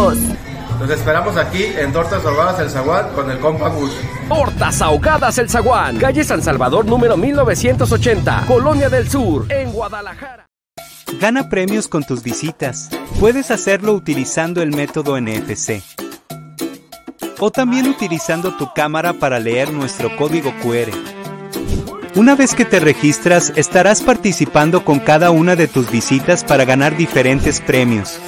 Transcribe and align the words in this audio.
Nos 0.00 0.88
esperamos 0.88 1.36
aquí 1.36 1.62
en 1.62 1.92
Tortas 1.92 2.24
Ahogadas 2.24 2.58
El 2.58 2.70
Zaguán 2.70 3.10
con 3.14 3.30
el 3.30 3.38
compa 3.38 3.68
Gus. 3.68 3.92
Tortas 4.30 4.80
Ahogadas 4.80 5.36
El 5.36 5.50
Zaguán, 5.50 5.98
calle 5.98 6.24
San 6.24 6.42
Salvador 6.42 6.86
número 6.86 7.18
1980, 7.18 8.44
Colonia 8.46 8.88
del 8.88 9.10
Sur, 9.10 9.44
en 9.52 9.70
Guadalajara. 9.72 10.46
Gana 11.20 11.50
premios 11.50 11.86
con 11.86 12.02
tus 12.02 12.22
visitas. 12.22 12.88
Puedes 13.18 13.50
hacerlo 13.50 13.92
utilizando 13.92 14.62
el 14.62 14.70
método 14.74 15.20
NFC. 15.20 15.82
O 17.38 17.50
también 17.50 17.86
utilizando 17.86 18.56
tu 18.56 18.72
cámara 18.72 19.12
para 19.12 19.38
leer 19.38 19.70
nuestro 19.70 20.16
código 20.16 20.54
QR. 20.62 20.90
Una 22.14 22.34
vez 22.36 22.54
que 22.54 22.64
te 22.64 22.80
registras, 22.80 23.52
estarás 23.54 24.00
participando 24.00 24.82
con 24.82 24.98
cada 24.98 25.30
una 25.30 25.56
de 25.56 25.68
tus 25.68 25.90
visitas 25.90 26.42
para 26.42 26.64
ganar 26.64 26.96
diferentes 26.96 27.60
premios. 27.60 28.18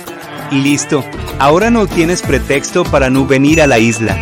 Listo, 0.52 1.02
ahora 1.38 1.70
no 1.70 1.86
tienes 1.86 2.20
pretexto 2.20 2.84
para 2.84 3.08
no 3.08 3.26
venir 3.26 3.62
a 3.62 3.66
la 3.66 3.78
isla. 3.78 4.14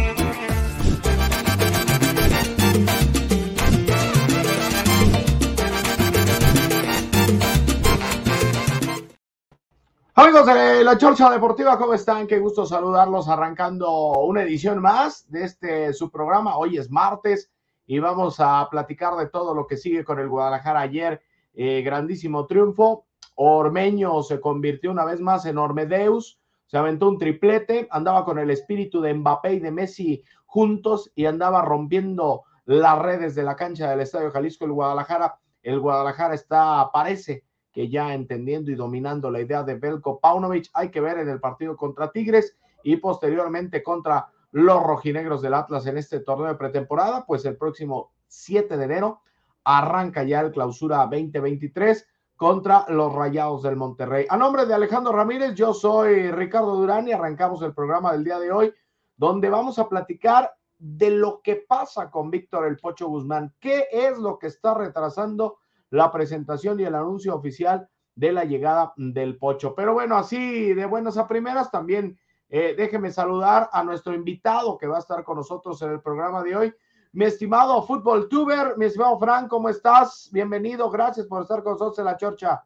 Amigos 10.14 10.46
de 10.46 10.84
la 10.84 10.96
Chorcha 10.96 11.28
Deportiva, 11.30 11.76
¿cómo 11.76 11.94
están? 11.94 12.28
Qué 12.28 12.38
gusto 12.38 12.64
saludarlos 12.64 13.28
arrancando 13.28 13.90
una 14.20 14.42
edición 14.44 14.80
más 14.80 15.28
de 15.32 15.44
este 15.44 15.92
su 15.92 16.12
programa. 16.12 16.58
Hoy 16.58 16.78
es 16.78 16.92
martes 16.92 17.50
y 17.86 17.98
vamos 17.98 18.36
a 18.38 18.68
platicar 18.70 19.16
de 19.16 19.26
todo 19.26 19.52
lo 19.52 19.66
que 19.66 19.76
sigue 19.76 20.04
con 20.04 20.20
el 20.20 20.28
Guadalajara 20.28 20.82
ayer. 20.82 21.20
Eh, 21.54 21.82
grandísimo 21.82 22.46
triunfo. 22.46 23.04
Ormeño 23.42 24.22
se 24.22 24.38
convirtió 24.38 24.90
una 24.90 25.06
vez 25.06 25.18
más 25.18 25.46
en 25.46 25.56
Ormedeus, 25.56 26.38
se 26.66 26.76
aventó 26.76 27.08
un 27.08 27.16
triplete, 27.16 27.88
andaba 27.90 28.26
con 28.26 28.38
el 28.38 28.50
espíritu 28.50 29.00
de 29.00 29.14
Mbappé 29.14 29.54
y 29.54 29.60
de 29.60 29.70
Messi 29.70 30.22
juntos 30.44 31.10
y 31.14 31.24
andaba 31.24 31.62
rompiendo 31.62 32.42
las 32.66 32.98
redes 32.98 33.34
de 33.34 33.42
la 33.42 33.56
cancha 33.56 33.88
del 33.88 34.00
Estadio 34.00 34.30
Jalisco 34.30 34.66
el 34.66 34.72
Guadalajara. 34.72 35.38
El 35.62 35.80
Guadalajara 35.80 36.34
está, 36.34 36.90
parece 36.92 37.44
que 37.72 37.88
ya 37.88 38.12
entendiendo 38.12 38.70
y 38.72 38.74
dominando 38.74 39.30
la 39.30 39.40
idea 39.40 39.62
de 39.62 39.76
Belko 39.76 40.20
Paunovic. 40.20 40.68
Hay 40.74 40.90
que 40.90 41.00
ver 41.00 41.16
en 41.16 41.30
el 41.30 41.40
partido 41.40 41.78
contra 41.78 42.12
Tigres 42.12 42.58
y 42.82 42.96
posteriormente 42.96 43.82
contra 43.82 44.28
los 44.50 44.82
rojinegros 44.82 45.40
del 45.40 45.54
Atlas 45.54 45.86
en 45.86 45.96
este 45.96 46.20
torneo 46.20 46.48
de 46.48 46.56
pretemporada, 46.56 47.24
pues 47.24 47.46
el 47.46 47.56
próximo 47.56 48.12
7 48.26 48.76
de 48.76 48.84
enero 48.84 49.22
arranca 49.64 50.24
ya 50.24 50.40
el 50.40 50.52
clausura 50.52 50.98
2023 51.06 52.06
contra 52.40 52.86
los 52.88 53.12
Rayados 53.12 53.62
del 53.64 53.76
Monterrey. 53.76 54.24
A 54.30 54.36
nombre 54.38 54.64
de 54.64 54.72
Alejandro 54.72 55.12
Ramírez, 55.12 55.54
yo 55.54 55.74
soy 55.74 56.30
Ricardo 56.30 56.74
Durán 56.74 57.06
y 57.06 57.12
arrancamos 57.12 57.60
el 57.60 57.74
programa 57.74 58.12
del 58.12 58.24
día 58.24 58.38
de 58.38 58.50
hoy, 58.50 58.72
donde 59.14 59.50
vamos 59.50 59.78
a 59.78 59.90
platicar 59.90 60.50
de 60.78 61.10
lo 61.10 61.42
que 61.42 61.56
pasa 61.56 62.10
con 62.10 62.30
Víctor 62.30 62.66
El 62.66 62.78
Pocho 62.78 63.08
Guzmán. 63.08 63.54
¿Qué 63.60 63.88
es 63.92 64.16
lo 64.16 64.38
que 64.38 64.46
está 64.46 64.72
retrasando 64.72 65.58
la 65.90 66.10
presentación 66.10 66.80
y 66.80 66.84
el 66.84 66.94
anuncio 66.94 67.34
oficial 67.34 67.86
de 68.14 68.32
la 68.32 68.46
llegada 68.46 68.94
del 68.96 69.36
Pocho? 69.36 69.74
Pero 69.74 69.92
bueno, 69.92 70.16
así 70.16 70.72
de 70.72 70.86
buenas 70.86 71.18
a 71.18 71.28
primeras, 71.28 71.70
también 71.70 72.18
eh, 72.48 72.74
déjeme 72.74 73.10
saludar 73.10 73.68
a 73.70 73.84
nuestro 73.84 74.14
invitado 74.14 74.78
que 74.78 74.86
va 74.86 74.96
a 74.96 75.00
estar 75.00 75.24
con 75.24 75.36
nosotros 75.36 75.82
en 75.82 75.90
el 75.90 76.00
programa 76.00 76.42
de 76.42 76.56
hoy. 76.56 76.74
Mi 77.12 77.24
estimado 77.24 77.82
fútbol 77.82 78.28
tuber, 78.28 78.78
mi 78.78 78.84
estimado 78.86 79.18
Frank, 79.18 79.48
¿cómo 79.48 79.68
estás? 79.68 80.30
Bienvenido, 80.32 80.88
gracias 80.88 81.26
por 81.26 81.42
estar 81.42 81.60
con 81.64 81.72
nosotros 81.72 81.98
en 81.98 82.04
la 82.04 82.16
chorcha. 82.16 82.64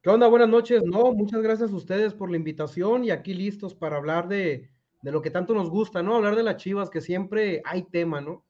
¿Qué 0.00 0.08
onda? 0.08 0.28
Buenas 0.28 0.48
noches. 0.48 0.84
No, 0.84 1.12
muchas 1.12 1.42
gracias 1.42 1.72
a 1.72 1.74
ustedes 1.74 2.14
por 2.14 2.30
la 2.30 2.36
invitación 2.36 3.02
y 3.02 3.10
aquí 3.10 3.34
listos 3.34 3.74
para 3.74 3.96
hablar 3.96 4.28
de, 4.28 4.70
de 5.02 5.10
lo 5.10 5.20
que 5.20 5.32
tanto 5.32 5.52
nos 5.52 5.68
gusta, 5.68 6.00
¿no? 6.00 6.14
Hablar 6.14 6.36
de 6.36 6.44
las 6.44 6.58
chivas, 6.58 6.90
que 6.90 7.00
siempre 7.00 7.60
hay 7.64 7.82
tema, 7.82 8.20
¿no? 8.20 8.44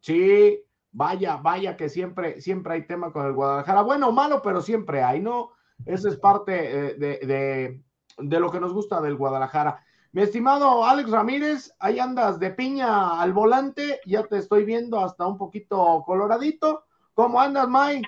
Sí, 0.00 0.64
vaya, 0.92 1.36
vaya 1.36 1.76
que 1.76 1.90
siempre, 1.90 2.40
siempre 2.40 2.72
hay 2.72 2.86
tema 2.86 3.12
con 3.12 3.26
el 3.26 3.34
Guadalajara. 3.34 3.82
Bueno 3.82 4.08
o 4.08 4.12
malo, 4.12 4.40
pero 4.40 4.62
siempre 4.62 5.02
hay, 5.02 5.20
¿no? 5.20 5.50
Esa 5.84 6.08
es 6.08 6.16
parte 6.16 6.54
eh, 6.54 6.94
de, 6.94 7.18
de, 7.18 7.82
de 8.16 8.40
lo 8.40 8.50
que 8.50 8.60
nos 8.60 8.72
gusta 8.72 9.02
del 9.02 9.16
Guadalajara. 9.16 9.84
Mi 10.14 10.20
estimado 10.20 10.84
Alex 10.84 11.10
Ramírez, 11.10 11.74
ahí 11.80 11.98
andas 11.98 12.38
de 12.38 12.50
piña 12.50 13.18
al 13.18 13.32
volante, 13.32 13.98
ya 14.04 14.22
te 14.24 14.36
estoy 14.36 14.66
viendo 14.66 15.02
hasta 15.02 15.26
un 15.26 15.38
poquito 15.38 16.02
coloradito. 16.04 16.84
¿Cómo 17.14 17.40
andas, 17.40 17.66
Mike? 17.66 18.06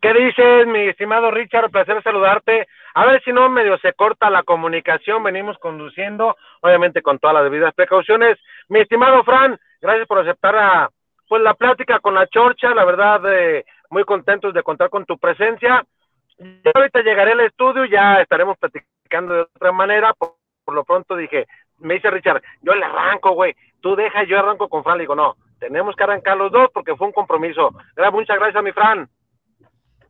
¿Qué 0.00 0.14
dices, 0.14 0.68
mi 0.68 0.86
estimado 0.86 1.32
Richard? 1.32 1.72
Placer 1.72 2.00
saludarte. 2.04 2.68
A 2.94 3.04
ver 3.04 3.20
si 3.24 3.32
no 3.32 3.48
medio 3.48 3.78
se 3.78 3.94
corta 3.94 4.30
la 4.30 4.44
comunicación, 4.44 5.24
venimos 5.24 5.58
conduciendo, 5.58 6.36
obviamente 6.60 7.02
con 7.02 7.18
todas 7.18 7.34
las 7.34 7.44
debidas 7.44 7.74
precauciones. 7.74 8.38
Mi 8.68 8.78
estimado 8.78 9.24
Fran, 9.24 9.58
gracias 9.80 10.06
por 10.06 10.20
aceptar 10.20 10.54
a, 10.54 10.88
pues 11.26 11.42
la 11.42 11.54
plática 11.54 11.98
con 11.98 12.14
la 12.14 12.28
Chorcha, 12.28 12.72
la 12.76 12.84
verdad, 12.84 13.22
eh, 13.26 13.64
muy 13.90 14.04
contentos 14.04 14.54
de 14.54 14.62
contar 14.62 14.88
con 14.88 15.04
tu 15.04 15.18
presencia. 15.18 15.84
Ya 16.38 16.70
ahorita 16.74 17.02
llegaré 17.02 17.32
al 17.32 17.40
estudio, 17.40 17.84
ya 17.84 18.20
estaremos 18.20 18.56
platicando 18.58 19.34
de 19.34 19.40
otra 19.42 19.72
manera. 19.72 20.12
Por, 20.14 20.36
por 20.64 20.74
lo 20.74 20.84
pronto 20.84 21.16
dije, 21.16 21.46
me 21.78 21.94
dice 21.94 22.10
Richard, 22.10 22.42
yo 22.62 22.74
le 22.74 22.84
arranco, 22.84 23.32
güey, 23.32 23.54
tú 23.80 23.96
deja, 23.96 24.24
yo 24.24 24.38
arranco 24.38 24.68
con 24.68 24.84
Fran. 24.84 24.98
Le 24.98 25.04
digo, 25.04 25.14
no, 25.14 25.36
tenemos 25.58 25.96
que 25.96 26.04
arrancar 26.04 26.36
los 26.36 26.52
dos 26.52 26.68
porque 26.72 26.96
fue 26.96 27.06
un 27.06 27.12
compromiso. 27.12 27.70
Muchas 28.12 28.36
gracias, 28.36 28.62
mi 28.62 28.72
Fran. 28.72 29.08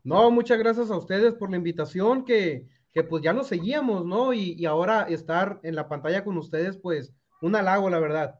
No, 0.05 0.31
muchas 0.31 0.59
gracias 0.59 0.91
a 0.91 0.97
ustedes 0.97 1.35
por 1.35 1.51
la 1.51 1.57
invitación, 1.57 2.25
que, 2.25 2.63
que 2.93 3.03
pues 3.03 3.23
ya 3.23 3.33
nos 3.33 3.49
seguíamos, 3.49 4.05
¿no? 4.05 4.33
Y, 4.33 4.55
y, 4.59 4.67
ahora 4.67 5.03
estar 5.03 5.59
en 5.63 5.75
la 5.75 5.89
pantalla 5.89 6.25
con 6.25 6.39
ustedes, 6.39 6.79
pues 6.79 7.15
un 7.41 7.57
halago, 7.57 7.91
la 7.91 8.01
verdad. 8.01 8.35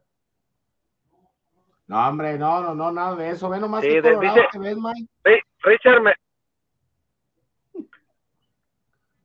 No, 1.87 2.07
hombre, 2.07 2.37
no, 2.37 2.61
no, 2.61 2.75
no, 2.75 2.91
nada 2.91 3.15
de 3.15 3.29
eso. 3.31 3.49
Ve 3.49 3.59
nomás 3.59 3.81
sí, 3.81 3.89
que 3.89 4.01
dice, 4.01 4.47
que 4.51 4.59
ves, 4.59 4.77
Mike. 4.77 5.07
Sí, 5.25 5.31
Richard, 5.63 6.01
me... 6.01 6.13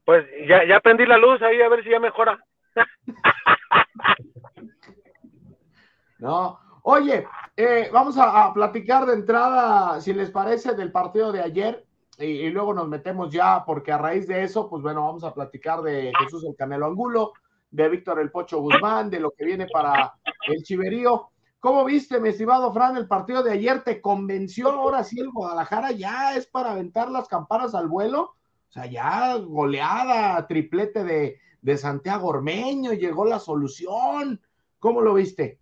Pues 0.04 0.26
ya, 0.46 0.64
ya 0.64 0.80
prendí 0.80 1.06
la 1.06 1.16
luz 1.16 1.40
ahí 1.42 1.60
a 1.60 1.68
ver 1.68 1.82
si 1.82 1.90
ya 1.90 1.98
mejora. 1.98 2.38
no, 6.18 6.58
oye, 6.82 7.26
eh, 7.56 7.88
vamos 7.92 8.16
a, 8.18 8.52
platicar 8.52 9.06
de 9.06 9.14
entrada, 9.14 10.00
si 10.00 10.12
les 10.12 10.30
parece, 10.30 10.74
del 10.74 10.92
partido 10.92 11.32
de 11.32 11.40
ayer 11.40 11.86
y, 12.18 12.24
y, 12.24 12.50
luego 12.50 12.74
nos 12.74 12.88
metemos 12.88 13.32
ya, 13.32 13.64
porque 13.64 13.92
a 13.92 13.98
raíz 13.98 14.26
de 14.28 14.42
eso, 14.42 14.68
pues 14.68 14.82
bueno, 14.82 15.06
vamos 15.06 15.24
a 15.24 15.32
platicar 15.32 15.82
de 15.82 16.12
Jesús 16.20 16.44
el 16.44 16.54
Canelo 16.54 16.86
Angulo, 16.86 17.32
de 17.70 17.88
Víctor 17.88 18.20
el 18.20 18.30
Pocho 18.30 18.60
Guzmán, 18.60 19.10
de 19.10 19.20
lo 19.20 19.30
que 19.32 19.44
viene 19.44 19.66
para 19.72 20.14
el 20.46 20.62
Chiverío. 20.62 21.30
¿Cómo 21.58 21.84
viste, 21.84 22.20
mi 22.20 22.28
estimado 22.28 22.72
Fran, 22.72 22.96
el 22.96 23.08
partido 23.08 23.42
de 23.42 23.52
ayer? 23.52 23.82
¿Te 23.82 24.00
convenció 24.00 24.70
ahora 24.70 25.02
sí 25.02 25.18
el 25.18 25.30
Guadalajara? 25.30 25.92
¿Ya 25.92 26.36
es 26.36 26.46
para 26.46 26.72
aventar 26.72 27.10
las 27.10 27.26
campanas 27.26 27.74
al 27.74 27.88
vuelo? 27.88 28.34
Sea, 28.74 28.86
ya 28.86 29.36
goleada, 29.36 30.44
triplete 30.48 31.04
de, 31.04 31.38
de 31.62 31.78
Santiago 31.78 32.26
Ormeño, 32.26 32.92
llegó 32.92 33.24
la 33.24 33.38
solución. 33.38 34.40
¿Cómo 34.80 35.00
lo 35.00 35.14
viste? 35.14 35.60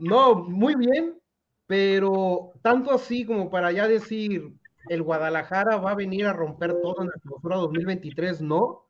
No, 0.00 0.34
muy 0.34 0.74
bien, 0.74 1.20
pero 1.68 2.50
tanto 2.62 2.90
así 2.90 3.24
como 3.24 3.48
para 3.48 3.70
ya 3.70 3.86
decir, 3.86 4.54
el 4.88 5.04
Guadalajara 5.04 5.76
va 5.76 5.92
a 5.92 5.94
venir 5.94 6.26
a 6.26 6.32
romper 6.32 6.80
todo 6.82 7.02
en 7.02 7.10
la 7.10 7.20
clausura 7.22 7.56
2023, 7.58 8.40
no. 8.40 8.88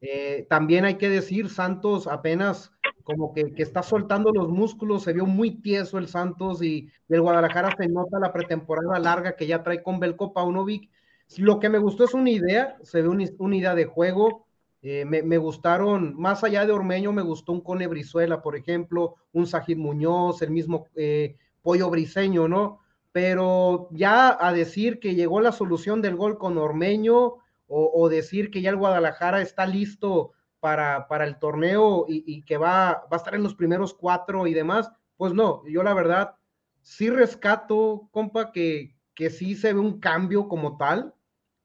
Eh, 0.00 0.46
también 0.48 0.84
hay 0.84 0.94
que 0.94 1.08
decir, 1.08 1.50
Santos 1.50 2.06
apenas 2.06 2.70
como 3.02 3.34
que, 3.34 3.52
que, 3.52 3.64
está 3.64 3.82
soltando 3.82 4.30
los 4.30 4.48
músculos, 4.48 5.02
se 5.02 5.12
vio 5.12 5.26
muy 5.26 5.60
tieso 5.60 5.98
el 5.98 6.06
Santos 6.06 6.62
y, 6.62 6.88
y 7.08 7.14
el 7.14 7.20
Guadalajara 7.20 7.74
se 7.76 7.88
nota 7.88 8.20
la 8.20 8.32
pretemporada 8.32 9.00
larga 9.00 9.34
que 9.34 9.48
ya 9.48 9.64
trae 9.64 9.82
con 9.82 9.98
Belko 9.98 10.32
Paunovic. 10.32 10.88
Lo 11.36 11.60
que 11.60 11.68
me 11.68 11.78
gustó 11.78 12.04
es 12.04 12.14
una 12.14 12.30
idea, 12.30 12.76
se 12.82 13.02
ve 13.02 13.08
una, 13.08 13.56
idea 13.56 13.74
de 13.74 13.84
juego, 13.84 14.46
eh, 14.80 15.04
me, 15.04 15.22
me, 15.22 15.36
gustaron, 15.36 16.14
más 16.16 16.42
allá 16.42 16.64
de 16.64 16.72
Ormeño, 16.72 17.12
me 17.12 17.22
gustó 17.22 17.52
un 17.52 17.60
Cone 17.60 17.86
Brizuela, 17.86 18.40
por 18.40 18.56
ejemplo, 18.56 19.16
un 19.32 19.46
Sajid 19.46 19.76
Muñoz, 19.76 20.40
el 20.40 20.50
mismo 20.50 20.86
eh, 20.94 21.36
Pollo 21.62 21.90
Briseño, 21.90 22.48
¿no? 22.48 22.80
Pero 23.12 23.88
ya 23.90 24.36
a 24.40 24.52
decir 24.52 25.00
que 25.00 25.14
llegó 25.14 25.40
la 25.40 25.52
solución 25.52 26.00
del 26.00 26.16
gol 26.16 26.38
con 26.38 26.56
Ormeño, 26.56 27.36
o, 27.68 28.08
decir 28.08 28.50
que 28.50 28.62
ya 28.62 28.70
el 28.70 28.76
Guadalajara 28.76 29.42
está 29.42 29.66
listo 29.66 30.32
para, 30.58 31.06
para 31.06 31.24
el 31.24 31.38
torneo 31.38 32.06
y, 32.08 32.42
que 32.42 32.56
va, 32.56 33.04
va, 33.04 33.08
a 33.12 33.16
estar 33.16 33.34
en 33.34 33.42
los 33.42 33.54
primeros 33.54 33.92
cuatro 33.92 34.46
y 34.46 34.54
demás, 34.54 34.90
pues 35.18 35.34
no, 35.34 35.62
yo 35.66 35.82
la 35.82 35.92
verdad 35.92 36.34
sí 36.80 37.10
rescato, 37.10 38.08
compa, 38.10 38.52
que, 38.52 38.96
que 39.14 39.28
sí 39.28 39.54
se 39.54 39.74
ve 39.74 39.80
un 39.80 40.00
cambio 40.00 40.48
como 40.48 40.78
tal, 40.78 41.14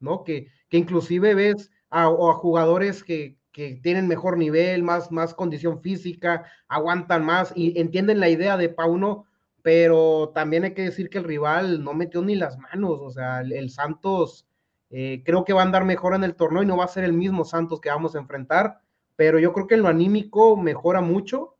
¿no? 0.03 0.23
Que, 0.23 0.47
inclusive 0.69 1.33
ves 1.33 1.71
a, 1.89 2.07
jugadores 2.07 3.03
que, 3.03 3.37
tienen 3.83 4.07
mejor 4.07 4.37
nivel, 4.37 4.81
más, 4.81 5.11
más 5.11 5.35
condición 5.35 5.79
física, 5.79 6.45
aguantan 6.67 7.23
más 7.23 7.53
y 7.55 7.79
entienden 7.79 8.19
la 8.19 8.27
idea 8.29 8.57
de 8.57 8.67
Pauno, 8.67 9.27
pero 9.61 10.31
también 10.33 10.63
hay 10.63 10.73
que 10.73 10.81
decir 10.81 11.07
que 11.07 11.19
el 11.19 11.23
rival 11.23 11.83
no 11.83 11.93
metió 11.93 12.23
ni 12.23 12.35
las 12.35 12.57
manos, 12.57 12.99
o 12.99 13.11
sea, 13.11 13.41
el, 13.41 13.69
Santos 13.69 14.47
eh, 14.89 15.21
creo 15.23 15.45
que 15.45 15.53
va 15.53 15.61
a 15.61 15.65
andar 15.65 15.85
mejor 15.85 16.15
en 16.15 16.23
el 16.23 16.35
torneo 16.35 16.63
y 16.63 16.65
no 16.65 16.77
va 16.77 16.85
a 16.85 16.87
ser 16.87 17.03
el 17.03 17.13
mismo 17.13 17.45
Santos 17.45 17.79
que 17.79 17.89
vamos 17.89 18.15
a 18.15 18.19
enfrentar, 18.19 18.79
pero 19.15 19.37
yo 19.37 19.53
creo 19.53 19.67
que 19.67 19.75
en 19.75 19.83
lo 19.83 19.87
anímico 19.87 20.57
mejora 20.57 21.01
mucho, 21.01 21.55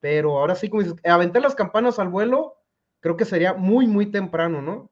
pero 0.00 0.38
ahora 0.38 0.56
sí, 0.56 0.68
como 0.68 0.82
dices, 0.82 0.98
aventar 1.04 1.42
las 1.42 1.54
campanas 1.54 2.00
al 2.00 2.08
vuelo, 2.08 2.56
creo 2.98 3.16
que 3.16 3.24
sería 3.24 3.54
muy, 3.54 3.86
muy 3.86 4.06
temprano, 4.06 4.60
¿no? 4.62 4.90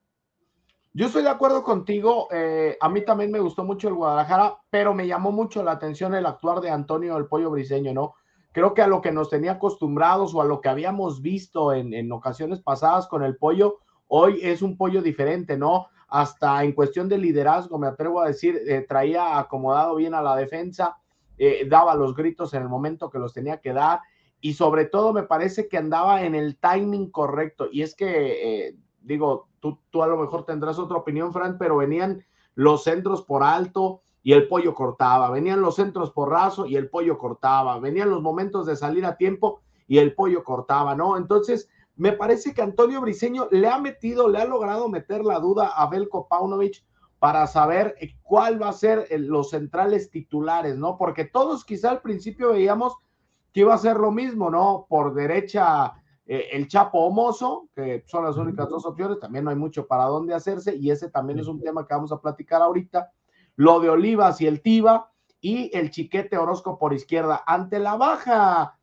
Yo 0.97 1.07
estoy 1.07 1.25
de 1.25 1.29
acuerdo 1.29 1.65
contigo. 1.65 2.29
Eh, 2.31 2.79
a 2.81 2.89
mí 2.89 3.05
también 3.05 3.33
me 3.33 3.41
gustó 3.41 3.65
mucho 3.65 3.89
el 3.89 3.95
Guadalajara, 3.95 4.59
pero 4.71 4.95
me 4.95 5.09
llamó 5.09 5.33
mucho 5.33 5.65
la 5.65 5.73
atención 5.73 6.15
el 6.15 6.25
actuar 6.25 6.61
de 6.61 6.71
Antonio 6.71 7.17
el 7.17 7.27
Pollo 7.27 7.51
Briseño, 7.51 7.93
¿no? 7.93 8.15
Creo 8.53 8.75
que 8.75 8.83
a 8.83 8.87
lo 8.87 9.03
que 9.03 9.11
nos 9.11 9.29
tenía 9.29 9.53
acostumbrados 9.53 10.33
o 10.37 10.41
a 10.41 10.45
lo 10.45 10.61
que 10.61 10.69
habíamos 10.69 11.21
visto 11.21 11.73
en, 11.73 12.13
ocasiones 12.13 12.61
pasadas 12.61 13.09
con 13.09 13.25
el 13.25 13.37
pollo, 13.37 13.79
hoy 14.07 14.39
es 14.41 14.63
un 14.63 14.77
pollo 14.77 15.03
diferente, 15.03 15.57
¿no? 15.57 15.89
Hasta 16.07 16.63
en 16.63 16.71
cuestión 16.71 17.09
de 17.09 17.19
liderazgo, 17.19 17.77
me 17.77 17.89
atrevo 17.89 18.21
a 18.21 18.29
decir, 18.29 18.61
eh, 18.65 18.87
traía 18.89 19.41
acomodado 19.41 19.97
bien 19.97 20.15
a 20.15 20.23
la 20.23 20.37
defensa, 20.37 20.97
eh, 21.39 21.67
daba 21.69 21.97
los 21.97 22.15
gritos 22.15 22.55
en 22.55 22.63
el 22.63 22.69
momento 22.69 23.11
que 23.11 23.19
los 23.19 23.35
tenía 23.35 23.61
que 23.61 23.73
dar 23.73 23.99
y 24.41 24.55
sobre 24.55 24.85
todo 24.85 25.13
me 25.13 25.25
parece 25.25 25.67
que 25.67 25.77
andaba 25.77 26.23
en 26.23 26.37
el 26.37 26.57
timing 26.57 27.11
correcto. 27.11 27.67
Y 27.73 27.83
es 27.83 27.97
que, 27.97 28.77
digo, 29.05 29.49
Tú, 29.91 30.03
a 30.03 30.07
lo 30.07 30.19
mejor 30.19 30.45
tendrás 30.45 30.79
otra 30.79 30.99
opinión, 30.99 31.33
Fran, 31.33 31.57
pero 31.57 31.79
venían 31.79 32.23
los 32.55 32.85
centros 32.85 33.23
por 33.23 33.43
alto 33.43 34.03
y 34.23 34.33
el 34.33 34.47
pollo 34.47 34.75
cortaba, 34.75 35.31
venían 35.31 35.63
los 35.63 35.77
centros 35.77 36.11
por 36.11 36.31
raso 36.31 36.67
y 36.67 36.77
el 36.77 36.91
pollo 36.91 37.17
cortaba, 37.17 37.79
venían 37.79 38.11
los 38.11 38.21
momentos 38.21 38.67
de 38.67 38.77
salir 38.77 39.07
a 39.07 39.17
tiempo 39.17 39.61
y 39.87 39.99
el 39.99 40.15
pollo 40.15 40.45
cortaba, 40.45 40.95
¿no? 40.95 41.17
Entonces, 41.17 41.71
me 41.97 42.13
parece 42.13 42.53
que 42.53 42.61
Antonio 42.61 43.01
Briseño 43.01 43.49
le 43.51 43.69
ha 43.69 43.79
metido, 43.79 44.29
le 44.29 44.39
ha 44.39 44.45
logrado 44.45 44.89
meter 44.91 45.25
la 45.25 45.39
duda 45.39 45.69
a 45.69 45.89
Belko 45.89 46.29
Paunovic 46.29 46.85
para 47.19 47.47
saber 47.47 47.95
eh, 48.01 48.17
cuál 48.23 48.61
va 48.61 48.69
a 48.69 48.73
ser 48.75 49.09
los 49.19 49.51
centrales 49.51 50.11
titulares, 50.11 50.77
¿no? 50.77 50.99
Porque 50.99 51.25
todos 51.25 51.65
quizá 51.65 51.91
al 51.91 52.03
principio 52.03 52.51
veíamos 52.53 52.95
que 53.55 53.61
iba 53.61 53.73
a 53.73 53.79
ser 53.79 53.97
lo 53.97 54.11
mismo, 54.11 54.51
¿no? 54.51 54.85
Por 54.91 55.15
derecha 55.15 55.95
eh, 56.27 56.49
el 56.53 56.69
Chapo 56.69 56.99
o 56.99 57.11
Mozo, 57.11 57.69
que 57.75 58.05
son 58.07 58.25
las 58.25 58.37
únicas 58.37 58.69
dos 58.69 58.87
opciones, 58.87 59.21
también 59.21 59.45
no 59.45 59.51
hay 59.51 59.57
mucho 59.57 59.87
para 59.87 60.05
dónde 60.05 60.35
hacerse, 60.35 60.75
y 60.75 60.91
ese 60.91 61.11
también 61.11 61.39
es 61.39 61.47
un 61.47 61.61
tema 61.61 61.87
que 61.87 61.95
vamos 61.95 62.13
a 62.13 62.21
platicar 62.21 62.63
ahorita. 62.63 63.13
Lo 63.57 63.81
de 63.81 63.91
Olivas 63.91 64.41
y 64.41 64.47
el 64.47 64.63
Tiba, 64.63 65.11
y 65.41 65.71
el 65.77 65.91
Chiquete 65.91 66.39
Orozco 66.39 66.79
por 66.79 66.95
izquierda. 66.95 67.43
Ante 67.47 67.79
la 67.79 67.97
baja 67.97 68.79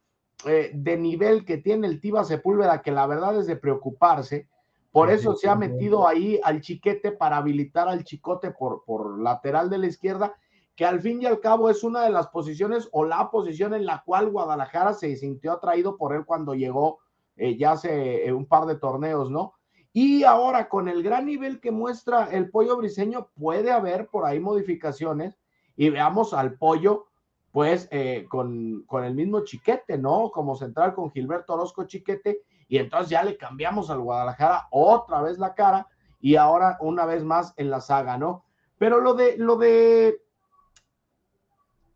eh, 0.46 0.72
de 0.76 0.96
nivel 0.96 1.44
que 1.44 1.58
tiene 1.58 1.88
el 1.88 2.00
Tiba 2.00 2.24
Sepúlveda, 2.24 2.84
que 2.84 2.92
la 2.92 3.08
verdad 3.08 3.36
es 3.40 3.48
de 3.48 3.56
preocuparse, 3.56 4.48
por 4.92 5.10
eso 5.10 5.36
se 5.36 5.50
ha 5.50 5.56
metido 5.56 6.08
ahí 6.08 6.40
al 6.44 6.62
Chiquete 6.62 7.14
para 7.14 7.38
habilitar 7.38 7.88
al 7.88 8.04
Chicote 8.04 8.52
por, 8.52 8.84
por 8.84 9.20
lateral 9.20 9.70
de 9.70 9.78
la 9.78 9.88
izquierda, 9.88 10.36
que 10.76 10.86
al 10.86 11.00
fin 11.00 11.22
y 11.22 11.26
al 11.26 11.40
cabo 11.40 11.70
es 11.70 11.84
una 11.84 12.04
de 12.04 12.12
las 12.12 12.28
posiciones 12.28 12.90
o 12.92 13.06
la 13.06 13.32
posición 13.32 13.74
en 13.74 13.86
la 13.86 14.04
cual 14.06 14.30
Guadalajara 14.30 14.94
se 14.94 15.16
sintió 15.16 15.54
atraído 15.54 15.98
por 15.98 16.14
él 16.14 16.26
cuando 16.26 16.54
llegó 16.54 17.00
eh, 17.36 17.58
ya 17.58 17.74
hace 17.74 18.28
eh, 18.28 18.34
un 18.34 18.46
par 18.46 18.66
de 18.66 18.76
torneos, 18.76 19.32
¿no? 19.32 19.54
Y 19.94 20.24
ahora 20.24 20.70
con 20.70 20.88
el 20.88 21.04
gran 21.04 21.26
nivel 21.26 21.60
que 21.60 21.72
muestra 21.72 22.30
el 22.32 22.50
pollo 22.50 22.78
briseño, 22.78 23.30
puede 23.36 23.72
haber 23.72 24.08
por 24.08 24.26
ahí 24.26 24.40
modificaciones 24.40 25.38
y 25.76 25.90
veamos 25.90 26.34
al 26.34 26.58
pollo, 26.58 27.08
pues 27.52 27.88
eh, 27.92 28.26
con, 28.30 28.84
con, 28.88 29.04
el 29.04 29.14
mismo 29.14 29.44
chiquete, 29.44 29.98
¿no? 29.98 30.32
Como 30.32 30.56
central 30.56 30.94
con 30.94 31.12
Gilberto 31.12 31.54
Orozco 31.54 31.84
Chiquete, 31.86 32.42
y 32.70 32.78
entonces 32.78 33.10
ya 33.10 33.24
le 33.24 33.36
cambiamos 33.36 33.90
al 33.90 34.00
Guadalajara 34.00 34.68
otra 34.72 35.22
vez 35.22 35.38
la 35.38 35.54
cara 35.54 35.88
y 36.22 36.36
ahora 36.38 36.78
una 36.80 37.06
vez 37.06 37.24
más 37.24 37.54
en 37.58 37.70
la 37.70 37.82
saga, 37.82 38.18
¿no? 38.18 38.46
Pero 38.78 39.02
lo 39.02 39.14
de, 39.14 39.38
lo 39.38 39.58
de, 39.58 40.22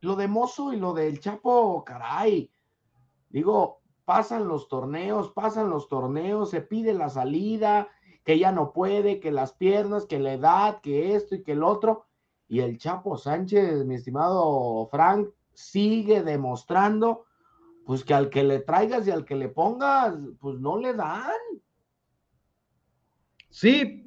lo 0.02 0.16
de 0.16 0.28
Mozo 0.28 0.74
y 0.74 0.78
lo 0.78 0.94
del 0.94 1.20
Chapo, 1.20 1.84
caray, 1.86 2.52
digo, 3.30 3.82
pasan 4.06 4.48
los 4.48 4.70
torneos, 4.70 5.32
pasan 5.32 5.70
los 5.70 5.90
torneos, 5.90 6.52
se 6.52 6.62
pide 6.62 6.94
la 6.94 7.10
salida, 7.10 7.90
que 8.24 8.40
ya 8.40 8.52
no 8.52 8.72
puede, 8.72 9.20
que 9.20 9.32
las 9.32 9.54
piernas, 9.54 10.06
que 10.06 10.20
la 10.20 10.34
edad, 10.34 10.82
que 10.82 11.16
esto 11.16 11.36
y 11.36 11.44
que 11.44 11.54
el 11.54 11.64
otro. 11.64 12.06
Y 12.48 12.60
el 12.60 12.78
Chapo 12.78 13.18
Sánchez, 13.18 13.86
mi 13.86 13.96
estimado 13.96 14.88
Frank, 14.92 15.30
sigue 15.54 16.22
demostrando, 16.22 17.26
pues 17.86 18.04
que 18.04 18.14
al 18.14 18.30
que 18.30 18.44
le 18.44 18.60
traigas 18.60 19.08
y 19.08 19.12
al 19.12 19.26
que 19.26 19.36
le 19.36 19.50
pongas, 19.50 20.16
pues 20.40 20.60
no 20.60 20.78
le 20.78 20.94
dan. 20.94 21.32
Sí, 23.50 24.06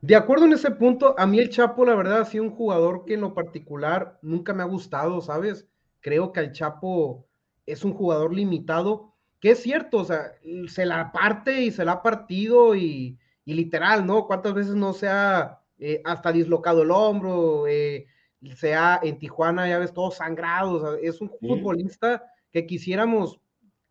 de 0.00 0.16
acuerdo 0.16 0.46
en 0.46 0.52
ese 0.52 0.70
punto, 0.70 1.14
a 1.18 1.26
mí 1.26 1.38
el 1.38 1.50
Chapo, 1.50 1.84
la 1.84 1.94
verdad, 1.94 2.20
ha 2.20 2.24
sido 2.24 2.44
un 2.44 2.50
jugador 2.50 3.04
que 3.04 3.14
en 3.14 3.20
lo 3.20 3.34
particular 3.34 4.18
nunca 4.22 4.52
me 4.52 4.62
ha 4.62 4.66
gustado, 4.66 5.20
¿sabes? 5.20 5.68
Creo 6.00 6.32
que 6.32 6.40
el 6.40 6.52
Chapo 6.52 7.26
es 7.66 7.84
un 7.84 7.94
jugador 7.94 8.34
limitado 8.34 9.09
que 9.40 9.52
es 9.52 9.62
cierto, 9.62 9.98
o 9.98 10.04
sea, 10.04 10.32
se 10.68 10.84
la 10.84 11.12
parte 11.12 11.62
y 11.62 11.70
se 11.70 11.84
la 11.84 11.92
ha 11.92 12.02
partido 12.02 12.74
y, 12.74 13.18
literal, 13.46 14.06
¿no? 14.06 14.26
¿Cuántas 14.26 14.54
veces 14.54 14.74
no 14.74 14.92
se 14.92 15.08
ha 15.08 15.60
eh, 15.78 16.02
hasta 16.04 16.30
dislocado 16.30 16.82
el 16.82 16.90
hombro? 16.90 17.66
Eh, 17.66 18.06
sea 18.54 19.00
en 19.02 19.18
Tijuana, 19.18 19.68
ya 19.68 19.78
ves, 19.78 19.92
todo 19.92 20.10
sangrado, 20.10 20.72
o 20.72 20.80
sea, 20.80 21.00
es 21.02 21.20
un 21.20 21.30
futbolista 21.30 22.24
que 22.50 22.66
quisiéramos 22.66 23.40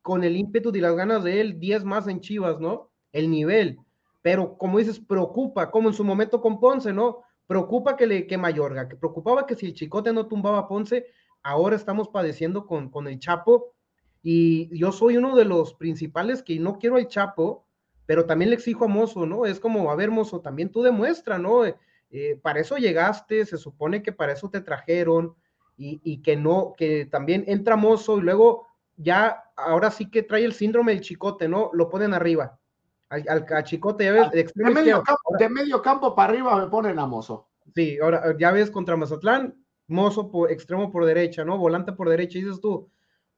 con 0.01 0.23
el 0.23 0.37
ímpetu 0.37 0.71
y 0.73 0.81
las 0.81 0.95
ganas 0.95 1.23
de 1.23 1.41
él, 1.41 1.59
10 1.59 1.83
más 1.83 2.07
en 2.07 2.19
Chivas, 2.19 2.59
¿no? 2.59 2.89
El 3.11 3.29
nivel. 3.29 3.79
Pero 4.21 4.57
como 4.57 4.79
dices, 4.79 4.99
preocupa, 4.99 5.71
como 5.71 5.89
en 5.89 5.95
su 5.95 6.03
momento 6.03 6.41
con 6.41 6.59
Ponce, 6.59 6.93
¿no? 6.93 7.21
Preocupa 7.47 7.95
que 7.95 8.07
le 8.07 8.27
que 8.27 8.37
Mayorga, 8.37 8.87
que 8.87 8.95
preocupaba 8.95 9.45
que 9.45 9.55
si 9.55 9.67
el 9.67 9.73
Chicote 9.73 10.13
no 10.13 10.27
tumbaba 10.27 10.59
a 10.59 10.67
Ponce, 10.67 11.05
ahora 11.43 11.75
estamos 11.75 12.09
padeciendo 12.09 12.65
con, 12.65 12.89
con 12.89 13.07
el 13.07 13.19
Chapo 13.19 13.73
y 14.21 14.77
yo 14.77 14.91
soy 14.91 15.17
uno 15.17 15.35
de 15.35 15.45
los 15.45 15.73
principales 15.73 16.43
que 16.43 16.59
no 16.59 16.77
quiero 16.77 16.97
al 16.97 17.07
Chapo, 17.07 17.65
pero 18.05 18.25
también 18.25 18.49
le 18.49 18.55
exijo 18.55 18.85
a 18.85 18.87
Mozo, 18.87 19.25
¿no? 19.25 19.45
Es 19.45 19.59
como, 19.59 19.91
a 19.91 19.95
ver, 19.95 20.11
Mozo, 20.11 20.41
también 20.41 20.71
tú 20.71 20.81
demuestra, 20.81 21.37
¿no? 21.37 21.65
Eh, 21.65 21.75
eh, 22.11 22.39
para 22.41 22.59
eso 22.59 22.77
llegaste, 22.77 23.45
se 23.45 23.57
supone 23.57 24.01
que 24.01 24.11
para 24.11 24.33
eso 24.33 24.49
te 24.49 24.61
trajeron 24.61 25.35
y, 25.81 26.21
que 26.21 26.35
no, 26.35 26.73
que 26.75 27.05
también 27.05 27.45
entra 27.47 27.77
Mozo 27.77 28.17
y 28.17 28.21
luego 28.21 28.67
ya, 28.97 29.45
ahora 29.55 29.91
sí 29.91 30.11
que 30.11 30.23
trae 30.23 30.43
el 30.43 30.51
síndrome 30.51 30.91
del 30.91 31.01
chicote, 31.01 31.47
¿no? 31.47 31.69
Lo 31.71 31.87
ponen 31.87 32.13
arriba. 32.13 32.59
Al, 33.07 33.63
chicote, 33.63 34.03
ya 34.03 34.11
ves, 34.11 34.23
ah, 34.25 34.31
de, 34.33 34.73
medio 34.73 35.01
campo, 35.01 35.37
de, 35.39 35.49
medio 35.49 35.81
campo, 35.81 36.13
para 36.13 36.33
arriba 36.33 36.57
me 36.57 36.69
ponen 36.69 36.99
a 36.99 37.05
Mozo. 37.05 37.47
Sí, 37.73 37.97
ahora 38.01 38.35
ya 38.37 38.51
ves 38.51 38.69
contra 38.69 38.97
Mazatlán, 38.97 39.55
Mozo 39.87 40.29
por 40.29 40.51
extremo 40.51 40.91
por 40.91 41.05
derecha, 41.05 41.45
¿no? 41.45 41.57
Volante 41.57 41.93
por 41.93 42.09
derecha, 42.09 42.37
y 42.37 42.41
dices 42.41 42.59
tú, 42.59 42.89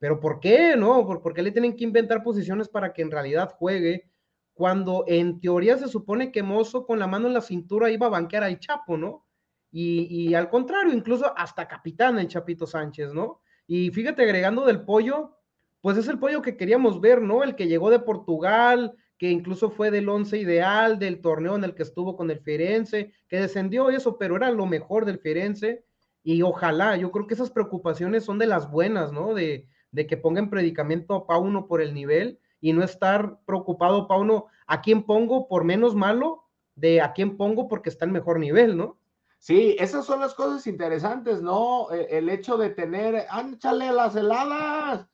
pero 0.02 0.18
¿por 0.18 0.40
qué? 0.40 0.74
¿No? 0.76 1.06
¿Por, 1.06 1.40
le 1.40 1.52
tienen 1.52 1.76
que 1.76 1.84
inventar 1.84 2.24
posiciones 2.24 2.68
para 2.68 2.92
que 2.92 3.02
en 3.02 3.10
realidad 3.12 3.54
juegue? 3.56 4.10
Cuando 4.52 5.04
en 5.06 5.38
teoría 5.38 5.78
se 5.78 5.86
supone 5.86 6.32
que 6.32 6.42
Mozo 6.42 6.84
con 6.84 6.98
la 6.98 7.06
mano 7.06 7.28
en 7.28 7.34
la 7.34 7.40
cintura 7.40 7.88
iba 7.88 8.08
a 8.08 8.10
banquear 8.10 8.42
al 8.42 8.58
Chapo, 8.58 8.96
¿no? 8.96 9.24
Y, 9.70 10.34
al 10.34 10.48
contrario, 10.50 10.92
incluso 10.92 11.32
hasta 11.38 11.68
capitán 11.68 12.18
el 12.18 12.26
Chapito 12.26 12.66
Sánchez, 12.66 13.14
¿no? 13.14 13.42
Y 13.68 13.92
fíjate, 13.92 14.24
agregando 14.24 14.66
del 14.66 14.82
pollo, 14.82 15.36
pues 15.80 15.96
es 15.96 16.08
el 16.08 16.18
pollo 16.18 16.42
que 16.42 16.56
queríamos 16.56 17.00
ver, 17.00 17.22
¿no? 17.22 17.44
El 17.44 17.54
que 17.54 17.68
llegó 17.68 17.88
de 17.88 18.00
Portugal, 18.00 18.96
que 19.18 19.30
incluso 19.30 19.70
fue 19.70 19.92
del 19.92 20.08
once 20.08 20.36
ideal, 20.36 20.98
del 20.98 21.20
torneo 21.20 21.54
en 21.54 21.62
el 21.62 21.76
que 21.76 21.84
estuvo 21.84 22.16
con 22.16 22.28
el 22.32 22.40
Firenze, 22.40 23.12
que 23.28 23.38
descendió 23.38 23.88
eso, 23.88 24.18
pero 24.18 24.34
era 24.34 24.50
lo 24.50 24.66
mejor 24.66 25.04
del 25.04 25.20
Firenze. 25.20 25.84
Y 26.24 26.42
ojalá, 26.42 26.96
yo 26.96 27.12
creo 27.12 27.28
que 27.28 27.34
esas 27.34 27.52
preocupaciones 27.52 28.24
son 28.24 28.40
de 28.40 28.48
las 28.48 28.68
buenas, 28.68 29.12
¿no? 29.12 29.32
De, 29.32 29.68
de 29.92 30.06
que 30.06 30.16
ponga 30.16 30.40
en 30.40 30.50
predicamento 30.50 31.14
a 31.14 31.26
Pauno 31.26 31.66
por 31.66 31.80
el 31.80 31.94
nivel 31.94 32.40
y 32.60 32.72
no 32.72 32.82
estar 32.82 33.38
preocupado 33.44 34.08
Pauno 34.08 34.46
a 34.66 34.80
quién 34.80 35.04
pongo 35.04 35.48
por 35.48 35.64
menos 35.64 35.94
malo 35.94 36.44
de 36.74 37.00
a 37.00 37.12
quién 37.12 37.36
pongo 37.36 37.68
porque 37.68 37.90
está 37.90 38.04
en 38.06 38.12
mejor 38.12 38.38
nivel, 38.38 38.76
¿no? 38.76 38.96
Sí, 39.38 39.76
esas 39.78 40.04
son 40.04 40.20
las 40.20 40.34
cosas 40.34 40.66
interesantes, 40.66 41.42
¿no? 41.42 41.90
E, 41.90 42.16
el, 42.16 42.28
hecho 42.28 42.56
de 42.56 42.70
tener, 42.70 43.26
ánchale 43.28 43.92
las 43.92 44.14
heladas. 44.14 45.06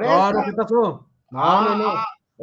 No, 0.00 0.32
no, 0.32 0.44
¿qué 0.44 0.52
pasó? 0.52 1.08
No, 1.30 1.62
no, 1.62 1.76
no. 1.76 1.90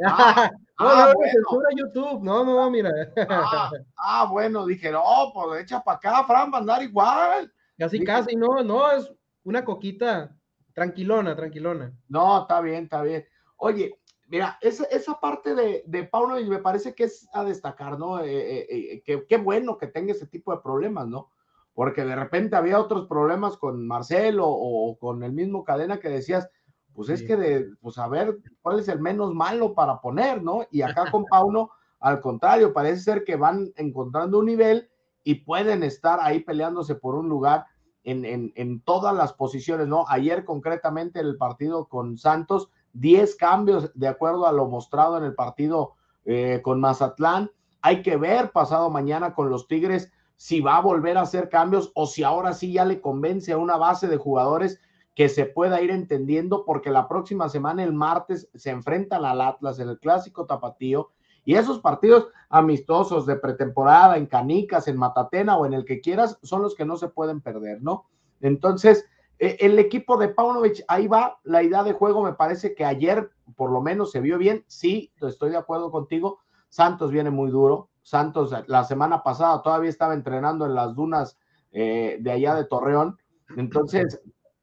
Ah, 0.06 0.50
ah, 0.78 1.12
no, 1.14 1.58
no, 1.58 1.76
YouTube, 1.76 2.22
no, 2.22 2.44
no, 2.44 2.70
mira. 2.70 2.90
Ah, 3.28 3.70
ah, 3.98 4.28
bueno, 4.30 4.66
dije, 4.66 4.90
no, 4.90 5.02
pues 5.34 5.62
echa 5.62 5.82
para 5.82 5.98
acá, 5.98 6.24
Fran, 6.24 6.50
va 6.52 6.58
a 6.58 6.60
andar 6.60 6.82
igual. 6.82 7.52
Casi, 7.78 8.02
casi, 8.02 8.34
no, 8.34 8.62
no, 8.62 8.90
es 8.92 9.12
una 9.44 9.64
coquita 9.64 10.35
tranquilona, 10.76 11.34
tranquilona. 11.34 11.90
No, 12.06 12.42
está 12.42 12.60
bien, 12.60 12.84
está 12.84 13.02
bien. 13.02 13.24
Oye, 13.56 13.98
mira, 14.28 14.58
esa, 14.60 14.84
esa 14.84 15.18
parte 15.18 15.54
de, 15.54 15.82
de 15.86 16.04
Pauno 16.04 16.36
me 16.36 16.58
parece 16.58 16.94
que 16.94 17.04
es 17.04 17.26
a 17.32 17.44
destacar, 17.44 17.98
¿no? 17.98 18.20
Eh, 18.20 18.26
eh, 18.28 18.66
eh, 18.68 19.02
que 19.02 19.24
qué 19.26 19.38
bueno 19.38 19.78
que 19.78 19.86
tenga 19.86 20.12
ese 20.12 20.26
tipo 20.26 20.52
de 20.52 20.60
problemas, 20.60 21.08
¿no? 21.08 21.30
Porque 21.72 22.04
de 22.04 22.14
repente 22.14 22.56
había 22.56 22.78
otros 22.78 23.06
problemas 23.06 23.56
con 23.56 23.86
Marcelo 23.86 24.46
o, 24.46 24.98
con 24.98 25.22
el 25.22 25.32
mismo 25.32 25.64
cadena 25.64 25.98
que 25.98 26.10
decías, 26.10 26.46
pues 26.92 27.08
es 27.08 27.22
que 27.22 27.36
de, 27.36 27.70
pues 27.80 27.96
a 27.96 28.08
ver, 28.08 28.36
cuál 28.60 28.78
es 28.78 28.88
el 28.88 29.00
menos 29.00 29.32
malo 29.34 29.74
para 29.74 30.02
poner, 30.02 30.42
¿no? 30.42 30.66
Y 30.70 30.82
acá 30.82 31.10
con 31.10 31.24
Pauno, 31.30 31.70
al 32.00 32.20
contrario, 32.20 32.74
parece 32.74 33.00
ser 33.02 33.24
que 33.24 33.36
van 33.36 33.72
encontrando 33.76 34.40
un 34.40 34.46
nivel 34.46 34.90
y 35.24 35.36
pueden 35.36 35.82
estar 35.82 36.18
ahí 36.20 36.40
peleándose 36.40 36.96
por 36.96 37.14
un 37.14 37.30
lugar 37.30 37.64
en, 38.06 38.24
en, 38.24 38.52
en 38.54 38.80
todas 38.80 39.14
las 39.14 39.32
posiciones, 39.32 39.88
¿no? 39.88 40.06
Ayer 40.08 40.44
concretamente 40.44 41.20
el 41.20 41.36
partido 41.36 41.88
con 41.88 42.16
Santos, 42.16 42.70
10 42.94 43.34
cambios 43.34 43.90
de 43.94 44.08
acuerdo 44.08 44.46
a 44.46 44.52
lo 44.52 44.66
mostrado 44.66 45.18
en 45.18 45.24
el 45.24 45.34
partido 45.34 45.94
eh, 46.24 46.60
con 46.62 46.80
Mazatlán. 46.80 47.50
Hay 47.82 48.02
que 48.02 48.16
ver 48.16 48.52
pasado 48.52 48.90
mañana 48.90 49.34
con 49.34 49.50
los 49.50 49.66
Tigres 49.66 50.12
si 50.36 50.60
va 50.60 50.76
a 50.76 50.82
volver 50.82 51.18
a 51.18 51.22
hacer 51.22 51.48
cambios 51.48 51.90
o 51.94 52.06
si 52.06 52.22
ahora 52.22 52.52
sí 52.52 52.72
ya 52.72 52.84
le 52.84 53.00
convence 53.00 53.52
a 53.52 53.58
una 53.58 53.76
base 53.76 54.06
de 54.06 54.16
jugadores 54.16 54.80
que 55.16 55.28
se 55.28 55.46
pueda 55.46 55.80
ir 55.80 55.90
entendiendo, 55.90 56.64
porque 56.64 56.90
la 56.90 57.08
próxima 57.08 57.48
semana, 57.48 57.82
el 57.82 57.94
martes, 57.94 58.48
se 58.54 58.70
enfrentan 58.70 59.24
al 59.24 59.40
Atlas 59.40 59.80
en 59.80 59.88
el 59.88 59.98
clásico 59.98 60.46
tapatío. 60.46 61.10
Y 61.46 61.54
esos 61.54 61.80
partidos 61.80 62.28
amistosos 62.50 63.24
de 63.24 63.36
pretemporada 63.36 64.18
en 64.18 64.26
Canicas, 64.26 64.88
en 64.88 64.98
Matatena 64.98 65.56
o 65.56 65.64
en 65.64 65.72
el 65.72 65.84
que 65.86 66.02
quieras, 66.02 66.38
son 66.42 66.60
los 66.60 66.74
que 66.74 66.84
no 66.84 66.96
se 66.96 67.08
pueden 67.08 67.40
perder, 67.40 67.82
¿no? 67.82 68.04
Entonces, 68.40 69.06
eh, 69.38 69.56
el 69.60 69.78
equipo 69.78 70.16
de 70.18 70.28
Paunovic, 70.28 70.84
ahí 70.88 71.06
va 71.06 71.38
la 71.44 71.62
idea 71.62 71.84
de 71.84 71.92
juego, 71.92 72.22
me 72.22 72.32
parece 72.32 72.74
que 72.74 72.84
ayer 72.84 73.30
por 73.54 73.70
lo 73.70 73.80
menos 73.80 74.10
se 74.10 74.20
vio 74.20 74.38
bien, 74.38 74.64
sí, 74.66 75.12
estoy 75.20 75.50
de 75.50 75.56
acuerdo 75.56 75.90
contigo, 75.90 76.40
Santos 76.68 77.10
viene 77.10 77.30
muy 77.30 77.50
duro, 77.50 77.90
Santos 78.02 78.52
la 78.66 78.84
semana 78.84 79.22
pasada 79.22 79.62
todavía 79.62 79.90
estaba 79.90 80.14
entrenando 80.14 80.66
en 80.66 80.74
las 80.74 80.94
dunas 80.94 81.38
eh, 81.70 82.18
de 82.20 82.30
allá 82.32 82.54
de 82.54 82.64
Torreón, 82.64 83.18
entonces 83.56 84.20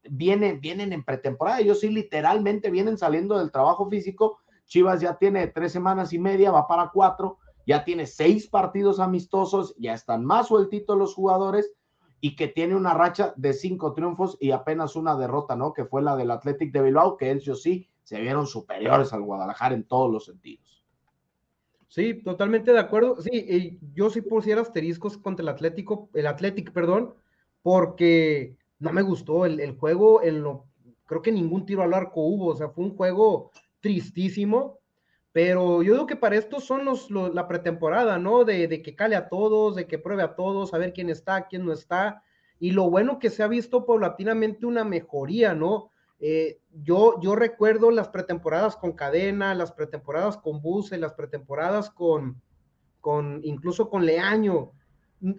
vienen, 0.09 0.59
vienen 0.59 0.91
en 0.91 1.03
pretemporada, 1.03 1.59
ellos 1.59 1.79
sí 1.79 1.89
literalmente 1.89 2.69
vienen 2.71 2.97
saliendo 2.97 3.37
del 3.37 3.51
trabajo 3.51 3.89
físico, 3.89 4.39
Chivas 4.65 5.01
ya 5.01 5.17
tiene 5.17 5.47
tres 5.47 5.71
semanas 5.71 6.13
y 6.13 6.19
media, 6.19 6.51
va 6.51 6.67
para 6.67 6.89
cuatro, 6.93 7.37
ya 7.65 7.83
tiene 7.83 8.05
seis 8.05 8.47
partidos 8.47 8.99
amistosos, 8.99 9.75
ya 9.77 9.93
están 9.93 10.25
más 10.25 10.47
sueltitos 10.47 10.97
los 10.97 11.13
jugadores, 11.13 11.71
y 12.25 12.37
que 12.37 12.47
tiene 12.47 12.73
una 12.73 12.93
racha 12.93 13.33
de 13.35 13.51
cinco 13.51 13.93
triunfos 13.93 14.37
y 14.39 14.51
apenas 14.51 14.95
una 14.95 15.17
derrota, 15.17 15.57
¿no? 15.57 15.73
Que 15.73 15.83
fue 15.83 16.01
la 16.01 16.15
del 16.15 16.31
Athletic 16.31 16.71
de 16.71 16.81
Bilbao, 16.81 17.17
que 17.17 17.29
ellos 17.29 17.61
sí 17.61 17.89
se 18.03 18.21
vieron 18.21 18.47
superiores 18.47 19.11
al 19.11 19.23
Guadalajara 19.23 19.75
en 19.75 19.83
todos 19.83 20.09
los 20.09 20.23
sentidos. 20.23 20.85
Sí, 21.89 22.23
totalmente 22.23 22.71
de 22.71 22.79
acuerdo. 22.79 23.21
Sí, 23.21 23.77
yo 23.93 24.09
sí 24.09 24.21
pusiera 24.21 24.61
asteriscos 24.61 25.17
contra 25.17 25.43
el 25.43 25.49
Atlético, 25.49 26.09
el 26.13 26.27
Athletic, 26.27 26.71
perdón, 26.71 27.13
porque 27.61 28.55
no 28.79 28.93
me 28.93 29.01
gustó 29.01 29.45
el, 29.45 29.77
juego, 29.77 30.23
en 30.23 30.43
lo, 30.43 30.65
creo 31.05 31.21
que 31.21 31.31
ningún 31.33 31.65
tiro 31.65 31.83
al 31.83 31.93
arco 31.93 32.21
hubo, 32.21 32.47
o 32.47 32.55
sea, 32.55 32.69
fue 32.69 32.85
un 32.85 32.95
juego 32.95 33.51
tristísimo. 33.83 34.79
Pero 35.33 35.83
yo 35.83 35.93
digo 35.93 36.07
que 36.07 36.15
para 36.15 36.37
esto 36.37 36.59
son 36.59 36.85
los, 36.85 37.11
la 37.11 37.47
pretemporada, 37.47 38.17
¿no? 38.17 38.45
De, 38.45 38.81
que 38.81 38.95
cale 38.95 39.15
a 39.15 39.29
todos, 39.29 39.75
de 39.75 39.87
que 39.87 39.99
pruebe 39.99 40.23
a 40.23 40.35
todos, 40.35 40.73
a 40.73 40.77
ver 40.77 40.93
quién 40.93 41.09
está, 41.09 41.47
quién 41.47 41.65
no 41.65 41.73
está. 41.73 42.23
Y 42.59 42.71
lo 42.71 42.89
bueno 42.89 43.19
que 43.19 43.29
se 43.29 43.43
ha 43.43 43.47
visto 43.47 43.85
paulatinamente 43.85 44.65
una 44.65 44.83
mejoría, 44.83 45.53
¿no? 45.53 45.89
Eh, 46.19 46.61
yo, 46.71 47.19
yo 47.19 47.35
recuerdo 47.35 47.91
las 47.91 48.09
pretemporadas 48.09 48.77
con 48.77 48.93
Cadena, 48.93 49.55
las 49.55 49.71
pretemporadas 49.71 50.37
con 50.37 50.61
Buse, 50.61 50.97
las 50.97 51.13
pretemporadas 51.13 51.89
con, 51.89 52.39
con 53.01 53.41
incluso 53.43 53.89
con 53.89 54.05
Leaño. 54.05 54.71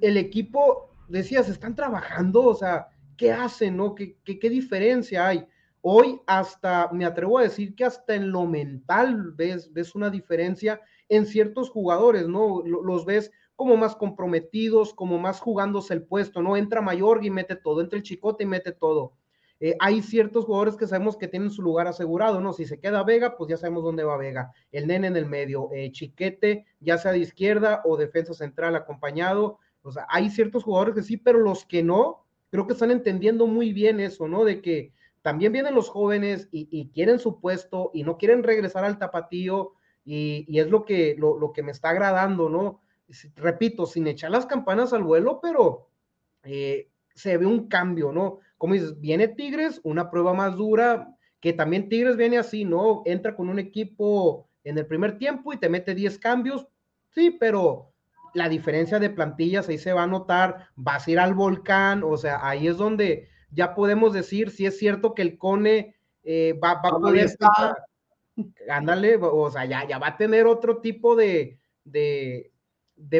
El 0.00 0.16
equipo, 0.16 0.90
decía, 1.08 1.44
se 1.44 1.52
están 1.52 1.76
trabajando, 1.76 2.44
o 2.44 2.54
sea, 2.54 2.88
¿qué 3.16 3.32
hacen, 3.32 3.76
no? 3.76 3.94
¿Qué, 3.94 4.18
qué, 4.24 4.40
qué 4.40 4.50
diferencia 4.50 5.28
hay? 5.28 5.46
Hoy 5.86 6.22
hasta, 6.26 6.88
me 6.92 7.04
atrevo 7.04 7.38
a 7.38 7.42
decir 7.42 7.74
que 7.74 7.84
hasta 7.84 8.14
en 8.14 8.30
lo 8.30 8.46
mental 8.46 9.32
ves, 9.32 9.70
ves 9.70 9.94
una 9.94 10.08
diferencia 10.08 10.80
en 11.10 11.26
ciertos 11.26 11.68
jugadores, 11.68 12.26
¿no? 12.26 12.62
Los 12.64 13.04
ves 13.04 13.30
como 13.54 13.76
más 13.76 13.94
comprometidos, 13.94 14.94
como 14.94 15.18
más 15.18 15.40
jugándose 15.40 15.92
el 15.92 16.02
puesto, 16.02 16.40
¿no? 16.40 16.56
Entra 16.56 16.80
Mayor 16.80 17.22
y 17.22 17.28
mete 17.28 17.54
todo, 17.54 17.82
entra 17.82 17.98
el 17.98 18.02
Chicote 18.02 18.44
y 18.44 18.46
mete 18.46 18.72
todo. 18.72 19.12
Eh, 19.60 19.76
hay 19.78 20.00
ciertos 20.00 20.46
jugadores 20.46 20.76
que 20.76 20.86
sabemos 20.86 21.18
que 21.18 21.28
tienen 21.28 21.50
su 21.50 21.60
lugar 21.60 21.86
asegurado, 21.86 22.40
¿no? 22.40 22.54
Si 22.54 22.64
se 22.64 22.80
queda 22.80 23.04
Vega, 23.04 23.36
pues 23.36 23.50
ya 23.50 23.58
sabemos 23.58 23.84
dónde 23.84 24.04
va 24.04 24.16
Vega. 24.16 24.54
El 24.72 24.86
nene 24.86 25.08
en 25.08 25.16
el 25.18 25.26
medio, 25.26 25.68
eh, 25.74 25.92
Chiquete, 25.92 26.64
ya 26.80 26.96
sea 26.96 27.12
de 27.12 27.18
izquierda 27.18 27.82
o 27.84 27.98
defensa 27.98 28.32
central 28.32 28.74
acompañado. 28.74 29.58
O 29.82 29.92
sea, 29.92 30.06
hay 30.08 30.30
ciertos 30.30 30.64
jugadores 30.64 30.94
que 30.94 31.02
sí, 31.02 31.18
pero 31.18 31.40
los 31.40 31.66
que 31.66 31.82
no, 31.82 32.24
creo 32.48 32.66
que 32.66 32.72
están 32.72 32.90
entendiendo 32.90 33.46
muy 33.46 33.74
bien 33.74 34.00
eso, 34.00 34.26
¿no? 34.28 34.44
De 34.44 34.62
que 34.62 34.94
también 35.24 35.52
vienen 35.52 35.74
los 35.74 35.88
jóvenes 35.88 36.50
y, 36.52 36.90
quieren 36.90 37.18
su 37.18 37.40
puesto 37.40 37.90
y 37.94 38.02
no 38.02 38.18
quieren 38.18 38.42
regresar 38.42 38.84
al 38.84 38.98
tapatío 38.98 39.72
y, 40.04 40.58
es 40.58 40.68
lo 40.68 40.84
que, 40.84 41.16
lo, 41.18 41.50
que 41.54 41.62
me 41.62 41.72
está 41.72 41.88
agradando, 41.88 42.50
¿no? 42.50 42.82
Repito, 43.34 43.86
sin 43.86 44.06
echar 44.06 44.30
las 44.30 44.44
campanas 44.44 44.92
al 44.92 45.02
vuelo, 45.02 45.40
pero 45.40 45.88
eh, 46.42 46.90
se 47.14 47.38
ve 47.38 47.46
un 47.46 47.68
cambio, 47.68 48.12
¿no? 48.12 48.40
Como 48.58 48.74
dices, 48.74 49.00
viene 49.00 49.28
Tigres, 49.28 49.80
una 49.82 50.10
prueba 50.10 50.34
más 50.34 50.56
dura, 50.56 51.16
que 51.40 51.54
también 51.54 51.88
Tigres 51.88 52.18
viene 52.18 52.36
así, 52.36 52.66
¿no? 52.66 53.00
Entra 53.06 53.34
con 53.34 53.48
un 53.48 53.58
equipo 53.58 54.50
en 54.62 54.76
el 54.76 54.84
primer 54.84 55.16
tiempo 55.16 55.54
y 55.54 55.56
te 55.56 55.70
mete 55.70 55.94
10 55.94 56.18
cambios, 56.18 56.66
sí, 57.14 57.30
pero 57.30 57.94
la 58.34 58.50
diferencia 58.50 58.98
de 58.98 59.08
plantillas 59.08 59.70
ahí 59.70 59.78
se 59.78 59.94
va 59.94 60.02
a 60.02 60.06
notar, 60.06 60.68
vas 60.76 61.08
a 61.08 61.10
ir 61.10 61.18
al 61.18 61.32
volcán, 61.32 62.02
o 62.04 62.18
sea, 62.18 62.46
ahí 62.46 62.66
es 62.66 62.76
donde 62.76 63.32
ya 63.54 63.74
podemos 63.74 64.12
decir 64.12 64.50
si 64.50 64.66
es 64.66 64.78
cierto 64.78 65.14
que 65.14 65.22
el 65.22 65.38
Cone 65.38 65.94
eh, 66.24 66.58
va, 66.62 66.72
a 66.72 66.82
poder 66.82 67.26
estar, 67.26 67.76
ándale, 68.68 69.16
o 69.20 69.50
sea, 69.50 69.64
ya, 69.64 69.86
ya 69.86 69.98
va 69.98 70.08
a 70.08 70.16
tener 70.16 70.46
otro 70.46 70.78
tipo 70.78 71.16
de, 71.16 71.58
de, 71.84 72.50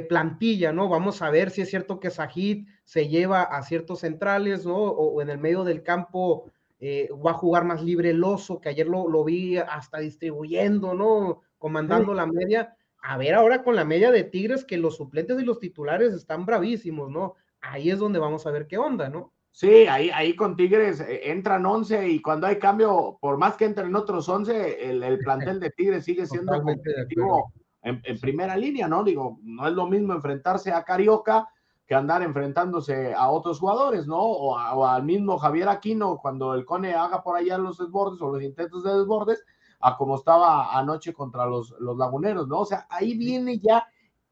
plantilla, 0.08 0.72
¿no? 0.72 0.88
Vamos 0.88 1.22
a 1.22 1.30
ver 1.30 1.50
si 1.50 1.62
es 1.62 1.70
cierto 1.70 2.00
que 2.00 2.10
Sajid 2.10 2.66
se 2.82 3.08
lleva 3.08 3.42
a 3.42 3.62
ciertos 3.62 4.00
centrales, 4.00 4.66
¿no? 4.66 4.76
O, 4.76 5.20
en 5.22 5.30
el 5.30 5.38
medio 5.38 5.64
del 5.64 5.82
campo 5.82 6.50
eh, 6.80 7.08
va 7.24 7.32
a 7.32 7.34
jugar 7.34 7.64
más 7.64 7.82
libre 7.82 8.10
el 8.10 8.24
oso, 8.24 8.60
que 8.60 8.70
ayer 8.70 8.86
lo, 8.86 9.08
lo 9.08 9.24
vi 9.24 9.58
hasta 9.58 9.98
distribuyendo, 9.98 10.94
¿no? 10.94 11.42
Comandando 11.58 12.14
la 12.14 12.26
media. 12.26 12.76
A 12.98 13.18
ver 13.18 13.34
ahora 13.34 13.62
con 13.62 13.76
la 13.76 13.84
media 13.84 14.10
de 14.10 14.24
Tigres 14.24 14.64
que 14.64 14.78
los 14.78 14.96
suplentes 14.96 15.38
y 15.38 15.44
los 15.44 15.58
titulares 15.58 16.14
están 16.14 16.46
bravísimos, 16.46 17.10
¿no? 17.10 17.34
Ahí 17.60 17.90
es 17.90 17.98
donde 17.98 18.18
vamos 18.18 18.46
a 18.46 18.50
ver 18.50 18.66
qué 18.66 18.78
onda, 18.78 19.10
¿no? 19.10 19.34
Sí, 19.56 19.87
ahí, 19.87 20.11
ahí 20.11 20.34
con 20.34 20.56
Tigres 20.56 20.99
eh, 20.99 21.30
entran 21.30 21.64
11 21.64 22.08
y 22.08 22.20
cuando 22.20 22.49
hay 22.49 22.58
cambio, 22.58 23.18
por 23.20 23.38
más 23.38 23.54
que 23.54 23.66
entren 23.66 23.94
otros 23.94 24.28
11, 24.28 24.90
el, 24.90 25.00
el 25.00 25.20
plantel 25.20 25.61
de 25.61 25.70
Tigres 25.70 26.04
sigue 26.04 26.26
siendo 26.50 26.61
competitivo 26.61 27.52
en, 27.82 28.00
en, 28.02 28.18
primera 28.18 28.56
línea, 28.56 28.88
¿no? 28.88 29.04
Digo, 29.04 29.38
no 29.44 29.68
es 29.68 29.73
lo 29.75 29.87
mismo 29.87 30.12
enfrentarse 30.12 30.73
a 30.73 30.82
Carioca 30.82 31.49
que 31.87 31.94
andar 31.94 32.23
enfrentándose 32.23 33.14
a 33.14 33.30
otros 33.30 33.61
jugadores, 33.61 34.08
¿no? 34.08 34.18
O, 34.18 34.56
o, 34.56 34.87
al 34.87 35.04
mismo 35.04 35.38
Javier 35.38 35.68
Aquino 35.68 36.18
cuando 36.18 36.54
el 36.54 36.64
Cone 36.64 36.94
haga 36.94 37.23
por 37.23 37.37
allá 37.37 37.56
los 37.56 37.78
desbordes 37.78 38.20
o 38.23 38.32
los 38.32 38.42
intentos 38.42 38.82
de 38.82 38.92
desbordes, 38.92 39.44
a 39.78 39.96
como 39.96 40.16
estaba 40.16 40.76
anoche 40.76 41.12
contra 41.12 41.46
los, 41.46 41.76
los 41.78 41.96
laguneros, 41.96 42.49
¿no? 42.49 42.58
O 42.58 42.66
sea, 42.66 42.88
ahí 42.90 43.16
viene 43.16 43.61
ya 43.61 43.87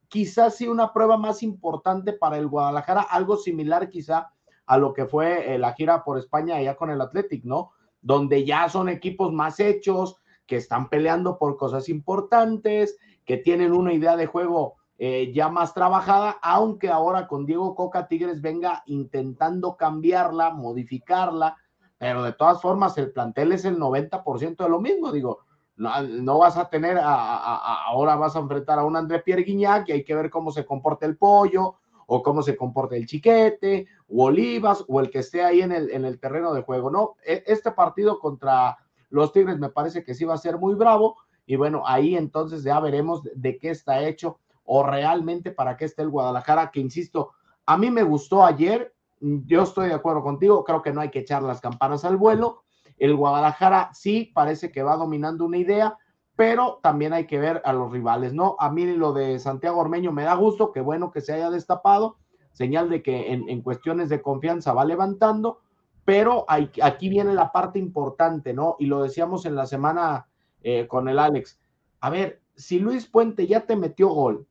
quizás 0.09 0.57
sí 0.57 0.67
una 0.67 0.93
prueba 0.93 1.17
más 1.17 1.45
importante 1.45 2.13
para 2.13 2.39
el 2.39 2.49
Guadalajara, 2.49 3.03
algo 3.03 3.37
similar 3.37 3.89
quizá 3.89 4.33
a 4.67 4.79
lo 4.79 4.93
que 4.93 5.07
fue 5.07 5.55
eh, 5.55 5.59
la 5.59 5.75
gira 5.75 6.05
por 6.05 6.19
España 6.19 6.57
allá 6.57 6.77
con 6.77 6.91
el 6.91 7.01
Athletic, 7.01 7.45
¿no? 7.45 7.73
Donde 8.01 8.45
ya 8.45 8.69
son 8.69 8.89
equipos 8.89 9.33
más 9.33 9.61
hechos, 9.61 10.17
que 10.47 10.57
están 10.57 10.89
peleando 10.89 11.39
por 11.39 11.57
cosas 11.57 11.89
importantes, 11.89 12.99
que 13.25 13.39
tienen 13.39 13.73
una 13.73 13.93
idea 13.93 14.17
de 14.17 14.27
juego 14.27 14.75
eh, 14.99 15.33
ya 15.33 15.49
más 15.49 15.73
trabajada, 15.75 16.37
aunque 16.43 16.89
ahora 16.89 17.27
con 17.27 17.47
Diego 17.47 17.75
Coca 17.75 18.07
Tigres 18.07 18.41
venga 18.41 18.83
intentando 18.87 19.77
cambiarla, 19.77 20.51
modificarla, 20.51 21.57
pero 21.99 22.23
de 22.23 22.33
todas 22.33 22.61
formas 22.61 22.99
el 22.99 23.13
plantel 23.13 23.53
es 23.53 23.65
el 23.65 23.79
90% 23.79 24.57
de 24.57 24.69
lo 24.69 24.81
mismo, 24.81 25.11
digo, 25.11 25.41
no, 25.77 26.39
vas 26.39 26.57
a 26.57 26.69
tener, 26.69 26.99
ahora 27.03 28.17
vas 28.17 28.37
a 28.37 28.41
enfrentar 28.41 28.79
a 28.79 28.85
un 28.85 28.97
André 28.97 29.21
Pierre 29.21 29.43
Guignac 29.43 29.89
y 29.89 29.93
hay 29.93 30.05
que 30.05 30.15
ver 30.15 30.31
cómo 30.31 30.53
se 30.53 30.67
comporta 30.67 31.07
el 31.07 31.17
pollo, 31.17 31.77
o 32.07 32.23
cómo 32.23 32.43
se 32.43 32.57
comporta 32.57 32.95
el 32.95 33.07
chiquete, 33.07 33.87
o 34.13 34.25
Olivas, 34.25 34.85
o 34.89 35.01
el 35.01 35.11
que 35.11 35.21
esté 35.21 35.43
ahí 35.43 35.63
en 35.63 35.73
el, 35.73 35.91
en 35.91 36.05
el 36.05 36.21
terreno 36.21 36.53
de 36.53 36.63
juego, 36.63 36.91
¿no? 36.91 37.15
E, 37.25 37.43
este 37.47 37.73
partido 37.73 38.19
contra 38.19 38.77
los 39.09 39.33
Tigres 39.33 39.59
me 39.59 39.71
parece 39.71 40.05
que 40.05 40.15
sí 40.15 40.25
va 40.25 40.35
a 40.35 40.39
ser 40.39 40.59
muy 40.59 40.75
bravo, 40.75 41.17
y 41.47 41.57
bueno, 41.57 41.83
ahí 41.87 42.17
entonces 42.17 42.63
ya 42.63 42.79
veremos 42.81 43.23
de 43.35 43.59
qué 43.59 43.71
está 43.71 44.03
hecho 44.03 44.39
o 44.65 44.85
realmente 44.85 45.51
para 45.51 45.77
qué 45.77 45.87
está 45.87 46.03
el 46.03 46.11
Guadalajara, 46.11 46.71
que 46.71 46.81
insisto, 46.81 47.33
a 47.67 47.77
mí 47.77 47.91
me 47.91 48.03
gustó 48.03 48.45
ayer, 48.45 48.95
yo 49.21 49.63
estoy 49.63 49.89
de 49.89 49.95
acuerdo 49.95 50.23
contigo, 50.23 50.65
creo 50.65 50.83
que 50.83 50.93
no 50.93 51.01
hay 51.01 51.11
que 51.11 51.21
echar 51.21 51.43
las 51.43 51.61
campanas 51.61 52.05
al 52.05 52.17
vuelo. 52.17 52.63
El 52.99 53.17
Guadalajara 53.17 53.91
sí 53.93 54.31
parece 54.35 54.71
que 54.71 54.83
va 54.83 54.97
dominando 54.97 55.45
una 55.45 55.59
idea, 55.59 55.97
pero 56.37 56.81
también 56.83 57.13
hay 57.13 57.27
que 57.27 57.39
ver 57.39 57.61
a 57.65 57.73
los 57.73 57.93
rivales, 57.93 58.33
¿no? 58.33 58.57
A 58.59 58.71
mí 58.71 58.87
lo 58.87 59.13
de 59.13 59.39
Santiago 59.39 59.81
Ormeño 59.81 60.13
me 60.13 60.25
da 60.25 60.35
gusto, 60.35 60.73
qué 60.73 60.81
bueno 60.81 61.11
que 61.11 61.21
se 61.21 61.33
haya 61.33 61.51
destapado, 61.51 62.17
señal 62.53 62.89
de 62.89 63.03
que 63.03 63.33
en, 63.33 63.63
cuestiones 63.63 64.09
de 64.09 64.23
confianza 64.23 64.73
va 64.73 64.85
levantando, 64.85 65.61
pero 66.05 66.45
hay, 66.49 66.71
aquí 66.83 67.09
viene 67.09 67.35
la 67.35 67.53
parte 67.53 67.79
importante, 67.79 68.53
¿no? 68.53 68.77
Y 68.79 68.87
lo 68.87 69.03
decíamos 69.03 69.47
en 69.47 69.55
la 69.55 69.67
semana 69.67 70.27
eh, 70.63 70.87
con 70.87 71.09
el 71.09 71.19
Alex. 71.19 71.61
A 72.01 72.11
ver, 72.11 72.41
si 72.55 72.79
Luis 72.79 73.07
Puente 73.07 73.47
ya 73.47 73.67
te 73.67 73.77
metió 73.77 74.09
gol, 74.09 74.47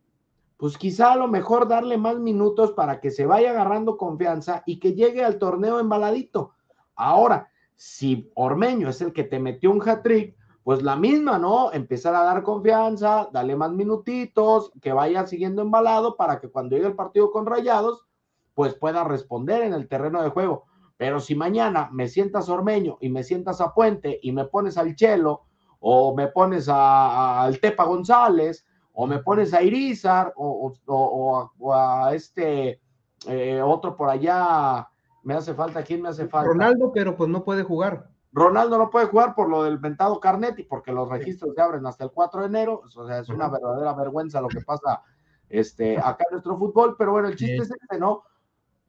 pues 0.57 0.77
quizá 0.77 1.13
a 1.13 1.15
lo 1.15 1.27
mejor 1.27 1.67
darle 1.67 1.97
más 1.97 2.19
minutos 2.19 2.71
para 2.73 2.99
que 2.99 3.11
se 3.11 3.25
vaya 3.25 3.49
agarrando 3.49 3.97
confianza 3.97 4.63
y 4.65 4.79
que 4.79 4.93
llegue 4.93 5.23
al 5.23 5.39
torneo 5.39 5.79
embaladito. 5.79 6.53
Ahora, 6.95 7.49
si 7.75 8.31
Ormeño 8.35 8.89
es 8.89 9.01
el 9.01 9.11
que 9.11 9.23
te 9.23 9.39
metió 9.39 9.71
un 9.71 9.81
hat-trick, 9.81 10.35
pues 10.63 10.83
la 10.83 10.95
misma, 10.95 11.39
¿no? 11.39 11.71
Empezar 11.71 12.13
a 12.15 12.23
dar 12.23 12.43
confianza, 12.43 13.29
darle 13.31 13.55
más 13.55 13.71
minutitos, 13.71 14.71
que 14.81 14.93
vaya 14.93 15.25
siguiendo 15.25 15.61
embalado 15.61 16.15
para 16.15 16.39
que 16.39 16.49
cuando 16.49 16.75
llegue 16.75 16.87
el 16.87 16.95
partido 16.95 17.31
con 17.31 17.45
rayados, 17.45 18.05
pues 18.53 18.75
pueda 18.75 19.03
responder 19.03 19.63
en 19.63 19.73
el 19.73 19.87
terreno 19.87 20.21
de 20.21 20.29
juego. 20.29 20.65
Pero 20.97 21.19
si 21.19 21.33
mañana 21.33 21.89
me 21.91 22.07
sientas 22.07 22.47
Ormeño 22.47 22.97
y 23.01 23.09
me 23.09 23.23
sientas 23.23 23.59
a 23.59 23.73
Puente 23.73 24.19
y 24.21 24.31
me 24.31 24.45
pones 24.45 24.77
al 24.77 24.95
Chelo 24.95 25.45
o 25.79 26.15
me 26.15 26.27
pones 26.27 26.69
al 26.69 27.59
Tepa 27.59 27.85
González 27.85 28.67
o 28.93 29.07
me 29.07 29.17
pones 29.17 29.51
a 29.55 29.63
Irizar 29.63 30.31
o, 30.35 31.51
a, 31.73 32.13
este 32.13 32.79
eh, 33.27 33.61
otro 33.63 33.95
por 33.95 34.09
allá, 34.09 34.87
me 35.23 35.33
hace 35.33 35.55
falta, 35.55 35.81
¿quién 35.81 36.03
me 36.03 36.09
hace 36.09 36.27
falta? 36.27 36.49
Ronaldo, 36.49 36.91
pero 36.93 37.17
pues 37.17 37.31
no 37.31 37.43
puede 37.43 37.63
jugar. 37.63 38.10
Ronaldo 38.33 38.77
no 38.77 38.89
puede 38.89 39.07
jugar 39.07 39.35
por 39.35 39.49
lo 39.49 39.63
del 39.63 39.77
ventado 39.77 40.19
Carnetti, 40.19 40.63
porque 40.63 40.93
los 40.93 41.09
registros 41.09 41.53
se 41.53 41.61
abren 41.61 41.85
hasta 41.85 42.05
el 42.05 42.11
4 42.11 42.41
de 42.41 42.47
enero. 42.47 42.81
O 42.95 43.07
sea, 43.07 43.19
es 43.19 43.29
una 43.29 43.49
verdadera 43.49 43.93
vergüenza 43.93 44.39
lo 44.39 44.47
que 44.47 44.61
pasa 44.61 45.03
este, 45.49 45.97
acá 45.97 46.25
en 46.29 46.33
nuestro 46.35 46.57
fútbol. 46.57 46.95
Pero 46.97 47.11
bueno, 47.11 47.27
el 47.27 47.35
chiste 47.35 47.57
es 47.57 47.71
este, 47.71 47.99
¿no? 47.99 48.23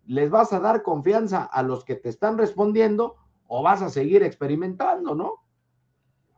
¿Les 0.06 0.30
vas 0.30 0.52
a 0.52 0.60
dar 0.60 0.82
confianza 0.82 1.44
a 1.44 1.62
los 1.62 1.84
que 1.84 1.96
te 1.96 2.08
están 2.08 2.38
respondiendo 2.38 3.16
o 3.48 3.62
vas 3.62 3.82
a 3.82 3.90
seguir 3.90 4.22
experimentando, 4.22 5.14
no? 5.14 5.44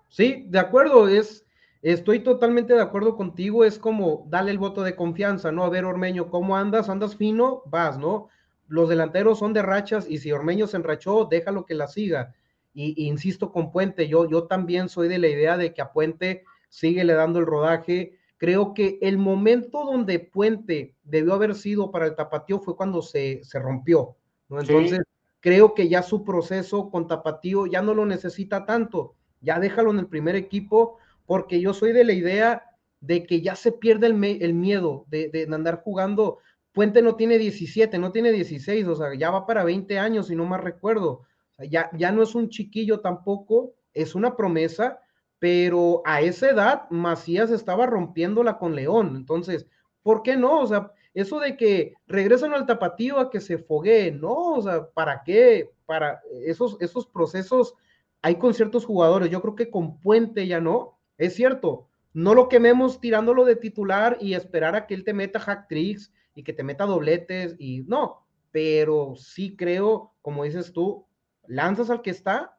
Sí, 0.09 0.47
de 0.49 0.59
acuerdo, 0.59 1.09
es, 1.09 1.47
estoy 1.83 2.21
totalmente 2.21 2.73
de 2.73 2.83
acuerdo 2.83 3.17
contigo, 3.17 3.65
es 3.65 3.79
como 3.79 4.25
darle 4.29 4.53
el 4.53 4.59
voto 4.59 4.83
de 4.83 4.97
confianza, 4.97 5.53
¿no? 5.53 5.65
A 5.65 5.69
ver, 5.69 5.85
Ormeño, 5.85 6.31
¿cómo 6.31 6.57
andas? 6.57 6.89
¿Andas 6.89 7.17
fino? 7.17 7.63
Vas, 7.67 7.99
¿no? 7.99 8.29
Los 8.67 8.89
delanteros 8.89 9.39
son 9.39 9.53
de 9.53 9.63
rachas 9.63 10.09
y 10.09 10.19
si 10.19 10.33
Ormeño 10.33 10.67
se 10.67 10.79
enrachó, 10.79 11.27
déjalo 11.27 11.67
que 11.67 11.75
la 11.75 11.87
siga 11.87 12.35
y, 12.75 13.07
insisto 13.07 13.53
con 13.53 13.71
Puente, 13.71 14.09
yo, 14.09 14.29
yo 14.29 14.45
también 14.45 14.89
soy 14.89 15.09
de 15.09 15.19
la 15.19 15.29
idea 15.29 15.57
de 15.57 15.73
que 15.73 15.81
a 15.81 15.93
Puente 15.93 16.45
sigue 16.69 17.05
le 17.05 17.15
dando 17.15 17.39
el 17.39 17.47
rodaje. 17.47 18.19
Creo 18.37 18.75
que 18.75 18.99
el 19.01 19.17
momento 19.17 19.85
donde 19.85 20.19
Puente 20.19 20.97
debió 21.05 21.35
haber 21.35 21.55
sido 21.55 21.93
para 21.93 22.07
el 22.07 22.17
Tapatío 22.17 22.59
fue 22.59 22.77
cuando 22.77 23.01
se, 23.01 23.43
se 23.45 23.61
rompió, 23.61 24.17
¿no? 24.49 24.61
Entonces, 24.61 25.01
creo 25.39 25.75
que 25.75 25.89
ya 25.89 26.03
su 26.03 26.25
proceso 26.25 26.91
con 26.91 27.07
Tapatío 27.07 27.67
ya 27.67 27.81
no 27.81 27.95
lo 27.95 28.05
necesita 28.05 28.67
tanto. 28.67 29.15
Ya 29.41 29.61
déjalo 29.61 29.93
en 29.93 30.01
el 30.01 30.09
primer 30.09 30.35
equipo, 30.35 30.99
porque 31.27 31.61
yo 31.61 31.73
soy 31.75 31.93
de 31.93 32.05
la 32.05 32.13
idea 32.13 32.65
de 33.01 33.25
que 33.25 33.41
ya 33.41 33.55
se 33.55 33.71
pierde 33.71 34.09
el, 34.09 34.25
el 34.25 34.55
miedo 34.55 35.05
de, 35.09 35.29
de, 35.29 35.47
andar 35.55 35.83
jugando. 35.85 36.39
Puente 36.73 37.03
no 37.03 37.15
tiene 37.15 37.39
17, 37.39 37.99
no 37.99 38.11
tiene 38.11 38.33
16, 38.33 38.87
o 38.89 38.97
sea, 38.97 39.15
ya 39.15 39.31
va 39.31 39.47
para 39.47 39.63
20 39.63 39.97
años, 39.99 40.27
si 40.27 40.35
no 40.35 40.45
más 40.45 40.61
recuerdo 40.61 41.23
ya, 41.69 41.91
ya 41.97 42.13
no 42.13 42.23
es 42.23 42.35
un 42.35 42.49
chiquillo 42.49 43.01
tampoco, 43.01 43.75
es 43.93 44.15
una 44.15 44.37
promesa, 44.37 45.01
pero 45.39 46.03
a 46.05 46.21
esa 46.21 46.51
edad 46.51 46.91
Macías 46.91 47.51
estaba 47.51 47.87
rompiéndola 47.87 48.59
con 48.59 48.75
León. 48.75 49.15
Entonces, 49.17 49.67
¿por 50.03 50.23
qué 50.23 50.37
no? 50.37 50.61
O 50.61 50.67
sea, 50.67 50.93
eso 51.13 51.39
de 51.39 51.57
que 51.57 51.95
regresan 52.07 52.53
al 52.53 52.67
tapatío 52.67 53.19
a 53.19 53.31
que 53.31 53.41
se 53.41 53.59
foguee, 53.59 54.11
no, 54.11 54.55
o 54.55 54.63
sea, 54.63 54.89
¿para 54.91 55.23
qué? 55.25 55.71
Para 55.87 56.21
esos, 56.45 56.77
esos 56.81 57.07
procesos 57.07 57.75
hay 58.23 58.37
con 58.37 58.55
ciertos 58.55 58.85
jugadores. 58.85 59.31
Yo 59.31 59.43
creo 59.43 59.55
que 59.55 59.71
con 59.71 60.01
Puente 60.01 60.47
ya 60.47 60.61
no. 60.61 60.99
Es 61.19 61.35
cierto, 61.35 61.89
no 62.15 62.35
lo 62.35 62.49
quememos 62.49 63.01
tirándolo 63.01 63.45
de 63.45 63.57
titular 63.57 64.17
y 64.21 64.35
esperar 64.35 64.75
a 64.75 64.87
que 64.87 64.95
él 64.95 65.05
te 65.05 65.13
meta 65.13 65.39
hack 65.41 65.69
tricks 65.69 66.13
y 66.35 66.43
que 66.43 66.53
te 66.53 66.63
meta 66.63 66.87
dobletes 66.87 67.55
y 67.59 67.83
no, 67.83 68.25
pero 68.51 69.15
sí 69.17 69.57
creo, 69.57 70.13
como 70.23 70.45
dices 70.45 70.73
tú, 70.73 71.07
lanzas 71.47 71.91
al 71.91 72.03
que 72.03 72.11
está 72.11 72.59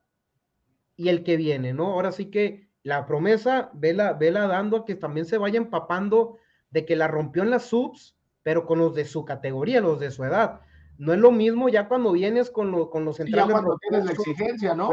y 0.95 1.10
el 1.10 1.24
que 1.24 1.38
viene, 1.38 1.74
¿no? 1.74 1.93
Ahora 1.93 2.12
sí 2.12 2.30
que 2.32 2.69
la 2.84 3.06
promesa, 3.06 3.71
vela, 3.74 4.13
vela 4.13 4.48
dando 4.48 4.78
a 4.78 4.86
que 4.86 4.95
también 4.95 5.26
se 5.26 5.38
vaya 5.38 5.58
empapando 5.58 6.38
de 6.69 6.86
que 6.86 6.95
la 6.95 7.08
rompió 7.08 7.43
en 7.43 7.50
las 7.50 7.65
subs, 7.65 8.17
pero 8.43 8.65
con 8.65 8.80
los 8.80 8.93
de 8.93 9.06
su 9.06 9.26
categoría, 9.26 9.82
los 9.82 10.00
de 10.00 10.12
su 10.12 10.24
edad. 10.24 10.62
No 10.98 11.12
es 11.12 11.19
lo 11.19 11.32
mismo 11.32 11.67
ya 11.67 11.88
cuando 11.88 12.12
vienes 12.13 12.50
con, 12.50 12.71
lo, 12.71 12.89
con 12.89 13.04
los 13.04 13.17
centrales. 13.17 13.48
ya 13.48 13.52
cuando 13.52 13.78
tienes 13.80 14.06
la 14.06 14.12
exigencia, 14.12 14.76
¿no? 14.76 14.91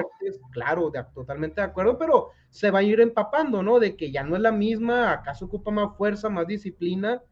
Claro, 0.50 0.90
totalmente 1.14 1.61
de 1.61 1.66
acuerdo, 1.66 1.98
pero 1.98 2.31
se 2.48 2.70
va 2.70 2.81
a 2.81 2.83
ir 2.83 3.00
empapando, 3.00 3.62
¿no? 3.62 3.78
De 3.78 3.96
que 3.96 4.11
ya 4.11 4.24
no 4.24 4.35
es 4.35 4.42
la 4.42 4.52
misma, 4.52 5.12
acaso 5.12 5.44
ocupa 5.44 5.70
más 5.70 5.96
fuerza, 5.96 6.28
más 6.28 6.46
disciplina, 6.46 7.22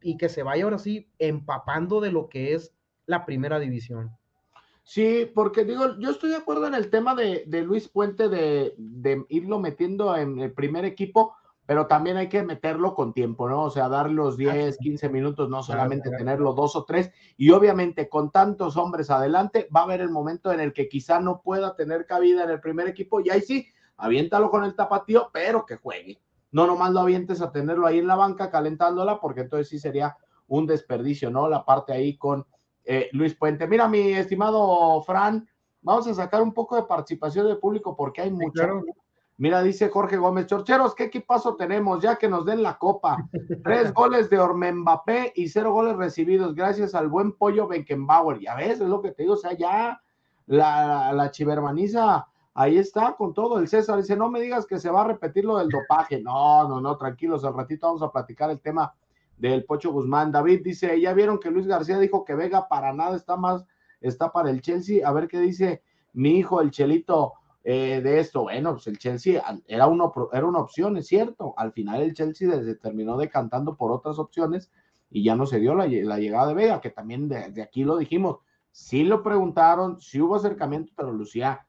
y 0.00 0.16
que 0.16 0.28
se 0.28 0.42
vaya 0.42 0.64
ahora 0.64 0.78
sí 0.78 1.10
empapando 1.18 2.00
de 2.00 2.10
lo 2.10 2.28
que 2.28 2.54
es 2.54 2.74
la 3.06 3.26
primera 3.26 3.58
división. 3.58 4.16
Sí, 4.82 5.30
porque 5.34 5.64
digo, 5.64 5.98
yo 5.98 6.10
estoy 6.10 6.30
de 6.30 6.36
acuerdo 6.36 6.66
en 6.66 6.74
el 6.74 6.90
tema 6.90 7.14
de, 7.14 7.44
Luis 7.64 7.88
Puente 7.88 8.28
de, 8.28 8.74
irlo 9.28 9.58
metiendo 9.58 10.16
en 10.16 10.40
el 10.40 10.52
primer 10.52 10.84
equipo, 10.84 11.34
pero 11.66 11.86
también 11.86 12.16
hay 12.16 12.28
que 12.28 12.42
meterlo 12.42 12.94
con 12.94 13.12
tiempo, 13.12 13.48
¿no? 13.48 13.62
O 13.62 13.70
sea, 13.70 13.88
dar 13.88 14.10
los 14.10 14.36
10, 14.36 14.78
15 14.78 15.08
minutos, 15.08 15.48
no 15.48 15.62
solamente 15.62 16.10
tenerlo 16.10 16.52
dos 16.52 16.74
o 16.74 16.84
tres, 16.84 17.12
y 17.36 17.50
obviamente 17.50 18.08
con 18.08 18.32
tantos 18.32 18.76
hombres 18.76 19.10
adelante, 19.10 19.68
va 19.74 19.80
a 19.80 19.84
haber 19.84 20.00
el 20.00 20.10
momento 20.10 20.52
en 20.52 20.58
el 20.58 20.72
que 20.72 20.88
quizá 20.88 21.20
no 21.20 21.40
pueda 21.42 21.76
tener 21.76 22.06
cabida 22.06 22.42
en 22.42 22.50
el 22.50 22.60
primer 22.60 22.88
equipo, 22.88 23.20
y 23.20 23.30
ahí 23.30 23.42
sí, 23.42 23.68
aviéntalo 23.96 24.50
con 24.50 24.64
el 24.64 24.74
tapatío, 24.74 25.30
pero 25.32 25.64
que 25.64 25.76
juegue. 25.76 26.20
No 26.50 26.66
nomás 26.66 26.90
lo 26.90 27.00
avientes 27.00 27.40
a 27.40 27.52
tenerlo 27.52 27.86
ahí 27.86 27.98
en 27.98 28.08
la 28.08 28.16
banca 28.16 28.50
calentándola, 28.50 29.20
porque 29.20 29.42
entonces 29.42 29.68
sí 29.68 29.78
sería 29.78 30.16
un 30.48 30.66
desperdicio, 30.66 31.30
¿no? 31.30 31.48
La 31.48 31.64
parte 31.64 31.92
ahí 31.92 32.16
con 32.16 32.44
eh, 32.84 33.08
Luis 33.12 33.34
Puente. 33.34 33.66
Mira, 33.66 33.88
mi 33.88 34.12
estimado 34.12 35.02
Fran, 35.02 35.48
vamos 35.82 36.06
a 36.06 36.14
sacar 36.14 36.42
un 36.42 36.52
poco 36.52 36.76
de 36.76 36.84
participación 36.84 37.46
del 37.46 37.58
público 37.58 37.96
porque 37.96 38.22
hay 38.22 38.30
mucho. 38.30 38.82
Mira, 39.36 39.62
dice 39.62 39.88
Jorge 39.88 40.18
Gómez, 40.18 40.46
Chorcheros, 40.46 40.94
¿qué 40.94 41.04
equipazo 41.04 41.56
tenemos? 41.56 42.02
Ya 42.02 42.16
que 42.16 42.28
nos 42.28 42.44
den 42.44 42.62
la 42.62 42.76
copa. 42.76 43.16
Tres 43.64 43.94
goles 43.94 44.28
de 44.28 44.38
Ormembapé 44.38 45.32
y 45.34 45.48
cero 45.48 45.72
goles 45.72 45.96
recibidos, 45.96 46.54
gracias 46.54 46.94
al 46.94 47.08
buen 47.08 47.32
pollo 47.32 47.66
Beckenbauer. 47.66 48.38
Ya 48.38 48.54
ves, 48.54 48.80
es 48.80 48.88
lo 48.88 49.00
que 49.00 49.12
te 49.12 49.22
digo, 49.22 49.34
o 49.34 49.38
sea, 49.38 49.54
ya 49.54 50.00
la, 50.46 51.12
la 51.14 51.30
chivermaniza 51.30 52.26
ahí 52.52 52.76
está 52.76 53.14
con 53.16 53.32
todo. 53.32 53.58
El 53.58 53.68
César 53.68 53.96
dice, 53.96 54.16
no 54.16 54.30
me 54.30 54.40
digas 54.40 54.66
que 54.66 54.78
se 54.78 54.90
va 54.90 55.02
a 55.02 55.08
repetir 55.08 55.46
lo 55.46 55.56
del 55.56 55.70
dopaje. 55.70 56.20
No, 56.20 56.68
no, 56.68 56.80
no, 56.80 56.96
tranquilos, 56.98 57.44
al 57.44 57.54
ratito 57.54 57.86
vamos 57.86 58.02
a 58.02 58.12
platicar 58.12 58.50
el 58.50 58.60
tema 58.60 58.92
del 59.40 59.64
Pocho 59.64 59.90
Guzmán. 59.90 60.30
David 60.30 60.60
dice, 60.62 61.00
ya 61.00 61.12
vieron 61.14 61.38
que 61.38 61.50
Luis 61.50 61.66
García 61.66 61.98
dijo 61.98 62.24
que 62.24 62.34
Vega 62.34 62.68
para 62.68 62.92
nada 62.92 63.16
está 63.16 63.36
más, 63.36 63.64
está 64.00 64.30
para 64.30 64.50
el 64.50 64.60
Chelsea. 64.60 65.06
A 65.06 65.12
ver 65.12 65.28
qué 65.28 65.40
dice 65.40 65.82
mi 66.12 66.38
hijo, 66.38 66.60
el 66.60 66.70
Chelito, 66.70 67.34
eh, 67.64 68.00
de 68.02 68.20
esto. 68.20 68.42
Bueno, 68.42 68.72
pues 68.72 68.86
el 68.86 68.98
Chelsea 68.98 69.42
era, 69.66 69.86
uno, 69.86 70.12
era 70.32 70.46
una 70.46 70.60
opción, 70.60 70.96
es 70.96 71.06
cierto. 71.06 71.54
Al 71.56 71.72
final 71.72 72.02
el 72.02 72.14
Chelsea 72.14 72.50
se 72.62 72.74
terminó 72.76 73.16
decantando 73.16 73.76
por 73.76 73.90
otras 73.92 74.18
opciones 74.18 74.70
y 75.10 75.24
ya 75.24 75.34
no 75.34 75.46
se 75.46 75.58
dio 75.58 75.74
la, 75.74 75.86
llegada 75.86 76.48
de 76.48 76.54
Vega, 76.54 76.80
que 76.80 76.90
también 76.90 77.28
de, 77.28 77.50
de, 77.50 77.62
aquí 77.62 77.84
lo 77.84 77.96
dijimos. 77.96 78.38
Sí 78.70 79.02
lo 79.02 79.22
preguntaron, 79.22 80.00
sí 80.00 80.20
hubo 80.20 80.36
acercamiento, 80.36 80.92
pero 80.96 81.12
Lucía 81.12 81.66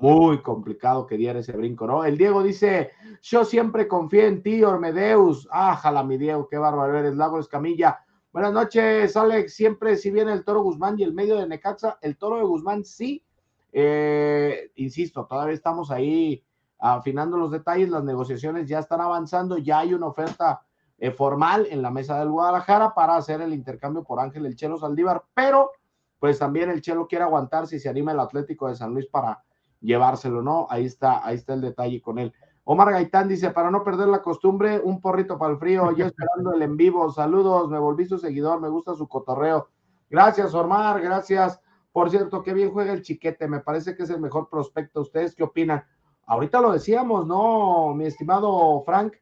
muy 0.00 0.42
complicado 0.42 1.06
que 1.06 1.16
diera 1.16 1.40
ese 1.40 1.52
brinco, 1.52 1.86
¿no? 1.86 2.04
El 2.04 2.16
Diego 2.16 2.42
dice, 2.42 2.92
yo 3.22 3.44
siempre 3.44 3.88
confié 3.88 4.26
en 4.26 4.42
ti, 4.42 4.62
Ormedeus. 4.62 5.48
Ájala, 5.50 6.02
mi 6.04 6.18
Diego, 6.18 6.48
qué 6.48 6.58
bárbaro 6.58 6.98
eres, 6.98 7.16
Lago 7.16 7.38
Escamilla. 7.38 7.98
Buenas 8.32 8.52
noches, 8.52 9.16
Alex. 9.16 9.54
Siempre, 9.54 9.96
si 9.96 10.10
viene 10.10 10.32
el 10.32 10.44
Toro 10.44 10.62
Guzmán 10.62 10.98
y 10.98 11.02
el 11.02 11.14
medio 11.14 11.36
de 11.36 11.48
Necaxa, 11.48 11.98
el 12.02 12.16
Toro 12.16 12.36
de 12.36 12.44
Guzmán 12.44 12.84
sí. 12.84 13.24
Eh, 13.72 14.70
insisto, 14.76 15.26
todavía 15.26 15.54
estamos 15.54 15.90
ahí 15.90 16.44
afinando 16.78 17.36
los 17.36 17.50
detalles, 17.50 17.88
las 17.88 18.04
negociaciones 18.04 18.68
ya 18.68 18.78
están 18.78 19.00
avanzando, 19.00 19.58
ya 19.58 19.80
hay 19.80 19.94
una 19.94 20.06
oferta 20.06 20.62
eh, 20.96 21.10
formal 21.10 21.66
en 21.70 21.82
la 21.82 21.90
mesa 21.90 22.18
del 22.18 22.30
Guadalajara 22.30 22.94
para 22.94 23.16
hacer 23.16 23.40
el 23.40 23.52
intercambio 23.52 24.04
por 24.04 24.20
Ángel 24.20 24.46
El 24.46 24.56
Chelo 24.56 24.78
Saldívar, 24.78 25.24
pero 25.34 25.72
pues 26.18 26.38
también 26.38 26.70
el 26.70 26.80
Chelo 26.80 27.06
quiere 27.06 27.24
aguantar 27.24 27.66
si 27.66 27.78
se 27.78 27.88
anima 27.88 28.12
el 28.12 28.20
Atlético 28.20 28.68
de 28.68 28.76
San 28.76 28.92
Luis 28.92 29.06
para 29.06 29.42
llevárselo, 29.80 30.42
¿no? 30.42 30.66
Ahí 30.70 30.84
está, 30.84 31.26
ahí 31.26 31.36
está 31.36 31.54
el 31.54 31.60
detalle 31.60 32.00
con 32.00 32.18
él. 32.18 32.32
Omar 32.64 32.90
Gaitán 32.90 33.28
dice, 33.28 33.50
para 33.50 33.70
no 33.70 33.82
perder 33.82 34.08
la 34.08 34.20
costumbre, 34.20 34.78
un 34.78 35.00
porrito 35.00 35.38
para 35.38 35.52
el 35.52 35.58
frío, 35.58 35.90
yo 35.92 36.06
esperando 36.06 36.52
el 36.52 36.62
en 36.62 36.76
vivo. 36.76 37.10
Saludos, 37.10 37.70
me 37.70 37.78
volví 37.78 38.04
su 38.04 38.18
seguidor, 38.18 38.60
me 38.60 38.68
gusta 38.68 38.94
su 38.94 39.08
cotorreo. 39.08 39.68
Gracias, 40.10 40.54
Omar, 40.54 41.00
gracias 41.00 41.60
Por 41.92 42.10
cierto, 42.10 42.42
qué 42.42 42.52
bien 42.52 42.70
juega 42.70 42.92
el 42.92 43.02
chiquete, 43.02 43.48
me 43.48 43.60
parece 43.60 43.96
que 43.96 44.02
es 44.02 44.10
el 44.10 44.20
mejor 44.20 44.48
prospecto. 44.50 45.00
¿Ustedes 45.00 45.34
qué 45.34 45.44
opinan? 45.44 45.84
Ahorita 46.26 46.60
lo 46.60 46.72
decíamos, 46.72 47.26
¿no, 47.26 47.94
mi 47.94 48.04
estimado 48.04 48.82
Frank? 48.84 49.14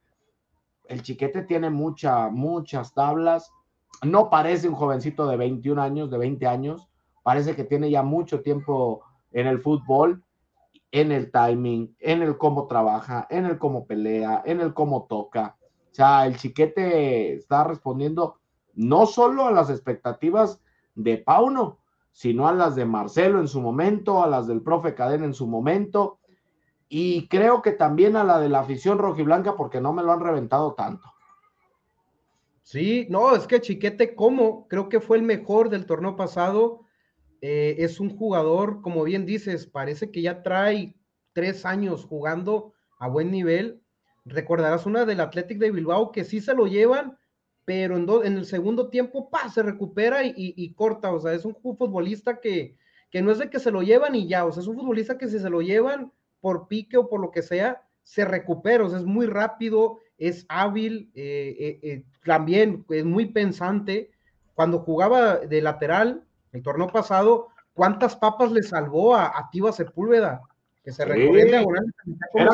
El 0.88 1.03
chiquete 1.03 1.42
tiene 1.42 1.71
mucha, 1.71 2.29
muchas 2.29 2.92
tablas. 2.95 3.53
No 4.03 4.29
parece 4.29 4.69
un 4.69 4.75
jovencito 4.75 5.27
de 5.27 5.37
21 5.37 5.81
años, 5.81 6.11
de 6.11 6.19
20 6.19 6.47
años. 6.49 6.88
Parece 7.23 7.55
que 7.55 7.64
tiene 7.64 7.90
ya 7.90 8.03
mucho 8.03 8.42
tiempo 8.42 9.05
en 9.31 9.47
el 9.47 9.61
fútbol, 9.61 10.25
en 10.92 11.12
el 11.12 11.31
timing, 11.31 11.94
en 11.99 12.22
el 12.22 12.38
cómo 12.38 12.66
trabaja, 12.66 13.27
en 13.31 13.44
el 13.44 13.59
cómo 13.59 13.87
pelea, 13.87 14.42
en 14.46 14.61
el 14.61 14.72
cómo 14.72 15.07
toca. 15.09 15.57
O 15.90 15.94
sea, 15.94 16.27
el 16.27 16.37
chiquete 16.37 17.35
está 17.35 17.64
respondiendo 17.64 18.38
no 18.75 19.07
solo 19.07 19.46
a 19.46 19.53
las 19.53 19.70
expectativas 19.70 20.61
de 20.94 21.18
Pauno, 21.18 21.79
sino 22.12 22.49
a 22.49 22.53
las 22.53 22.75
de 22.75 22.85
Marcelo 22.85 23.40
en 23.40 23.49
su 23.49 23.61
momento, 23.61 24.22
a 24.22 24.27
las 24.27 24.46
del 24.46 24.62
profe 24.62 24.94
Cadena 24.94 25.27
en 25.27 25.35
su 25.35 25.46
momento, 25.46 26.18
y 26.88 27.29
creo 27.29 27.62
que 27.62 27.72
también 27.72 28.16
a 28.16 28.25
la 28.25 28.38
de 28.38 28.49
la 28.49 28.61
afición 28.61 28.99
rojiblanca 28.99 29.57
porque 29.57 29.81
no 29.81 29.92
me 29.92 30.03
lo 30.03 30.12
han 30.12 30.20
reventado 30.20 30.75
tanto. 30.75 31.12
Sí, 32.62 33.07
no, 33.11 33.35
es 33.35 33.46
que 33.46 33.61
Chiquete, 33.61 34.14
como 34.14 34.66
creo 34.68 34.88
que 34.88 35.01
fue 35.01 35.18
el 35.18 35.22
mejor 35.22 35.68
del 35.68 35.87
torneo 35.87 36.16
pasado, 36.16 36.86
eh, 37.40 37.77
es 37.79 38.01
un 38.01 38.16
jugador, 38.16 38.83
como 38.83 39.05
bien 39.05 39.27
dices, 39.27 39.66
parece 39.66 40.11
que 40.11 40.22
ya 40.22 40.42
trae 40.42 40.94
tres 41.33 41.66
años 41.66 42.05
jugando 42.05 42.72
a 42.99 43.09
buen 43.09 43.31
nivel. 43.31 43.83
Recordarás 44.25 44.87
una 44.87 45.05
del 45.05 45.20
Athletic 45.20 45.59
de 45.59 45.70
Bilbao 45.70 46.12
que 46.12 46.25
sí 46.25 46.40
se 46.40 46.55
lo 46.55 46.66
llevan, 46.66 47.18
pero 47.64 47.96
en, 47.96 48.09
en 48.27 48.38
el 48.38 48.46
segundo 48.46 48.88
tiempo, 48.88 49.31
pa, 49.31 49.49
se 49.49 49.62
recupera 49.62 50.20
y, 50.25 50.75
corta. 50.75 51.12
O 51.12 51.20
sea, 51.20 51.33
es 51.33 51.44
un 51.44 51.55
futbolista 51.55 52.40
que, 52.40 52.77
que 53.11 53.22
no 53.22 53.33
es 53.33 53.38
de 53.38 53.51
que 53.51 53.61
se 53.61 53.70
lo 53.70 53.83
llevan 53.83 54.14
y 54.14 54.29
ya, 54.29 54.44
o 54.44 54.53
sea, 54.53 54.62
es 54.62 54.68
un 54.68 54.77
futbolista 54.77 55.18
que 55.18 55.29
si 55.29 55.38
se 55.38 55.51
lo 55.51 55.61
llevan 55.61 56.12
por 56.40 56.68
pique 56.68 56.96
o 56.96 57.09
por 57.09 57.20
lo 57.20 57.31
que 57.31 57.42
sea, 57.42 57.83
se 58.03 58.25
recupera, 58.25 58.85
o 58.85 58.88
sea, 58.88 58.99
es 58.99 59.05
muy 59.05 59.27
rápido, 59.27 59.99
es 60.16 60.46
hábil, 60.49 61.11
eh, 61.14 61.81
eh, 61.83 62.05
también 62.25 62.85
es 62.88 63.05
muy 63.05 63.27
pensante. 63.27 64.11
Cuando 64.55 64.79
jugaba 64.79 65.38
de 65.38 65.61
lateral, 65.61 66.26
el 66.57 66.62
torneo 66.62 66.88
pasado, 66.88 67.49
¿cuántas 67.73 68.16
papas 68.16 68.51
le 68.53 68.62
salvó 68.62 69.14
a, 69.14 69.27
a 69.27 69.73
Sepúlveda? 69.73 70.40
Que 70.83 70.92
se 70.92 71.05
recorrió 71.05 71.45
Era 71.45 71.64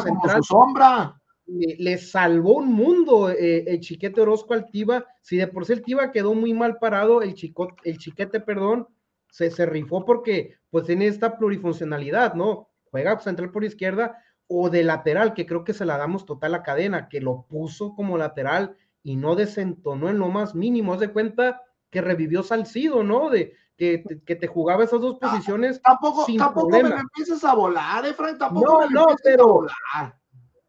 como 0.03 0.29
su 0.29 0.43
sombra 0.43 1.17
le, 1.47 1.99
salvó 1.99 2.55
un 2.59 2.73
mundo 2.73 3.31
eh, 3.31 3.65
el 3.67 3.81
chiquete 3.81 4.21
Orozco 4.21 4.55
al 4.55 4.71
Tiva. 4.71 5.05
Si 5.21 5.37
de 5.37 5.49
por 5.49 5.67
sí 5.67 5.73
el 5.73 5.83
Tiva 5.83 6.13
quedó 6.13 6.35
muy 6.35 6.55
mal 6.55 6.79
parado, 6.79 7.23
el, 7.23 7.35
chico, 7.35 7.75
el 7.85 7.99
chiquete, 7.99 8.41
perdón, 8.41 8.89
se, 9.31 9.51
se 9.51 9.67
rifó 9.67 10.05
porque 10.05 10.57
pues 10.71 10.87
tiene 10.87 11.07
esta 11.07 11.39
plurifuncionalidad, 11.39 12.35
¿no? 12.35 12.69
Juega 12.91 13.19
central 13.21 13.51
por 13.51 13.65
izquierda 13.65 14.19
o 14.47 14.69
de 14.71 14.85
lateral, 14.85 15.35
que 15.35 15.47
creo 15.47 15.65
que 15.65 15.75
se 15.75 15.87
la 15.87 15.97
damos 15.97 16.27
total 16.27 16.55
a 16.55 16.63
cadena, 16.63 17.09
que 17.09 17.21
lo 17.21 17.47
puso 17.49 17.95
como 17.95 18.19
lateral 18.19 18.77
y 19.03 19.17
no 19.17 19.35
desentonó 19.35 20.11
en 20.11 20.19
lo 20.19 20.29
más 20.29 20.55
mínimo. 20.55 20.93
Haz 20.93 21.01
de 21.01 21.13
cuenta 21.13 21.63
que 21.91 22.01
revivió 22.01 22.43
Salcido, 22.43 23.03
¿no? 23.03 23.31
De, 23.31 23.55
que 23.77 23.99
te, 23.99 24.23
que 24.23 24.37
te 24.37 24.47
jugaba 24.47 24.85
esas 24.85 25.01
dos 25.01 25.19
posiciones. 25.19 25.81
tampoco, 25.83 26.27
tampoco 26.37 26.69
me 26.69 26.81
empieces 26.81 27.43
a 27.45 27.55
volar, 27.55 28.07
eh, 28.07 28.15
Frank, 28.15 28.39
tampoco 28.39 28.87
no, 28.87 28.91
no, 28.91 29.17
pero, 29.23 29.67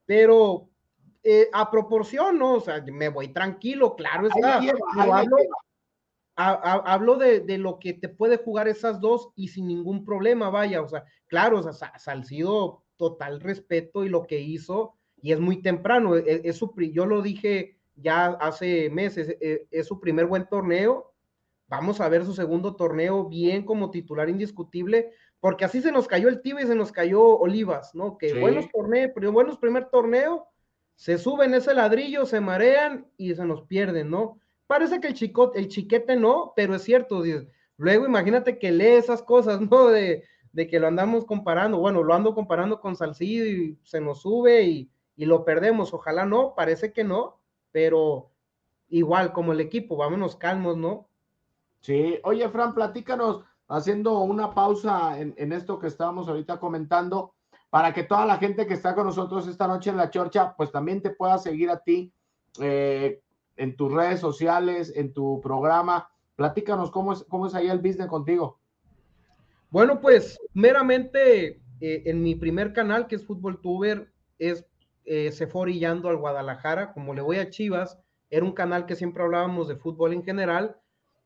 pero 0.05 0.69
eh, 1.23 1.49
a 1.53 1.71
proporción, 1.71 2.37
¿no? 2.37 2.55
O 2.55 2.59
sea, 2.59 2.83
me 2.91 3.07
voy 3.07 3.29
tranquilo, 3.29 3.95
claro 3.95 4.27
está. 4.27 4.61
hablo, 6.35 7.15
de, 7.17 7.57
lo 7.57 7.79
que 7.79 7.93
te 7.93 8.09
puede 8.09 8.37
jugar 8.37 8.67
esas 8.67 8.99
dos 8.99 9.29
y 9.35 9.47
sin 9.47 9.67
ningún 9.67 10.03
problema, 10.03 10.49
vaya, 10.49 10.81
o 10.81 10.87
sea, 10.89 11.05
claro, 11.27 11.59
o 11.59 11.73
sea, 11.73 11.97
Salcido, 11.97 12.83
total 12.97 13.39
respeto 13.39 14.03
y 14.03 14.09
lo 14.09 14.23
que 14.23 14.41
hizo, 14.41 14.95
y 15.21 15.31
es 15.31 15.39
muy 15.39 15.61
temprano, 15.61 16.17
e, 16.17 16.41
es, 16.43 16.57
su, 16.57 16.73
yo 16.91 17.05
lo 17.05 17.21
dije 17.21 17.77
ya 17.95 18.25
hace 18.41 18.89
meses, 18.89 19.37
e, 19.39 19.67
es, 19.71 19.87
su 19.87 20.01
primer 20.01 20.25
buen 20.25 20.47
torneo, 20.49 21.12
vamos 21.75 21.99
a 22.01 22.07
ver 22.09 22.23
su 22.23 22.33
segundo 22.33 22.75
torneo 22.75 23.25
bien 23.25 23.65
como 23.65 23.89
titular 23.89 24.29
indiscutible, 24.29 25.11
porque 25.39 25.65
así 25.65 25.81
se 25.81 25.91
nos 25.91 26.07
cayó 26.07 26.29
el 26.29 26.41
Tiba 26.41 26.61
y 26.61 26.67
se 26.67 26.75
nos 26.75 26.91
cayó 26.91 27.21
Olivas, 27.39 27.95
¿no? 27.95 28.17
Que 28.19 28.39
buenos 28.39 28.69
torneos, 28.69 29.11
buenos 29.31 29.57
primer 29.57 29.85
torneo, 29.85 30.47
se 30.95 31.17
suben 31.17 31.55
ese 31.55 31.73
ladrillo, 31.73 32.27
se 32.27 32.39
marean 32.41 33.07
y 33.17 33.33
se 33.33 33.43
nos 33.43 33.63
pierden, 33.63 34.11
¿no? 34.11 34.39
Parece 34.67 35.01
que 35.01 35.07
el, 35.07 35.15
chico, 35.15 35.51
el 35.55 35.67
chiquete 35.67 36.15
no, 36.15 36.53
pero 36.55 36.75
es 36.75 36.83
cierto. 36.83 37.23
Luego 37.77 38.05
imagínate 38.05 38.59
que 38.59 38.71
lee 38.71 38.97
esas 38.97 39.23
cosas, 39.23 39.59
¿no? 39.59 39.87
De, 39.87 40.23
que 40.55 40.79
lo 40.79 40.85
andamos 40.87 41.25
comparando, 41.25 41.79
bueno, 41.79 42.03
lo 42.03 42.13
ando 42.13 42.35
comparando 42.35 42.79
con 42.79 42.95
Salcido 42.95 43.47
y 43.47 43.79
se 43.81 43.99
nos 43.99 44.21
sube 44.21 44.61
y, 44.61 44.91
y 45.15 45.25
lo 45.25 45.43
perdemos. 45.43 45.91
Ojalá 45.91 46.25
no, 46.25 46.53
parece 46.55 46.93
que 46.93 47.03
no, 47.03 47.39
pero 47.71 48.29
igual 48.89 49.33
como 49.33 49.53
el 49.53 49.59
equipo, 49.59 49.97
vámonos 49.97 50.35
calmos, 50.35 50.77
¿no? 50.77 51.09
Sí, 51.83 52.17
oye, 52.23 52.47
Fran, 52.47 52.73
platícanos, 52.73 53.43
haciendo 53.67 54.19
una 54.21 54.53
pausa 54.53 55.19
en, 55.19 55.51
esto 55.51 55.79
que 55.79 55.87
estábamos 55.87 56.29
ahorita 56.29 56.57
comentando 56.57 57.33
para 57.69 57.93
que 57.93 58.03
toda 58.03 58.25
la 58.25 58.37
gente 58.37 58.65
que 58.65 58.73
está 58.73 58.95
con 58.95 59.05
nosotros 59.05 59.47
esta 59.47 59.67
noche 59.67 59.89
en 59.89 59.97
la 59.97 60.09
chorcha, 60.09 60.55
pues 60.55 60.71
también 60.71 61.01
te 61.01 61.09
pueda 61.09 61.37
seguir 61.37 61.69
a 61.69 61.79
ti 61.79 62.13
eh, 62.61 63.21
en 63.57 63.75
tus 63.75 63.91
redes 63.91 64.21
sociales, 64.21 64.93
en 64.95 65.11
tu 65.11 65.41
programa. 65.41 66.09
Platícanos 66.37 66.89
cómo 66.89 67.11
es, 67.11 67.25
cómo 67.27 67.47
es 67.47 67.53
ahí 67.53 67.67
el 67.67 67.79
business 67.79 68.07
contigo. 68.07 68.59
Bueno, 69.69 69.99
pues 69.99 70.39
meramente 70.53 71.61
eh, 71.81 72.03
en 72.05 72.23
mi 72.23 72.35
primer 72.35 72.71
canal, 72.71 73.07
que 73.07 73.15
es 73.15 73.25
Fútbol 73.25 73.59
Tuber, 73.59 74.09
es, 74.39 74.65
eh, 75.03 75.33
se 75.33 75.49
al 75.53 76.17
Guadalajara, 76.17 76.93
como 76.93 77.13
le 77.13 77.21
voy 77.21 77.39
a 77.39 77.49
Chivas, 77.49 77.99
era 78.29 78.45
un 78.45 78.53
canal 78.53 78.85
que 78.85 78.95
siempre 78.95 79.21
hablábamos 79.21 79.67
de 79.67 79.75
fútbol 79.75 80.13
en 80.13 80.23
general, 80.23 80.77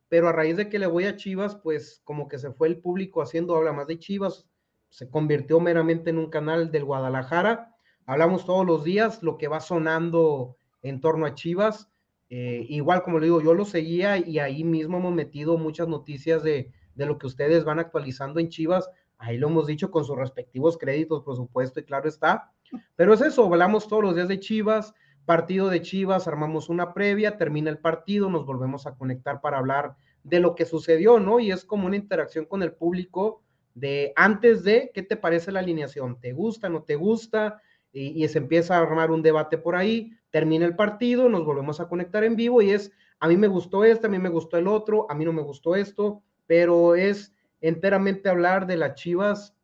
pero 0.10 0.30
a 0.30 0.32
raíz 0.32 0.58
de 0.58 0.70
que 0.70 0.80
le 0.80 0.88
voy 0.88 1.06
a 1.06 1.16
Chivas, 1.16 1.56
pues 1.56 2.02
como 2.04 2.28
que 2.28 2.38
se 2.38 2.52
fue 2.52 2.68
el 2.68 2.80
público 2.80 3.22
haciendo 3.22 3.56
habla 3.56 3.74
más 3.74 3.88
de 3.88 4.00
Chivas, 4.00 4.48
se 4.90 5.10
convirtió 5.10 5.60
meramente 5.60 6.10
en 6.10 6.18
un 6.18 6.30
canal 6.30 6.72
del 6.72 6.86
Guadalajara. 6.86 7.76
Hablamos 8.06 8.46
todos 8.46 8.66
los 8.66 8.84
días 8.84 9.22
lo 9.22 9.38
que 9.38 9.48
va 9.48 9.60
sonando 9.60 10.58
en 10.82 11.02
torno 11.02 11.26
a 11.26 11.36
Chivas. 11.36 11.90
Eh, 12.30 12.66
igual, 12.70 13.04
como 13.04 13.20
le 13.20 13.26
digo, 13.26 13.42
yo 13.42 13.54
lo 13.54 13.66
seguía 13.66 14.18
y 14.18 14.40
ahí 14.40 14.64
mismo 14.64 14.98
hemos 14.98 15.14
metido 15.14 15.58
muchas 15.58 15.88
noticias 15.88 16.44
de, 16.44 16.72
de, 16.96 17.06
lo 17.06 17.18
que 17.18 17.28
ustedes 17.28 17.64
van 17.64 17.80
actualizando 17.80 18.40
en 18.40 18.50
Chivas. 18.50 18.90
Ahí 19.18 19.38
lo 19.38 19.48
hemos 19.48 19.68
dicho 19.68 19.92
con 19.92 20.06
sus 20.06 20.18
respectivos 20.18 20.78
créditos, 20.78 21.24
por 21.24 21.36
supuesto, 21.36 21.80
y 21.80 21.84
claro 21.84 22.08
está. 22.08 22.52
Pero 22.96 23.14
es 23.14 23.22
eso, 23.22 23.46
hablamos 23.46 23.88
todos 23.88 24.04
los 24.04 24.16
días 24.16 24.28
de 24.28 24.40
Chivas, 24.40 24.94
partido 25.28 25.68
de 25.68 25.82
Chivas, 25.82 26.26
armamos 26.26 26.70
una 26.70 26.94
previa, 26.94 27.38
termina 27.38 27.70
el 27.70 27.80
partido, 27.80 28.30
nos 28.30 28.46
volvemos 28.46 28.88
a 28.88 28.96
conectar 28.96 29.42
para 29.42 29.58
hablar 29.58 29.98
de 30.24 30.40
lo 30.40 30.56
que 30.56 30.64
sucedió, 30.64 31.20
¿no? 31.20 31.42
Y 31.42 31.52
es 31.52 31.66
como 31.66 31.86
una 31.86 31.98
interacción 31.98 32.46
con 32.46 32.64
el 32.64 32.72
público 32.72 33.44
de 33.76 34.14
antes 34.16 34.64
de, 34.64 34.90
¿qué 34.94 35.04
te 35.04 35.18
parece 35.18 35.52
la 35.52 35.60
alineación? 35.60 36.18
¿Te 36.22 36.32
gusta, 36.32 36.70
no 36.70 36.84
te 36.84 36.96
gusta? 36.96 37.62
Y, 37.92 38.26
se 38.30 38.38
empieza 38.38 38.78
a 38.78 38.82
armar 38.82 39.12
un 39.12 39.22
debate 39.22 39.58
por 39.58 39.76
ahí, 39.76 40.14
termina 40.30 40.66
el 40.66 40.78
partido, 40.78 41.28
nos 41.28 41.44
volvemos 41.44 41.82
a 41.82 41.90
conectar 41.90 42.24
en 42.24 42.38
vivo 42.38 42.62
y 42.62 42.72
es, 42.72 42.94
a 43.20 43.28
mí 43.28 43.36
me 43.36 43.48
gustó 43.48 43.84
este, 43.84 44.08
a 44.08 44.10
mí 44.10 44.20
me 44.20 44.30
gustó 44.30 44.58
el 44.58 44.68
otro, 44.68 45.08
a 45.10 45.16
mí 45.16 45.26
no 45.26 45.34
me 45.34 45.42
gustó 45.42 45.76
esto, 45.76 46.22
pero 46.46 46.96
es 46.96 47.36
enteramente 47.60 48.30
hablar 48.30 48.66
de 48.66 48.78
las 48.78 48.96
Chivas 48.96 49.58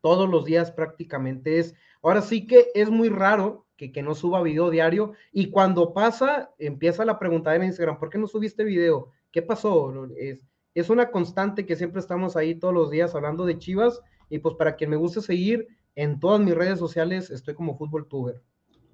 todos 0.00 0.26
los 0.26 0.46
días 0.46 0.70
prácticamente. 0.70 1.58
Es, 1.58 1.74
ahora 2.02 2.22
sí 2.22 2.46
que 2.46 2.68
es 2.74 2.88
muy 2.88 3.10
raro 3.10 3.65
que, 3.76 3.92
que 3.92 4.02
no 4.02 4.14
suba 4.14 4.42
video 4.42 4.70
diario 4.70 5.12
y 5.32 5.50
cuando 5.50 5.92
pasa, 5.92 6.50
empieza 6.58 7.04
la 7.04 7.18
pregunta 7.18 7.54
en 7.54 7.64
Instagram, 7.64 7.98
¿por 7.98 8.10
qué 8.10 8.18
no 8.18 8.26
subiste 8.26 8.64
video? 8.64 9.10
¿Qué 9.30 9.42
pasó? 9.42 10.06
Es, 10.16 10.46
es 10.74 10.90
una 10.90 11.10
constante 11.10 11.66
que 11.66 11.76
siempre 11.76 12.00
estamos 12.00 12.36
ahí 12.36 12.54
todos 12.54 12.74
los 12.74 12.90
días 12.90 13.14
hablando 13.14 13.44
de 13.46 13.58
Chivas 13.58 14.00
y 14.28 14.38
pues 14.38 14.54
para 14.56 14.76
quien 14.76 14.90
me 14.90 14.96
guste 14.96 15.20
seguir 15.20 15.68
en 15.94 16.20
todas 16.20 16.40
mis 16.40 16.54
redes 16.54 16.78
sociales 16.78 17.30
estoy 17.30 17.54
como 17.54 17.76
Fútbol 17.76 18.06
Tuber. 18.06 18.42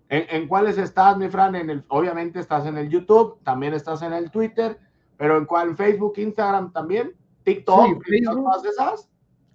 ¿En, 0.09 0.47
cuáles 0.47 0.77
estás, 0.77 1.17
mi 1.17 1.29
Fran? 1.31 1.57
En 1.57 1.71
el, 1.71 1.85
obviamente 1.89 2.39
estás 2.39 2.67
en 2.67 2.77
el 2.77 2.91
YouTube, 2.91 3.43
también 3.45 3.73
estás 3.73 4.03
en 4.03 4.13
el 4.13 4.31
Twitter, 4.31 4.79
pero 5.17 5.39
¿en 5.39 5.47
cuál? 5.47 5.75
¿Facebook, 5.75 6.13
Instagram 6.19 6.71
también? 6.71 7.17
¿TikTok? 7.45 7.87
Sí, 7.87 8.11
Facebook, 8.11 8.45
¿Todas 8.45 8.65
esas? 8.65 9.11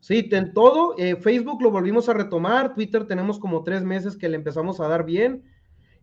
Sí, 0.08 0.30
en 0.32 0.54
todo. 0.54 0.96
Eh, 0.98 1.18
Facebook 1.18 1.62
lo 1.62 1.70
volvimos 1.70 2.08
a 2.08 2.14
retomar. 2.14 2.74
Twitter 2.74 3.06
tenemos 3.06 3.38
como 3.38 3.66
tres 3.66 3.84
meses 3.84 4.16
que 4.16 4.30
le 4.30 4.38
empezamos 4.38 4.80
a 4.80 4.88
dar 4.88 5.04
bien. 5.04 5.44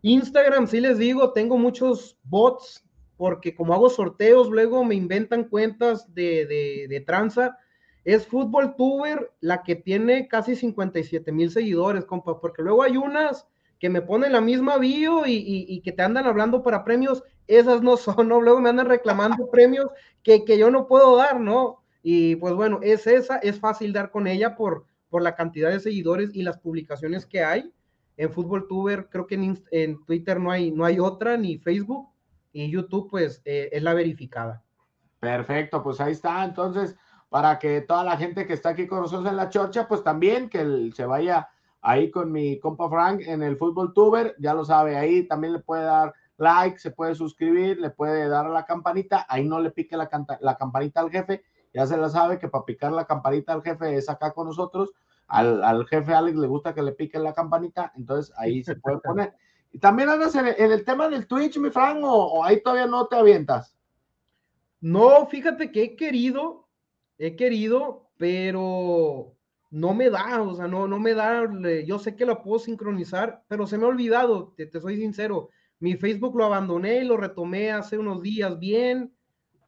Instagram, 0.03 0.67
sí 0.67 0.79
les 0.79 0.99
digo, 0.99 1.33
tengo 1.33 1.57
muchos 1.57 2.15
bots 2.21 2.85
porque 3.17 3.55
como 3.55 3.73
hago 3.73 3.89
sorteos, 3.89 4.51
luego 4.51 4.83
me 4.83 4.93
inventan 4.93 5.45
cuentas 5.45 6.13
de, 6.13 6.45
de, 6.87 6.99
tranza. 6.99 7.57
Es 8.03 8.27
Fútbol 8.27 8.75
Tuber 8.75 9.31
la 9.39 9.63
que 9.63 9.75
tiene 9.75 10.27
casi 10.27 10.55
57 10.55 11.31
mil 11.31 11.49
seguidores, 11.49 12.05
compa, 12.05 12.39
porque 12.39 12.61
luego 12.61 12.83
hay 12.83 12.97
unas 12.97 13.47
que 13.79 13.89
me 13.89 14.03
ponen 14.03 14.33
la 14.33 14.41
misma 14.41 14.77
bio 14.77 15.25
y, 15.25 15.65
y, 15.67 15.81
que 15.81 15.91
te 15.91 16.03
andan 16.03 16.27
hablando 16.27 16.61
para 16.61 16.83
premios, 16.83 17.23
esas 17.47 17.81
no 17.81 17.97
son, 17.97 18.27
¿no? 18.27 18.39
Luego 18.39 18.61
me 18.61 18.69
andan 18.69 18.85
reclamando 18.85 19.49
premios 19.49 19.87
que, 20.21 20.45
que, 20.45 20.59
yo 20.59 20.69
no 20.69 20.85
puedo 20.85 21.15
dar, 21.15 21.41
¿no? 21.41 21.84
Y 22.07 22.35
pues 22.35 22.53
bueno, 22.53 22.81
es 22.83 23.07
esa, 23.07 23.37
es 23.37 23.59
fácil 23.59 23.91
dar 23.91 24.11
con 24.11 24.27
ella 24.27 24.55
por, 24.55 24.85
por 25.09 25.23
la 25.23 25.33
cantidad 25.33 25.71
de 25.71 25.79
seguidores 25.79 26.35
y 26.35 26.43
las 26.43 26.59
publicaciones 26.59 27.25
que 27.25 27.43
hay. 27.43 27.73
En 28.15 28.31
Fútbol 28.31 28.67
Tuber, 28.67 29.09
creo 29.09 29.25
que 29.25 29.33
en, 29.33 29.59
en 29.71 30.05
Twitter 30.05 30.39
no 30.39 30.51
hay, 30.51 30.69
no 30.69 30.85
hay 30.85 30.99
otra, 30.99 31.35
ni 31.35 31.57
Facebook, 31.57 32.07
y 32.53 32.69
YouTube, 32.69 33.09
pues 33.09 33.41
eh, 33.43 33.69
es 33.71 33.81
la 33.81 33.95
verificada. 33.95 34.63
Perfecto, 35.19 35.81
pues 35.81 35.99
ahí 35.99 36.11
está. 36.11 36.45
Entonces, 36.45 36.95
para 37.27 37.57
que 37.57 37.81
toda 37.81 38.03
la 38.03 38.17
gente 38.17 38.45
que 38.45 38.53
está 38.53 38.69
aquí 38.69 38.85
con 38.85 39.01
nosotros 39.01 39.27
en 39.27 39.37
la 39.37 39.49
chorcha, 39.49 39.87
pues 39.87 40.03
también 40.03 40.47
que 40.47 40.91
se 40.93 41.07
vaya 41.07 41.49
ahí 41.81 42.11
con 42.11 42.31
mi 42.31 42.59
compa 42.59 42.87
Frank 42.87 43.21
en 43.21 43.41
el 43.41 43.57
Fútbol 43.57 43.95
Tuber, 43.95 44.35
ya 44.37 44.53
lo 44.53 44.63
sabe, 44.63 44.95
ahí 44.95 45.27
también 45.27 45.53
le 45.53 45.59
puede 45.59 45.85
dar 45.85 46.13
like, 46.37 46.77
se 46.77 46.91
puede 46.91 47.15
suscribir, 47.15 47.79
le 47.79 47.89
puede 47.89 48.27
dar 48.27 48.45
a 48.45 48.49
la 48.49 48.63
campanita, 48.63 49.25
ahí 49.27 49.43
no 49.43 49.59
le 49.59 49.71
pique 49.71 49.97
la, 49.97 50.07
la 50.39 50.55
campanita 50.55 50.99
al 50.99 51.09
jefe, 51.09 51.43
ya 51.75 51.85
se 51.85 51.97
la 51.97 52.09
sabe 52.09 52.39
que 52.39 52.47
para 52.47 52.63
picar 52.63 52.93
la 52.93 53.05
campanita 53.05 53.51
al 53.51 53.61
jefe 53.61 53.97
es 53.97 54.09
acá 54.09 54.31
con 54.31 54.47
nosotros, 54.47 54.93
al, 55.27 55.85
jefe 55.87 56.13
Alex 56.13 56.37
le 56.37 56.47
gusta 56.47 56.73
que 56.73 56.81
le 56.81 56.93
pique 56.93 57.19
la 57.19 57.33
campanita, 57.33 57.91
entonces 57.97 58.33
ahí 58.37 58.63
se 58.63 58.75
puede 58.75 58.99
poner. 59.03 59.33
Y 59.71 59.79
también 59.79 60.07
andas 60.07 60.33
en 60.35 60.47
el, 60.47 60.85
tema 60.85 61.09
del 61.09 61.27
Twitch, 61.27 61.57
mi 61.57 61.69
Frank, 61.69 61.99
o 62.01 62.43
ahí 62.45 62.63
todavía 62.63 62.87
no 62.87 63.07
te 63.07 63.17
avientas. 63.17 63.75
No, 64.79 65.25
fíjate 65.27 65.71
que 65.71 65.83
he 65.83 65.95
querido, 65.95 66.67
he 67.17 67.35
querido, 67.35 68.07
pero 68.17 69.33
no 69.71 69.93
me 69.93 70.09
da, 70.09 70.41
o 70.41 70.55
sea, 70.55 70.67
no, 70.67 70.87
no 70.87 70.99
me 70.99 71.13
da, 71.13 71.43
yo 71.85 71.99
sé 71.99 72.15
que 72.15 72.25
lo 72.25 72.41
puedo 72.41 72.59
sincronizar, 72.59 73.43
pero 73.47 73.67
se 73.67 73.77
me 73.77 73.85
ha 73.85 73.87
olvidado, 73.87 74.53
te, 74.55 74.69
soy 74.79 74.97
sincero, 74.97 75.49
mi 75.79 75.95
Facebook 75.95 76.37
lo 76.37 76.45
abandoné 76.45 76.99
y 76.99 77.03
lo 77.03 77.17
retomé 77.17 77.71
hace 77.71 77.97
unos 77.97 78.21
días 78.21 78.57
bien, 78.59 79.14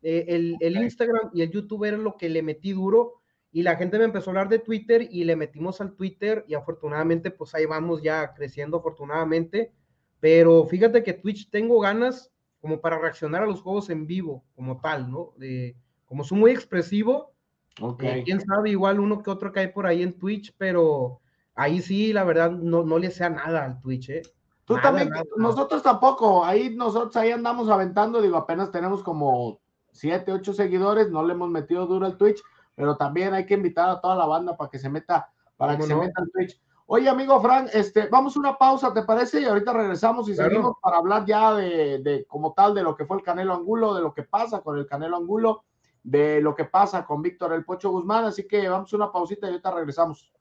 eh, 0.10 0.56
el, 0.60 0.78
Instagram 0.78 1.32
y 1.34 1.42
el 1.42 1.52
YouTube 1.52 1.84
era 1.84 1.98
lo 1.98 2.16
que 2.16 2.30
le 2.30 2.42
metí 2.42 2.72
duro 2.72 3.16
y 3.52 3.64
la 3.64 3.76
gente 3.76 3.98
me 3.98 4.06
empezó 4.06 4.30
a 4.30 4.32
hablar 4.32 4.48
de 4.48 4.60
Twitter 4.60 5.06
y 5.12 5.26
le 5.26 5.36
metimos 5.36 5.82
al 5.82 5.96
Twitter 5.96 6.46
y 6.48 6.54
afortunadamente 6.54 7.30
pues 7.30 7.54
ahí 7.54 7.66
vamos 7.66 8.02
ya 8.02 8.34
creciendo 8.34 8.78
afortunadamente, 8.78 9.74
pero 10.22 10.66
fíjate 10.66 11.04
que 11.04 11.12
Twitch 11.12 11.50
tengo 11.50 11.82
ganas 11.82 12.32
como 12.62 12.80
para 12.80 12.98
reaccionar 12.98 13.44
a 13.44 13.48
los 13.48 13.62
juegos 13.62 13.90
en 13.90 14.08
vivo 14.08 14.46
como 14.56 14.80
tal, 14.80 15.12
¿no? 15.12 15.34
De, 15.36 15.76
como 16.06 16.24
soy 16.24 16.38
muy 16.38 16.52
expresivo, 16.52 17.34
Okay. 17.80 18.10
Eh, 18.10 18.24
quién 18.24 18.42
sabe, 18.42 18.72
igual 18.72 19.00
uno 19.00 19.22
que 19.22 19.30
otro 19.30 19.52
hay 19.56 19.68
por 19.68 19.86
ahí 19.86 20.02
en 20.02 20.18
Twitch, 20.18 20.52
pero 20.58 21.22
ahí 21.54 21.80
sí, 21.80 22.12
la 22.12 22.24
verdad, 22.24 22.50
no, 22.50 22.84
no 22.84 22.98
le 22.98 23.12
sea 23.12 23.30
nada 23.30 23.66
al 23.66 23.80
Twitch, 23.80 24.10
¿eh? 24.10 24.22
Tú 24.66 24.76
también, 24.82 25.10
nosotros 25.38 25.84
tampoco, 25.84 26.44
ahí 26.44 26.76
nosotros 26.76 27.16
ahí 27.16 27.32
andamos 27.32 27.70
aventando, 27.70 28.20
digo, 28.20 28.36
apenas 28.36 28.72
tenemos 28.72 29.04
como 29.04 29.62
siete, 29.98 30.32
ocho 30.32 30.54
seguidores, 30.54 31.10
no 31.10 31.24
le 31.24 31.34
hemos 31.34 31.50
metido 31.50 31.86
duro 31.86 32.06
al 32.06 32.18
Twitch, 32.18 32.42
pero 32.76 32.96
también 32.98 33.34
hay 33.34 33.46
que 33.46 33.56
invitar 33.56 33.90
a 33.90 34.00
toda 34.00 34.16
la 34.16 34.26
banda 34.26 34.56
para 34.56 34.70
que 34.70 34.80
se 34.80 34.90
meta, 34.90 35.30
para 35.58 35.78
que 35.78 35.84
se 35.84 35.96
meta 35.96 36.22
al 36.22 36.32
Twitch. 36.32 36.60
Oye, 36.86 37.10
amigo 37.10 37.42
Frank, 37.42 37.70
este, 37.74 38.08
vamos 38.08 38.38
a 38.38 38.40
una 38.40 38.58
pausa, 38.58 38.94
¿te 38.94 39.04
parece? 39.04 39.42
Y 39.42 39.46
ahorita 39.46 39.74
regresamos 39.74 40.30
y 40.30 40.36
seguimos 40.36 40.76
para 40.82 40.98
hablar 40.98 41.26
ya 41.26 41.54
de, 41.54 42.00
de, 42.00 42.26
como 42.26 42.54
tal, 42.54 42.74
de 42.74 42.84
lo 42.84 42.96
que 42.96 43.06
fue 43.06 43.18
el 43.18 43.24
Canelo 43.24 43.54
Angulo, 43.54 43.94
de 43.94 44.02
lo 44.02 44.14
que 44.14 44.24
pasa 44.24 44.62
con 44.62 44.78
el 44.78 44.86
Canelo 44.86 45.18
Angulo 45.18 45.66
de 46.08 46.40
lo 46.40 46.56
que 46.56 46.64
pasa 46.64 47.06
con 47.06 47.22
Víctor 47.22 47.52
El 47.52 47.66
Pocho 47.66 47.90
Guzmán, 47.90 48.24
así 48.24 48.48
que 48.48 48.70
vamos 48.70 48.94
a 48.94 48.96
una 48.96 49.12
pausita 49.12 49.48
y 49.48 49.50
ahorita 49.50 49.72
regresamos. 49.72 50.32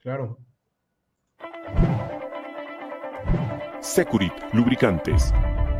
Claro. 0.00 0.38
Securit 3.80 4.32
Lubricantes. 4.52 5.32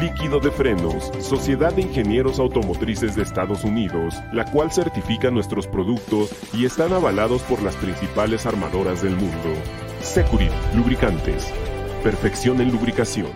líquido 0.00 0.40
de 0.40 0.50
frenos, 0.50 1.10
Sociedad 1.20 1.72
de 1.72 1.82
Ingenieros 1.82 2.38
Automotrices 2.38 3.16
de 3.16 3.22
Estados 3.22 3.64
Unidos, 3.64 4.14
la 4.32 4.50
cual 4.50 4.70
certifica 4.70 5.30
nuestros 5.30 5.66
productos 5.66 6.30
y 6.52 6.64
están 6.64 6.92
avalados 6.92 7.42
por 7.42 7.62
las 7.62 7.76
principales 7.76 8.46
armadoras 8.46 9.02
del 9.02 9.16
mundo. 9.16 9.54
Securit, 10.00 10.52
lubricantes. 10.74 11.52
Perfección 12.02 12.60
en 12.60 12.72
lubricación. 12.72 13.32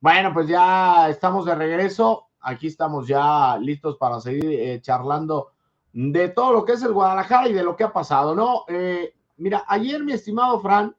Bueno, 0.00 0.32
pues 0.32 0.48
ya 0.48 1.08
estamos 1.08 1.44
de 1.46 1.54
regreso 1.54 2.28
aquí 2.40 2.66
estamos 2.66 3.06
ya 3.06 3.58
listos 3.58 3.96
para 3.96 4.20
seguir 4.20 4.44
eh, 4.46 4.80
charlando 4.80 5.52
de 5.92 6.28
todo 6.28 6.52
lo 6.52 6.64
que 6.64 6.72
es 6.72 6.82
el 6.82 6.92
Guadalajara 6.92 7.48
y 7.48 7.52
de 7.52 7.62
lo 7.62 7.76
que 7.76 7.84
ha 7.84 7.92
pasado, 7.92 8.34
¿no? 8.34 8.64
Eh, 8.68 9.14
mira, 9.36 9.64
ayer, 9.66 10.02
mi 10.02 10.12
estimado 10.12 10.60
Fran, 10.60 10.94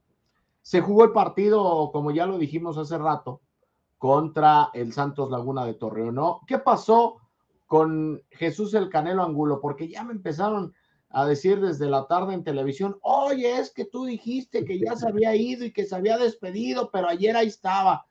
se 0.61 0.81
jugó 0.81 1.05
el 1.05 1.11
partido, 1.11 1.89
como 1.91 2.11
ya 2.11 2.25
lo 2.25 2.37
dijimos 2.37 2.77
hace 2.77 2.97
rato, 2.97 3.41
contra 3.99 4.71
el 4.73 4.91
Santos 4.93 5.29
Laguna 5.29 5.63
de 5.65 5.75
Torreón, 5.75 6.15
¿no? 6.15 6.41
¿Qué 6.47 6.57
pasó 6.57 7.17
con 7.67 8.19
Jesús 8.31 8.73
el 8.73 8.89
Canelo 8.89 9.23
Angulo? 9.23 9.61
Porque 9.61 9.87
ya 9.87 10.03
me 10.03 10.13
empezaron 10.13 10.73
a 11.11 11.27
decir 11.27 11.61
desde 11.61 11.87
la 11.87 12.07
tarde 12.07 12.33
en 12.33 12.43
televisión, 12.43 12.97
oye, 13.03 13.59
es 13.59 13.71
que 13.71 13.85
tú 13.85 14.05
dijiste 14.05 14.65
que 14.65 14.79
ya 14.79 14.95
se 14.95 15.07
había 15.07 15.35
ido 15.35 15.63
y 15.65 15.71
que 15.71 15.85
se 15.85 15.95
había 15.95 16.17
despedido, 16.17 16.89
pero 16.91 17.07
ayer 17.07 17.37
ahí 17.37 17.47
estaba. 17.47 18.07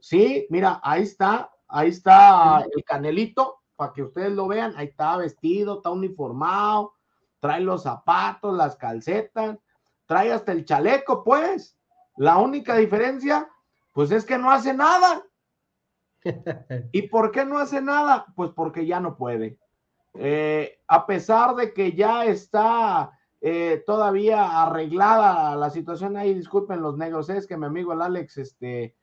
Sí, 0.00 0.46
mira, 0.50 0.80
ahí 0.82 1.02
está, 1.02 1.50
Ahí 1.68 1.90
está 1.90 2.64
el 2.74 2.82
canelito, 2.82 3.60
para 3.76 3.92
que 3.92 4.02
ustedes 4.02 4.32
lo 4.32 4.48
vean. 4.48 4.72
Ahí 4.76 4.86
está 4.86 5.16
vestido, 5.18 5.76
está 5.76 5.90
uniformado, 5.90 6.94
trae 7.40 7.60
los 7.60 7.82
zapatos, 7.82 8.56
las 8.56 8.76
calcetas, 8.76 9.58
trae 10.06 10.32
hasta 10.32 10.52
el 10.52 10.64
chaleco, 10.64 11.22
pues. 11.22 11.76
La 12.16 12.38
única 12.38 12.74
diferencia, 12.76 13.48
pues 13.92 14.10
es 14.10 14.24
que 14.24 14.38
no 14.38 14.50
hace 14.50 14.72
nada. 14.72 15.22
¿Y 16.92 17.02
por 17.08 17.30
qué 17.30 17.44
no 17.44 17.58
hace 17.58 17.80
nada? 17.80 18.26
Pues 18.34 18.50
porque 18.50 18.86
ya 18.86 19.00
no 19.00 19.16
puede. 19.16 19.58
Eh, 20.14 20.80
a 20.86 21.06
pesar 21.06 21.54
de 21.54 21.72
que 21.72 21.92
ya 21.92 22.24
está 22.24 23.12
eh, 23.40 23.82
todavía 23.86 24.62
arreglada 24.62 25.54
la 25.56 25.70
situación 25.70 26.16
ahí, 26.16 26.34
disculpen 26.34 26.82
los 26.82 26.96
negros, 26.96 27.30
es 27.30 27.46
que 27.46 27.56
mi 27.56 27.66
amigo 27.66 27.92
el 27.92 28.02
Alex, 28.02 28.38
este, 28.38 28.96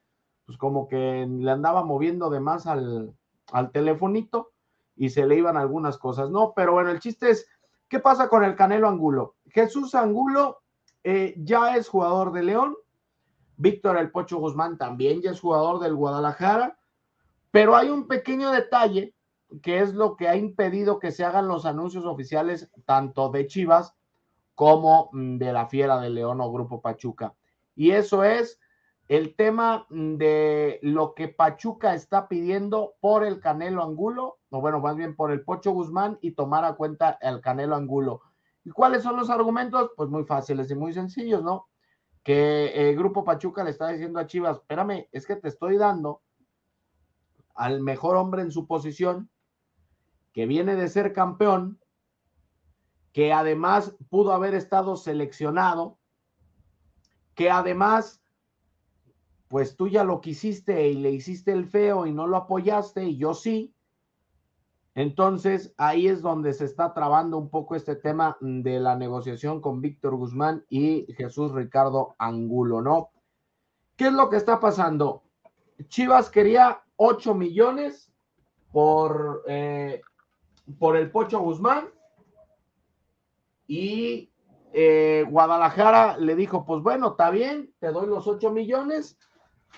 pues 0.46 0.58
como 0.58 0.88
que 0.88 1.26
le 1.28 1.52
andaba 1.52 1.84
moviendo 1.84 2.30
de 2.30 2.40
más 2.40 2.68
al, 2.68 3.14
al 3.52 3.72
telefonito 3.72 4.52
y 4.96 5.10
se 5.10 5.26
le 5.26 5.38
iban 5.38 5.58
algunas 5.58 5.98
cosas, 5.98 6.30
¿no? 6.30 6.54
Pero 6.56 6.74
bueno, 6.74 6.90
el 6.90 7.00
chiste 7.00 7.30
es, 7.30 7.48
¿qué 7.88 8.00
pasa 8.00 8.30
con 8.30 8.44
el 8.44 8.56
Canelo 8.56 8.88
Angulo? 8.88 9.36
Jesús 9.48 9.96
Angulo 9.96 10.62
eh, 11.04 11.36
ya 11.38 11.76
es 11.78 11.88
jugador 11.88 12.32
de 12.32 12.44
León, 12.44 12.76
Víctor 13.58 13.98
El 13.98 14.12
Pocho 14.12 14.38
Guzmán 14.38 14.78
también 14.78 15.22
ya 15.22 15.32
es 15.32 15.40
jugador 15.40 15.80
del 15.80 15.96
Guadalajara, 15.96 16.78
pero 17.56 17.78
hay 17.78 17.90
un 17.90 18.06
pequeño 18.06 18.52
detalle 18.52 19.16
que 19.64 19.80
es 19.80 19.94
lo 19.94 20.18
que 20.18 20.28
ha 20.28 20.36
impedido 20.36 21.00
que 21.00 21.14
se 21.14 21.24
hagan 21.24 21.48
los 21.48 21.66
anuncios 21.66 22.04
oficiales 22.04 22.70
tanto 22.84 23.30
de 23.30 23.48
Chivas 23.48 23.96
como 24.56 25.10
mm, 25.14 25.38
de 25.38 25.54
la 25.54 25.66
Fiera 25.66 26.02
de 26.02 26.10
León 26.10 26.42
o 26.42 26.52
Grupo 26.52 26.82
Pachuca. 26.82 27.34
Y 27.74 27.92
eso 27.92 28.26
es 28.26 28.60
el 29.08 29.38
tema 29.38 29.88
de 29.90 30.80
lo 30.82 31.14
que 31.14 31.30
Pachuca 31.30 31.94
está 31.94 32.28
pidiendo 32.28 32.96
por 33.00 33.24
el 33.24 33.40
Canelo 33.40 33.84
Angulo, 33.84 34.40
o 34.50 34.60
bueno, 34.60 34.82
más 34.82 34.98
bien 34.98 35.16
por 35.16 35.32
el 35.32 35.42
Pocho 35.46 35.72
Guzmán 35.72 36.18
y 36.20 36.32
tomar 36.32 36.66
a 36.66 36.74
cuenta 36.74 37.18
el 37.22 37.40
Canelo 37.40 37.78
Angulo. 37.78 38.20
¿Y 38.66 38.72
cuáles 38.72 39.02
son 39.02 39.16
los 39.16 39.30
argumentos? 39.30 39.92
Pues 39.96 40.10
muy 40.10 40.26
fáciles 40.26 40.70
y 40.72 40.76
muy 40.76 40.92
sencillos, 40.92 41.42
¿no? 41.42 41.70
Que 42.22 42.90
el 42.90 42.98
Grupo 42.98 43.24
Pachuca 43.24 43.64
le 43.64 43.70
está 43.70 43.88
diciendo 43.88 44.20
a 44.20 44.28
Chivas, 44.28 44.58
espérame, 44.58 45.08
es 45.14 45.26
que 45.26 45.38
te 45.38 45.48
estoy 45.48 45.78
dando 45.78 46.22
al 47.56 47.82
mejor 47.82 48.18
hombre 48.18 48.42
en 48.42 48.52
su 48.52 48.68
posición, 48.68 49.30
que 50.34 50.46
viene 50.46 50.76
de 50.76 50.90
ser 50.90 51.14
campeón, 51.14 51.80
que 53.14 53.32
además 53.32 53.96
pudo 54.10 54.34
haber 54.34 54.54
estado 54.54 54.98
seleccionado, 54.98 55.98
que 57.34 57.50
además 57.50 58.22
pues 59.48 59.78
tú 59.78 59.88
ya 59.88 60.04
lo 60.04 60.22
quisiste 60.22 60.90
y 60.90 60.96
le 60.96 61.12
hiciste 61.12 61.52
el 61.52 61.66
feo 61.66 62.06
y 62.06 62.12
no 62.12 62.28
lo 62.28 62.38
apoyaste 62.38 63.06
y 63.06 63.18
yo 63.18 63.34
sí. 63.34 63.74
Entonces 64.96 65.74
ahí 65.78 66.08
es 66.08 66.22
donde 66.22 66.54
se 66.54 66.66
está 66.66 66.94
trabando 66.94 67.38
un 67.38 67.50
poco 67.50 67.76
este 67.76 67.96
tema 67.96 68.38
de 68.42 68.80
la 68.80 68.96
negociación 68.96 69.62
con 69.62 69.82
Víctor 69.82 70.16
Guzmán 70.16 70.66
y 70.70 71.06
Jesús 71.16 71.52
Ricardo 71.52 72.16
Angulo, 72.18 72.82
¿no? 72.82 73.12
¿Qué 73.96 74.08
es 74.08 74.14
lo 74.14 74.30
que 74.30 74.38
está 74.38 74.60
pasando? 74.60 75.24
Chivas 75.88 76.30
quería 76.30 76.85
8 76.98 77.34
millones 77.36 78.12
por, 78.72 79.44
eh, 79.48 80.02
por 80.80 80.98
el 80.98 81.12
Pocho 81.12 81.40
Guzmán 81.40 81.90
y 83.68 84.32
eh, 84.74 85.26
Guadalajara 85.30 86.18
le 86.18 86.36
dijo, 86.36 86.66
pues 86.66 86.82
bueno, 86.82 87.12
está 87.12 87.30
bien, 87.30 87.74
te 87.80 87.92
doy 87.92 88.08
los 88.08 88.28
8 88.28 88.52
millones, 88.52 89.18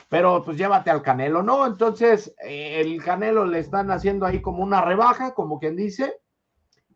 pero 0.09 0.43
pues 0.43 0.57
llévate 0.57 0.89
al 0.89 1.01
Canelo, 1.01 1.43
¿no? 1.43 1.65
Entonces, 1.65 2.33
eh, 2.43 2.81
el 2.81 3.03
Canelo 3.03 3.45
le 3.45 3.59
están 3.59 3.91
haciendo 3.91 4.25
ahí 4.25 4.41
como 4.41 4.63
una 4.63 4.81
rebaja, 4.81 5.33
como 5.33 5.59
quien 5.59 5.75
dice, 5.75 6.19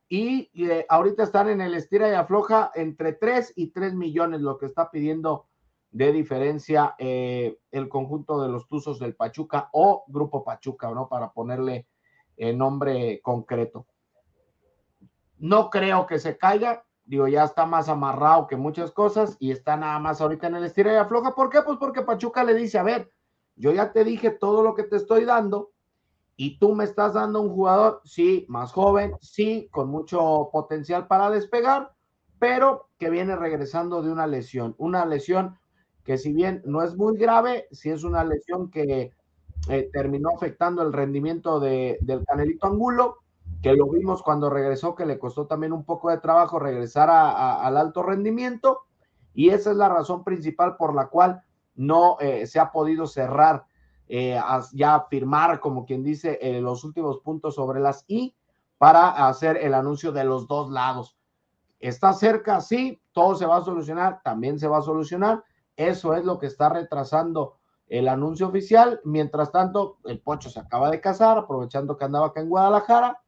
y 0.10 0.50
ahorita 0.90 1.24
están 1.24 1.48
en 1.50 1.62
el 1.62 1.74
estira 1.74 2.10
y 2.10 2.16
afloja 2.16 2.72
entre 2.76 3.14
3 3.14 3.54
y 3.56 3.68
3 3.68 3.94
millones, 3.94 4.42
lo 4.42 4.58
que 4.58 4.66
está 4.66 4.92
pidiendo 4.92 5.48
de 5.92 6.12
diferencia 6.12 6.96
el 6.98 7.90
conjunto 7.90 8.42
de 8.42 8.50
los 8.50 8.68
Tuzos 8.68 8.98
del 9.00 9.16
Pachuca 9.16 9.70
o 9.74 10.06
Grupo 10.08 10.44
Pachuca, 10.44 10.90
¿no? 10.92 11.08
Para 11.08 11.32
ponerle 11.32 11.88
nombre 12.56 13.22
concreto. 13.22 13.86
No 15.38 15.70
creo 15.70 16.08
que 16.08 16.18
se 16.18 16.38
caiga, 16.38 16.86
digo, 17.04 17.28
ya 17.28 17.44
está 17.44 17.66
más 17.66 17.90
amarrado 17.90 18.48
que 18.48 18.56
muchas 18.56 18.92
cosas 18.92 19.36
y 19.40 19.52
está 19.52 19.76
nada 19.76 20.00
más 20.00 20.22
ahorita 20.22 20.48
en 20.48 20.56
el 20.56 20.64
estira 20.64 20.94
y 20.94 20.98
afloja. 20.98 21.36
¿Por 21.36 21.50
qué? 21.50 21.62
Pues 21.62 21.78
porque 21.78 22.04
Pachuca 22.04 22.44
le 22.44 22.54
dice, 22.54 22.80
a 22.80 22.84
ver, 22.84 23.12
yo 23.56 23.72
ya 23.74 23.92
te 23.92 24.04
dije 24.04 24.32
todo 24.32 24.64
lo 24.64 24.76
que 24.76 24.84
te 24.84 24.96
estoy 24.96 25.26
dando 25.26 25.72
y 26.38 26.58
tú 26.58 26.74
me 26.74 26.86
estás 26.86 27.14
dando 27.14 27.42
un 27.42 27.50
jugador, 27.50 28.02
sí, 28.06 28.46
más 28.48 28.72
joven, 28.72 29.16
sí, 29.20 29.68
con 29.72 29.90
mucho 29.90 30.50
potencial 30.52 31.06
para 31.08 31.30
despegar, 31.30 31.94
pero 32.40 32.90
que 32.98 33.10
viene 33.10 33.36
regresando 33.36 34.02
de 34.02 34.12
una 34.12 34.26
lesión, 34.26 34.74
una 34.78 35.06
lesión 35.06 35.60
que 36.04 36.18
si 36.18 36.34
bien 36.34 36.62
no 36.66 36.84
es 36.84 36.96
muy 36.96 37.18
grave, 37.18 37.68
sí 37.72 37.90
es 37.90 38.04
una 38.04 38.24
lesión 38.24 38.70
que 38.70 39.12
eh, 39.70 39.90
terminó 39.94 40.30
afectando 40.36 40.82
el 40.82 40.94
rendimiento 40.94 41.60
de, 41.60 41.98
del 42.02 42.26
Canelito 42.26 42.68
Angulo 42.68 43.18
que 43.62 43.74
lo 43.74 43.88
vimos 43.88 44.24
cuando 44.24 44.50
regresó, 44.50 44.96
que 44.96 45.06
le 45.06 45.20
costó 45.20 45.46
también 45.46 45.72
un 45.72 45.84
poco 45.84 46.10
de 46.10 46.18
trabajo 46.18 46.58
regresar 46.58 47.10
al 47.12 47.78
alto 47.78 48.02
rendimiento, 48.02 48.82
y 49.36 49.50
esa 49.50 49.72
es 49.72 49.78
la 49.78 49.88
razón 49.88 50.24
principal 50.24 50.78
por 50.78 50.96
la 50.96 51.08
cual 51.08 51.44
no 51.76 52.18
eh, 52.20 52.48
se 52.48 52.60
ha 52.60 52.72
podido 52.72 53.06
cerrar, 53.06 53.66
eh, 54.08 54.40
ya 54.74 55.06
firmar, 55.10 55.60
como 55.60 55.86
quien 55.86 56.04
dice, 56.04 56.40
los 56.60 56.84
últimos 56.84 57.20
puntos 57.20 57.56
sobre 57.56 57.80
las 57.80 58.04
I 58.08 58.36
para 58.80 59.28
hacer 59.28 59.58
el 59.58 59.76
anuncio 59.76 60.12
de 60.12 60.24
los 60.24 60.48
dos 60.48 60.72
lados. 60.72 61.16
Está 61.80 62.14
cerca, 62.14 62.62
sí, 62.62 63.00
todo 63.12 63.36
se 63.36 63.46
va 63.46 63.58
a 63.58 63.64
solucionar, 63.64 64.22
también 64.24 64.58
se 64.58 64.68
va 64.68 64.80
a 64.80 64.84
solucionar. 64.84 65.44
Eso 65.76 66.14
es 66.14 66.26
lo 66.26 66.40
que 66.40 66.48
está 66.48 66.70
retrasando 66.70 67.58
el 67.88 68.08
anuncio 68.08 68.48
oficial. 68.48 69.02
Mientras 69.04 69.52
tanto, 69.52 69.98
el 70.06 70.20
Pocho 70.20 70.50
se 70.50 70.60
acaba 70.60 70.90
de 70.90 71.02
casar, 71.02 71.38
aprovechando 71.38 71.98
que 71.98 72.06
andaba 72.06 72.28
acá 72.28 72.42
en 72.42 72.50
Guadalajara 72.50 73.22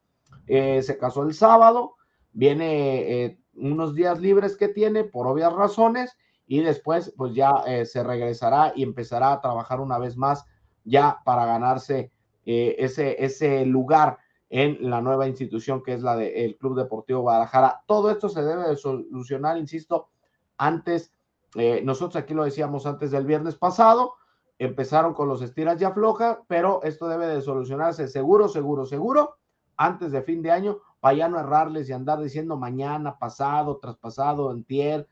eh, 0.47 0.81
se 0.83 0.97
casó 0.97 1.23
el 1.23 1.33
sábado, 1.33 1.95
viene 2.33 3.23
eh, 3.25 3.39
unos 3.55 3.95
días 3.95 4.19
libres 4.19 4.57
que 4.57 4.67
tiene 4.67 5.03
por 5.03 5.27
obvias 5.27 5.53
razones 5.53 6.17
y 6.47 6.61
después 6.61 7.13
pues 7.15 7.33
ya 7.33 7.63
eh, 7.65 7.85
se 7.85 8.03
regresará 8.03 8.73
y 8.75 8.83
empezará 8.83 9.31
a 9.31 9.41
trabajar 9.41 9.79
una 9.79 9.97
vez 9.97 10.17
más 10.17 10.45
ya 10.83 11.19
para 11.23 11.45
ganarse 11.45 12.11
ese, 12.45 13.23
ese 13.23 13.65
lugar 13.65 14.17
en 14.49 14.89
la 14.89 14.99
nueva 14.99 15.29
institución 15.29 15.81
que 15.81 15.93
es 15.93 16.01
la 16.01 16.17
del 16.17 16.57
Club 16.57 16.75
Deportivo 16.75 17.21
Guadalajara. 17.21 17.83
Todo 17.87 18.11
esto 18.11 18.27
se 18.27 18.43
debe 18.43 18.67
de 18.67 18.75
solucionar, 18.75 19.57
insisto, 19.57 20.09
antes, 20.57 21.12
nosotros 21.83 22.15
aquí 22.15 22.33
lo 22.33 22.43
decíamos 22.43 22.85
antes 22.85 23.11
del 23.11 23.25
viernes 23.25 23.55
pasado, 23.55 24.13
empezaron 24.57 25.13
con 25.13 25.27
los 25.27 25.41
estiras 25.41 25.79
ya 25.79 25.91
flojas, 25.91 26.39
pero 26.47 26.81
esto 26.83 27.07
debe 27.07 27.27
de 27.27 27.41
solucionarse 27.41 28.07
seguro, 28.07 28.47
seguro, 28.47 28.85
seguro 28.85 29.37
antes 29.77 30.11
de 30.11 30.21
fin 30.21 30.41
de 30.41 30.51
año 30.51 30.79
para 30.99 31.17
ya 31.17 31.27
no 31.27 31.39
errarles 31.39 31.89
y 31.89 31.93
andar 31.93 32.21
diciendo 32.21 32.57
mañana, 32.57 33.17
pasado, 33.19 33.77
traspasado, 33.77 34.51
entier. 34.51 35.07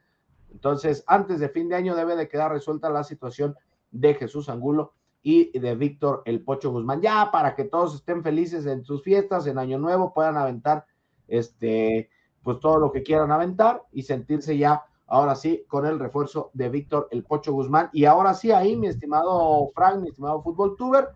Entonces, 0.51 1.04
antes 1.08 1.39
de 1.39 1.49
fin 1.49 1.67
de 1.69 1.75
año 1.75 1.95
debe 1.95 2.15
de 2.15 2.30
quedar 2.30 2.51
resuelta 2.51 2.89
la 2.89 3.04
situación 3.04 3.56
de 3.91 4.13
Jesús 4.13 4.47
Angulo 4.47 4.93
y 5.21 5.58
de 5.58 5.75
Víctor 5.75 6.23
El 6.25 6.43
Pocho 6.43 6.71
Guzmán. 6.71 7.01
Ya 7.01 7.30
para 7.32 7.56
que 7.56 7.65
todos 7.65 7.95
estén 7.95 8.23
felices 8.23 8.65
en 8.65 8.84
sus 8.84 9.04
fiestas, 9.04 9.47
en 9.47 9.58
Año 9.58 9.77
Nuevo, 9.77 10.13
puedan 10.13 10.38
aventar 10.38 10.86
este, 11.27 12.10
pues 12.41 12.60
todo 12.60 12.80
lo 12.80 12.91
que 12.91 13.04
quieran 13.04 13.32
aventar 13.32 13.84
y 13.91 14.04
sentirse 14.04 14.58
ya, 14.58 14.86
ahora 15.12 15.36
sí, 15.36 15.65
con 15.67 15.86
el 15.86 16.00
refuerzo 16.00 16.52
de 16.54 16.69
Víctor 16.69 17.10
El 17.12 17.24
Pocho 17.24 17.52
Guzmán. 17.52 17.89
Y 17.91 18.06
ahora 18.06 18.34
sí, 18.34 18.52
ahí, 18.52 18.78
mi 18.78 18.88
estimado 18.88 19.69
Frank, 19.76 20.02
mi 20.02 20.08
estimado 20.08 20.41
fútbol 20.41 20.78
tuber, 20.78 21.10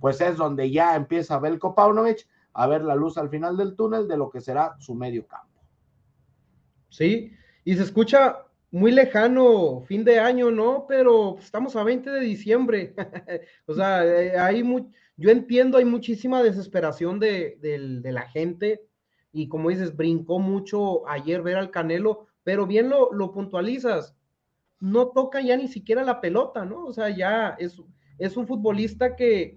pues 0.00 0.20
es 0.22 0.38
donde 0.38 0.70
ya 0.70 0.96
empieza 0.96 1.38
Belko 1.38 1.74
Paunovic 1.74 2.26
a 2.54 2.66
ver 2.66 2.82
la 2.82 2.94
luz 2.94 3.18
al 3.18 3.28
final 3.28 3.56
del 3.56 3.76
túnel 3.76 4.08
de 4.08 4.16
lo 4.16 4.30
que 4.30 4.40
será 4.40 4.74
su 4.78 4.94
medio 4.94 5.26
campo. 5.26 5.60
Sí, 6.88 7.32
y 7.64 7.76
se 7.76 7.82
escucha 7.82 8.38
muy 8.70 8.92
lejano, 8.92 9.82
fin 9.82 10.04
de 10.04 10.18
año, 10.18 10.50
¿no? 10.50 10.86
Pero 10.88 11.36
estamos 11.38 11.76
a 11.76 11.84
20 11.84 12.10
de 12.10 12.20
diciembre. 12.20 12.94
o 13.66 13.74
sea, 13.74 14.06
eh, 14.06 14.38
hay 14.38 14.62
yo 15.16 15.30
entiendo, 15.30 15.76
hay 15.76 15.84
muchísima 15.84 16.42
desesperación 16.42 17.20
de, 17.20 17.58
la 18.02 18.22
gente 18.22 18.80
y 19.32 19.48
como 19.48 19.68
dices, 19.68 19.94
brincó 19.94 20.38
mucho 20.38 21.06
ayer 21.08 21.42
ver 21.42 21.56
al 21.56 21.70
Canelo, 21.70 22.26
pero 22.44 22.66
bien 22.66 22.88
lo, 22.88 23.12
lo, 23.12 23.32
puntualizas, 23.32 24.16
no 24.80 25.08
toca 25.08 25.40
ya 25.40 25.56
ni 25.56 25.66
siquiera 25.68 26.04
la 26.04 26.20
pelota, 26.20 26.64
¿no? 26.64 26.84
O 26.84 26.92
sea, 26.92 27.08
ya 27.08 27.56
es, 27.58 27.82
es 28.18 28.36
un 28.36 28.46
futbolista 28.46 29.16
que, 29.16 29.56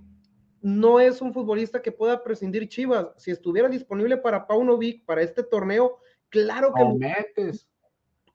no 0.61 0.99
es 0.99 1.21
un 1.21 1.33
futbolista 1.33 1.81
que 1.81 1.91
pueda 1.91 2.23
prescindir 2.23 2.67
Chivas. 2.67 3.07
Si 3.17 3.31
estuviera 3.31 3.69
disponible 3.69 4.17
para 4.17 4.47
Paunovic, 4.47 5.05
para 5.05 5.21
este 5.21 5.43
torneo, 5.43 5.99
claro 6.29 6.73
que... 6.73 6.83
metes. 6.85 7.69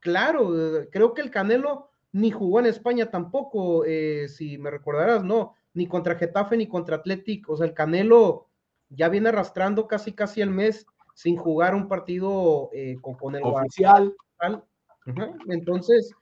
Claro, 0.00 0.52
creo 0.90 1.14
que 1.14 1.22
el 1.22 1.30
Canelo 1.30 1.90
ni 2.10 2.30
jugó 2.30 2.58
en 2.58 2.66
España 2.66 3.10
tampoco, 3.10 3.84
eh, 3.84 4.28
si 4.28 4.58
me 4.58 4.70
recordarás, 4.70 5.22
no, 5.22 5.54
ni 5.74 5.86
contra 5.86 6.16
Getafe 6.16 6.56
ni 6.56 6.66
contra 6.66 6.96
Athletic. 6.96 7.48
O 7.48 7.56
sea, 7.56 7.66
el 7.66 7.74
Canelo 7.74 8.48
ya 8.88 9.08
viene 9.08 9.28
arrastrando 9.28 9.86
casi 9.86 10.12
casi 10.12 10.40
el 10.40 10.50
mes 10.50 10.86
sin 11.14 11.36
jugar 11.36 11.74
un 11.74 11.86
partido 11.86 12.70
eh, 12.72 12.96
con, 13.00 13.34
el 13.34 13.42
oficial. 13.44 14.14
Entonces, 15.48 16.12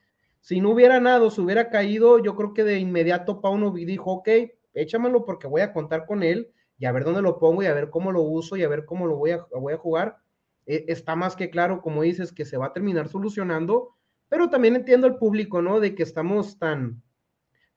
si 0.40 0.60
no 0.60 0.70
hubiera 0.70 1.00
nada, 1.00 1.30
se 1.30 1.40
hubiera 1.40 1.68
caído, 1.68 2.18
yo 2.18 2.34
creo 2.36 2.54
que 2.54 2.64
de 2.64 2.78
inmediato 2.78 3.40
Paunovic 3.40 3.86
dijo, 3.86 4.12
ok, 4.12 4.28
échamelo 4.74 5.24
porque 5.24 5.46
voy 5.46 5.60
a 5.60 5.72
contar 5.72 6.06
con 6.06 6.22
él 6.22 6.50
y 6.78 6.86
a 6.86 6.92
ver 6.92 7.04
dónde 7.04 7.22
lo 7.22 7.38
pongo 7.38 7.62
y 7.62 7.66
a 7.66 7.74
ver 7.74 7.90
cómo 7.90 8.10
lo 8.10 8.22
uso 8.22 8.56
y 8.56 8.62
a 8.62 8.68
ver 8.68 8.86
cómo 8.86 9.06
lo 9.06 9.16
voy 9.16 9.32
a, 9.32 9.46
voy 9.52 9.74
a 9.74 9.78
jugar. 9.78 10.18
E, 10.66 10.86
está 10.88 11.14
más 11.14 11.36
que 11.36 11.50
claro, 11.50 11.82
como 11.82 12.02
dices, 12.02 12.32
que 12.32 12.44
se 12.44 12.56
va 12.56 12.66
a 12.66 12.72
terminar 12.72 13.08
solucionando, 13.08 13.96
pero 14.28 14.48
también 14.48 14.76
entiendo 14.76 15.06
al 15.06 15.18
público, 15.18 15.60
¿no? 15.60 15.80
De 15.80 15.94
que 15.94 16.02
estamos 16.02 16.58
tan, 16.58 17.02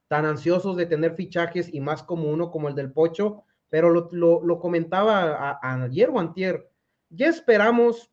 tan 0.08 0.26
ansiosos 0.26 0.78
de 0.78 0.86
tener 0.86 1.16
fichajes 1.16 1.74
y 1.74 1.82
más 1.82 2.04
como 2.04 2.30
uno 2.30 2.52
como 2.52 2.70
el 2.70 2.76
del 2.76 2.94
Pocho, 2.94 3.44
pero 3.70 3.90
lo, 3.90 4.60
comentaba 4.60 5.60
ayer 5.62 6.10
o 6.12 6.20
antier, 6.20 6.70
ya 7.10 7.28
esperamos 7.28 8.12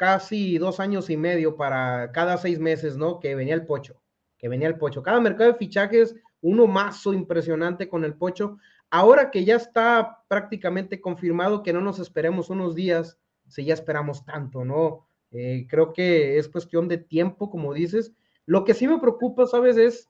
casi 0.00 0.56
dos 0.56 0.80
años 0.80 1.10
y 1.10 1.18
medio 1.18 1.56
para 1.56 2.10
cada 2.12 2.38
seis 2.38 2.58
meses, 2.58 2.96
¿no? 2.96 3.20
Que 3.20 3.34
venía 3.34 3.52
el 3.52 3.66
Pocho, 3.66 4.00
que 4.38 4.48
venía 4.48 4.66
el 4.66 4.78
Pocho. 4.78 5.02
Cada 5.02 5.20
mercado 5.20 5.52
de 5.52 5.58
fichajes 5.58 6.16
uno 6.40 6.66
mazo 6.66 7.12
impresionante 7.12 7.86
con 7.86 8.02
el 8.06 8.14
Pocho. 8.14 8.56
Ahora 8.88 9.30
que 9.30 9.44
ya 9.44 9.56
está 9.56 10.24
prácticamente 10.26 11.02
confirmado 11.02 11.62
que 11.62 11.74
no 11.74 11.82
nos 11.82 11.98
esperemos 11.98 12.48
unos 12.48 12.74
días, 12.74 13.18
si 13.46 13.66
ya 13.66 13.74
esperamos 13.74 14.24
tanto, 14.24 14.64
¿no? 14.64 15.06
Eh, 15.32 15.66
creo 15.68 15.92
que 15.92 16.38
es 16.38 16.48
cuestión 16.48 16.88
de 16.88 16.96
tiempo, 16.96 17.50
como 17.50 17.74
dices. 17.74 18.14
Lo 18.46 18.64
que 18.64 18.72
sí 18.72 18.88
me 18.88 19.00
preocupa, 19.00 19.44
¿sabes? 19.44 19.76
Es 19.76 20.08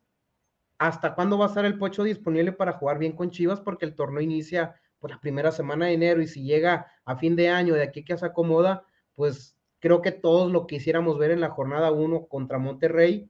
hasta 0.78 1.16
cuándo 1.16 1.36
va 1.36 1.46
a 1.46 1.48
estar 1.48 1.64
el 1.64 1.78
Pocho 1.78 2.04
disponible 2.04 2.52
para 2.52 2.74
jugar 2.74 3.00
bien 3.00 3.16
con 3.16 3.32
Chivas, 3.32 3.60
porque 3.60 3.86
el 3.86 3.96
torneo 3.96 4.20
inicia 4.20 4.80
por 5.00 5.10
la 5.10 5.20
primera 5.20 5.50
semana 5.50 5.86
de 5.86 5.94
enero 5.94 6.22
y 6.22 6.28
si 6.28 6.44
llega 6.44 6.86
a 7.04 7.16
fin 7.16 7.34
de 7.34 7.48
año, 7.48 7.74
de 7.74 7.82
aquí 7.82 8.04
que 8.04 8.16
se 8.16 8.26
acomoda, 8.26 8.84
pues 9.16 9.56
creo 9.80 10.02
que 10.02 10.12
todos 10.12 10.52
lo 10.52 10.66
quisiéramos 10.66 11.18
ver 11.18 11.32
en 11.32 11.40
la 11.40 11.50
jornada 11.50 11.90
1 11.90 12.26
contra 12.26 12.58
Monterrey, 12.58 13.28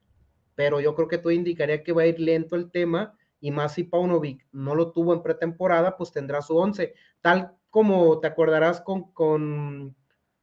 pero 0.55 0.81
yo 0.81 0.95
creo 0.95 1.09
que 1.09 1.19
todo 1.19 1.33
indicaría 1.33 1.83
que 1.83 1.93
va 1.93 2.03
a 2.03 2.07
ir 2.07 2.21
lento 2.21 2.57
el 2.57 2.71
tema 2.71 3.15
y 3.41 3.51
más 3.51 3.75
si 3.75 3.85
Paunovic 3.85 4.47
no 4.53 4.75
lo 4.75 4.93
tuvo 4.93 5.15
en 5.15 5.23
pretemporada, 5.23 5.97
pues 5.97 6.13
tendrá 6.13 6.43
su 6.43 6.57
once, 6.57 6.95
tal 7.23 7.53
como 7.71 8.19
te 8.21 8.27
acordarás 8.27 8.81
con, 8.81 9.13
con 9.13 9.97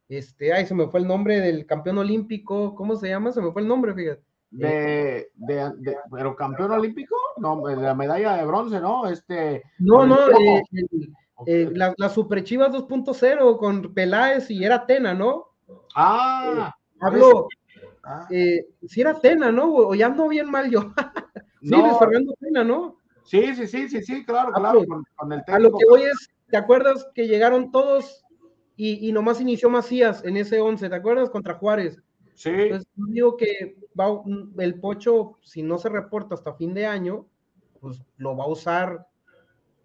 este, 0.07 0.53
ay, 0.53 0.65
se 0.65 0.73
me 0.73 0.87
fue 0.87 1.01
el 1.01 1.07
nombre 1.07 1.39
del 1.39 1.65
campeón 1.65 1.97
olímpico, 1.97 2.73
¿cómo 2.73 2.95
se 2.95 3.09
llama? 3.09 3.31
Se 3.31 3.41
me 3.41 3.51
fue 3.51 3.61
el 3.61 3.67
nombre, 3.67 3.93
fíjate. 3.93 4.23
De, 4.49 5.29
de, 5.35 5.97
pero 6.09 6.35
campeón 6.35 6.71
olímpico, 6.71 7.15
no, 7.37 7.67
de 7.67 7.75
la 7.75 7.93
medalla 7.93 8.37
de 8.37 8.45
bronce, 8.45 8.79
¿no? 8.79 9.07
Este. 9.07 9.61
No, 9.79 10.05
no, 10.05 10.15
eh, 10.29 10.63
eh, 11.45 11.69
la, 11.73 11.93
la 11.97 12.09
Super 12.09 12.43
Chivas 12.45 12.71
2.0 12.71 13.57
con 13.57 13.93
Peláez 13.93 14.49
y 14.49 14.63
era 14.63 14.85
Tena, 14.85 15.13
¿no? 15.13 15.56
Ah, 15.95 16.73
eh, 16.73 16.95
hablo, 17.01 17.47
Ah. 18.09 18.25
Eh, 18.29 18.65
si 18.87 19.01
era 19.01 19.19
Tena, 19.19 19.51
¿no? 19.51 19.73
O 19.73 19.93
ya 19.93 20.05
ando 20.05 20.29
bien 20.29 20.49
mal 20.49 20.71
yo. 20.71 20.93
sí, 21.61 21.69
no. 21.69 21.99
Fernando 21.99 22.33
Tena, 22.39 22.63
¿no? 22.63 22.97
Sí, 23.25 23.53
sí, 23.53 23.67
sí, 23.67 23.89
sí, 23.89 24.01
sí, 24.01 24.25
claro, 24.25 24.51
ah, 24.55 24.59
claro. 24.59 24.85
Pues, 24.87 25.01
con, 25.15 25.33
el 25.33 25.43
a 25.45 25.59
lo 25.59 25.71
que 25.77 25.85
voy 25.89 26.03
es, 26.03 26.29
¿te 26.49 26.55
acuerdas 26.55 27.05
que 27.13 27.27
llegaron 27.27 27.71
todos 27.71 28.23
y, 28.77 29.09
y 29.09 29.11
nomás 29.11 29.41
inició 29.41 29.69
Macías 29.69 30.23
en 30.23 30.37
ese 30.37 30.61
11? 30.61 30.87
¿Te 30.87 30.95
acuerdas? 30.95 31.29
Contra 31.29 31.55
Juárez. 31.55 32.01
Sí. 32.33 32.49
Entonces, 32.49 32.87
digo 32.95 33.35
que 33.35 33.75
va, 33.99 34.21
el 34.59 34.79
Pocho, 34.79 35.37
si 35.41 35.61
no 35.61 35.77
se 35.77 35.89
reporta 35.89 36.35
hasta 36.35 36.53
fin 36.53 36.73
de 36.73 36.85
año, 36.85 37.25
pues 37.81 38.01
lo 38.15 38.37
va 38.37 38.45
a 38.45 38.47
usar 38.47 39.05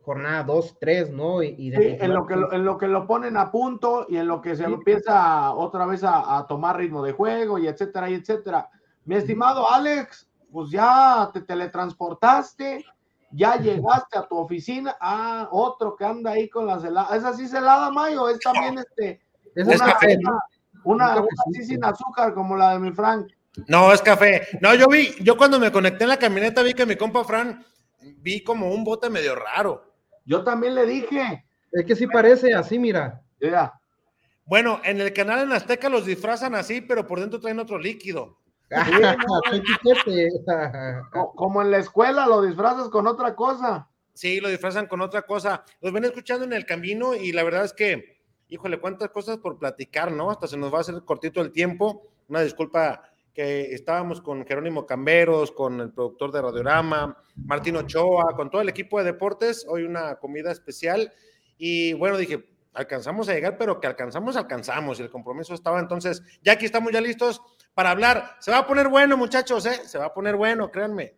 jornada 0.02 0.42
2, 0.42 0.76
3, 0.80 1.10
¿no? 1.10 1.42
Y, 1.42 1.70
sí, 1.70 1.96
en, 2.00 2.12
lo 2.12 2.26
que 2.26 2.36
lo, 2.36 2.52
en 2.52 2.64
lo 2.64 2.76
que 2.76 2.88
lo 2.88 3.06
ponen 3.06 3.36
a 3.36 3.50
punto 3.50 4.06
y 4.08 4.16
en 4.16 4.26
lo 4.26 4.40
que 4.40 4.56
se 4.56 4.64
empieza 4.64 5.52
otra 5.52 5.86
vez 5.86 6.04
a, 6.04 6.38
a, 6.38 6.46
tomar 6.46 6.76
ritmo 6.76 7.02
de 7.02 7.12
juego 7.12 7.58
y 7.58 7.68
etcétera 7.68 8.10
y 8.10 8.14
etcétera. 8.14 8.68
Mi 9.04 9.16
estimado 9.16 9.70
Alex, 9.70 10.28
pues 10.50 10.70
ya 10.70 11.30
te 11.32 11.40
teletransportaste, 11.40 12.84
ya 13.30 13.56
llegaste 13.56 14.18
a 14.18 14.26
tu 14.26 14.36
oficina, 14.36 14.96
ah, 15.00 15.48
otro 15.50 15.96
que 15.96 16.04
anda 16.04 16.32
ahí 16.32 16.48
con 16.48 16.66
las 16.66 16.84
heladas, 16.84 17.18
¿es 17.18 17.24
así 17.24 17.48
celada, 17.48 17.90
Mayo? 17.90 18.28
Es 18.28 18.40
también 18.40 18.78
este, 18.78 19.20
es 19.54 19.66
una, 19.66 19.78
café. 19.78 20.18
una, 20.84 21.14
una 21.14 21.24
así 21.46 21.64
sin 21.64 21.84
azúcar 21.84 22.34
como 22.34 22.56
la 22.56 22.72
de 22.72 22.78
mi 22.80 22.92
Frank. 22.92 23.28
No, 23.68 23.92
es 23.92 24.00
café. 24.00 24.48
No, 24.60 24.74
yo 24.74 24.88
vi, 24.88 25.14
yo 25.20 25.36
cuando 25.36 25.58
me 25.58 25.70
conecté 25.70 26.04
en 26.04 26.10
la 26.10 26.16
camioneta 26.16 26.62
vi 26.62 26.74
que 26.74 26.86
mi 26.86 26.96
compa 26.96 27.22
Fran 27.24 27.64
vi 28.00 28.42
como 28.42 28.70
un 28.70 28.84
bote 28.84 29.10
medio 29.10 29.34
raro. 29.34 29.91
Yo 30.24 30.44
también 30.44 30.74
le 30.74 30.86
dije. 30.86 31.44
Es 31.72 31.86
que 31.86 31.96
sí 31.96 32.06
parece 32.06 32.54
así, 32.54 32.78
mira. 32.78 33.22
Yeah. 33.38 33.72
Bueno, 34.44 34.80
en 34.84 35.00
el 35.00 35.12
canal 35.12 35.40
en 35.40 35.52
Azteca 35.52 35.88
los 35.88 36.04
disfrazan 36.04 36.54
así, 36.54 36.80
pero 36.80 37.06
por 37.06 37.20
dentro 37.20 37.40
traen 37.40 37.58
otro 37.58 37.78
líquido. 37.78 38.38
Como 41.34 41.62
en 41.62 41.70
la 41.70 41.78
escuela 41.78 42.26
lo 42.26 42.42
disfrazas 42.42 42.88
con 42.88 43.06
otra 43.06 43.34
cosa. 43.34 43.88
Sí, 44.14 44.40
lo 44.40 44.48
disfrazan 44.48 44.86
con 44.86 45.00
otra 45.00 45.22
cosa. 45.22 45.64
Los 45.80 45.92
ven 45.92 46.04
escuchando 46.04 46.44
en 46.44 46.52
el 46.52 46.66
camino 46.66 47.14
y 47.14 47.32
la 47.32 47.44
verdad 47.44 47.64
es 47.64 47.72
que, 47.72 48.20
híjole, 48.48 48.80
cuántas 48.80 49.10
cosas 49.10 49.38
por 49.38 49.58
platicar, 49.58 50.12
¿no? 50.12 50.30
Hasta 50.30 50.46
se 50.46 50.56
nos 50.56 50.72
va 50.72 50.78
a 50.78 50.82
hacer 50.82 51.02
cortito 51.04 51.40
el 51.40 51.52
tiempo. 51.52 52.08
Una 52.28 52.42
disculpa 52.42 53.11
que 53.34 53.72
estábamos 53.72 54.20
con 54.20 54.44
Jerónimo 54.46 54.86
Camberos, 54.86 55.52
con 55.52 55.80
el 55.80 55.92
productor 55.92 56.32
de 56.32 56.42
Radiorama, 56.42 57.16
Martín 57.36 57.76
Ochoa, 57.76 58.34
con 58.36 58.50
todo 58.50 58.60
el 58.60 58.68
equipo 58.68 58.98
de 58.98 59.04
deportes. 59.04 59.64
Hoy 59.68 59.84
una 59.84 60.16
comida 60.16 60.52
especial. 60.52 61.12
Y 61.56 61.94
bueno, 61.94 62.16
dije, 62.18 62.44
alcanzamos 62.74 63.28
a 63.28 63.34
llegar, 63.34 63.56
pero 63.56 63.80
que 63.80 63.86
alcanzamos, 63.86 64.36
alcanzamos. 64.36 64.98
Y 64.98 65.02
el 65.02 65.10
compromiso 65.10 65.54
estaba. 65.54 65.80
Entonces, 65.80 66.22
ya 66.42 66.52
aquí 66.52 66.66
estamos 66.66 66.92
ya 66.92 67.00
listos 67.00 67.40
para 67.74 67.90
hablar. 67.90 68.36
Se 68.40 68.50
va 68.50 68.58
a 68.58 68.66
poner 68.66 68.88
bueno, 68.88 69.16
muchachos, 69.16 69.64
¿eh? 69.66 69.80
Se 69.86 69.98
va 69.98 70.06
a 70.06 70.14
poner 70.14 70.36
bueno, 70.36 70.70
créanme. 70.70 71.16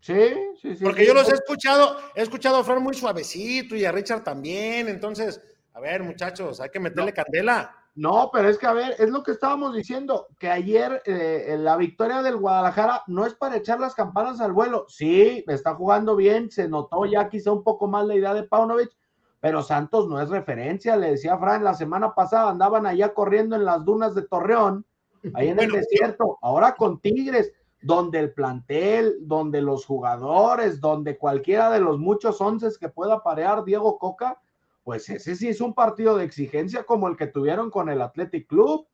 Sí, 0.00 0.14
sí, 0.62 0.76
sí. 0.76 0.84
Porque 0.84 1.00
sí. 1.00 1.08
yo 1.08 1.14
los 1.14 1.28
he 1.28 1.34
escuchado, 1.34 1.98
he 2.14 2.22
escuchado 2.22 2.58
a 2.58 2.64
Fran 2.64 2.82
muy 2.82 2.94
suavecito 2.94 3.74
y 3.74 3.84
a 3.84 3.90
Richard 3.90 4.22
también. 4.22 4.88
Entonces, 4.88 5.40
a 5.74 5.80
ver, 5.80 6.02
muchachos, 6.02 6.60
hay 6.60 6.70
que 6.70 6.80
meterle 6.80 7.10
No. 7.10 7.14
candela. 7.14 7.74
No, 7.98 8.30
pero 8.32 8.48
es 8.48 8.58
que 8.58 8.66
a 8.68 8.72
ver, 8.72 8.94
es 9.00 9.10
lo 9.10 9.24
que 9.24 9.32
estábamos 9.32 9.74
diciendo, 9.74 10.28
que 10.38 10.48
ayer 10.48 11.02
eh, 11.04 11.56
la 11.58 11.76
victoria 11.76 12.22
del 12.22 12.36
Guadalajara 12.36 13.02
no 13.08 13.26
es 13.26 13.34
para 13.34 13.56
echar 13.56 13.80
las 13.80 13.96
campanas 13.96 14.40
al 14.40 14.52
vuelo. 14.52 14.84
Sí, 14.86 15.44
está 15.48 15.74
jugando 15.74 16.14
bien, 16.14 16.48
se 16.48 16.68
notó 16.68 17.06
ya 17.06 17.28
quizá 17.28 17.50
un 17.50 17.64
poco 17.64 17.88
más 17.88 18.06
la 18.06 18.14
idea 18.14 18.34
de 18.34 18.44
Paunovic, 18.44 18.96
pero 19.40 19.64
Santos 19.64 20.06
no 20.08 20.20
es 20.20 20.28
referencia. 20.28 20.96
Le 20.96 21.10
decía 21.10 21.36
Fran, 21.38 21.64
la 21.64 21.74
semana 21.74 22.14
pasada 22.14 22.50
andaban 22.50 22.86
allá 22.86 23.12
corriendo 23.12 23.56
en 23.56 23.64
las 23.64 23.84
dunas 23.84 24.14
de 24.14 24.22
Torreón, 24.22 24.86
ahí 25.34 25.48
en 25.48 25.56
Bueno, 25.56 25.74
el 25.74 25.80
desierto, 25.80 26.38
ahora 26.40 26.76
con 26.76 27.00
Tigres, 27.00 27.52
donde 27.82 28.20
el 28.20 28.32
plantel, 28.32 29.16
donde 29.22 29.60
los 29.60 29.84
jugadores, 29.84 30.80
donde 30.80 31.18
cualquiera 31.18 31.68
de 31.68 31.80
los 31.80 31.98
muchos 31.98 32.40
once 32.40 32.68
que 32.78 32.90
pueda 32.90 33.24
parear 33.24 33.64
Diego 33.64 33.98
Coca, 33.98 34.40
pues 34.88 35.06
ese 35.10 35.36
sí 35.36 35.48
es 35.48 35.60
un 35.60 35.74
partido 35.74 36.16
de 36.16 36.24
exigencia 36.24 36.82
como 36.84 37.08
el 37.08 37.16
que 37.18 37.26
tuvieron 37.26 37.70
con 37.70 37.90
el 37.90 38.00
Athletic 38.00 38.46
Club. 38.46 38.88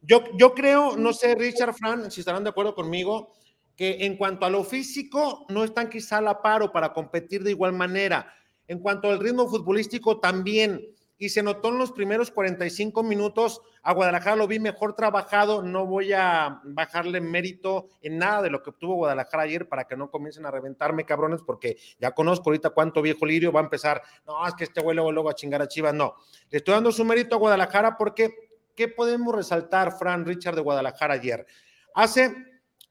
Yo, 0.00 0.22
yo 0.38 0.54
creo, 0.54 0.96
no 0.96 1.12
sé, 1.12 1.34
Richard, 1.34 1.74
Fran, 1.74 2.12
si 2.12 2.20
estarán 2.20 2.44
de 2.44 2.50
acuerdo 2.50 2.76
conmigo, 2.76 3.32
que 3.74 4.06
en 4.06 4.16
cuanto 4.16 4.46
a 4.46 4.50
lo 4.50 4.62
físico, 4.62 5.44
no 5.48 5.64
están 5.64 5.90
quizá 5.90 6.18
a 6.18 6.20
la 6.20 6.42
paro 6.42 6.70
para 6.70 6.92
competir 6.92 7.42
de 7.42 7.50
igual 7.50 7.72
manera. 7.72 8.32
En 8.68 8.78
cuanto 8.78 9.10
al 9.10 9.18
ritmo 9.18 9.48
futbolístico, 9.48 10.20
también. 10.20 10.80
Y 11.22 11.28
se 11.28 11.44
notó 11.44 11.68
en 11.68 11.78
los 11.78 11.92
primeros 11.92 12.32
45 12.32 13.04
minutos, 13.04 13.62
a 13.84 13.92
Guadalajara 13.92 14.34
lo 14.34 14.48
vi 14.48 14.58
mejor 14.58 14.96
trabajado. 14.96 15.62
No 15.62 15.86
voy 15.86 16.12
a 16.12 16.60
bajarle 16.64 17.20
mérito 17.20 17.90
en 18.00 18.18
nada 18.18 18.42
de 18.42 18.50
lo 18.50 18.60
que 18.60 18.70
obtuvo 18.70 18.96
Guadalajara 18.96 19.44
ayer 19.44 19.68
para 19.68 19.84
que 19.84 19.96
no 19.96 20.10
comiencen 20.10 20.46
a 20.46 20.50
reventarme, 20.50 21.04
cabrones, 21.04 21.40
porque 21.46 21.76
ya 22.00 22.10
conozco 22.10 22.50
ahorita 22.50 22.70
cuánto 22.70 23.00
viejo 23.02 23.24
lirio 23.24 23.52
va 23.52 23.60
a 23.60 23.62
empezar. 23.62 24.02
No, 24.26 24.44
es 24.44 24.54
que 24.54 24.64
este 24.64 24.80
güey 24.80 24.96
luego, 24.96 25.12
luego 25.12 25.30
a 25.30 25.34
chingar 25.36 25.62
a 25.62 25.68
Chivas. 25.68 25.94
No, 25.94 26.16
le 26.50 26.58
estoy 26.58 26.74
dando 26.74 26.90
su 26.90 27.04
mérito 27.04 27.36
a 27.36 27.38
Guadalajara 27.38 27.96
porque 27.96 28.34
¿qué 28.74 28.88
podemos 28.88 29.32
resaltar, 29.32 29.96
Fran 29.96 30.26
Richard 30.26 30.56
de 30.56 30.62
Guadalajara 30.62 31.14
ayer? 31.14 31.46
Hace, 31.94 32.34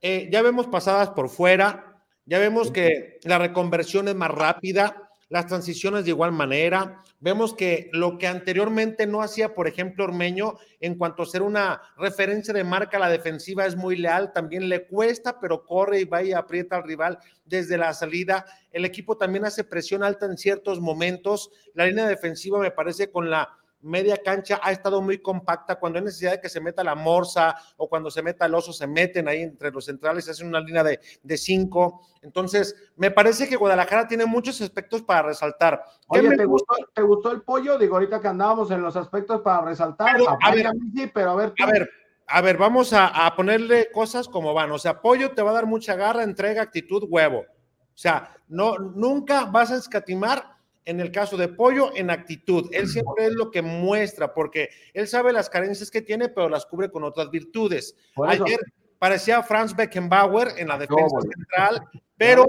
eh, 0.01 0.29
ya 0.31 0.41
vemos 0.41 0.67
pasadas 0.67 1.09
por 1.09 1.27
fuera, 1.27 2.01
ya 2.23 2.39
vemos 2.39 2.71
que 2.71 3.19
la 3.23 3.39
reconversión 3.39 4.07
es 4.07 4.15
más 4.15 4.31
rápida, 4.31 5.10
las 5.31 5.47
transiciones 5.47 6.03
de 6.03 6.11
igual 6.11 6.33
manera, 6.33 7.01
vemos 7.21 7.53
que 7.53 7.89
lo 7.93 8.17
que 8.17 8.27
anteriormente 8.27 9.07
no 9.07 9.21
hacía, 9.21 9.53
por 9.53 9.65
ejemplo, 9.65 10.03
Ormeño, 10.03 10.57
en 10.81 10.95
cuanto 10.95 11.23
a 11.23 11.25
ser 11.25 11.41
una 11.41 11.81
referencia 11.95 12.53
de 12.53 12.65
marca, 12.65 12.99
la 12.99 13.07
defensiva 13.07 13.65
es 13.65 13.77
muy 13.77 13.95
leal, 13.95 14.33
también 14.33 14.67
le 14.67 14.85
cuesta, 14.87 15.39
pero 15.39 15.65
corre 15.65 16.01
y 16.01 16.03
va 16.03 16.21
y 16.21 16.33
aprieta 16.33 16.75
al 16.75 16.83
rival 16.83 17.17
desde 17.45 17.77
la 17.77 17.93
salida. 17.93 18.45
El 18.73 18.83
equipo 18.83 19.15
también 19.15 19.45
hace 19.45 19.63
presión 19.63 20.03
alta 20.03 20.25
en 20.25 20.37
ciertos 20.37 20.81
momentos. 20.81 21.49
La 21.75 21.85
línea 21.85 22.09
defensiva 22.09 22.59
me 22.59 22.71
parece 22.71 23.09
con 23.09 23.29
la 23.29 23.57
media 23.81 24.17
cancha 24.17 24.59
ha 24.61 24.71
estado 24.71 25.01
muy 25.01 25.19
compacta. 25.19 25.77
Cuando 25.77 25.99
hay 25.99 26.05
necesidad 26.05 26.31
de 26.31 26.41
que 26.41 26.49
se 26.49 26.61
meta 26.61 26.83
la 26.83 26.95
morsa 26.95 27.55
o 27.77 27.87
cuando 27.89 28.09
se 28.11 28.21
meta 28.21 28.45
el 28.45 28.53
oso, 28.53 28.73
se 28.73 28.87
meten 28.87 29.27
ahí 29.27 29.41
entre 29.41 29.71
los 29.71 29.85
centrales, 29.85 30.25
se 30.25 30.31
hacen 30.31 30.47
una 30.47 30.59
línea 30.59 30.83
de, 30.83 30.99
de 31.21 31.37
cinco. 31.37 32.01
Entonces, 32.21 32.75
me 32.95 33.11
parece 33.11 33.47
que 33.47 33.55
Guadalajara 33.55 34.07
tiene 34.07 34.25
muchos 34.25 34.61
aspectos 34.61 35.01
para 35.01 35.23
resaltar. 35.23 35.83
¿Qué 36.11 36.19
Oye, 36.19 36.37
¿te 36.37 36.45
gustó, 36.45 36.75
¿te 36.93 37.01
gustó 37.01 37.31
el 37.31 37.41
pollo? 37.41 37.77
Digo, 37.77 37.95
ahorita 37.95 38.19
que 38.19 38.27
andábamos 38.27 38.71
en 38.71 38.81
los 38.81 38.95
aspectos 38.95 39.41
para 39.41 39.65
resaltar. 39.65 40.11
Pero, 40.13 40.29
a 40.29 40.37
a 40.41 40.51
ver, 40.55 40.73
mí 40.75 40.91
sí, 40.95 41.11
pero 41.13 41.31
a 41.31 41.35
ver, 41.35 41.51
tú. 41.51 41.63
A 41.63 41.67
ver, 41.67 41.89
a 42.27 42.41
ver, 42.41 42.57
vamos 42.57 42.93
a, 42.93 43.25
a 43.25 43.35
ponerle 43.35 43.89
cosas 43.91 44.27
como 44.27 44.53
van. 44.53 44.71
O 44.71 44.79
sea, 44.79 45.01
Pollo 45.01 45.31
te 45.31 45.41
va 45.41 45.51
a 45.51 45.55
dar 45.55 45.65
mucha 45.65 45.95
garra, 45.95 46.23
entrega, 46.23 46.61
actitud, 46.61 47.03
huevo. 47.09 47.39
O 47.39 47.97
sea, 48.01 48.35
no, 48.47 48.77
nunca 48.77 49.45
vas 49.45 49.71
a 49.71 49.77
escatimar 49.77 50.60
en 50.85 50.99
el 50.99 51.11
caso 51.11 51.37
de 51.37 51.47
Pollo 51.47 51.95
en 51.95 52.09
actitud. 52.09 52.69
Él 52.71 52.87
siempre 52.87 53.25
es 53.25 53.33
lo 53.33 53.51
que 53.51 53.61
muestra, 53.61 54.33
porque 54.33 54.69
él 54.93 55.07
sabe 55.07 55.33
las 55.33 55.49
carencias 55.49 55.91
que 55.91 56.01
tiene, 56.01 56.29
pero 56.29 56.49
las 56.49 56.65
cubre 56.65 56.89
con 56.89 57.03
otras 57.03 57.29
virtudes. 57.29 57.95
Ayer 58.27 58.59
parecía 58.99 59.43
Franz 59.43 59.75
Beckenbauer 59.75 60.53
en 60.57 60.67
la 60.67 60.77
defensa 60.77 61.07
bueno. 61.09 61.31
central, 61.31 61.89
pero 62.17 62.45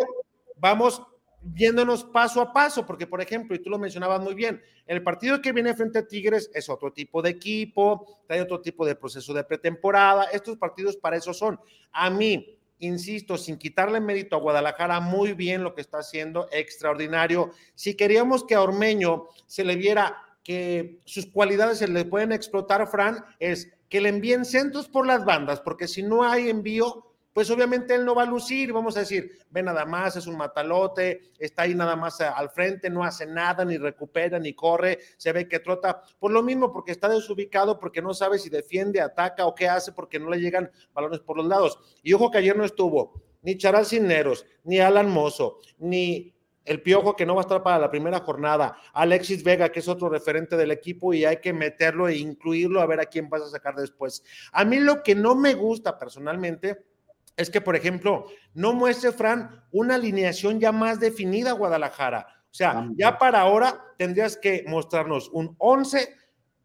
vamos 0.56 1.02
viéndonos 1.42 2.04
paso 2.04 2.40
a 2.40 2.52
paso, 2.52 2.86
porque 2.86 3.06
por 3.06 3.20
ejemplo, 3.20 3.56
y 3.56 3.58
tú 3.58 3.68
lo 3.68 3.78
mencionabas 3.78 4.20
muy 4.20 4.34
bien, 4.34 4.62
el 4.86 5.02
partido 5.02 5.40
que 5.40 5.52
viene 5.52 5.74
frente 5.74 5.98
a 5.98 6.06
Tigres 6.06 6.50
es 6.54 6.68
otro 6.68 6.92
tipo 6.92 7.20
de 7.20 7.30
equipo, 7.30 8.22
hay 8.28 8.40
otro 8.40 8.60
tipo 8.60 8.86
de 8.86 8.94
proceso 8.94 9.34
de 9.34 9.44
pretemporada, 9.44 10.24
estos 10.24 10.56
partidos 10.56 10.96
para 10.96 11.16
eso 11.16 11.34
son. 11.34 11.58
A 11.90 12.10
mí, 12.10 12.58
insisto, 12.82 13.38
sin 13.38 13.56
quitarle 13.56 14.00
mérito 14.00 14.36
a 14.36 14.40
Guadalajara, 14.40 15.00
muy 15.00 15.32
bien 15.32 15.62
lo 15.62 15.74
que 15.74 15.80
está 15.80 15.98
haciendo, 15.98 16.48
extraordinario. 16.50 17.52
Si 17.74 17.94
queríamos 17.94 18.44
que 18.44 18.54
a 18.54 18.62
Ormeño 18.62 19.28
se 19.46 19.64
le 19.64 19.76
viera 19.76 20.16
que 20.42 20.98
sus 21.04 21.26
cualidades 21.26 21.78
se 21.78 21.88
le 21.88 22.04
pueden 22.04 22.32
explotar, 22.32 22.86
Fran, 22.88 23.24
es 23.38 23.72
que 23.88 24.00
le 24.00 24.08
envíen 24.08 24.44
centros 24.44 24.88
por 24.88 25.06
las 25.06 25.24
bandas, 25.24 25.60
porque 25.60 25.86
si 25.86 26.02
no 26.02 26.24
hay 26.24 26.50
envío, 26.50 27.11
pues 27.32 27.50
obviamente 27.50 27.94
él 27.94 28.04
no 28.04 28.14
va 28.14 28.22
a 28.22 28.26
lucir, 28.26 28.72
vamos 28.72 28.96
a 28.96 29.00
decir, 29.00 29.38
ve 29.50 29.62
nada 29.62 29.84
más, 29.84 30.16
es 30.16 30.26
un 30.26 30.36
matalote, 30.36 31.32
está 31.38 31.62
ahí 31.62 31.74
nada 31.74 31.96
más 31.96 32.20
al 32.20 32.50
frente, 32.50 32.90
no 32.90 33.04
hace 33.04 33.26
nada, 33.26 33.64
ni 33.64 33.78
recupera, 33.78 34.38
ni 34.38 34.52
corre, 34.54 34.98
se 35.16 35.32
ve 35.32 35.48
que 35.48 35.60
trota, 35.60 36.02
por 36.18 36.30
lo 36.30 36.42
mismo, 36.42 36.72
porque 36.72 36.92
está 36.92 37.08
desubicado, 37.08 37.78
porque 37.78 38.02
no 38.02 38.14
sabe 38.14 38.38
si 38.38 38.50
defiende, 38.50 39.00
ataca 39.00 39.46
o 39.46 39.54
qué 39.54 39.68
hace, 39.68 39.92
porque 39.92 40.18
no 40.18 40.30
le 40.30 40.40
llegan 40.40 40.70
balones 40.92 41.20
por 41.20 41.36
los 41.36 41.46
lados. 41.46 41.78
Y 42.02 42.12
ojo 42.12 42.30
que 42.30 42.38
ayer 42.38 42.56
no 42.56 42.64
estuvo 42.64 43.22
ni 43.42 43.58
Charal 43.58 43.84
Cineros, 43.84 44.46
ni 44.64 44.78
Alan 44.78 45.10
Mozo, 45.10 45.58
ni 45.78 46.32
el 46.64 46.80
Piojo 46.80 47.16
que 47.16 47.26
no 47.26 47.34
va 47.34 47.40
a 47.40 47.42
estar 47.42 47.62
para 47.62 47.78
la 47.78 47.90
primera 47.90 48.20
jornada, 48.20 48.76
Alexis 48.92 49.42
Vega 49.42 49.70
que 49.70 49.80
es 49.80 49.88
otro 49.88 50.08
referente 50.08 50.56
del 50.56 50.70
equipo 50.70 51.12
y 51.12 51.24
hay 51.24 51.38
que 51.38 51.52
meterlo 51.52 52.06
e 52.06 52.16
incluirlo 52.16 52.80
a 52.80 52.86
ver 52.86 53.00
a 53.00 53.06
quién 53.06 53.28
vas 53.28 53.42
a 53.42 53.50
sacar 53.50 53.74
después. 53.74 54.22
A 54.52 54.64
mí 54.64 54.78
lo 54.78 55.02
que 55.02 55.16
no 55.16 55.34
me 55.34 55.54
gusta 55.54 55.98
personalmente 55.98 56.84
es 57.36 57.50
que, 57.50 57.60
por 57.60 57.76
ejemplo, 57.76 58.26
no 58.54 58.72
muestre, 58.72 59.12
Fran, 59.12 59.64
una 59.70 59.94
alineación 59.94 60.60
ya 60.60 60.72
más 60.72 61.00
definida 61.00 61.52
Guadalajara. 61.52 62.26
O 62.50 62.54
sea, 62.54 62.86
ya 62.96 63.18
para 63.18 63.40
ahora 63.40 63.82
tendrías 63.96 64.36
que 64.36 64.64
mostrarnos 64.68 65.30
un 65.30 65.54
11. 65.58 66.16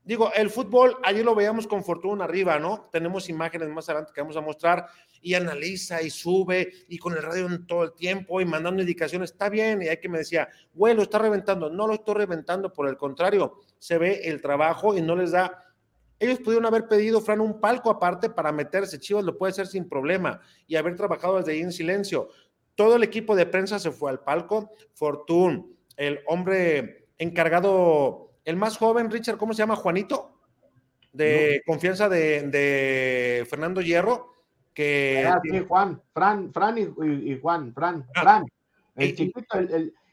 Digo, 0.03 0.31
el 0.33 0.49
fútbol, 0.49 0.97
ayer 1.03 1.23
lo 1.23 1.35
veíamos 1.35 1.65
con 1.65 1.83
Fortuna 1.83 2.25
arriba, 2.25 2.59
¿no? 2.59 2.89
Tenemos 2.91 3.29
imágenes 3.29 3.69
más 3.69 3.87
adelante 3.87 4.11
que 4.13 4.21
vamos 4.21 4.35
a 4.35 4.41
mostrar 4.41 4.85
y 5.21 5.33
analiza 5.33 6.01
y 6.01 6.09
sube 6.09 6.71
y 6.89 6.97
con 6.97 7.13
el 7.13 7.23
radio 7.23 7.47
en 7.47 7.65
todo 7.65 7.83
el 7.83 7.93
tiempo 7.93 8.41
y 8.41 8.45
mandando 8.45 8.81
indicaciones. 8.81 9.31
Está 9.31 9.49
bien, 9.49 9.81
y 9.81 9.87
hay 9.87 9.97
que 9.97 10.09
me 10.09 10.19
decía, 10.19 10.49
güey, 10.73 10.93
lo 10.93 11.03
está 11.03 11.19
reventando. 11.19 11.69
No 11.69 11.87
lo 11.87 11.93
estoy 11.93 12.15
reventando, 12.15 12.73
por 12.73 12.87
el 12.89 12.97
contrario, 12.97 13.61
se 13.79 13.97
ve 13.97 14.21
el 14.25 14.41
trabajo 14.41 14.97
y 14.97 15.01
no 15.01 15.15
les 15.15 15.31
da 15.31 15.66
Ellos 16.19 16.39
pudieron 16.39 16.65
haber 16.65 16.87
pedido, 16.87 17.21
Fran, 17.21 17.41
un 17.41 17.59
palco 17.59 17.89
aparte 17.89 18.29
para 18.29 18.51
meterse. 18.51 18.99
Chivas 18.99 19.23
lo 19.23 19.37
puede 19.37 19.51
hacer 19.51 19.67
sin 19.67 19.87
problema 19.87 20.41
y 20.65 20.75
haber 20.75 20.95
trabajado 20.95 21.37
desde 21.37 21.51
ahí 21.51 21.61
en 21.61 21.71
silencio. 21.71 22.29
Todo 22.75 22.95
el 22.95 23.03
equipo 23.03 23.35
de 23.35 23.45
prensa 23.45 23.79
se 23.79 23.91
fue 23.91 24.09
al 24.09 24.21
palco. 24.21 24.71
Fortune, 24.93 25.65
el 25.95 26.19
hombre 26.27 27.07
encargado, 27.17 28.31
el 28.45 28.55
más 28.55 28.77
joven, 28.77 29.11
Richard, 29.11 29.37
¿cómo 29.37 29.53
se 29.53 29.59
llama? 29.59 29.75
Juanito, 29.75 30.39
de 31.13 31.61
confianza 31.65 32.09
de, 32.09 33.45
Fernando 33.49 33.81
Hierro. 33.81 34.33
Que 34.73 35.25
ah, 35.27 35.39
sí, 35.43 35.65
Juan, 35.67 36.01
Fran, 36.13 36.53
Fran 36.53 36.77
y, 36.77 37.39
Juan, 37.39 37.73
Fran, 37.73 38.05
ah, 38.15 38.21
Fran. 38.21 38.45
El, 38.95 39.15
chiquito, 39.15 39.57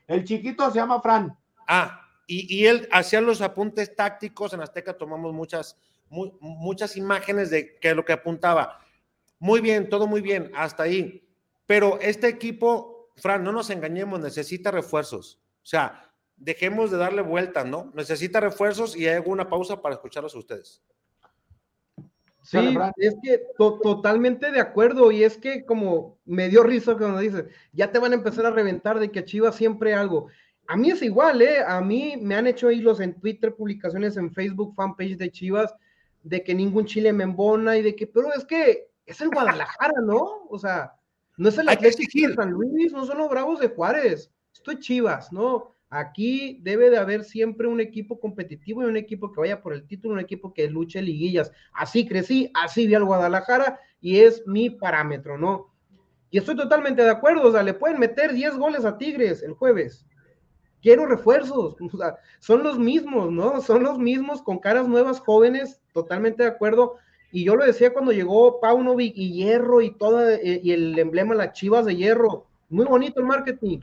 el 0.07 0.24
chiquito 0.24 0.70
se 0.70 0.76
llama 0.76 1.02
Fran. 1.02 1.36
Ah, 1.66 2.00
y, 2.26 2.66
él 2.66 2.88
hacía 2.90 3.20
los 3.20 3.40
apuntes 3.40 3.94
tácticos. 3.94 4.52
En 4.52 4.61
Azteca 4.61 4.96
tomamos 4.96 5.32
muchas, 5.32 5.78
muchas 6.09 6.96
imágenes 6.96 7.50
de 7.50 7.76
que 7.76 7.94
lo 7.94 8.05
que 8.05 8.12
apuntaba. 8.12 8.80
Muy 9.38 9.61
bien, 9.61 9.88
todo 9.88 10.07
muy 10.07 10.20
bien, 10.20 10.50
hasta 10.55 10.84
ahí. 10.84 11.26
Pero 11.66 11.98
este 12.00 12.28
equipo, 12.28 13.11
Fran, 13.16 13.42
no 13.42 13.52
nos 13.52 13.70
engañemos, 13.70 14.20
necesita 14.20 14.70
refuerzos. 14.70 15.40
O 15.62 15.66
sea, 15.66 16.11
dejemos 16.36 16.90
de 16.90 16.98
darle 16.98 17.22
vueltas, 17.22 17.66
¿no? 17.66 17.90
Necesita 17.94 18.40
refuerzos 18.40 18.96
y 18.96 19.09
hago 19.09 19.30
una 19.30 19.48
pausa 19.48 19.80
para 19.80 19.94
escucharlos 19.94 20.34
a 20.34 20.38
ustedes. 20.38 20.82
Sí, 22.42 22.59
es 22.98 23.16
que 23.22 23.40
totalmente 23.57 24.50
de 24.50 24.61
acuerdo. 24.61 25.11
Y 25.11 25.24
es 25.24 25.38
que 25.38 25.64
como 25.64 26.18
me 26.26 26.50
dio 26.50 26.62
risa 26.62 26.94
cuando 26.94 27.18
dice, 27.18 27.46
ya 27.72 27.90
te 27.90 27.98
van 27.98 28.12
a 28.12 28.16
empezar 28.16 28.44
a 28.44 28.50
reventar 28.50 29.00
de 29.00 29.11
que 29.11 29.24
Chivas 29.24 29.57
siempre 29.57 29.94
algo. 29.94 30.28
A 30.66 30.76
mí 30.76 30.90
es 30.90 31.02
igual, 31.02 31.40
¿eh? 31.40 31.61
A 31.66 31.80
mí 31.80 32.16
me 32.20 32.34
han 32.34 32.46
hecho 32.46 32.70
hilos 32.70 33.00
en 33.00 33.18
Twitter, 33.18 33.55
publicaciones 33.55 34.18
en 34.18 34.32
Facebook, 34.32 34.74
fanpage 34.74 35.16
de 35.16 35.30
Chivas, 35.30 35.74
de 36.25 36.43
que 36.43 36.55
ningún 36.55 36.87
Chile 36.87 37.12
me 37.12 37.25
embona 37.25 37.77
y 37.77 37.83
de 37.83 37.95
que, 37.95 38.07
pero 38.07 38.33
es 38.33 38.45
que 38.45 38.89
es 39.07 39.20
el 39.20 39.29
Guadalajara, 39.29 40.01
¿no? 40.03 40.47
O 40.49 40.59
sea, 40.59 40.95
no 41.37 41.51
es 41.51 41.59
el 41.59 41.68
Atlético 41.68 42.29
de 42.29 42.35
San 42.35 42.51
Luis, 42.51 42.93
no 42.93 43.05
son 43.05 43.18
los 43.18 43.29
Bravos 43.29 43.61
de 43.61 43.68
Juárez. 43.68 44.33
Esto 44.53 44.72
es 44.72 44.79
Chivas, 44.79 45.33
¿no? 45.33 45.75
Aquí 45.91 46.59
debe 46.62 46.91
de 46.91 46.97
haber 46.97 47.25
siempre 47.25 47.68
un 47.68 47.81
equipo 47.81 48.18
competitivo 48.18 48.83
y 48.83 48.87
un 48.87 48.97
equipo 48.97 49.31
que 49.31 49.41
vaya 49.41 49.62
por 49.62 49.75
el 49.75 49.87
título, 49.87 50.14
un 50.14 50.20
equipo 50.20 50.55
que 50.55 50.68
luche 50.68 51.03
liguillas. 51.03 51.53
Así 51.72 52.09
crecí, 52.09 52.51
así 52.55 52.87
vi 52.87 52.95
al 52.95 53.05
Guadalajara 53.05 53.79
y 54.01 54.20
es 54.20 54.43
mi 54.47 54.70
parámetro, 54.70 55.37
¿no? 55.37 55.72
Y 56.31 56.39
estoy 56.39 56.57
totalmente 56.57 57.03
de 57.03 57.11
acuerdo, 57.11 57.49
o 57.49 57.53
sea, 57.53 57.62
le 57.62 57.75
pueden 57.75 58.01
meter 58.01 58.33
10 58.33 58.57
goles 58.57 58.85
a 58.85 58.99
Tigres 58.99 59.43
el 59.43 59.53
jueves 59.53 60.07
quiero 60.85 61.07
refuerzos, 61.07 61.76
o 61.93 61.97
sea, 61.97 62.18
son 62.39 62.62
los 62.62 62.78
mismos, 62.78 63.32
¿no? 63.32 63.61
Son 63.62 63.82
los 63.82 63.99
mismos 63.99 64.43
con 64.43 64.59
caras 64.59 64.87
nuevas, 64.87 65.18
jóvenes, 65.18 65.80
totalmente 65.93 66.43
de 66.45 66.51
acuerdo. 66.51 66.97
Y 67.32 67.45
yo 67.45 67.57
lo 67.57 67.64
decía 67.64 67.93
cuando 67.93 68.12
llegó 68.12 68.61
Paunovic 68.61 69.14
y 69.16 69.32
Hierro 69.32 69.80
y 69.80 69.97
todo, 69.97 70.28
eh, 70.28 70.61
y 70.62 70.70
el 70.70 70.97
emblema, 70.99 71.35
las 71.35 71.55
chivas 71.55 71.87
de 71.87 71.97
Hierro, 71.97 72.47
muy 72.68 72.85
bonito 72.85 73.18
el 73.18 73.26
marketing, 73.26 73.80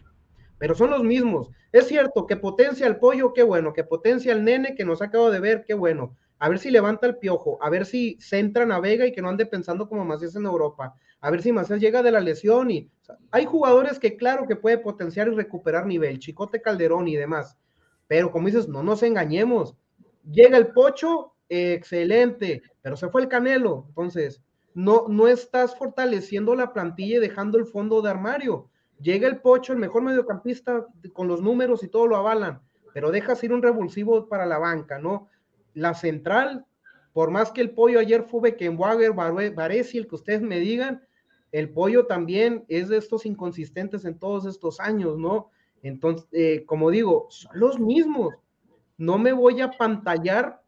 pero 0.59 0.75
son 0.75 0.91
los 0.91 1.03
mismos. 1.03 1.49
Es 1.71 1.87
cierto 1.87 2.27
que 2.27 2.37
potencia 2.37 2.85
el 2.85 2.97
pollo, 2.97 3.33
qué 3.33 3.43
bueno, 3.43 3.73
que 3.73 3.83
potencia 3.83 4.31
el 4.31 4.45
nene 4.45 4.75
que 4.75 4.85
nos 4.85 5.01
acabo 5.01 5.31
de 5.31 5.39
ver, 5.39 5.65
qué 5.65 5.73
bueno. 5.73 6.15
A 6.37 6.49
ver 6.49 6.59
si 6.59 6.69
levanta 6.69 7.07
el 7.07 7.17
piojo, 7.17 7.57
a 7.61 7.69
ver 7.69 7.85
si 7.85 8.17
centra, 8.19 8.65
navega 8.65 9.05
y 9.05 9.11
que 9.11 9.21
no 9.21 9.29
ande 9.29 9.45
pensando 9.45 9.89
como 9.89 10.05
Macías 10.05 10.35
en 10.35 10.45
Europa 10.45 10.95
a 11.21 11.29
ver 11.29 11.41
si 11.41 11.51
Macías 11.51 11.79
llega 11.79 12.01
de 12.01 12.11
la 12.11 12.19
lesión 12.19 12.71
y 12.71 12.89
hay 13.29 13.45
jugadores 13.45 13.99
que 13.99 14.17
claro 14.17 14.47
que 14.47 14.55
puede 14.55 14.79
potenciar 14.79 15.27
y 15.27 15.35
recuperar 15.35 15.85
nivel, 15.85 16.19
Chicote 16.19 16.61
Calderón 16.61 17.07
y 17.07 17.15
demás, 17.15 17.57
pero 18.07 18.31
como 18.31 18.47
dices, 18.47 18.67
no 18.67 18.83
nos 18.83 19.03
engañemos, 19.03 19.75
llega 20.29 20.57
el 20.57 20.73
Pocho, 20.73 21.33
excelente, 21.47 22.63
pero 22.81 22.97
se 22.97 23.09
fue 23.09 23.21
el 23.21 23.27
Canelo, 23.27 23.85
entonces 23.89 24.41
no, 24.73 25.05
no 25.07 25.27
estás 25.27 25.77
fortaleciendo 25.77 26.55
la 26.55 26.73
plantilla 26.73 27.17
y 27.17 27.21
dejando 27.21 27.57
el 27.57 27.65
fondo 27.65 28.01
de 28.01 28.09
armario. 28.09 28.69
Llega 28.99 29.27
el 29.27 29.41
Pocho, 29.41 29.73
el 29.73 29.79
mejor 29.79 30.01
mediocampista 30.03 30.85
con 31.13 31.27
los 31.27 31.41
números 31.41 31.83
y 31.83 31.87
todo 31.87 32.07
lo 32.07 32.15
avalan, 32.15 32.61
pero 32.93 33.11
dejas 33.11 33.43
ir 33.43 33.53
un 33.53 33.61
revulsivo 33.61 34.27
para 34.27 34.45
la 34.45 34.57
banca, 34.59 34.99
¿no? 34.99 35.27
La 35.73 35.93
central, 35.93 36.65
por 37.13 37.31
más 37.31 37.51
que 37.51 37.61
el 37.61 37.71
pollo 37.71 37.99
ayer 37.99 38.23
fue 38.23 38.51
Beckenwager, 38.51 39.13
Varesi, 39.13 39.97
el 39.97 40.07
que 40.07 40.15
ustedes 40.15 40.41
me 40.41 40.59
digan, 40.59 41.01
el 41.51 41.69
pollo 41.69 42.05
también 42.05 42.65
es 42.67 42.89
de 42.89 42.97
estos 42.97 43.25
inconsistentes 43.25 44.05
en 44.05 44.17
todos 44.17 44.45
estos 44.45 44.79
años, 44.79 45.17
¿no? 45.17 45.49
Entonces, 45.83 46.27
eh, 46.31 46.63
como 46.65 46.91
digo, 46.91 47.27
son 47.29 47.51
los 47.59 47.79
mismos. 47.79 48.35
No 48.97 49.17
me 49.17 49.33
voy 49.33 49.61
a 49.61 49.71
pantallar 49.71 50.61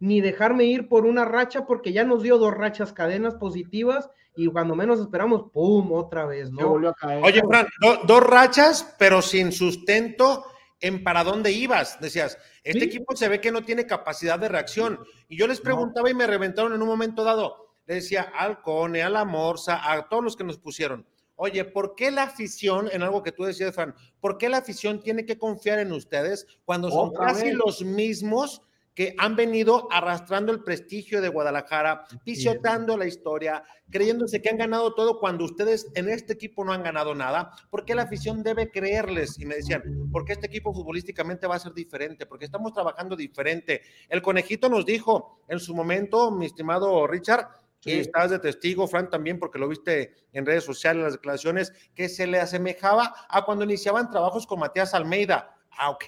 ni 0.00 0.20
dejarme 0.20 0.64
ir 0.64 0.88
por 0.88 1.06
una 1.06 1.24
racha 1.24 1.66
porque 1.66 1.92
ya 1.92 2.04
nos 2.04 2.22
dio 2.22 2.38
dos 2.38 2.52
rachas 2.52 2.92
cadenas 2.92 3.36
positivas 3.36 4.10
y 4.36 4.48
cuando 4.48 4.74
menos 4.74 5.00
esperamos, 5.00 5.50
¡pum! 5.52 5.92
otra 5.92 6.26
vez, 6.26 6.50
¿no? 6.50 6.72
Oye, 6.72 7.42
Fran, 7.48 7.66
dos 8.06 8.22
rachas, 8.22 8.94
pero 8.98 9.22
sin 9.22 9.52
sustento 9.52 10.44
en 10.80 11.02
para 11.04 11.22
dónde 11.22 11.52
ibas. 11.52 12.00
Decías, 12.00 12.36
este 12.64 12.84
equipo 12.84 13.16
se 13.16 13.28
ve 13.28 13.40
que 13.40 13.52
no 13.52 13.62
tiene 13.62 13.86
capacidad 13.86 14.38
de 14.38 14.48
reacción. 14.48 14.98
Y 15.28 15.38
yo 15.38 15.46
les 15.46 15.60
preguntaba 15.60 16.10
y 16.10 16.14
me 16.14 16.26
reventaron 16.26 16.74
en 16.74 16.82
un 16.82 16.88
momento 16.88 17.22
dado, 17.22 17.63
le 17.86 17.96
decía 17.96 18.22
al 18.22 18.62
Cone, 18.62 19.02
a 19.02 19.10
la 19.10 19.24
Morsa, 19.24 19.92
a 19.92 20.08
todos 20.08 20.24
los 20.24 20.36
que 20.36 20.44
nos 20.44 20.58
pusieron, 20.58 21.06
oye, 21.36 21.64
¿por 21.64 21.94
qué 21.94 22.10
la 22.10 22.24
afición, 22.24 22.88
en 22.92 23.02
algo 23.02 23.22
que 23.22 23.32
tú 23.32 23.44
decías, 23.44 23.74
Fran, 23.74 23.94
¿por 24.20 24.38
qué 24.38 24.48
la 24.48 24.58
afición 24.58 25.00
tiene 25.00 25.26
que 25.26 25.38
confiar 25.38 25.78
en 25.78 25.92
ustedes 25.92 26.46
cuando 26.64 26.90
son 26.90 27.12
casi 27.12 27.52
los 27.52 27.82
mismos 27.82 28.62
que 28.94 29.12
han 29.18 29.34
venido 29.34 29.88
arrastrando 29.90 30.52
el 30.52 30.62
prestigio 30.62 31.20
de 31.20 31.28
Guadalajara, 31.28 32.04
pisoteando 32.24 32.96
la 32.96 33.06
historia, 33.06 33.64
creyéndose 33.90 34.40
que 34.40 34.50
han 34.50 34.56
ganado 34.56 34.94
todo 34.94 35.18
cuando 35.18 35.44
ustedes 35.44 35.90
en 35.96 36.08
este 36.08 36.34
equipo 36.34 36.64
no 36.64 36.72
han 36.72 36.84
ganado 36.84 37.12
nada? 37.12 37.50
¿Por 37.70 37.84
qué 37.84 37.96
la 37.96 38.02
afición 38.02 38.44
debe 38.44 38.70
creerles? 38.70 39.36
Y 39.40 39.46
me 39.46 39.56
decían, 39.56 40.08
porque 40.12 40.34
este 40.34 40.46
equipo 40.46 40.72
futbolísticamente 40.72 41.48
va 41.48 41.56
a 41.56 41.58
ser 41.58 41.74
diferente, 41.74 42.24
porque 42.24 42.44
estamos 42.44 42.72
trabajando 42.72 43.16
diferente. 43.16 43.82
El 44.08 44.22
conejito 44.22 44.68
nos 44.68 44.86
dijo 44.86 45.40
en 45.48 45.58
su 45.58 45.74
momento, 45.74 46.30
mi 46.30 46.46
estimado 46.46 47.04
Richard, 47.08 47.48
y 47.84 47.92
estabas 47.92 48.30
de 48.30 48.38
testigo, 48.38 48.86
Frank, 48.86 49.10
también, 49.10 49.38
porque 49.38 49.58
lo 49.58 49.68
viste 49.68 50.14
en 50.32 50.46
redes 50.46 50.64
sociales, 50.64 50.98
en 50.98 51.04
las 51.04 51.12
declaraciones, 51.14 51.72
que 51.94 52.08
se 52.08 52.26
le 52.26 52.40
asemejaba 52.40 53.14
a 53.28 53.44
cuando 53.44 53.64
iniciaban 53.64 54.10
trabajos 54.10 54.46
con 54.46 54.60
Matías 54.60 54.94
Almeida. 54.94 55.54
Ah, 55.70 55.90
ok, 55.90 56.04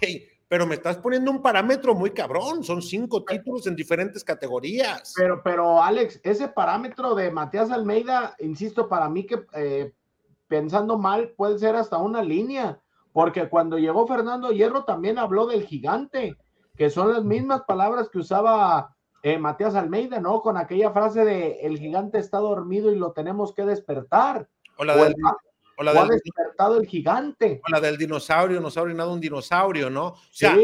pero 0.49 0.67
me 0.67 0.77
estás 0.77 0.97
poniendo 0.99 1.31
un 1.31 1.43
parámetro 1.43 1.95
muy 1.95 2.11
cabrón, 2.11 2.63
son 2.63 2.81
cinco 2.81 3.25
títulos 3.25 3.67
en 3.67 3.75
diferentes 3.75 4.23
categorías. 4.23 5.13
Pero, 5.17 5.43
pero 5.43 5.83
Alex, 5.83 6.21
ese 6.23 6.49
parámetro 6.49 7.15
de 7.15 7.31
Matías 7.31 7.71
Almeida, 7.71 8.35
insisto, 8.39 8.89
para 8.89 9.09
mí 9.09 9.27
que 9.27 9.45
eh, 9.55 9.93
pensando 10.47 10.99
mal, 10.99 11.31
puede 11.37 11.59
ser 11.59 11.75
hasta 11.75 11.99
una 11.99 12.23
línea, 12.23 12.81
porque 13.13 13.49
cuando 13.49 13.79
llegó 13.79 14.07
Fernando 14.07 14.51
Hierro 14.53 14.85
también 14.85 15.19
habló 15.19 15.47
del 15.47 15.65
gigante, 15.65 16.37
que 16.77 16.91
son 16.91 17.13
las 17.13 17.25
mismas 17.25 17.63
palabras 17.63 18.09
que 18.09 18.19
usaba 18.19 18.96
eh, 19.27 19.39
Matías 19.39 19.75
Almeida, 19.75 20.21
¿no? 20.21 20.41
Con 20.41 20.57
aquella 20.57 20.93
frase 20.93 21.25
de 21.25 21.59
el 21.63 21.81
gigante 21.81 22.19
está 22.19 22.39
dormido 22.39 22.93
y 22.93 22.95
lo 22.97 23.11
tenemos 23.11 23.53
que 23.53 23.65
despertar. 23.65 24.47
O 24.77 24.85
la 24.85 24.95
del, 24.95 25.17
ha 25.99 26.07
despertado 26.07 26.79
el 26.79 26.87
gigante. 26.87 27.61
O 27.67 27.73
la 27.73 27.81
del 27.81 27.99
dinosaurio, 27.99 28.61
no 28.61 28.69
ha 28.69 28.85
nada 28.95 29.11
un 29.11 29.21
dinosaurio, 29.21 29.91
¿no? 29.91 30.11
O 30.11 30.19
sea, 30.31 30.57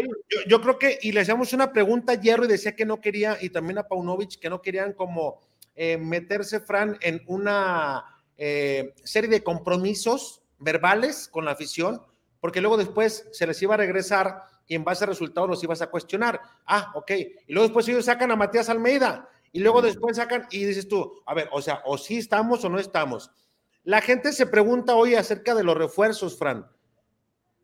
yo, 0.47 0.61
creo 0.61 0.79
que, 0.79 0.97
y 1.03 1.11
le 1.11 1.23
hacíamos 1.23 1.53
una 1.53 1.73
pregunta 1.73 2.13
a 2.13 2.21
Hierro 2.21 2.45
y 2.45 2.49
decía 2.49 2.77
que 2.77 2.87
no 2.87 3.01
quería, 3.01 3.37
y 3.41 3.51
también 3.51 3.79
a 3.79 3.89
Paunovic, 3.89 4.39
que 4.39 4.49
no 4.49 4.63
querían 4.63 4.93
como 4.93 5.41
eh, 5.75 5.99
meterse, 5.99 6.61
Fran, 6.61 6.99
en 7.01 7.21
una 7.27 8.23
eh, 8.37 8.95
serie 9.03 9.29
de 9.29 9.43
compromisos 9.43 10.41
verbales 10.61 11.27
con 11.27 11.47
la 11.47 11.51
afición, 11.51 12.01
porque 12.39 12.61
luego 12.61 12.77
después 12.77 13.29
se 13.33 13.45
les 13.45 13.61
iba 13.61 13.75
a 13.75 13.79
regresar 13.79 14.45
y 14.67 14.75
en 14.75 14.85
base 14.85 15.05
a 15.05 15.09
resultados 15.09 15.49
los 15.49 15.63
ibas 15.63 15.83
a 15.83 15.89
cuestionar. 15.89 16.41
Ah, 16.67 16.93
ok. 16.95 17.11
Y 17.47 17.53
luego 17.53 17.69
después 17.69 17.89
ellos 17.89 18.05
sacan 18.05 18.31
a 18.31 18.37
Matías 18.37 18.69
Almeida 18.69 19.29
y 19.53 19.61
luego 19.61 19.83
después 19.83 20.17
sacan 20.17 20.47
y 20.51 20.65
dices 20.65 20.89
tú, 20.89 21.23
a 21.27 21.35
ver, 21.35 21.49
o 21.53 21.61
sea, 21.61 21.83
o 21.85 21.99
sí 21.99 22.19
estamos 22.19 22.65
o 22.65 22.69
no 22.69 22.79
estamos. 22.79 23.31
La 23.85 24.01
gente 24.01 24.33
se 24.33 24.47
pregunta 24.47 24.95
hoy 24.95 25.15
acerca 25.15 25.55
de 25.55 25.65
los 25.65 25.77
refuerzos, 25.77 26.39
Fran. 26.39 26.67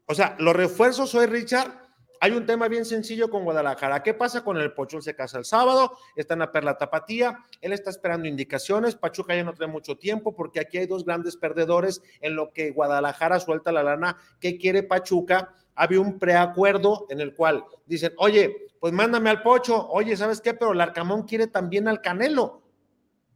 O 0.07 0.15
sea, 0.15 0.37
los 0.39 0.55
refuerzos 0.55 1.15
hoy, 1.15 1.27
Richard, 1.27 1.89
hay 2.21 2.33
un 2.33 2.47
tema 2.47 2.69
bien 2.69 2.85
sencillo 2.85 3.31
con 3.31 3.45
Guadalajara. 3.45 4.03
¿Qué 4.03 4.15
pasa 4.15 4.43
con 4.43 4.57
el 4.57 4.73
Pocho? 4.73 5.01
se 5.01 5.15
casa 5.15 5.39
el 5.39 5.45
sábado, 5.45 5.97
está 6.17 6.35
en 6.35 6.41
la 6.41 6.53
Perla 6.53 6.77
Tapatía, 6.77 7.39
él 7.61 7.73
está 7.73 7.91
esperando 7.91 8.27
indicaciones, 8.27 8.97
Pachuca 8.97 9.37
ya 9.37 9.45
no 9.45 9.55
tiene 9.55 9.73
mucho 9.73 9.97
tiempo 9.97 10.35
porque 10.35 10.61
aquí 10.61 10.79
hay 10.79 10.87
dos 10.87 11.05
grandes 11.05 11.37
perdedores 11.37 12.03
en 12.21 12.35
lo 12.35 12.53
que 12.53 12.71
Guadalajara 12.71 13.39
suelta 13.39 13.71
la 13.71 13.83
lana. 13.83 14.17
¿Qué 14.41 14.59
quiere 14.59 14.83
Pachuca? 14.83 15.55
Había 15.79 16.01
un 16.01 16.18
preacuerdo 16.18 17.07
en 17.09 17.20
el 17.20 17.35
cual 17.35 17.64
dicen, 17.87 18.12
oye, 18.18 18.68
pues 18.81 18.93
mándame 18.93 19.31
al 19.31 19.43
Pocho, 19.43 19.89
oye, 19.89 20.16
¿sabes 20.16 20.41
qué? 20.41 20.53
Pero 20.53 20.72
el 20.72 20.81
Arcamón 20.81 21.22
quiere 21.22 21.47
también 21.47 21.87
al 21.87 22.01
Canelo. 22.01 22.62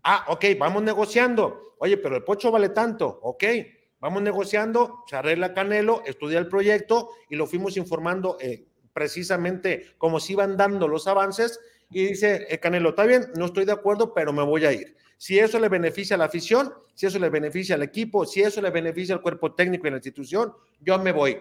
Ah, 0.03 0.27
ok, 0.29 0.45
vamos 0.59 0.83
negociando. 0.83 1.77
Oye, 1.79 1.97
pero 1.97 2.17
el 2.17 2.25
Pocho 2.25 2.51
vale 2.51 2.71
tanto, 2.71 3.21
ok, 3.23 3.45
vamos 4.01 4.23
negociando, 4.23 5.05
se 5.07 5.17
arregla 5.17 5.55
Canelo, 5.55 6.03
estudia 6.05 6.39
el 6.41 6.49
proyecto 6.49 7.11
y 7.31 7.37
lo 7.37 7.47
fuimos 7.47 7.77
informando 7.77 8.37
eh, 8.41 8.67
precisamente 8.93 9.95
como 9.99 10.19
se 10.19 10.33
iban 10.33 10.57
dando 10.57 10.87
los 10.89 11.07
avances 11.07 11.61
y 11.91 12.07
dice 12.07 12.47
el 12.49 12.59
Canelo, 12.59 12.91
está 12.91 13.05
bien, 13.05 13.27
no 13.37 13.47
estoy 13.47 13.65
de 13.65 13.73
acuerdo, 13.73 14.15
pero 14.15 14.33
me 14.33 14.43
voy 14.43 14.65
a 14.65 14.73
ir. 14.73 14.97
Si 15.17 15.39
eso 15.39 15.61
le 15.61 15.69
beneficia 15.69 16.17
a 16.17 16.19
la 16.19 16.25
afición, 16.25 16.75
si 16.95 17.07
eso 17.07 17.21
le 17.21 17.29
beneficia 17.29 17.77
al 17.77 17.83
equipo, 17.83 18.27
si 18.27 18.43
eso 18.43 18.61
le 18.61 18.71
beneficia 18.71 19.15
al 19.15 19.23
cuerpo 19.23 19.55
técnico 19.55 19.87
y 19.87 19.89
a 19.89 19.91
la 19.93 19.99
institución, 19.99 20.53
yo 20.81 20.99
me 20.99 21.13
voy. 21.13 21.41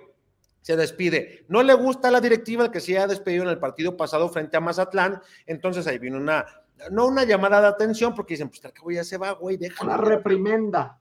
Se 0.62 0.76
despide. 0.76 1.46
No 1.48 1.64
le 1.64 1.74
gusta 1.74 2.12
la 2.12 2.22
directiva 2.22 2.72
que 2.72 2.80
se 2.80 2.94
haya 2.94 3.08
despedido 3.08 3.44
en 3.44 3.50
el 3.50 3.60
partido 3.60 3.98
pasado 3.98 4.30
frente 4.30 4.58
a 4.58 4.60
Mazatlán. 4.60 5.22
Entonces 5.46 5.88
ahí 5.88 5.98
vino 5.98 6.18
una, 6.18 6.46
no 6.90 7.08
una 7.08 7.24
llamada 7.24 7.62
de 7.62 7.68
atención, 7.68 8.14
porque 8.16 8.36
dicen, 8.36 8.50
pues 8.50 8.62
que 8.62 8.96
ya 8.96 9.04
se 9.04 9.18
va, 9.18 9.32
güey, 9.32 9.58
déjalo. 9.58 9.94
Una 9.94 10.02
reprimenda. 10.02 11.00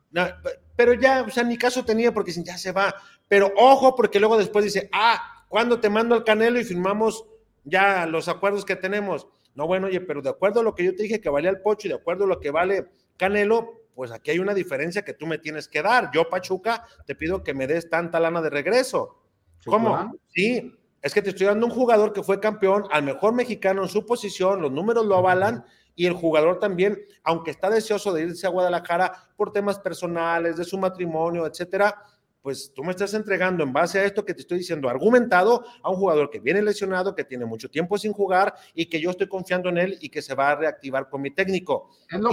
pero 0.76 0.94
ya, 0.94 1.22
o 1.22 1.30
sea, 1.30 1.44
ni 1.44 1.56
caso 1.56 1.84
tenía 1.84 2.12
porque 2.12 2.30
dicen, 2.30 2.44
ya 2.44 2.58
se 2.58 2.72
va. 2.72 2.94
Pero 3.28 3.52
ojo, 3.56 3.94
porque 3.94 4.18
luego 4.18 4.36
después 4.36 4.64
dice, 4.64 4.88
ah, 4.92 5.44
cuando 5.48 5.80
te 5.80 5.90
mando 5.90 6.14
al 6.14 6.24
Canelo 6.24 6.58
y 6.58 6.64
firmamos 6.64 7.24
ya 7.64 8.06
los 8.06 8.28
acuerdos 8.28 8.64
que 8.64 8.76
tenemos? 8.76 9.28
No, 9.54 9.66
bueno, 9.66 9.88
oye, 9.88 10.00
pero 10.00 10.22
de 10.22 10.30
acuerdo 10.30 10.60
a 10.60 10.62
lo 10.62 10.74
que 10.74 10.84
yo 10.84 10.94
te 10.94 11.02
dije 11.02 11.20
que 11.20 11.28
valía 11.28 11.50
el 11.50 11.60
Pocho 11.60 11.86
y 11.86 11.90
de 11.90 11.96
acuerdo 11.96 12.24
a 12.24 12.28
lo 12.28 12.40
que 12.40 12.50
vale 12.50 12.90
Canelo, 13.16 13.82
pues 13.94 14.12
aquí 14.12 14.30
hay 14.30 14.38
una 14.38 14.54
diferencia 14.54 15.02
que 15.02 15.12
tú 15.12 15.26
me 15.26 15.38
tienes 15.38 15.68
que 15.68 15.82
dar. 15.82 16.10
Yo, 16.12 16.28
Pachuca, 16.28 16.86
te 17.06 17.14
pido 17.14 17.42
que 17.42 17.52
me 17.52 17.66
des 17.66 17.90
tanta 17.90 18.18
lana 18.18 18.40
de 18.40 18.50
regreso. 18.50 19.19
¿Cómo? 19.64 20.12
Sí, 20.28 20.72
es 21.02 21.14
que 21.14 21.22
te 21.22 21.30
estoy 21.30 21.46
dando 21.46 21.66
un 21.66 21.72
jugador 21.72 22.12
que 22.12 22.22
fue 22.22 22.40
campeón, 22.40 22.84
al 22.90 23.02
mejor 23.02 23.34
mexicano 23.34 23.82
en 23.82 23.88
su 23.88 24.04
posición, 24.04 24.60
los 24.60 24.72
números 24.72 25.06
lo 25.06 25.16
avalan 25.16 25.64
y 25.94 26.06
el 26.06 26.14
jugador 26.14 26.58
también, 26.58 26.98
aunque 27.24 27.50
está 27.50 27.68
deseoso 27.68 28.12
de 28.12 28.22
irse 28.22 28.46
a 28.46 28.50
Guadalajara 28.50 29.30
por 29.36 29.52
temas 29.52 29.78
personales, 29.78 30.56
de 30.56 30.64
su 30.64 30.78
matrimonio, 30.78 31.46
etcétera, 31.46 32.02
pues 32.42 32.72
tú 32.74 32.82
me 32.82 32.90
estás 32.90 33.12
entregando 33.14 33.62
en 33.62 33.72
base 33.72 33.98
a 33.98 34.04
esto 34.04 34.24
que 34.24 34.32
te 34.34 34.40
estoy 34.40 34.58
diciendo, 34.58 34.88
argumentado 34.88 35.64
a 35.82 35.90
un 35.90 35.96
jugador 35.96 36.30
que 36.30 36.40
viene 36.40 36.62
lesionado, 36.62 37.14
que 37.14 37.24
tiene 37.24 37.44
mucho 37.44 37.68
tiempo 37.68 37.98
sin 37.98 38.12
jugar 38.12 38.54
y 38.74 38.86
que 38.86 39.00
yo 39.00 39.10
estoy 39.10 39.28
confiando 39.28 39.68
en 39.68 39.78
él 39.78 39.98
y 40.00 40.08
que 40.08 40.22
se 40.22 40.34
va 40.34 40.50
a 40.50 40.56
reactivar 40.56 41.08
con 41.10 41.20
mi 41.20 41.30
técnico. 41.32 41.90
Es 42.08 42.18
lo, 42.18 42.30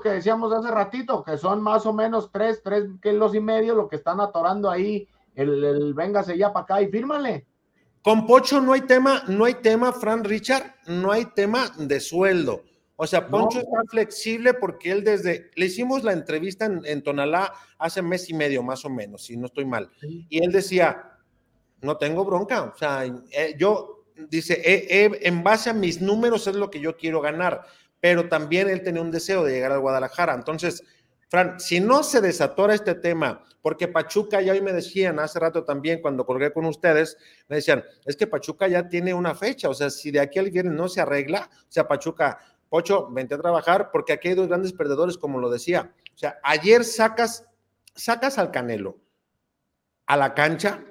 que, 0.00 0.10
decíamos 0.10 0.52
hace 0.52 0.70
ratito, 0.70 1.24
que 1.24 1.38
son 1.38 1.62
más 1.62 1.86
o 1.86 1.92
menos 1.92 2.30
tres, 2.30 2.62
tres 2.62 2.84
kilos 3.02 3.34
y 3.34 3.40
medio 3.40 3.74
lo 3.74 3.88
que 3.88 3.96
están 3.96 4.20
atorando 4.20 4.70
ahí, 4.70 5.08
el, 5.36 5.62
el 5.62 5.94
véngase 5.94 6.36
ya 6.36 6.52
para 6.52 6.64
acá 6.64 6.82
y 6.82 6.88
fírmale. 6.88 7.46
Con 8.02 8.26
Pocho 8.26 8.60
no 8.60 8.72
hay 8.72 8.82
tema, 8.82 9.22
no 9.28 9.44
hay 9.44 9.54
tema, 9.54 9.92
Fran 9.92 10.24
Richard, 10.24 10.74
no 10.86 11.12
hay 11.12 11.26
tema 11.26 11.72
de 11.78 12.00
sueldo. 12.00 12.64
O 12.98 13.06
sea, 13.06 13.28
Poncho 13.28 13.58
está 13.58 13.82
flexible 13.88 14.54
porque 14.54 14.90
él 14.90 15.04
desde, 15.04 15.50
le 15.54 15.66
hicimos 15.66 16.02
la 16.02 16.12
entrevista 16.12 16.64
en, 16.64 17.02
Tonalá 17.02 17.52
hace 17.78 18.00
mes 18.00 18.30
y 18.30 18.34
medio 18.34 18.62
más 18.62 18.84
o 18.86 18.90
menos, 18.90 19.24
si 19.24 19.36
no 19.36 19.46
estoy 19.46 19.66
mal. 19.66 19.90
Y 20.30 20.42
él 20.42 20.50
decía, 20.50 21.18
no 21.82 21.98
tengo 21.98 22.24
bronca, 22.24 22.62
o 22.62 22.76
sea, 22.76 23.04
eh, 23.04 23.54
yo, 23.58 24.06
dice, 24.30 24.62
en 24.64 25.42
base 25.44 25.68
a 25.68 25.74
mis 25.74 26.00
números 26.00 26.46
es 26.46 26.56
lo 26.56 26.70
que 26.70 26.80
yo 26.80 26.96
quiero 26.96 27.20
ganar, 27.20 27.66
pero 28.00 28.28
también 28.30 28.70
él 28.70 28.82
tenía 28.82 29.02
un 29.02 29.10
deseo 29.10 29.44
de 29.44 29.52
llegar 29.52 29.72
a 29.72 29.76
Guadalajara. 29.76 30.32
Entonces, 30.32 30.82
Fran, 31.28 31.58
si 31.58 31.80
no 31.80 32.02
se 32.02 32.20
desatora 32.20 32.74
este 32.74 32.94
tema, 32.94 33.44
porque 33.60 33.88
Pachuca 33.88 34.40
ya 34.40 34.52
hoy 34.52 34.60
me 34.60 34.72
decían 34.72 35.18
hace 35.18 35.40
rato 35.40 35.64
también 35.64 36.00
cuando 36.00 36.24
colgué 36.24 36.52
con 36.52 36.66
ustedes, 36.66 37.16
me 37.48 37.56
decían, 37.56 37.84
es 38.04 38.16
que 38.16 38.26
Pachuca 38.26 38.68
ya 38.68 38.88
tiene 38.88 39.12
una 39.12 39.34
fecha, 39.34 39.68
o 39.68 39.74
sea, 39.74 39.90
si 39.90 40.10
de 40.10 40.20
aquí 40.20 40.38
al 40.38 40.50
viernes 40.50 40.74
no 40.74 40.88
se 40.88 41.00
arregla, 41.00 41.50
o 41.52 41.72
sea, 41.72 41.88
Pachuca 41.88 42.38
Pocho, 42.68 43.08
vente 43.10 43.34
a 43.34 43.38
trabajar 43.38 43.90
porque 43.92 44.12
aquí 44.12 44.28
hay 44.28 44.34
dos 44.34 44.48
grandes 44.48 44.72
perdedores, 44.72 45.16
como 45.18 45.38
lo 45.38 45.50
decía. 45.50 45.94
O 46.14 46.18
sea, 46.18 46.38
ayer 46.42 46.84
sacas, 46.84 47.46
sacas 47.94 48.38
al 48.38 48.50
Canelo 48.50 49.00
a 50.06 50.16
la 50.16 50.34
cancha, 50.34 50.84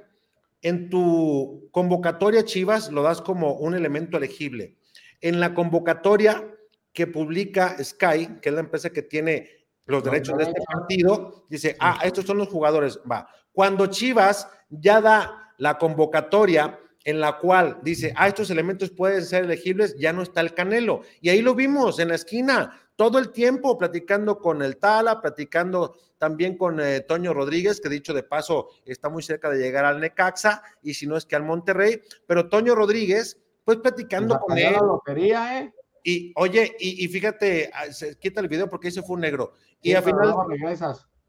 en 0.62 0.90
tu 0.90 1.70
convocatoria 1.72 2.44
Chivas 2.44 2.92
lo 2.92 3.04
das 3.04 3.22
como 3.22 3.54
un 3.54 3.76
elemento 3.76 4.18
elegible. 4.18 4.78
En 5.22 5.40
la 5.40 5.54
convocatoria 5.54 6.44
que 6.92 7.08
publica 7.08 7.78
Sky, 7.84 8.40
que 8.42 8.50
es 8.50 8.56
la 8.56 8.62
empresa 8.62 8.90
que 8.90 9.02
tiene 9.02 9.65
los 9.86 10.04
derechos 10.04 10.38
de 10.38 10.46
este 10.46 10.62
partido, 10.62 11.46
dice, 11.50 11.76
ah, 11.80 12.00
estos 12.04 12.26
son 12.26 12.38
los 12.38 12.50
jugadores, 12.50 13.00
va. 13.10 13.28
Cuando 13.52 13.88
Chivas 13.88 14.48
ya 14.70 15.00
da 15.02 15.54
la 15.58 15.78
convocatoria 15.78 16.80
en 17.04 17.20
la 17.20 17.38
cual 17.38 17.80
dice, 17.84 18.14
ah, 18.16 18.28
estos 18.28 18.50
elementos 18.50 18.90
pueden 18.90 19.24
ser 19.24 19.44
elegibles, 19.44 19.96
ya 19.98 20.12
no 20.12 20.24
está 20.24 20.42
el 20.42 20.56
Canelo. 20.56 21.02
Y 21.22 21.30
ahí 21.30 21.42
lo 21.42 21.54
vimos 21.54 22.00
en 22.00 22.10
la 22.10 22.16
esquina, 22.16 22.82
todo 22.96 23.20
el 23.20 23.32
tiempo 23.32 23.78
platicando 23.78 24.40
con 24.40 24.64
el 24.64 24.78
Tala, 24.78 25.22
platicando 25.22 25.96
también 26.18 26.58
con 26.58 26.80
eh, 26.80 27.02
Toño 27.02 27.34
Rodríguez, 27.34 27.80
que 27.80 27.90
dicho 27.90 28.14
de 28.14 28.24
paso 28.24 28.70
está 28.86 29.10
muy 29.10 29.22
cerca 29.22 29.50
de 29.50 29.60
llegar 29.60 29.86
al 29.86 30.00
Necaxa, 30.00 30.64
y 30.82 30.96
si 30.96 31.06
no 31.06 31.16
es 31.16 31.26
que 31.26 31.36
al 31.36 31.44
Monterrey, 31.44 32.02
pero 32.26 32.50
Toño 32.50 32.74
Rodríguez, 32.74 33.40
pues 33.64 33.78
platicando 33.78 34.40
con 34.40 34.58
él. 34.58 34.74
lotería, 34.74 35.62
¿eh? 35.62 35.74
Y 36.08 36.32
oye, 36.36 36.76
y, 36.80 37.08
fíjate, 37.08 37.72
ah, 37.74 37.92
se 37.92 38.16
quita 38.20 38.40
el 38.40 38.48
video 38.48 38.70
porque 38.70 38.90
ese 38.90 39.02
fue 39.02 39.16
un 39.16 39.22
negro. 39.22 39.54
Y 39.82 39.94
al 39.94 40.04
final 40.04 40.36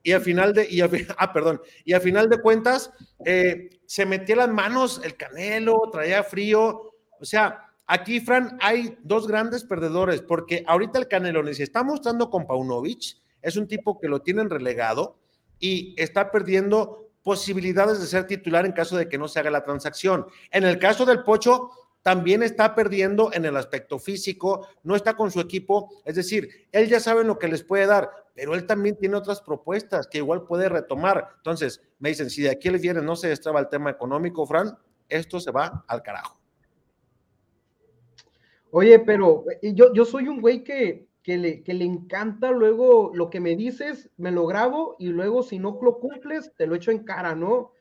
y 0.03 0.13
al 0.13 0.21
final 0.21 0.53
de, 0.53 0.69
y 0.71 0.81
ah, 1.19 1.33
perdón, 1.33 1.63
y 1.85 1.95
al 1.95 2.03
final 2.03 2.29
de 2.29 2.41
cuentas, 2.43 2.93
eh, 3.25 3.71
se 3.87 4.05
metía 4.05 4.37
las 4.37 4.51
manos 4.51 5.01
el 5.03 5.17
Canelo, 5.17 5.89
traía 5.91 6.23
frío, 6.23 6.93
o 7.19 7.25
sea, 7.25 7.73
aquí, 7.87 8.21
Fran, 8.21 8.59
hay 8.61 8.99
dos 9.03 9.27
grandes 9.27 9.65
perdedores, 9.65 10.21
porque 10.21 10.63
ahorita 10.67 10.99
el 10.99 11.09
Canelo 11.09 11.43
ni 11.43 11.55
se 11.55 11.63
está 11.63 11.83
mostrando 11.83 12.29
con 12.29 12.47
Paunovic, 12.47 13.17
es 13.41 13.57
un 13.57 13.67
tipo 13.67 13.99
que 13.99 14.09
lo 14.09 14.21
tienen 14.21 14.51
relegado 14.51 15.19
y 15.59 15.95
está 15.97 16.31
perdiendo 16.31 17.09
posibilidades 17.23 17.99
de 17.99 18.07
ser 18.07 18.27
titular 18.27 18.67
en 18.67 18.73
caso 18.73 18.97
de 18.97 19.09
que 19.09 19.19
no 19.19 19.27
se 19.27 19.41
haga 19.41 19.51
la 19.51 19.65
transacción. 19.65 20.27
En 20.53 20.65
el 20.65 20.79
caso 20.79 21.05
del 21.07 21.25
Pocho, 21.25 21.71
también 22.07 22.45
está 22.45 22.77
perdiendo 22.77 23.33
en 23.33 23.47
el 23.47 23.57
aspecto 23.57 23.99
físico, 23.99 24.69
no 24.85 24.95
está 24.95 25.17
con 25.17 25.33
su 25.33 25.41
equipo, 25.41 25.91
es 26.05 26.15
decir, 26.15 26.69
él 26.71 26.89
ya 26.89 27.01
sabe 27.01 27.25
lo 27.25 27.37
que 27.37 27.49
les 27.49 27.65
puede 27.65 27.85
dar, 27.85 28.09
pero 28.33 28.55
él 28.55 28.65
también 28.65 28.97
tiene 28.97 29.17
otras 29.17 29.41
propuestas 29.41 30.07
que 30.07 30.19
igual 30.19 30.45
puede 30.45 30.69
retomar. 30.69 31.31
Entonces, 31.39 31.83
me 31.99 32.11
dicen, 32.11 32.31
si 32.31 32.43
de 32.43 32.51
aquí 32.51 32.71
le 32.71 32.79
viene 32.79 33.03
no 33.03 33.17
se 33.17 33.27
destraba 33.27 33.59
el 33.59 33.69
tema 33.69 33.91
económico, 33.91 34.47
Fran, 34.47 34.79
esto 35.09 35.41
se 35.41 35.51
va 35.51 35.85
al 35.89 36.01
carajo. 36.05 36.39
Oye, 38.71 39.01
pero 39.01 39.45
yo, 39.61 39.93
yo 39.93 40.05
soy 40.05 40.29
un 40.29 40.41
güey 40.41 40.63
que, 40.63 41.09
que, 41.25 41.39
le, 41.39 41.65
que 41.65 41.75
le 41.75 41.87
encanta 41.87 42.53
luego 42.53 43.11
lo 43.15 43.31
que 43.31 43.41
me 43.41 43.57
dices, 43.57 44.11
me 44.17 44.31
lo 44.31 44.47
grabo 44.47 44.95
y 45.01 45.09
luego 45.09 45.43
si 45.43 45.59
no 45.59 45.77
lo 45.83 45.99
cumples, 45.99 46.53
te 46.57 46.69
lo 46.69 46.77
echo 46.77 46.93
en 46.93 47.03
cara, 47.03 47.35
¿no? 47.35 47.73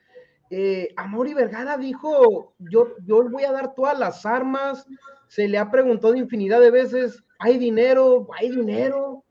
Eh, 0.50 0.94
Amor 0.96 1.28
y 1.28 1.34
Vergara 1.34 1.78
dijo, 1.78 2.54
yo, 2.60 2.96
yo 3.06 3.28
voy 3.30 3.44
a 3.44 3.52
dar 3.52 3.74
todas 3.74 3.98
las 3.98 4.26
armas, 4.26 4.86
se 5.28 5.48
le 5.48 5.58
ha 5.58 5.72
preguntado 5.72 6.16
infinidad 6.16 6.60
de 6.60 6.72
veces, 6.72 7.24
¿hay 7.40 7.58
dinero? 7.58 8.28
¿Hay 8.38 8.52
dinero? 8.52 9.24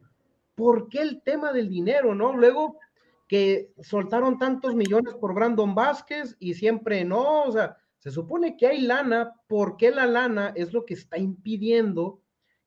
¿Por 0.54 0.88
qué 0.88 1.02
el 1.02 1.22
tema 1.22 1.52
del 1.52 1.68
dinero, 1.68 2.14
no? 2.14 2.36
Luego 2.36 2.78
que 3.28 3.72
soltaron 3.80 4.38
tantos 4.38 4.74
millones 4.74 5.14
por 5.14 5.34
Brandon 5.34 5.74
Vázquez 5.74 6.36
y 6.38 6.54
siempre 6.54 7.04
no, 7.04 7.44
o 7.44 7.52
sea, 7.52 7.76
se 7.98 8.10
supone 8.10 8.56
que 8.56 8.66
hay 8.66 8.82
lana, 8.82 9.32
¿por 9.46 9.76
qué 9.76 9.90
la 9.90 10.06
lana 10.06 10.52
es 10.54 10.72
lo 10.72 10.84
que 10.84 10.94
está 10.94 11.16
impidiendo 11.16 12.20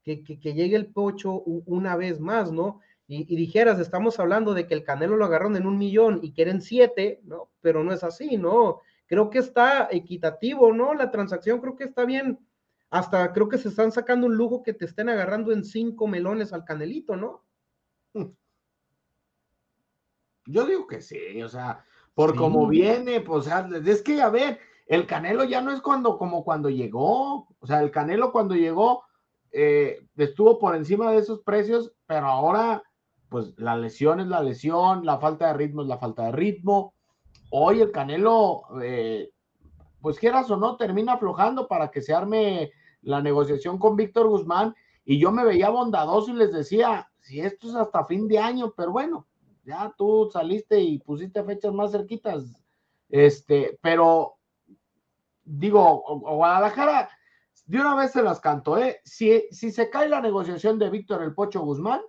que, 0.04 0.24
que 0.24 0.54
llegue 0.54 0.76
el 0.76 0.88
pocho 0.88 1.44
una 1.44 1.96
vez 1.96 2.20
más, 2.20 2.52
no? 2.52 2.80
Y, 3.10 3.36
dijeras, 3.38 3.80
estamos 3.80 4.20
hablando 4.20 4.54
de 4.54 4.68
que 4.68 4.74
el 4.74 4.84
Canelo 4.84 5.16
lo 5.16 5.26
agarraron 5.26 5.56
en 5.56 5.66
un 5.66 5.78
millón 5.78 6.20
y 6.22 6.34
quieren 6.34 6.62
siete, 6.62 7.22
¿no? 7.24 7.50
Pero 7.62 7.82
no 7.82 7.94
es 7.94 8.04
así, 8.04 8.36
¿no? 8.36 8.82
Creo 9.06 9.30
que 9.30 9.40
está 9.40 9.88
equitativo, 9.90 10.74
¿no? 10.74 10.94
La 10.94 11.10
transacción 11.10 11.62
creo 11.62 11.78
que 11.78 11.86
está 11.86 12.04
bien. 12.04 12.38
Hasta 12.90 13.32
creo 13.32 13.48
que 13.48 13.58
se 13.58 13.70
están 13.70 13.94
sacando 13.94 14.28
un 14.28 14.36
lujo 14.36 14.62
que 14.62 14.74
te 14.74 14.84
estén 14.84 15.08
agarrando 15.08 15.54
en 15.54 15.64
cinco 15.64 16.06
melones 16.06 16.52
al 16.52 16.66
Canelito, 16.66 17.16
¿no? 17.16 17.46
Yo 20.46 20.66
digo 20.66 20.86
que 20.86 21.02
sí, 21.02 21.42
o 21.44 21.50
sea, 21.50 21.86
por 22.14 22.36
como 22.36 22.68
viene, 22.68 23.22
pues, 23.22 23.48
es 23.86 24.02
que, 24.02 24.22
a 24.22 24.30
ver, 24.30 24.60
el 24.86 25.06
Canelo 25.06 25.46
ya 25.46 25.62
no 25.62 25.72
es 25.72 25.82
cuando, 25.82 26.18
como 26.18 26.44
cuando 26.44 26.70
llegó, 26.70 27.48
o 27.60 27.68
sea, 27.68 27.82
el 27.82 27.92
Canelo 27.92 28.32
cuando 28.34 28.56
llegó 28.56 29.04
eh, 29.52 30.06
estuvo 30.16 30.60
por 30.60 30.76
encima 30.76 31.12
de 31.12 31.20
esos 31.20 31.42
precios, 31.42 31.94
pero 32.06 32.28
ahora 32.28 32.84
pues 33.30 33.54
la 33.58 33.76
lesión 33.76 34.20
es 34.20 34.28
la 34.28 34.42
lesión, 34.42 35.06
la 35.06 35.20
falta 35.20 35.48
de 35.48 35.54
ritmo 35.54 35.82
es 35.82 35.88
la 35.88 35.98
falta 35.98 36.24
de 36.26 36.32
ritmo. 36.32 36.94
Hoy 37.50 37.82
el 37.82 37.92
Canelo, 37.92 38.64
eh, 38.82 39.32
pues 40.02 40.20
quieras 40.20 40.50
o 40.50 40.58
no, 40.58 40.78
termina 40.78 41.14
aflojando 41.14 41.68
para 41.68 41.92
que 41.92 42.02
se 42.02 42.14
arme 42.14 42.72
la 43.02 43.22
negociación 43.22 43.78
con 43.78 43.96
Víctor 43.96 44.28
Guzmán. 44.28 44.76
Y 45.06 45.20
yo 45.20 45.32
me 45.32 45.46
veía 45.46 45.70
bondadoso 45.70 46.32
y 46.32 46.36
les 46.36 46.52
decía, 46.52 47.10
si 47.20 47.40
esto 47.40 47.68
es 47.70 47.76
hasta 47.76 48.06
fin 48.06 48.28
de 48.28 48.40
año, 48.40 48.74
pero 48.76 48.92
bueno, 48.92 49.28
ya 49.64 49.94
tú 49.98 50.30
saliste 50.32 50.80
y 50.80 51.00
pusiste 51.00 51.44
fechas 51.44 51.74
más 51.74 51.92
cerquitas. 51.92 52.44
Este, 53.10 53.78
pero 53.82 54.36
digo, 55.44 56.04
Guadalajara 56.20 57.10
de 57.66 57.80
una 57.82 57.96
vez 57.96 58.12
se 58.12 58.22
las 58.22 58.40
canto, 58.40 58.78
¿eh? 58.78 59.02
Si, 59.04 59.46
si 59.52 59.72
se 59.72 59.90
cae 59.90 60.08
la 60.08 60.22
negociación 60.22 60.80
de 60.80 60.90
Víctor 60.90 61.22
El 61.22 61.34
Pocho 61.34 61.62
Guzmán, 61.62 62.00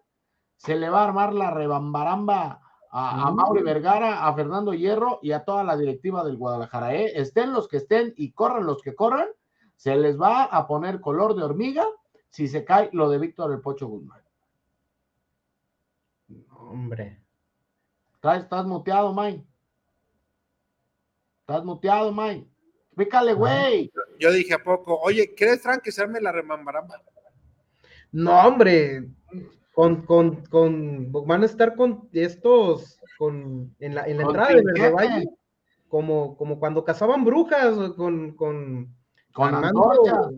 se 0.58 0.76
le 0.76 0.90
va 0.90 1.00
a 1.00 1.04
armar 1.08 1.32
la 1.32 1.50
rebambaramba 1.50 2.60
a, 2.90 3.26
a 3.26 3.30
Mauri 3.30 3.62
Vergara, 3.62 4.26
a 4.26 4.34
Fernando 4.34 4.74
Hierro 4.74 5.20
y 5.22 5.32
a 5.32 5.44
toda 5.44 5.64
la 5.64 5.76
directiva 5.76 6.24
del 6.24 6.36
Guadalajara. 6.36 6.94
¿eh? 6.94 7.12
Estén 7.14 7.52
los 7.52 7.68
que 7.68 7.78
estén 7.78 8.12
y 8.16 8.32
corran 8.32 8.66
los 8.66 8.82
que 8.82 8.94
corran, 8.94 9.28
se 9.76 9.96
les 9.96 10.20
va 10.20 10.44
a 10.44 10.66
poner 10.66 11.00
color 11.00 11.34
de 11.34 11.44
hormiga 11.44 11.86
si 12.28 12.48
se 12.48 12.64
cae 12.64 12.90
lo 12.92 13.08
de 13.08 13.18
Víctor 13.18 13.52
el 13.52 13.60
Pocho 13.60 13.86
Guzmán. 13.86 14.20
Hombre. 16.50 17.22
Estás, 18.16 18.66
muteado, 18.66 19.14
May. 19.14 19.46
Estás 21.40 21.64
muteado, 21.64 22.12
May. 22.12 22.46
Pícale, 22.96 23.32
güey. 23.32 23.92
Yo 24.18 24.32
dije 24.32 24.54
a 24.54 24.62
poco, 24.62 24.98
oye, 24.98 25.34
¿quieres, 25.34 25.62
Frank, 25.62 25.82
que 25.82 25.92
se 25.92 26.02
arme 26.02 26.20
la 26.20 26.32
remambaramba? 26.32 27.00
No, 28.10 28.40
hombre, 28.40 29.08
con, 29.78 30.02
con, 30.06 30.44
con, 30.46 31.12
van 31.12 31.42
a 31.44 31.46
estar 31.46 31.76
con 31.76 32.08
estos, 32.12 32.98
con, 33.16 33.76
en 33.78 33.94
la, 33.94 34.08
en 34.08 34.16
la 34.16 34.24
entrada 34.24 34.48
de 34.48 34.62
Verde 34.64 34.90
Valle, 34.90 35.28
como, 35.86 36.36
como 36.36 36.58
cuando 36.58 36.82
cazaban 36.82 37.24
brujas, 37.24 37.92
con, 37.92 38.32
con, 38.32 38.92
con 39.32 39.54
antorchas. 39.54 40.30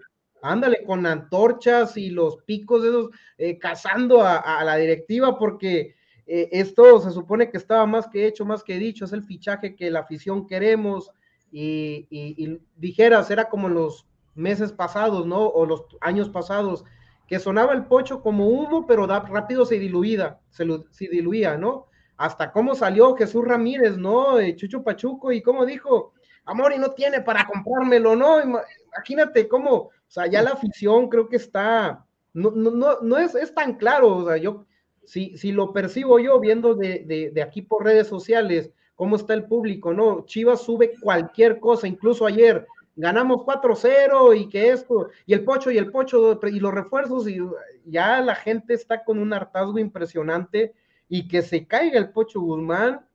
Ándale, 0.43 0.85
con 0.85 1.07
antorchas 1.07 1.97
y 1.97 2.11
los 2.11 2.37
picos 2.43 2.83
de 2.83 2.91
esos, 2.91 3.11
eh, 3.39 3.59
cazando 3.59 4.23
a, 4.23 4.63
la 4.63 4.77
directiva, 4.77 5.39
porque 5.39 5.95
eh, 6.27 6.51
esto 6.53 7.01
se 7.01 7.11
supone 7.11 7.51
que 7.51 7.57
estaba 7.57 7.87
más 7.87 8.09
que 8.09 8.27
hecho, 8.27 8.45
más 8.45 8.63
que 8.63 8.77
dicho, 8.77 9.07
es 9.07 9.15
el 9.15 9.25
fichaje 9.25 9.75
que 9.75 9.91
la 9.91 10.01
afición 10.01 10.47
queremos, 10.47 11.13
y, 11.51 12.07
y 12.11 12.61
dijeras, 12.77 13.31
era 13.31 13.49
como 13.49 13.71
los 13.71 14.07
meses 14.35 14.71
pasados, 14.71 15.25
¿no? 15.25 15.47
O 15.47 15.65
los 15.65 15.87
años 16.03 16.29
pasados, 16.29 16.85
que 17.31 17.39
sonaba 17.39 17.75
el 17.75 17.85
pocho 17.85 18.21
como 18.23 18.49
humo, 18.49 18.89
pero 18.89 19.07
rápido 19.07 19.65
se 19.65 19.79
diluía, 19.79 20.41
se, 20.51 20.67
se, 20.91 21.09
diluía, 21.09 21.57
¿no? 21.57 21.87
Hasta 22.17 22.51
cómo 22.51 22.75
salió 22.75 23.15
Jesús 23.15 23.45
Ramírez, 23.45 23.97
¿no? 23.97 24.41
Eh, 24.41 24.57
Chucho 24.57 24.83
Pachuco, 24.83 25.31
y 25.31 25.41
cómo 25.41 25.65
dijo, 25.65 26.13
Amor, 26.45 26.73
y 26.73 26.79
no 26.79 26.91
tiene 26.91 27.21
para 27.21 27.47
comprármelo, 27.47 28.17
¿no? 28.17 28.41
Imagínate 28.43 29.47
cómo, 29.47 29.75
o 29.75 29.93
sea, 30.09 30.27
ya 30.27 30.43
la 30.43 30.51
afición 30.51 31.09
creo 31.09 31.29
que 31.29 31.37
está, 31.37 32.05
no, 32.33 32.51
no, 32.51 32.73
no, 32.73 33.01
no 33.01 33.17
es, 33.17 33.37
es 33.37 33.55
tan 33.55 33.77
claro, 33.77 34.17
o 34.17 34.27
sea, 34.27 34.37
yo, 34.37 34.67
si, 35.05 35.37
si 35.39 35.53
lo 35.53 35.73
percibo 35.73 36.19
yo 36.19 36.41
viendo 36.41 36.75
de, 36.75 37.05
de, 37.07 37.31
de 37.31 37.43
aquí 37.43 37.63
por 37.63 37.85
redes 37.85 38.09
sociales, 38.09 38.73
cómo 38.97 39.15
está 39.15 39.35
el 39.35 39.45
público, 39.45 39.95
¿no? 39.95 40.25
Chivas 40.27 40.63
sube 40.63 40.95
cualquier 41.01 41.61
cosa, 41.61 41.87
incluso 41.87 42.27
ayer 42.27 42.67
ganamos 43.01 43.39
4-0 43.39 44.39
y 44.39 44.49
que 44.49 44.71
esto, 44.71 45.09
y 45.27 45.33
el 45.33 45.45
pocho 45.45 45.71
y 45.71 45.79
el 45.79 45.91
pocho 45.91 46.39
y 46.47 46.61
los 46.61 46.73
refuerzos, 46.73 47.29
y 47.29 47.39
ya 47.87 48.21
la 48.21 48.35
gente 48.35 48.75
está 48.75 49.05
con 49.05 49.19
un 49.19 49.33
hartazgo 49.33 49.79
impresionante 49.79 50.75
y 51.09 51.27
que 51.27 51.43
se 51.43 51.67
caiga 51.67 51.99
el 51.99 52.11
pocho 52.11 52.41
Guzmán, 52.41 53.07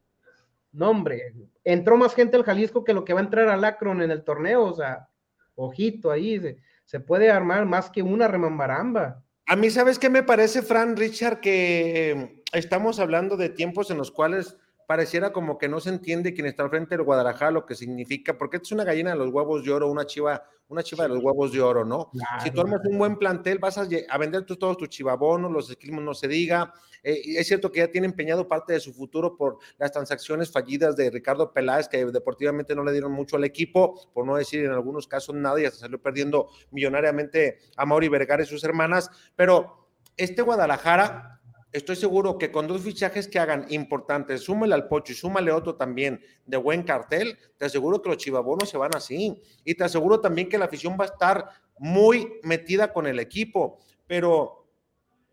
no 0.71 0.89
hombre, 0.89 1.33
entró 1.63 1.97
más 1.97 2.15
gente 2.15 2.35
al 2.35 2.43
Jalisco 2.43 2.83
que 2.83 2.93
lo 2.93 3.05
que 3.05 3.13
va 3.13 3.21
a 3.21 3.23
entrar 3.23 3.47
al 3.47 3.63
Akron 3.63 4.01
en 4.01 4.11
el 4.11 4.23
torneo, 4.23 4.63
o 4.63 4.73
sea, 4.73 5.07
ojito 5.55 6.11
ahí, 6.11 6.39
se, 6.39 6.57
se 6.83 6.99
puede 6.99 7.29
armar 7.29 7.65
más 7.65 7.89
que 7.89 8.01
una 8.01 8.27
remambaramba. 8.27 9.23
A 9.45 9.55
mí, 9.55 9.69
¿sabes 9.69 9.99
qué 9.99 10.09
me 10.09 10.23
parece, 10.23 10.63
Fran 10.63 10.97
Richard? 10.97 11.39
Que 11.39 12.43
estamos 12.51 12.99
hablando 12.99 13.37
de 13.37 13.49
tiempos 13.49 13.91
en 13.91 13.97
los 13.97 14.11
cuales 14.11 14.57
pareciera 14.87 15.31
como 15.31 15.57
que 15.57 15.67
no 15.67 15.79
se 15.79 15.89
entiende 15.89 16.33
quién 16.33 16.47
está 16.47 16.63
al 16.63 16.69
frente 16.69 16.95
del 16.95 17.05
Guadalajara, 17.05 17.51
lo 17.51 17.65
que 17.65 17.75
significa, 17.75 18.37
porque 18.37 18.57
es 18.57 18.71
una 18.71 18.83
gallina 18.83 19.11
de 19.11 19.17
los 19.17 19.29
huevos 19.29 19.63
de 19.63 19.71
oro, 19.71 19.89
una 19.89 20.05
chiva, 20.05 20.43
una 20.67 20.83
chiva 20.83 21.03
de 21.03 21.09
los 21.09 21.23
huevos 21.23 21.51
de 21.51 21.61
oro, 21.61 21.85
¿no? 21.85 22.11
si 22.43 22.51
tú 22.51 22.61
armas 22.61 22.81
un 22.85 22.97
buen 22.97 23.17
plantel, 23.17 23.59
vas 23.59 23.77
a, 23.77 23.87
vender 24.17 24.45
todos 24.45 24.77
tus 24.77 24.89
chivabonos, 24.89 25.51
los 25.51 25.69
esquilmos 25.69 26.03
no 26.03 26.13
se 26.13 26.27
diga. 26.27 26.73
Eh, 27.03 27.21
es 27.37 27.47
cierto 27.47 27.71
que 27.71 27.81
ya 27.81 27.91
tiene 27.91 28.07
empeñado 28.07 28.47
parte 28.47 28.73
de 28.73 28.79
su 28.79 28.93
futuro 28.93 29.37
por 29.37 29.59
las 29.77 29.91
transacciones 29.91 30.51
fallidas 30.51 30.95
de 30.95 31.11
Ricardo 31.11 31.53
Peláez, 31.53 31.87
que 31.87 32.03
deportivamente 32.05 32.75
no 32.75 32.83
le 32.83 32.91
dieron 32.91 33.11
mucho 33.11 33.35
al 33.35 33.43
equipo, 33.43 34.09
por 34.13 34.25
no 34.25 34.35
decir 34.35 34.65
en 34.65 34.71
algunos 34.71 35.07
casos 35.07 35.35
nada, 35.35 35.61
y 35.61 35.65
hasta 35.65 35.81
salió 35.81 36.01
perdiendo 36.01 36.49
millonariamente 36.71 37.59
a 37.77 37.85
Mauri 37.85 38.07
Vergara 38.07 38.43
y 38.43 38.47
sus 38.47 38.63
hermanas. 38.63 39.11
Pero 39.35 39.87
este 40.17 40.41
Guadalajara 40.41 41.34
estoy 41.75 41.97
seguro 41.97 42.37
que 42.37 42.51
con 42.51 42.67
dos 42.67 42.81
fichajes 42.81 43.27
que 43.27 43.37
hagan 43.37 43.65
importantes, 43.69 44.41
súmale 44.41 44.73
al 44.73 44.87
Pocho 44.87 45.11
y 45.11 45.15
súmale 45.15 45.51
otro 45.51 45.75
también 45.75 46.21
de 46.45 46.55
buen 46.55 46.83
cartel, 46.83 47.37
te 47.57 47.65
aseguro 47.65 48.01
que 48.01 48.09
los 48.09 48.17
chivabonos 48.17 48.69
se 48.69 48.77
van 48.77 48.95
así. 48.95 49.41
Y 49.65 49.75
te 49.75 49.83
aseguro 49.83 50.21
también 50.21 50.47
que 50.47 50.57
la 50.57 50.65
afición 50.65 50.95
va 50.99 51.03
a 51.03 51.07
estar 51.07 51.49
muy 51.77 52.39
metida 52.43 52.93
con 52.93 53.07
el 53.07 53.19
equipo. 53.19 53.79
Pero 54.07 54.69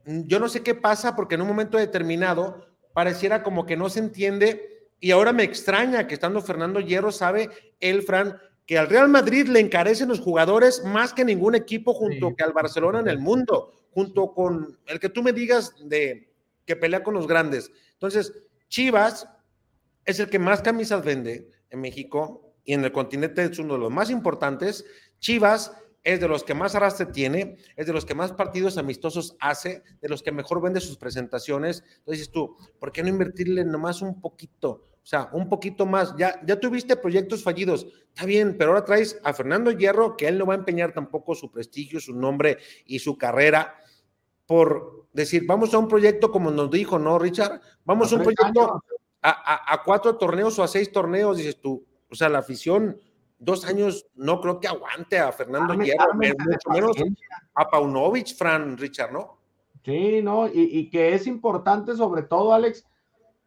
mm, 0.04 0.22
yo 0.26 0.40
no 0.40 0.48
sé 0.48 0.62
qué 0.62 0.74
pasa 0.74 1.14
porque 1.14 1.36
en 1.36 1.42
un 1.42 1.48
momento 1.48 1.78
determinado 1.78 2.66
pareciera 2.92 3.44
como 3.44 3.64
que 3.64 3.76
no 3.76 3.88
se 3.88 4.00
entiende. 4.00 4.90
Y 4.98 5.12
ahora 5.12 5.32
me 5.32 5.44
extraña 5.44 6.08
que 6.08 6.14
estando 6.14 6.40
Fernando 6.42 6.80
Hierro, 6.80 7.12
sabe 7.12 7.50
el 7.78 8.02
Fran 8.02 8.36
que 8.66 8.78
al 8.78 8.88
Real 8.88 9.08
Madrid 9.08 9.46
le 9.46 9.60
encarecen 9.60 10.08
los 10.08 10.20
jugadores 10.20 10.84
más 10.84 11.12
que 11.12 11.24
ningún 11.24 11.54
equipo 11.54 11.94
junto 11.94 12.34
que 12.34 12.44
al 12.44 12.52
Barcelona 12.52 13.00
en 13.00 13.08
el 13.08 13.18
mundo, 13.18 13.72
junto 13.92 14.32
con 14.32 14.78
el 14.86 14.98
que 14.98 15.08
tú 15.08 15.22
me 15.22 15.32
digas 15.32 15.74
de 15.84 16.31
que 16.66 16.76
pelea 16.76 17.02
con 17.02 17.14
los 17.14 17.26
grandes. 17.26 17.70
Entonces, 17.92 18.32
Chivas 18.68 19.28
es 20.04 20.20
el 20.20 20.28
que 20.28 20.38
más 20.38 20.62
camisas 20.62 21.04
vende 21.04 21.48
en 21.70 21.80
México 21.80 22.54
y 22.64 22.74
en 22.74 22.84
el 22.84 22.92
continente 22.92 23.42
es 23.44 23.58
uno 23.58 23.74
de 23.74 23.80
los 23.80 23.90
más 23.90 24.10
importantes. 24.10 24.84
Chivas 25.18 25.72
es 26.04 26.20
de 26.20 26.28
los 26.28 26.42
que 26.42 26.54
más 26.54 26.74
arrastre 26.74 27.06
tiene, 27.06 27.56
es 27.76 27.86
de 27.86 27.92
los 27.92 28.04
que 28.04 28.14
más 28.14 28.32
partidos 28.32 28.76
amistosos 28.76 29.36
hace, 29.40 29.82
de 30.00 30.08
los 30.08 30.22
que 30.22 30.32
mejor 30.32 30.60
vende 30.60 30.80
sus 30.80 30.96
presentaciones. 30.96 31.84
Entonces 31.98 32.20
dices 32.20 32.30
tú, 32.30 32.56
¿por 32.78 32.92
qué 32.92 33.02
no 33.02 33.08
invertirle 33.08 33.64
nomás 33.64 34.02
un 34.02 34.20
poquito? 34.20 34.88
O 35.02 35.06
sea, 35.06 35.30
un 35.32 35.48
poquito 35.48 35.84
más. 35.84 36.14
Ya, 36.16 36.40
ya 36.46 36.58
tuviste 36.58 36.96
proyectos 36.96 37.42
fallidos, 37.42 37.86
está 38.08 38.24
bien, 38.24 38.56
pero 38.56 38.70
ahora 38.70 38.84
traes 38.84 39.18
a 39.24 39.32
Fernando 39.32 39.70
Hierro, 39.72 40.16
que 40.16 40.28
él 40.28 40.38
no 40.38 40.46
va 40.46 40.54
a 40.54 40.58
empeñar 40.58 40.92
tampoco 40.92 41.34
su 41.34 41.50
prestigio, 41.50 42.00
su 42.00 42.14
nombre 42.14 42.58
y 42.86 43.00
su 43.00 43.18
carrera 43.18 43.76
por 44.46 45.01
decir, 45.12 45.44
vamos 45.46 45.74
a 45.74 45.78
un 45.78 45.88
proyecto 45.88 46.30
como 46.30 46.50
nos 46.50 46.70
dijo, 46.70 46.98
¿no, 46.98 47.18
Richard? 47.18 47.60
Vamos 47.84 48.12
a, 48.12 48.16
un 48.16 48.22
proyecto 48.22 48.82
a, 49.22 49.82
cuatro 49.84 50.16
torneos 50.16 50.58
o 50.58 50.62
a 50.62 50.68
seis 50.68 50.90
torneos, 50.90 51.36
dices 51.36 51.60
tú. 51.60 51.84
O 52.10 52.14
sea, 52.14 52.28
la 52.28 52.38
afición, 52.38 52.98
dos 53.38 53.64
años, 53.64 54.06
no 54.14 54.40
creo 54.40 54.60
que 54.60 54.68
aguante 54.68 55.18
a 55.18 55.32
Fernando 55.32 55.74
Hierro, 55.74 56.14
mucho 56.14 56.70
menos 56.70 56.96
a 57.54 57.68
Paunovic, 57.68 58.36
Fran, 58.36 58.76
Richard, 58.76 59.12
¿no? 59.12 59.38
Sí, 59.84 60.22
no, 60.22 60.46
y, 60.46 60.60
y, 60.78 60.90
que 60.90 61.14
es 61.14 61.26
importante 61.26 61.96
sobre 61.96 62.22
todo, 62.22 62.54
Alex, 62.54 62.84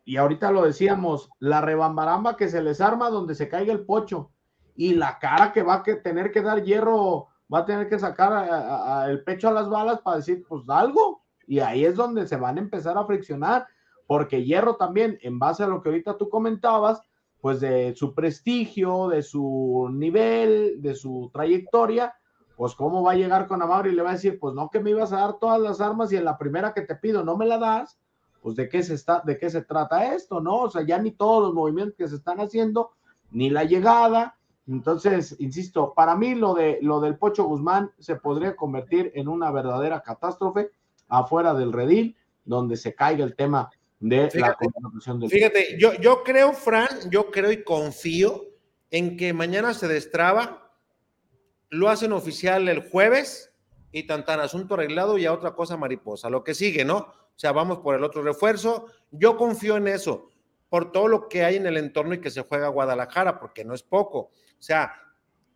y 0.03 0.17
ahorita 0.17 0.51
lo 0.51 0.63
decíamos, 0.63 1.29
la 1.39 1.61
rebambaramba 1.61 2.35
que 2.35 2.49
se 2.49 2.61
les 2.61 2.81
arma 2.81 3.09
donde 3.09 3.35
se 3.35 3.47
caiga 3.47 3.71
el 3.71 3.85
pocho 3.85 4.31
y 4.75 4.93
la 4.93 5.17
cara 5.19 5.51
que 5.51 5.63
va 5.63 5.75
a 5.75 5.83
tener 5.83 6.31
que 6.31 6.41
dar 6.41 6.63
hierro 6.63 7.27
va 7.51 7.59
a 7.59 7.65
tener 7.65 7.87
que 7.89 7.99
sacar 7.99 9.09
el 9.09 9.23
pecho 9.23 9.47
a 9.47 9.53
las 9.53 9.69
balas 9.69 10.01
para 10.01 10.17
decir, 10.17 10.43
pues 10.47 10.67
algo. 10.69 11.24
Y 11.47 11.59
ahí 11.59 11.85
es 11.85 11.95
donde 11.95 12.27
se 12.27 12.37
van 12.37 12.57
a 12.57 12.61
empezar 12.61 12.97
a 12.97 13.05
friccionar, 13.05 13.67
porque 14.07 14.43
Hierro 14.43 14.75
también, 14.75 15.17
en 15.21 15.39
base 15.39 15.63
a 15.63 15.67
lo 15.67 15.81
que 15.81 15.89
ahorita 15.89 16.17
tú 16.17 16.29
comentabas, 16.29 17.01
pues 17.41 17.59
de 17.59 17.93
su 17.95 18.13
prestigio, 18.13 19.07
de 19.07 19.21
su 19.21 19.89
nivel, 19.91 20.81
de 20.81 20.95
su 20.95 21.29
trayectoria, 21.31 22.15
pues 22.55 22.73
cómo 22.73 23.03
va 23.03 23.11
a 23.11 23.15
llegar 23.15 23.47
con 23.47 23.61
Amaury 23.61 23.91
y 23.91 23.95
le 23.95 24.01
va 24.01 24.11
a 24.11 24.13
decir, 24.13 24.39
pues 24.39 24.55
no 24.55 24.69
que 24.69 24.79
me 24.79 24.91
ibas 24.91 25.11
a 25.11 25.17
dar 25.17 25.39
todas 25.39 25.59
las 25.59 25.81
armas 25.81 26.11
y 26.11 26.17
en 26.17 26.25
la 26.25 26.37
primera 26.37 26.73
que 26.73 26.81
te 26.81 26.95
pido 26.95 27.23
no 27.23 27.37
me 27.37 27.45
la 27.45 27.57
das, 27.57 27.99
pues 28.41 28.55
de 28.55 28.69
qué 28.69 28.81
se 28.81 28.93
está, 28.93 29.21
de 29.25 29.37
qué 29.37 29.49
se 29.49 29.61
trata 29.61 30.13
esto, 30.15 30.39
¿no? 30.39 30.61
O 30.61 30.69
sea, 30.69 30.83
ya 30.83 30.97
ni 30.97 31.11
todos 31.11 31.43
los 31.43 31.53
movimientos 31.53 31.95
que 31.97 32.07
se 32.07 32.15
están 32.15 32.39
haciendo, 32.39 32.91
ni 33.31 33.49
la 33.49 33.63
llegada, 33.63 34.37
entonces, 34.67 35.35
insisto, 35.39 35.93
para 35.93 36.15
mí 36.15 36.33
lo, 36.33 36.55
de, 36.55 36.79
lo 36.81 36.99
del 36.99 37.17
Pocho 37.17 37.43
Guzmán 37.43 37.91
se 37.99 38.15
podría 38.15 38.55
convertir 38.55 39.11
en 39.13 39.27
una 39.27 39.51
verdadera 39.51 40.01
catástrofe 40.01 40.71
afuera 41.07 41.53
del 41.53 41.73
redil, 41.73 42.15
donde 42.43 42.77
se 42.77 42.95
caiga 42.95 43.23
el 43.23 43.35
tema 43.35 43.69
de 43.99 44.29
la 44.35 44.55
contratación 44.55 45.19
del. 45.19 45.29
Fíjate, 45.29 45.77
yo, 45.79 45.93
yo 45.95 46.23
creo, 46.23 46.53
Fran, 46.53 47.09
yo 47.09 47.31
creo 47.31 47.51
y 47.51 47.63
confío 47.63 48.45
en 48.91 49.17
que 49.17 49.33
mañana 49.33 49.73
se 49.73 49.87
destraba, 49.87 50.71
lo 51.69 51.89
hacen 51.89 52.11
oficial 52.11 52.69
el 52.69 52.89
jueves 52.89 53.51
y 53.91 54.03
tan 54.03 54.25
tan 54.25 54.39
asunto 54.39 54.75
arreglado 54.75 55.17
y 55.17 55.25
a 55.25 55.33
otra 55.33 55.55
cosa 55.55 55.77
mariposa, 55.77 56.29
lo 56.29 56.43
que 56.43 56.53
sigue, 56.53 56.85
¿no? 56.85 56.97
O 56.97 57.37
sea, 57.37 57.51
vamos 57.51 57.79
por 57.79 57.95
el 57.95 58.03
otro 58.03 58.21
refuerzo. 58.23 58.87
Yo 59.11 59.37
confío 59.37 59.75
en 59.77 59.87
eso, 59.87 60.29
por 60.69 60.91
todo 60.91 61.07
lo 61.07 61.27
que 61.27 61.43
hay 61.43 61.57
en 61.57 61.65
el 61.65 61.77
entorno 61.77 62.13
y 62.13 62.21
que 62.21 62.31
se 62.31 62.41
juega 62.41 62.69
Guadalajara, 62.69 63.39
porque 63.39 63.65
no 63.65 63.73
es 63.73 63.83
poco. 63.83 64.19
O 64.19 64.61
sea, 64.61 64.93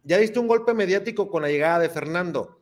ya 0.03 0.17
diste 0.17 0.39
un 0.39 0.47
golpe 0.47 0.73
mediático 0.73 1.29
con 1.29 1.41
la 1.41 1.49
llegada 1.49 1.79
de 1.79 1.89
Fernando. 1.89 2.61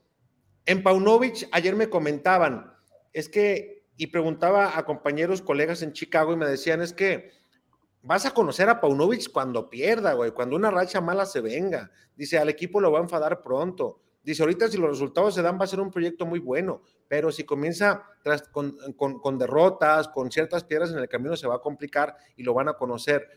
En 0.66 0.84
Paunovic 0.84 1.48
ayer 1.52 1.76
me 1.76 1.90
comentaban, 1.90 2.74
es 3.14 3.30
que, 3.30 3.86
y 3.98 4.08
preguntaba 4.08 4.78
a 4.78 4.86
compañeros, 4.86 5.42
colegas 5.42 5.82
en 5.82 5.94
Chicago 5.94 6.34
y 6.34 6.38
me 6.38 6.48
decían, 6.48 6.82
es 6.82 6.94
que 6.94 7.32
vas 8.02 8.26
a 8.26 8.34
conocer 8.34 8.70
a 8.70 8.80
Paunovic 8.80 9.32
cuando 9.32 9.70
pierda, 9.70 10.14
güey, 10.14 10.32
cuando 10.32 10.56
una 10.56 10.72
racha 10.72 11.02
mala 11.02 11.26
se 11.26 11.42
venga. 11.42 11.92
Dice, 12.16 12.38
al 12.38 12.50
equipo 12.50 12.80
lo 12.80 12.92
va 12.92 13.00
a 13.00 13.04
enfadar 13.04 13.42
pronto. 13.42 14.02
Dice, 14.24 14.44
ahorita 14.44 14.68
si 14.68 14.78
los 14.78 14.90
resultados 14.90 15.36
se 15.36 15.42
dan 15.42 15.60
va 15.60 15.64
a 15.64 15.68
ser 15.68 15.80
un 15.80 15.92
proyecto 15.92 16.26
muy 16.26 16.40
bueno, 16.40 16.82
pero 17.08 17.32
si 17.32 17.44
comienza 17.44 18.04
con, 18.52 18.78
con 18.96 19.38
derrotas, 19.38 20.10
con 20.10 20.32
ciertas 20.32 20.64
piedras 20.64 20.92
en 20.92 21.00
el 21.00 21.08
camino, 21.08 21.36
se 21.36 21.48
va 21.48 21.56
a 21.56 21.62
complicar 21.62 22.16
y 22.36 22.44
lo 22.44 22.54
van 22.54 22.68
a 22.68 22.74
conocer. 22.74 23.28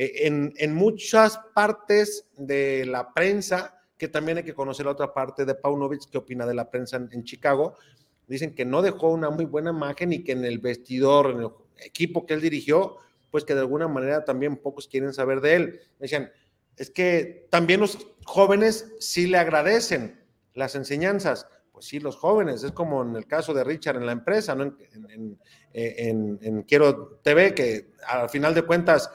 Eh, 0.00 0.28
en, 0.28 0.74
muchas 0.74 1.40
partes 1.52 2.28
de 2.36 2.86
la 2.86 3.12
prensa 3.12 3.82
que 3.98 4.06
también 4.06 4.38
hay 4.38 4.44
que 4.44 4.54
conocer 4.54 4.86
la 4.86 4.92
otra 4.92 5.12
parte 5.12 5.44
de 5.44 5.56
Paunovic, 5.56 6.08
qué 6.08 6.18
opina 6.18 6.46
de 6.46 6.54
la 6.54 6.70
prensa 6.70 6.98
en, 7.10 7.24
Chicago. 7.24 7.74
Dicen 8.28 8.54
que 8.54 8.64
no 8.64 8.82
dejó 8.82 9.08
una 9.10 9.30
muy 9.30 9.44
buena 9.44 9.70
imagen 9.70 10.12
y 10.12 10.22
que 10.22 10.32
en 10.32 10.44
el 10.44 10.58
vestidor, 10.58 11.30
en 11.30 11.40
el 11.40 11.50
equipo 11.84 12.26
que 12.26 12.34
él 12.34 12.40
dirigió, 12.40 12.96
pues 13.30 13.44
que 13.44 13.54
de 13.54 13.60
alguna 13.60 13.88
manera 13.88 14.24
también 14.24 14.56
pocos 14.56 14.86
quieren 14.86 15.12
saber 15.12 15.40
de 15.40 15.54
él. 15.54 15.80
Decían, 15.98 16.30
es 16.76 16.90
que 16.90 17.48
también 17.50 17.80
los 17.80 17.98
jóvenes 18.24 18.94
sí 19.00 19.26
le 19.26 19.38
agradecen 19.38 20.20
las 20.54 20.74
enseñanzas. 20.74 21.46
Pues 21.72 21.86
sí, 21.86 22.00
los 22.00 22.16
jóvenes, 22.16 22.62
es 22.64 22.72
como 22.72 23.02
en 23.02 23.16
el 23.16 23.26
caso 23.26 23.54
de 23.54 23.64
Richard 23.64 23.96
en 23.96 24.06
la 24.06 24.12
empresa, 24.12 24.54
¿no? 24.54 24.76
En, 25.72 26.38
en 26.42 26.62
Quiero 26.62 27.20
TV, 27.22 27.54
que 27.54 27.92
al 28.06 28.28
final 28.28 28.54
de 28.54 28.62
cuentas 28.62 29.10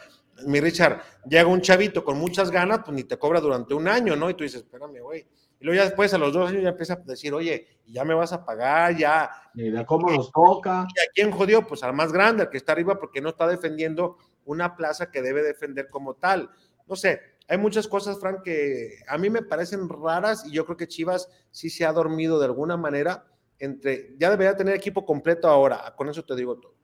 mi 0.46 0.60
Richard, 0.60 1.02
llega 1.28 1.48
un 1.48 1.62
chavito 1.62 2.04
con 2.04 2.18
muchas 2.18 2.52
ganas, 2.52 2.80
pues 2.84 2.96
ni 2.96 3.04
te 3.04 3.18
cobra 3.18 3.40
durante 3.40 3.74
un 3.74 3.88
año, 3.88 4.16
¿no? 4.16 4.30
Y 4.30 4.34
tú 4.34 4.44
dices, 4.44 4.62
espérame, 4.62 5.02
güey. 5.02 5.26
Y 5.64 5.66
luego 5.66 5.78
ya 5.78 5.86
después, 5.86 6.14
a 6.14 6.18
los 6.18 6.34
dos 6.34 6.50
años, 6.50 6.62
ya 6.62 6.70
empieza 6.72 6.96
a 6.96 6.98
decir, 6.98 7.34
oye, 7.34 7.80
ya 7.86 8.04
me 8.04 8.14
vas 8.14 8.34
a 8.34 8.44
pagar, 8.44 8.98
ya. 8.98 9.32
Mira 9.54 9.86
cómo 9.86 10.12
nos 10.12 10.30
toca. 10.30 10.86
¿Y 10.94 11.00
a 11.00 11.12
quién 11.14 11.32
jodió? 11.32 11.66
Pues 11.66 11.84
al 11.84 11.94
más 11.94 12.12
grande, 12.12 12.44
al 12.44 12.50
que 12.50 12.58
está 12.58 12.74
arriba, 12.74 13.00
porque 13.00 13.22
no 13.22 13.30
está 13.30 13.48
defendiendo 13.48 14.18
una 14.44 14.76
plaza 14.76 15.10
que 15.10 15.22
debe 15.22 15.42
defender 15.42 15.88
como 15.90 16.16
tal. 16.16 16.50
No 16.86 16.98
sé, 16.98 17.22
hay 17.48 17.58
muchas 17.58 17.88
cosas, 17.88 18.20
Frank, 18.20 18.42
que 18.44 18.98
a 19.08 19.18
mí 19.18 19.30
me 19.30 19.42
parecen 19.42 19.88
raras 19.88 20.46
y 20.46 20.52
yo 20.52 20.66
creo 20.66 20.76
que 20.76 20.90
Chivas 20.90 21.30
sí 21.50 21.70
se 21.70 21.86
ha 21.86 21.94
dormido 21.94 22.40
de 22.40 22.46
alguna 22.46 22.76
manera 22.76 23.26
entre, 23.58 24.18
ya 24.18 24.30
debería 24.32 24.58
tener 24.58 24.76
equipo 24.76 25.06
completo 25.06 25.48
ahora, 25.48 25.94
con 25.96 26.10
eso 26.10 26.26
te 26.26 26.36
digo 26.36 26.60
todo. 26.60 26.76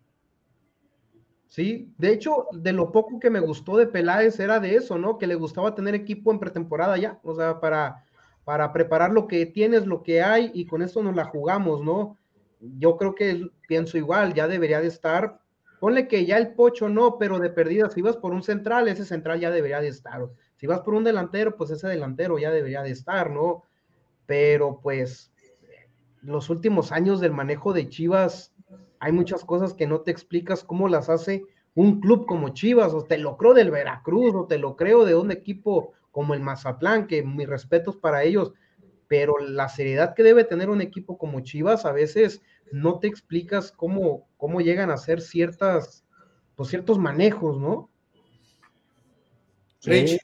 Sí, 1.48 1.94
de 1.98 2.14
hecho, 2.14 2.48
de 2.54 2.72
lo 2.72 2.94
poco 2.94 3.20
que 3.20 3.30
me 3.30 3.42
gustó 3.42 3.76
de 3.76 3.88
Peláez 3.88 4.40
era 4.40 4.62
de 4.62 4.76
eso, 4.76 4.98
¿no? 4.98 5.18
Que 5.18 5.28
le 5.28 5.36
gustaba 5.36 5.76
tener 5.76 5.96
equipo 5.96 6.32
en 6.32 6.40
pretemporada 6.40 6.98
ya, 6.98 7.20
o 7.24 7.36
sea, 7.36 7.60
para, 7.60 8.06
para 8.50 8.74
preparar 8.74 9.12
lo 9.12 9.28
que 9.28 9.46
tienes, 9.46 9.86
lo 9.86 10.02
que 10.02 10.24
hay, 10.24 10.50
y 10.56 10.66
con 10.66 10.82
eso 10.82 11.04
nos 11.04 11.16
la 11.16 11.26
jugamos, 11.26 11.84
¿no? 11.84 12.18
Yo 12.60 12.98
creo 12.98 13.14
que 13.14 13.48
pienso 13.68 13.96
igual, 13.96 14.34
ya 14.34 14.48
debería 14.48 14.82
de 14.82 14.88
estar, 14.88 15.40
ponle 15.80 16.08
que 16.08 16.26
ya 16.26 16.40
el 16.40 16.56
pocho 16.56 16.90
no, 16.90 17.20
pero 17.20 17.38
de 17.38 17.52
perdida, 17.52 17.92
si 17.92 18.02
vas 18.02 18.18
por 18.18 18.34
un 18.34 18.42
central, 18.42 18.88
ese 18.88 19.06
central 19.06 19.40
ya 19.40 19.52
debería 19.52 19.82
de 19.82 19.90
estar. 19.90 20.28
Si 20.56 20.66
vas 20.66 20.80
por 20.80 20.96
un 20.96 21.04
delantero, 21.04 21.58
pues 21.58 21.70
ese 21.70 21.88
delantero 21.90 22.40
ya 22.40 22.50
debería 22.50 22.82
de 22.82 22.90
estar, 22.90 23.30
¿no? 23.30 23.66
Pero 24.26 24.80
pues 24.82 25.32
los 26.24 26.50
últimos 26.50 26.92
años 26.92 27.20
del 27.20 27.34
manejo 27.34 27.72
de 27.72 27.88
Chivas 27.88 28.56
hay 29.00 29.12
muchas 29.12 29.46
cosas 29.46 29.76
que 29.76 29.86
no 29.86 30.02
te 30.02 30.10
explicas 30.10 30.64
cómo 30.64 30.90
las 30.90 31.08
hace 31.08 31.44
un 31.76 32.02
club 32.02 32.26
como 32.26 32.50
Chivas, 32.50 32.96
o 32.96 33.04
te 33.04 33.20
lo 33.20 33.38
creo 33.38 33.54
del 33.54 33.70
Veracruz, 33.70 34.34
o 34.34 34.48
te 34.48 34.58
lo 34.58 34.76
creo 34.76 35.06
de 35.06 35.14
un 35.14 35.30
equipo 35.30 35.94
como 36.12 36.34
el 36.34 36.42
Mazatlán, 36.42 37.08
que 37.08 37.24
mis 37.24 37.48
respetos 37.48 37.98
para 37.98 38.24
ellos, 38.24 38.54
pero 39.08 39.38
la 39.40 39.70
seriedad 39.70 40.14
que 40.14 40.24
debe 40.24 40.44
tener 40.44 40.70
un 40.70 40.82
equipo 40.82 41.18
como 41.18 41.42
Chivas, 41.42 41.86
a 41.86 41.92
veces 41.92 42.42
no 42.72 43.00
te 43.00 43.08
explicas 43.08 43.72
cómo, 43.72 44.28
cómo 44.38 44.62
llegan 44.62 44.92
a 44.92 44.96
hacer 44.96 45.22
ciertas, 45.22 46.06
pues 46.56 46.70
ciertos 46.70 47.00
manejos, 47.00 47.60
¿no? 47.60 47.90
Sí. 49.80 50.20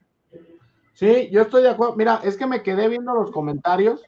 Sí, 0.94 1.30
yo 1.30 1.42
estoy 1.42 1.64
de 1.64 1.70
acuerdo. 1.70 1.96
Mira, 1.98 2.22
es 2.24 2.38
que 2.38 2.46
me 2.46 2.64
quedé 2.64 2.88
viendo 2.88 3.14
los 3.14 3.32
comentarios 3.32 4.02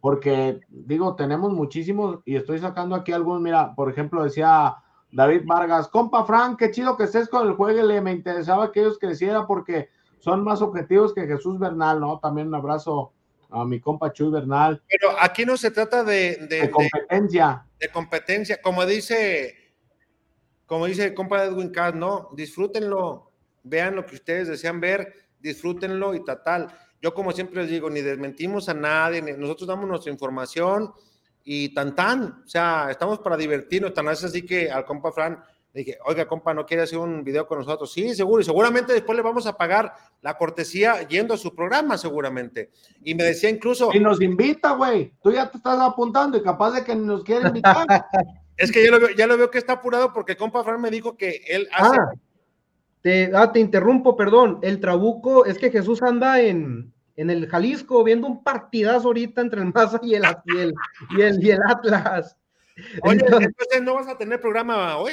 porque 0.00 0.60
digo, 0.68 1.14
tenemos 1.14 1.52
muchísimos 1.52 2.20
y 2.24 2.36
estoy 2.36 2.58
sacando 2.58 2.94
aquí 2.94 3.12
algunos, 3.12 3.42
mira, 3.42 3.74
por 3.74 3.90
ejemplo, 3.90 4.22
decía 4.22 4.76
David 5.12 5.42
Vargas, 5.44 5.88
compa 5.88 6.24
Frank, 6.24 6.58
qué 6.58 6.70
chido 6.70 6.96
que 6.96 7.04
estés 7.04 7.28
con 7.28 7.46
el 7.46 7.54
jueguele, 7.54 8.00
me 8.00 8.12
interesaba 8.12 8.72
que 8.72 8.80
ellos 8.80 8.98
crecieran 8.98 9.46
porque 9.46 9.90
son 10.20 10.44
más 10.44 10.62
objetivos 10.62 11.12
que 11.12 11.26
Jesús 11.26 11.58
Bernal, 11.58 12.00
¿no? 12.00 12.18
También 12.20 12.48
un 12.48 12.54
abrazo 12.54 13.12
a 13.50 13.64
mi 13.64 13.80
compa 13.80 14.12
Chuy 14.12 14.30
Bernal. 14.30 14.82
Pero 14.88 15.14
aquí 15.20 15.44
no 15.44 15.56
se 15.56 15.70
trata 15.70 16.04
de, 16.04 16.46
de, 16.48 16.70
competencia. 16.70 17.66
De, 17.78 17.88
competencia, 17.88 18.60
como 18.62 18.86
dice, 18.86 19.74
como 20.66 20.86
dice 20.86 21.06
el 21.06 21.14
compa 21.14 21.44
Edwin 21.44 21.70
Cass, 21.70 21.94
¿no? 21.94 22.28
Disfrútenlo, 22.32 23.32
vean 23.64 23.96
lo 23.96 24.06
que 24.06 24.14
ustedes 24.14 24.48
desean 24.48 24.80
ver, 24.80 25.12
disfrútenlo 25.40 26.14
y 26.14 26.24
tal, 26.24 26.42
tal 26.42 26.74
yo 27.02 27.14
como 27.14 27.32
siempre 27.32 27.62
les 27.62 27.70
digo, 27.70 27.88
ni 27.88 28.02
desmentimos 28.02 28.68
a 28.68 28.74
nadie, 28.74 29.22
nosotros 29.22 29.66
damos 29.66 29.88
nuestra 29.88 30.12
información 30.12 30.92
y 31.42 31.72
tan 31.72 31.94
tan, 31.94 32.42
o 32.44 32.48
sea, 32.48 32.88
estamos 32.90 33.20
para 33.20 33.36
divertirnos, 33.36 33.94
tan 33.94 34.08
es 34.08 34.22
así 34.22 34.44
que 34.44 34.70
al 34.70 34.84
compa 34.84 35.10
Fran 35.10 35.42
le 35.72 35.84
dije, 35.84 35.98
oiga 36.04 36.26
compa, 36.26 36.52
¿no 36.52 36.66
quiere 36.66 36.82
hacer 36.82 36.98
un 36.98 37.22
video 37.22 37.46
con 37.46 37.58
nosotros? 37.58 37.92
Sí, 37.92 38.14
seguro, 38.14 38.42
y 38.42 38.44
seguramente 38.44 38.92
después 38.92 39.16
le 39.16 39.22
vamos 39.22 39.46
a 39.46 39.56
pagar 39.56 39.94
la 40.20 40.36
cortesía 40.36 41.06
yendo 41.06 41.34
a 41.34 41.38
su 41.38 41.54
programa, 41.54 41.96
seguramente. 41.96 42.70
Y 43.04 43.14
me 43.14 43.22
decía 43.22 43.50
incluso... 43.50 43.90
Y 43.92 44.00
nos 44.00 44.20
invita, 44.20 44.72
güey, 44.72 45.12
tú 45.22 45.32
ya 45.32 45.50
te 45.50 45.58
estás 45.58 45.78
apuntando 45.80 46.36
y 46.36 46.42
capaz 46.42 46.72
de 46.72 46.84
que 46.84 46.96
nos 46.96 47.22
quiere 47.22 47.48
invitar. 47.48 47.86
es 48.56 48.72
que 48.72 48.84
ya 48.84 48.90
lo, 48.90 48.98
veo, 48.98 49.10
ya 49.10 49.26
lo 49.26 49.36
veo 49.36 49.50
que 49.50 49.58
está 49.58 49.74
apurado 49.74 50.12
porque 50.12 50.36
compa 50.36 50.64
Fran 50.64 50.80
me 50.80 50.90
dijo 50.90 51.16
que 51.16 51.42
él 51.48 51.68
hace... 51.72 51.96
Ah. 51.98 52.10
Te, 53.02 53.30
ah, 53.34 53.50
te 53.50 53.60
interrumpo, 53.60 54.14
perdón. 54.14 54.58
El 54.60 54.78
Trabuco, 54.78 55.46
es 55.46 55.56
que 55.56 55.70
Jesús 55.70 56.02
anda 56.02 56.38
en, 56.40 56.92
en 57.16 57.30
el 57.30 57.48
Jalisco 57.48 58.04
viendo 58.04 58.26
un 58.26 58.42
partidazo 58.42 59.08
ahorita 59.08 59.40
entre 59.40 59.60
el 59.60 59.72
Maza 59.72 60.00
y 60.02 60.14
el, 60.14 60.24
y 60.46 60.58
el, 61.20 61.42
y 61.42 61.50
el, 61.50 61.60
Atlas. 61.66 62.36
Oye, 63.02 63.20
entonces, 63.20 63.82
no 63.82 63.94
vas 63.94 64.08
a 64.08 64.16
tener 64.16 64.40
programa 64.40 64.96
hoy. 64.96 65.12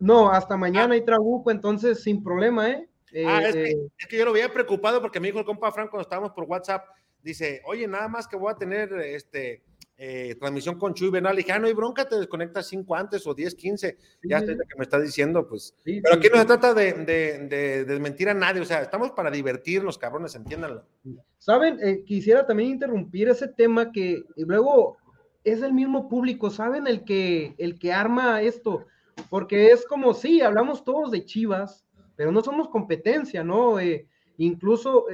No, 0.00 0.30
hasta 0.30 0.56
mañana 0.56 0.94
hay 0.94 1.04
Trabuco, 1.04 1.50
entonces 1.50 2.02
sin 2.02 2.24
problema, 2.24 2.70
¿eh? 2.70 2.88
ah, 3.26 3.42
es, 3.44 3.54
que, 3.54 3.70
eh, 3.70 3.90
es, 3.98 4.06
que, 4.06 4.18
yo 4.18 4.24
lo 4.24 4.32
veía 4.32 4.52
preocupado 4.52 5.00
porque 5.00 5.20
me 5.20 5.28
dijo 5.28 5.38
el 5.38 5.44
compa 5.44 5.70
Frank 5.70 5.90
cuando 5.90 6.02
estábamos 6.02 6.32
por 6.32 6.44
WhatsApp, 6.44 6.86
dice, 7.22 7.62
oye, 7.66 7.86
nada 7.86 8.08
más 8.08 8.26
que 8.26 8.36
voy 8.36 8.50
a 8.50 8.56
tener 8.56 8.92
este 8.94 9.62
eh, 10.02 10.34
transmisión 10.40 10.78
con 10.78 10.94
Chuy 10.94 11.10
Bernal. 11.10 11.34
Le 11.34 11.42
dije, 11.42 11.52
ah, 11.52 11.58
no 11.58 11.66
hay 11.66 11.74
bronca, 11.74 12.08
te 12.08 12.18
desconectas 12.18 12.66
5 12.68 12.94
antes 12.94 13.26
o 13.26 13.34
10, 13.34 13.54
15. 13.54 13.98
Ya 14.22 14.38
estoy 14.38 14.56
que 14.56 14.78
me 14.78 14.84
está 14.84 14.98
diciendo, 14.98 15.46
pues. 15.46 15.74
Pero 15.84 16.14
aquí 16.14 16.28
no 16.32 16.38
se 16.38 16.46
trata 16.46 16.72
de, 16.72 16.94
de, 16.94 17.84
desmentir 17.84 18.30
a 18.30 18.34
nadie, 18.34 18.62
o 18.62 18.64
sea, 18.64 18.80
estamos 18.80 19.10
para 19.10 19.30
divertirnos, 19.30 19.98
cabrones, 19.98 20.34
entiéndanlo. 20.34 20.86
Saben, 21.36 21.78
eh, 21.82 22.02
quisiera 22.06 22.46
también 22.46 22.70
interrumpir 22.70 23.28
ese 23.28 23.48
tema 23.48 23.92
que 23.92 24.24
luego 24.36 24.96
es 25.44 25.60
el 25.60 25.74
mismo 25.74 26.08
público, 26.08 26.48
¿saben? 26.48 26.86
El 26.86 27.04
que, 27.04 27.54
el 27.58 27.78
que 27.78 27.92
arma 27.92 28.40
esto, 28.40 28.86
porque 29.28 29.68
es 29.68 29.86
como, 29.86 30.14
sí, 30.14 30.40
hablamos 30.40 30.84
todos 30.84 31.10
de 31.10 31.24
Chivas, 31.24 31.84
pero 32.16 32.32
no 32.32 32.42
somos 32.42 32.68
competencia, 32.68 33.44
¿no? 33.44 33.78
Eh, 33.78 34.08
incluso 34.38 35.06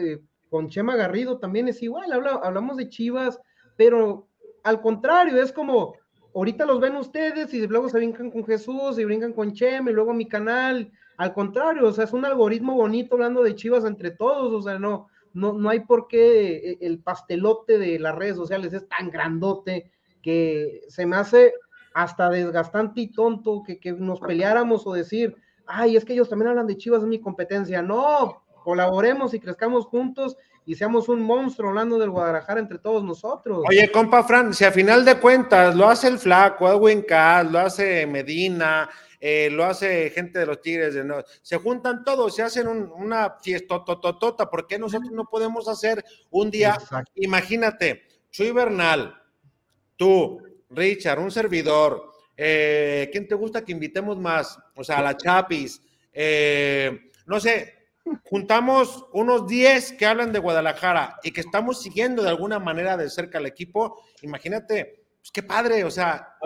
con 0.48 0.68
Chema 0.68 0.96
Garrido 0.96 1.38
también 1.38 1.68
es 1.68 1.82
igual, 1.82 2.12
hablamos 2.12 2.76
de 2.76 2.88
Chivas, 2.88 3.40
pero 3.76 4.28
al 4.62 4.80
contrario, 4.80 5.40
es 5.40 5.52
como, 5.52 5.94
ahorita 6.34 6.66
los 6.66 6.80
ven 6.80 6.96
ustedes 6.96 7.52
y 7.54 7.66
luego 7.66 7.88
se 7.88 7.98
brincan 7.98 8.30
con 8.30 8.44
Jesús 8.44 8.98
y 8.98 9.04
brincan 9.04 9.32
con 9.32 9.52
Chem 9.52 9.88
y 9.88 9.92
luego 9.92 10.12
mi 10.12 10.28
canal. 10.28 10.90
Al 11.16 11.32
contrario, 11.32 11.86
o 11.86 11.92
sea, 11.92 12.04
es 12.04 12.12
un 12.12 12.24
algoritmo 12.24 12.74
bonito 12.74 13.14
hablando 13.14 13.42
de 13.42 13.54
Chivas 13.54 13.84
entre 13.84 14.10
todos, 14.10 14.52
o 14.52 14.62
sea, 14.62 14.78
no, 14.78 15.08
no, 15.32 15.52
no 15.54 15.70
hay 15.70 15.80
por 15.80 16.08
qué 16.08 16.56
eh, 16.56 16.78
el 16.80 16.98
pastelote 16.98 17.78
de 17.78 17.98
las 17.98 18.14
redes 18.14 18.36
sociales 18.36 18.72
es 18.72 18.86
tan 18.88 19.10
grandote 19.10 19.90
que 20.22 20.82
se 20.88 21.06
me 21.06 21.16
hace 21.16 21.54
hasta 21.96 22.28
desgastante 22.28 23.00
y 23.00 23.10
tonto 23.10 23.62
que, 23.66 23.80
que 23.80 23.90
nos 23.90 24.20
peleáramos 24.20 24.86
o 24.86 24.92
decir, 24.92 25.34
ay, 25.66 25.96
es 25.96 26.04
que 26.04 26.12
ellos 26.12 26.28
también 26.28 26.50
hablan 26.50 26.66
de 26.66 26.76
Chivas, 26.76 27.00
es 27.00 27.08
mi 27.08 27.18
competencia. 27.18 27.80
No, 27.80 28.44
colaboremos 28.62 29.32
y 29.32 29.40
crezcamos 29.40 29.86
juntos 29.86 30.36
y 30.66 30.74
seamos 30.74 31.08
un 31.08 31.22
monstruo 31.22 31.70
hablando 31.70 31.98
del 31.98 32.10
Guadalajara 32.10 32.60
entre 32.60 32.78
todos 32.78 33.02
nosotros. 33.02 33.64
Oye, 33.66 33.90
compa 33.90 34.22
Fran, 34.24 34.52
si 34.52 34.66
a 34.66 34.72
final 34.72 35.06
de 35.06 35.18
cuentas 35.18 35.74
lo 35.74 35.88
hace 35.88 36.08
el 36.08 36.18
Flaco, 36.18 36.70
Edwin 36.70 37.00
Cass, 37.00 37.50
lo 37.50 37.60
hace 37.60 38.06
Medina, 38.06 38.90
eh, 39.18 39.48
lo 39.50 39.64
hace 39.64 40.10
gente 40.10 40.38
de 40.38 40.44
los 40.44 40.60
Tigres, 40.60 40.92
de 40.92 41.02
no, 41.02 41.22
se 41.40 41.56
juntan 41.56 42.04
todos, 42.04 42.36
se 42.36 42.42
hacen 42.42 42.68
una 42.68 43.36
fiesta 43.40 43.82
tototota, 43.82 44.50
¿por 44.50 44.66
qué 44.66 44.78
nosotros 44.78 45.12
no 45.12 45.24
podemos 45.24 45.66
hacer 45.66 46.04
un 46.28 46.50
día? 46.50 46.76
Imagínate, 47.14 48.02
Chuy 48.30 48.50
Bernal, 48.50 49.14
tú, 49.96 50.42
Richard, 50.70 51.18
un 51.18 51.30
servidor, 51.30 52.10
eh, 52.36 53.08
¿quién 53.12 53.26
te 53.26 53.34
gusta 53.34 53.64
que 53.64 53.72
invitemos 53.72 54.18
más? 54.18 54.58
O 54.74 54.84
sea, 54.84 54.98
a 54.98 55.02
la 55.02 55.16
Chapis, 55.16 55.80
eh, 56.12 57.10
no 57.26 57.40
sé, 57.40 57.74
juntamos 58.24 59.06
unos 59.12 59.46
10 59.46 59.92
que 59.92 60.06
hablan 60.06 60.32
de 60.32 60.38
Guadalajara 60.38 61.18
y 61.22 61.32
que 61.32 61.40
estamos 61.40 61.82
siguiendo 61.82 62.22
de 62.22 62.28
alguna 62.28 62.58
manera 62.58 62.96
de 62.96 63.10
cerca 63.10 63.38
al 63.38 63.46
equipo, 63.46 64.02
imagínate, 64.22 65.04
pues 65.18 65.30
qué 65.32 65.42
padre, 65.42 65.84
o 65.84 65.90
sea, 65.90 66.36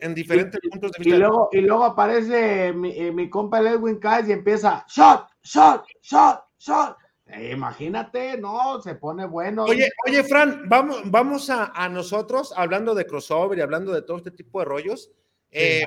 en 0.00 0.14
diferentes 0.14 0.60
puntos 0.70 0.92
de 0.92 0.98
vista. 0.98 1.16
Y 1.16 1.18
luego, 1.18 1.48
y 1.52 1.60
luego 1.60 1.84
aparece 1.84 2.72
mi, 2.72 2.90
eh, 2.96 3.12
mi 3.12 3.28
compa 3.28 3.60
Edwin 3.60 3.98
Caes 3.98 4.28
y 4.28 4.32
empieza, 4.32 4.84
shot, 4.88 5.26
shot, 5.42 5.84
shot, 6.02 6.44
shot. 6.58 6.96
Eh, 7.28 7.52
imagínate, 7.52 8.38
no, 8.38 8.80
se 8.80 8.94
pone 8.94 9.26
bueno. 9.26 9.64
Oye, 9.64 9.90
oye, 10.06 10.22
Fran, 10.22 10.68
vamos, 10.68 11.02
vamos 11.06 11.50
a, 11.50 11.88
nosotros, 11.88 12.52
hablando 12.56 12.94
de 12.94 13.06
crossover 13.06 13.58
y 13.58 13.62
hablando 13.62 13.92
de 13.92 14.02
todo 14.02 14.18
este 14.18 14.30
tipo 14.30 14.60
de 14.60 14.64
rollos. 14.64 15.10
Eh, 15.50 15.84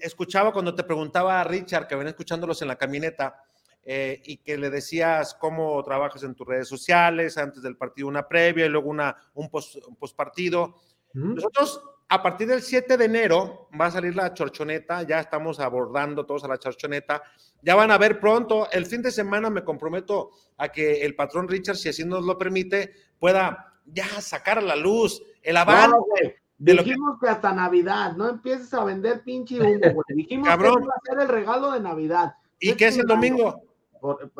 escuchaba 0.00 0.52
cuando 0.52 0.74
te 0.74 0.84
preguntaba 0.84 1.40
a 1.40 1.44
Richard, 1.44 1.86
que 1.86 1.94
venía 1.94 2.10
escuchándolos 2.10 2.62
en 2.62 2.68
la 2.68 2.76
camioneta, 2.76 3.42
eh, 3.84 4.22
y 4.24 4.36
que 4.38 4.56
le 4.56 4.70
decías 4.70 5.34
cómo 5.34 5.82
trabajas 5.82 6.22
en 6.22 6.34
tus 6.34 6.46
redes 6.46 6.68
sociales, 6.68 7.36
antes 7.36 7.62
del 7.62 7.76
partido 7.76 8.06
una 8.06 8.28
previa 8.28 8.66
y 8.66 8.68
luego 8.68 8.88
una, 8.88 9.16
un, 9.34 9.50
post, 9.50 9.76
partido. 10.16 10.76
Nosotros, 11.12 11.82
a 12.12 12.22
partir 12.22 12.46
del 12.46 12.60
7 12.60 12.98
de 12.98 13.06
enero, 13.06 13.70
va 13.80 13.86
a 13.86 13.90
salir 13.90 14.14
la 14.14 14.34
chorchoneta, 14.34 15.02
ya 15.02 15.18
estamos 15.18 15.58
abordando 15.58 16.26
todos 16.26 16.44
a 16.44 16.48
la 16.48 16.58
chorchoneta, 16.58 17.22
ya 17.62 17.74
van 17.74 17.90
a 17.90 17.96
ver 17.96 18.20
pronto, 18.20 18.70
el 18.70 18.84
fin 18.84 19.00
de 19.00 19.10
semana 19.10 19.48
me 19.48 19.64
comprometo 19.64 20.28
a 20.58 20.68
que 20.68 21.06
el 21.06 21.14
patrón 21.14 21.48
Richard, 21.48 21.76
si 21.76 21.88
así 21.88 22.04
nos 22.04 22.22
lo 22.26 22.36
permite, 22.36 22.92
pueda 23.18 23.72
ya 23.86 24.04
sacar 24.20 24.58
a 24.58 24.60
la 24.60 24.76
luz 24.76 25.22
el 25.42 25.56
avance. 25.56 26.42
Dijimos 26.58 27.18
que... 27.18 27.30
hasta 27.30 27.54
Navidad, 27.54 28.12
no 28.14 28.28
empieces 28.28 28.74
a 28.74 28.84
vender 28.84 29.22
pinche 29.24 29.58
humo, 29.58 30.02
Dijimos 30.08 30.50
que 30.50 30.54
iba 30.54 30.70
a 30.70 31.00
ser 31.08 31.18
el 31.18 31.28
regalo 31.28 31.72
de 31.72 31.80
Navidad. 31.80 32.34
¿Y 32.60 32.74
qué 32.74 32.88
es 32.88 32.98
el 32.98 33.06
domingo? 33.06 33.62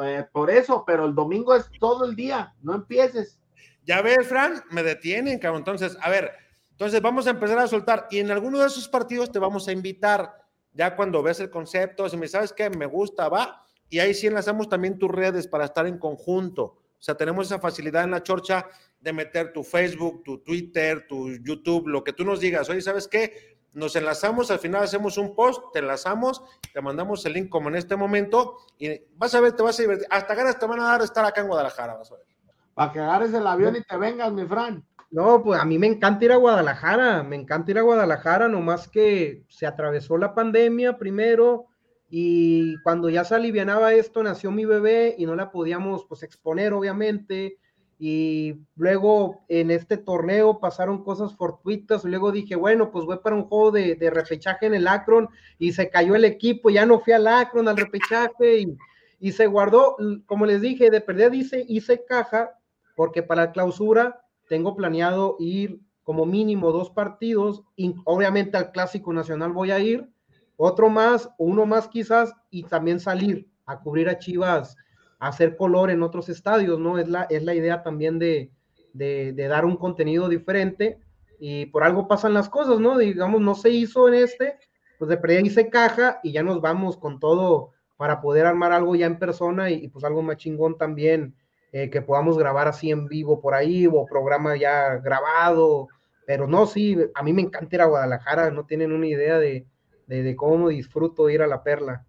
Eh, 0.03 0.27
por, 0.31 0.51
eso, 0.51 0.85
pero 0.87 1.07
el 1.07 1.15
domingo 1.15 1.55
es 1.55 1.71
todo 1.81 2.05
el 2.05 2.17
día, 2.17 2.53
no 2.61 2.75
empieces. 2.75 3.41
Ya 3.87 4.03
ves, 4.03 4.29
Fran, 4.29 4.63
me 4.71 4.83
detienen, 4.83 5.39
cabrón. 5.39 5.61
Entonces, 5.63 5.97
a 6.03 6.11
ver, 6.11 6.42
entonces 6.83 7.01
vamos 7.01 7.29
a 7.29 7.31
empezar 7.31 7.61
a 7.61 7.69
soltar 7.69 8.09
y 8.11 8.19
en 8.19 8.33
alguno 8.33 8.59
de 8.59 8.67
esos 8.67 8.89
partidos 8.89 9.31
te 9.31 9.39
vamos 9.39 9.69
a 9.69 9.73
invitar, 9.73 10.35
ya 10.73 10.97
cuando 10.97 11.23
ves 11.23 11.39
el 11.39 11.49
concepto, 11.49 12.09
si 12.09 12.17
me 12.17 12.27
sabes 12.27 12.53
que 12.53 12.71
me 12.71 12.87
gusta, 12.87 13.29
va, 13.29 13.65
y 13.89 14.01
ahí 14.01 14.13
sí 14.13 14.27
enlazamos 14.27 14.69
también 14.69 14.99
tus 14.99 15.09
redes 15.09 15.47
para 15.47 15.67
estar 15.67 15.87
en 15.87 15.97
conjunto. 15.97 16.65
O 16.65 16.99
sea, 16.99 17.15
tenemos 17.17 17.47
esa 17.47 17.61
facilidad 17.61 18.03
en 18.03 18.11
la 18.11 18.25
chorcha 18.25 18.67
de 18.99 19.13
meter 19.13 19.53
tu 19.53 19.63
Facebook, 19.63 20.25
tu 20.25 20.39
Twitter, 20.39 21.07
tu 21.07 21.31
YouTube, 21.37 21.87
lo 21.87 22.03
que 22.03 22.13
tú 22.13 22.25
nos 22.25 22.41
digas. 22.41 22.69
Oye, 22.69 22.81
¿sabes 22.81 23.07
qué? 23.07 23.61
nos 23.75 23.95
enlazamos, 23.95 24.51
al 24.51 24.59
final 24.59 24.83
hacemos 24.83 25.17
un 25.19 25.37
post, 25.37 25.63
te 25.73 25.79
enlazamos, 25.79 26.43
te 26.75 26.81
mandamos 26.81 27.25
el 27.27 27.35
link 27.35 27.49
como 27.49 27.69
en 27.69 27.77
este 27.77 27.95
momento 27.95 28.59
y 28.77 28.91
vas 29.15 29.33
a 29.37 29.41
ver, 29.41 29.53
te 29.53 29.63
vas 29.63 29.79
a 29.79 29.83
divertir. 29.83 30.09
Hasta 30.11 30.35
ganas 30.35 30.59
te 30.59 30.67
van 30.67 30.81
a 30.81 30.85
dar 30.85 31.03
estar 31.03 31.25
acá 31.25 31.43
en 31.43 31.47
Guadalajara, 31.47 31.95
vas 31.95 32.11
a 32.11 32.17
ver. 32.17 32.27
Para 32.75 32.91
que 32.91 32.99
agarres 32.99 33.33
el 33.33 33.47
avión 33.47 33.77
y 33.77 33.83
te 33.83 33.97
vengas, 33.97 34.33
mi 34.33 34.45
Fran. 34.47 34.85
No, 35.13 35.43
pues 35.45 35.61
a 35.61 35.67
mí 35.67 35.79
me 35.79 35.87
encanta 35.87 36.25
ir 36.25 36.33
a 36.33 36.37
Guadalajara, 36.37 37.23
me 37.23 37.37
encanta 37.37 37.71
ir 37.71 37.79
a 37.79 37.83
Guadalajara, 37.83 38.49
nomás 38.49 38.89
que 38.89 39.45
se 39.47 39.67
atravesó 39.67 40.17
la 40.17 40.35
pandemia 40.35 40.97
primero 40.97 41.67
y 42.09 42.77
cuando 42.83 43.11
ya 43.11 43.23
se 43.23 43.35
alivianaba 43.35 43.93
esto 43.93 44.23
nació 44.23 44.51
mi 44.51 44.65
bebé 44.65 45.15
y 45.19 45.27
no 45.27 45.37
la 45.37 45.51
podíamos 45.51 46.07
pues 46.07 46.23
exponer 46.23 46.73
obviamente. 46.73 47.59
Y 47.99 48.55
luego 48.75 49.45
en 49.49 49.71
este 49.71 49.99
torneo 49.99 50.59
pasaron 50.59 51.05
cosas 51.05 51.37
fortuitas, 51.37 52.05
luego 52.05 52.33
dije, 52.33 52.57
bueno, 52.57 52.91
pues 52.91 53.05
voy 53.05 53.19
para 53.19 53.37
un 53.37 53.45
juego 53.45 53.71
de, 53.71 53.95
de 53.97 54.09
repechaje 54.09 54.65
en 54.65 54.75
el 54.75 54.89
Akron 54.89 55.29
y 55.59 55.73
se 55.73 55.91
cayó 55.91 56.15
el 56.15 56.25
equipo, 56.25 56.71
ya 56.71 56.87
no 56.87 57.01
fui 57.01 57.13
al 57.13 57.27
Akron 57.27 57.69
al 57.69 57.77
repechaje 57.77 58.61
y, 58.61 58.79
y 59.21 59.33
se 59.33 59.47
guardó, 59.47 59.95
como 60.25 60.47
les 60.47 60.63
dije, 60.63 60.91
de 60.91 61.03
perder 61.03 61.35
hice 61.35 62.05
caja, 62.09 62.59
porque 62.97 63.23
para 63.23 63.45
la 63.45 63.53
clausura 63.53 64.22
tengo 64.53 64.77
planeado 64.77 65.37
ir 65.39 65.81
como 66.03 66.27
mínimo 66.27 66.73
dos 66.73 66.91
partidos, 66.91 67.63
y 67.75 67.95
obviamente 68.05 68.59
al 68.59 68.71
Clásico 68.71 69.11
Nacional 69.11 69.51
voy 69.53 69.71
a 69.71 69.79
ir, 69.79 70.11
otro 70.59 70.91
más, 70.91 71.31
uno 71.39 71.65
más 71.65 71.89
quizás, 71.89 72.35
y 72.51 72.65
también 72.65 73.01
salir 73.01 73.49
a 73.65 73.81
cubrir 73.81 74.11
a 74.11 74.19
Chivas 74.19 74.77
hacer 75.19 75.57
color 75.57 75.91
en 75.91 76.03
otros 76.03 76.29
estadios, 76.29 76.79
¿no? 76.79 76.99
Es 76.99 77.09
la, 77.09 77.23
es 77.31 77.43
la 77.45 77.55
idea 77.55 77.83
también 77.83 78.19
de, 78.19 78.53
de, 78.93 79.33
dar 79.49 79.65
un 79.65 79.77
contenido 79.79 80.29
diferente 80.29 81.01
y 81.41 81.65
por 81.65 81.83
algo 81.83 82.07
pasan 82.07 82.35
las 82.35 82.51
cosas, 82.51 82.79
¿no? 82.79 82.99
Digamos, 82.99 83.41
no 83.41 83.55
se 83.55 83.71
hizo 83.71 84.07
en 84.07 84.15
este, 84.15 84.59
pues 84.99 85.09
de 85.09 85.39
ahí 85.39 85.49
se 85.49 85.71
caja 85.71 86.21
y 86.23 86.33
ya 86.33 86.43
nos 86.43 86.61
vamos 86.61 86.99
con 86.99 87.21
todo 87.21 87.71
para 87.97 88.21
poder 88.21 88.45
armar 88.45 88.73
algo 88.73 88.97
ya 88.97 89.07
en 89.07 89.19
persona 89.19 89.71
y, 89.71 89.89
pues 89.89 90.05
algo 90.05 90.21
más 90.21 90.37
chingón 90.37 90.77
también, 90.77 91.35
eh, 91.73 91.91
que 91.91 92.03
podamos 92.03 92.39
grabar 92.39 92.69
así 92.69 92.91
en 92.91 93.09
vivo 93.09 93.41
por 93.41 93.55
ahí 93.55 93.87
o 93.87 94.07
programa 94.07 94.57
ya 94.57 94.97
grabado, 94.97 95.89
pero 96.27 96.47
no, 96.47 96.67
sí, 96.67 96.97
a 97.15 97.23
mí 97.23 97.33
me 97.33 97.43
encanta 97.43 97.77
ir 97.77 97.83
a 97.83 97.87
Guadalajara, 97.87 98.51
no 98.51 98.65
tienen 98.67 98.93
una 98.93 99.07
idea 99.07 99.39
de, 99.39 99.67
de, 100.07 100.23
de 100.23 100.37
cómo 100.37 100.69
disfruto 100.69 101.29
ir 101.29 101.43
a 101.43 101.47
la 101.47 101.63
perla. 101.63 102.05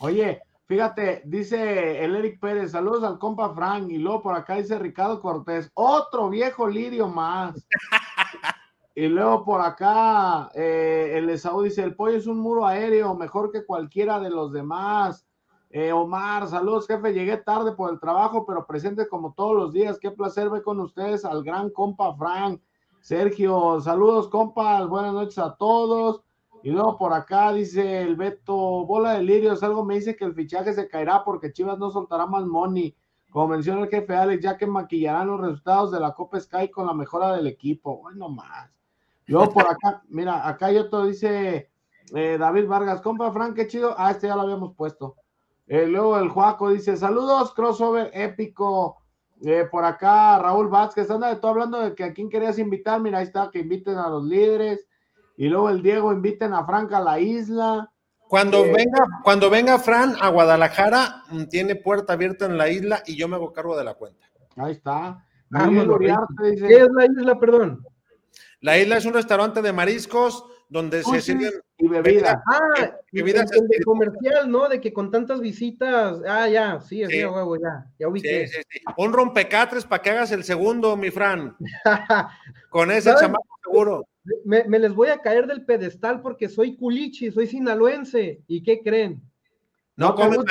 Oye, 0.00 0.40
Fíjate, 0.72 1.20
dice 1.26 2.02
el 2.02 2.16
Eric 2.16 2.40
Pérez, 2.40 2.70
saludos 2.70 3.04
al 3.04 3.18
compa 3.18 3.52
Frank, 3.54 3.90
y 3.90 3.98
luego 3.98 4.22
por 4.22 4.34
acá 4.34 4.54
dice 4.54 4.78
Ricardo 4.78 5.20
Cortés, 5.20 5.70
otro 5.74 6.30
viejo 6.30 6.66
lirio 6.66 7.08
más. 7.08 7.66
y 8.94 9.06
luego 9.06 9.44
por 9.44 9.60
acá 9.60 10.48
eh, 10.54 11.12
el 11.16 11.28
Esaú 11.28 11.60
dice, 11.60 11.82
el 11.82 11.94
pollo 11.94 12.16
es 12.16 12.26
un 12.26 12.38
muro 12.38 12.66
aéreo, 12.66 13.14
mejor 13.14 13.52
que 13.52 13.66
cualquiera 13.66 14.18
de 14.18 14.30
los 14.30 14.50
demás. 14.50 15.26
Eh, 15.74 15.90
Omar, 15.90 16.46
saludos 16.48 16.86
jefe, 16.86 17.14
llegué 17.14 17.38
tarde 17.38 17.72
por 17.72 17.90
el 17.90 17.98
trabajo, 17.98 18.44
pero 18.44 18.66
presente 18.66 19.08
como 19.08 19.32
todos 19.32 19.56
los 19.56 19.72
días. 19.72 19.98
Qué 19.98 20.10
placer 20.10 20.50
ver 20.50 20.62
con 20.62 20.78
ustedes 20.80 21.24
al 21.24 21.42
gran 21.42 21.70
compa 21.70 22.14
Frank. 22.14 22.60
Sergio, 23.00 23.80
saludos 23.80 24.28
compas, 24.28 24.86
buenas 24.86 25.14
noches 25.14 25.38
a 25.38 25.56
todos. 25.56 26.22
Y 26.62 26.70
luego 26.70 26.98
por 26.98 27.14
acá 27.14 27.54
dice 27.54 28.02
el 28.02 28.16
Beto, 28.16 28.54
bola 28.84 29.14
de 29.14 29.22
lirios, 29.22 29.62
algo 29.62 29.82
me 29.82 29.94
dice 29.94 30.14
que 30.14 30.26
el 30.26 30.34
fichaje 30.34 30.74
se 30.74 30.88
caerá 30.88 31.24
porque 31.24 31.54
Chivas 31.54 31.78
no 31.78 31.90
soltará 31.90 32.26
más 32.26 32.44
money. 32.44 32.94
Como 33.30 33.48
menciona 33.48 33.80
el 33.80 33.88
jefe 33.88 34.14
Alex, 34.14 34.42
ya 34.42 34.58
que 34.58 34.66
maquillarán 34.66 35.28
los 35.28 35.40
resultados 35.40 35.90
de 35.90 36.00
la 36.00 36.12
Copa 36.12 36.38
Sky 36.38 36.68
con 36.70 36.86
la 36.86 36.92
mejora 36.92 37.34
del 37.34 37.46
equipo. 37.46 37.98
Bueno, 37.98 38.28
más. 38.28 38.70
Luego 39.24 39.50
por 39.54 39.66
acá, 39.66 40.02
mira, 40.10 40.46
acá 40.46 40.66
hay 40.66 40.76
otro, 40.76 41.06
dice 41.06 41.70
eh, 42.14 42.36
David 42.38 42.68
Vargas, 42.68 43.00
compa 43.00 43.32
Frank, 43.32 43.56
qué 43.56 43.66
chido. 43.66 43.94
Ah, 43.96 44.10
este 44.10 44.26
ya 44.26 44.36
lo 44.36 44.42
habíamos 44.42 44.74
puesto. 44.74 45.16
Eh, 45.72 45.86
luego 45.86 46.18
el 46.18 46.28
Juaco 46.28 46.68
dice, 46.68 46.98
saludos, 46.98 47.54
crossover 47.54 48.10
épico. 48.12 48.98
Eh, 49.40 49.66
por 49.70 49.86
acá 49.86 50.38
Raúl 50.38 50.68
Vázquez, 50.68 51.10
anda 51.10 51.28
de 51.28 51.36
todo 51.36 51.52
hablando 51.52 51.80
de 51.80 51.94
que 51.94 52.04
a 52.04 52.12
quién 52.12 52.28
querías 52.28 52.58
invitar. 52.58 53.00
Mira, 53.00 53.20
ahí 53.20 53.24
está, 53.24 53.48
que 53.50 53.60
inviten 53.60 53.96
a 53.96 54.10
los 54.10 54.22
líderes. 54.22 54.86
Y 55.34 55.48
luego 55.48 55.70
el 55.70 55.80
Diego 55.80 56.12
inviten 56.12 56.52
a 56.52 56.66
Frank 56.66 56.92
a 56.92 57.00
la 57.00 57.18
isla. 57.18 57.90
Cuando 58.28 58.66
eh, 58.66 58.70
venga, 58.70 59.20
cuando 59.24 59.48
venga 59.48 59.78
Fran 59.78 60.14
a 60.20 60.28
Guadalajara, 60.28 61.22
mm, 61.30 61.44
tiene 61.44 61.74
puerta 61.74 62.12
abierta 62.12 62.44
en 62.44 62.58
la 62.58 62.68
isla 62.68 63.02
y 63.06 63.16
yo 63.16 63.26
me 63.26 63.36
hago 63.36 63.54
cargo 63.54 63.74
de 63.74 63.84
la 63.84 63.94
cuenta. 63.94 64.26
Ahí 64.56 64.72
está. 64.72 65.24
¿Qué 65.50 66.82
es 66.82 66.88
la 66.92 67.06
isla, 67.06 67.38
perdón? 67.38 67.82
La 68.60 68.76
isla 68.76 68.98
es 68.98 69.06
un 69.06 69.14
restaurante 69.14 69.62
de 69.62 69.72
mariscos 69.72 70.44
donde 70.72 71.02
se 71.04 71.20
sirven 71.20 71.52
y 71.76 71.86
bebidas. 71.86 72.38
Ah, 72.50 72.96
bebidas 73.12 73.50
de 73.50 73.84
comercial, 73.84 74.50
¿no? 74.50 74.70
De 74.70 74.80
que 74.80 74.90
con 74.90 75.10
tantas 75.10 75.38
visitas, 75.38 76.20
ah, 76.26 76.48
ya, 76.48 76.80
sí, 76.80 77.04
sí, 77.06 77.24
huevo, 77.24 77.56
ya, 77.56 77.86
ya 77.98 78.08
ubiqué. 78.08 78.48
Sí, 78.48 78.62
sí, 78.70 78.80
Un 78.96 79.12
rompecatres 79.12 79.84
para 79.84 80.00
que 80.00 80.10
hagas 80.10 80.32
el 80.32 80.44
segundo, 80.44 80.96
mi 80.96 81.10
Fran. 81.10 81.54
con 82.70 82.90
ese 82.90 83.14
chamaco 83.20 83.58
seguro. 83.62 84.06
Me, 84.44 84.64
les 84.78 84.94
voy 84.94 85.08
a 85.08 85.18
caer 85.18 85.46
del 85.46 85.66
pedestal 85.66 86.22
porque 86.22 86.48
soy 86.48 86.74
culichi, 86.76 87.30
soy 87.30 87.48
sinaloense. 87.48 88.40
¿Y 88.46 88.62
qué 88.62 88.80
creen? 88.80 89.20
No, 89.94 90.14
como 90.14 90.42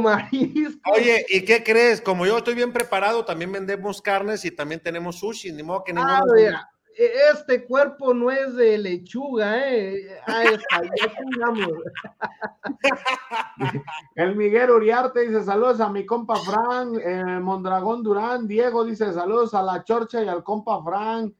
mariscos. 0.00 0.80
Oye, 0.92 1.24
¿y 1.28 1.44
qué 1.44 1.62
crees? 1.62 2.00
Como 2.00 2.26
yo 2.26 2.38
estoy 2.38 2.54
bien 2.54 2.72
preparado, 2.72 3.24
también 3.24 3.52
vendemos 3.52 4.02
carnes 4.02 4.44
y 4.44 4.50
también 4.50 4.80
tenemos 4.80 5.20
sushi, 5.20 5.52
ni 5.52 5.62
modo 5.62 5.84
que 5.84 5.92
ah, 5.96 6.22
e, 6.36 6.52
este 6.98 7.64
cuerpo 7.64 8.12
no 8.12 8.30
es 8.30 8.56
de 8.56 8.76
lechuga, 8.76 9.68
¿eh? 9.68 10.20
Ah, 10.26 10.42
está, 10.42 10.82
El 14.16 14.34
Miguel 14.34 14.70
Uriarte 14.70 15.20
dice 15.20 15.44
saludos 15.44 15.80
a 15.80 15.90
mi 15.90 16.04
compa 16.04 16.34
Frank, 16.36 16.98
eh, 17.00 17.38
Mondragón 17.40 18.02
Durán, 18.02 18.48
Diego 18.48 18.84
dice 18.84 19.12
saludos 19.12 19.54
a 19.54 19.62
la 19.62 19.84
Chorcha 19.84 20.24
y 20.24 20.28
al 20.28 20.42
compa 20.42 20.82
Frank, 20.82 21.34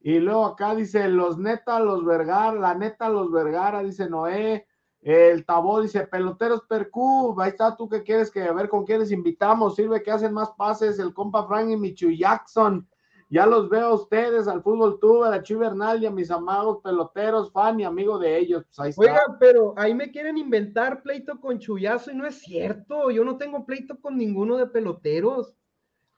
y 0.00 0.18
luego 0.18 0.44
acá 0.44 0.74
dice 0.74 1.08
los 1.08 1.38
neta, 1.38 1.78
los 1.78 2.04
Vergara, 2.04 2.54
la 2.54 2.74
neta, 2.74 3.08
los 3.08 3.30
Vergara, 3.30 3.82
dice 3.82 4.08
Noé. 4.08 4.66
El 5.00 5.46
Tabó 5.46 5.80
dice 5.80 6.06
peloteros 6.06 6.62
Percú. 6.68 7.34
Ahí 7.40 7.50
está 7.50 7.76
tú 7.76 7.88
que 7.88 8.02
quieres 8.02 8.30
que 8.30 8.42
a 8.42 8.52
ver 8.52 8.68
con 8.68 8.84
quiénes 8.84 9.12
invitamos. 9.12 9.76
Sirve 9.76 10.02
que 10.02 10.10
hacen 10.10 10.32
más 10.32 10.50
pases 10.52 10.98
el 10.98 11.14
compa 11.14 11.46
Frank 11.46 11.70
y 11.70 11.76
Michu 11.76 12.10
Jackson. 12.10 12.88
Ya 13.28 13.44
los 13.44 13.68
veo 13.68 13.86
a 13.86 13.94
ustedes, 13.94 14.46
al 14.46 14.62
fútbol 14.62 14.98
tuve, 15.00 15.28
a 15.28 15.42
Chivernal 15.42 16.02
y 16.02 16.06
a 16.06 16.10
mis 16.10 16.30
amados 16.30 16.78
peloteros, 16.82 17.50
fan 17.50 17.80
y 17.80 17.84
amigo 17.84 18.18
de 18.18 18.38
ellos. 18.38 18.64
Pues 18.76 18.96
Oigan, 18.98 19.38
pero 19.40 19.74
ahí 19.76 19.94
me 19.94 20.10
quieren 20.10 20.38
inventar 20.38 21.02
pleito 21.02 21.40
con 21.40 21.58
Chuyazo 21.58 22.12
y 22.12 22.14
no 22.14 22.26
es 22.26 22.38
cierto. 22.38 23.10
Yo 23.10 23.24
no 23.24 23.36
tengo 23.36 23.66
pleito 23.66 24.00
con 24.00 24.16
ninguno 24.16 24.56
de 24.56 24.66
peloteros 24.66 25.54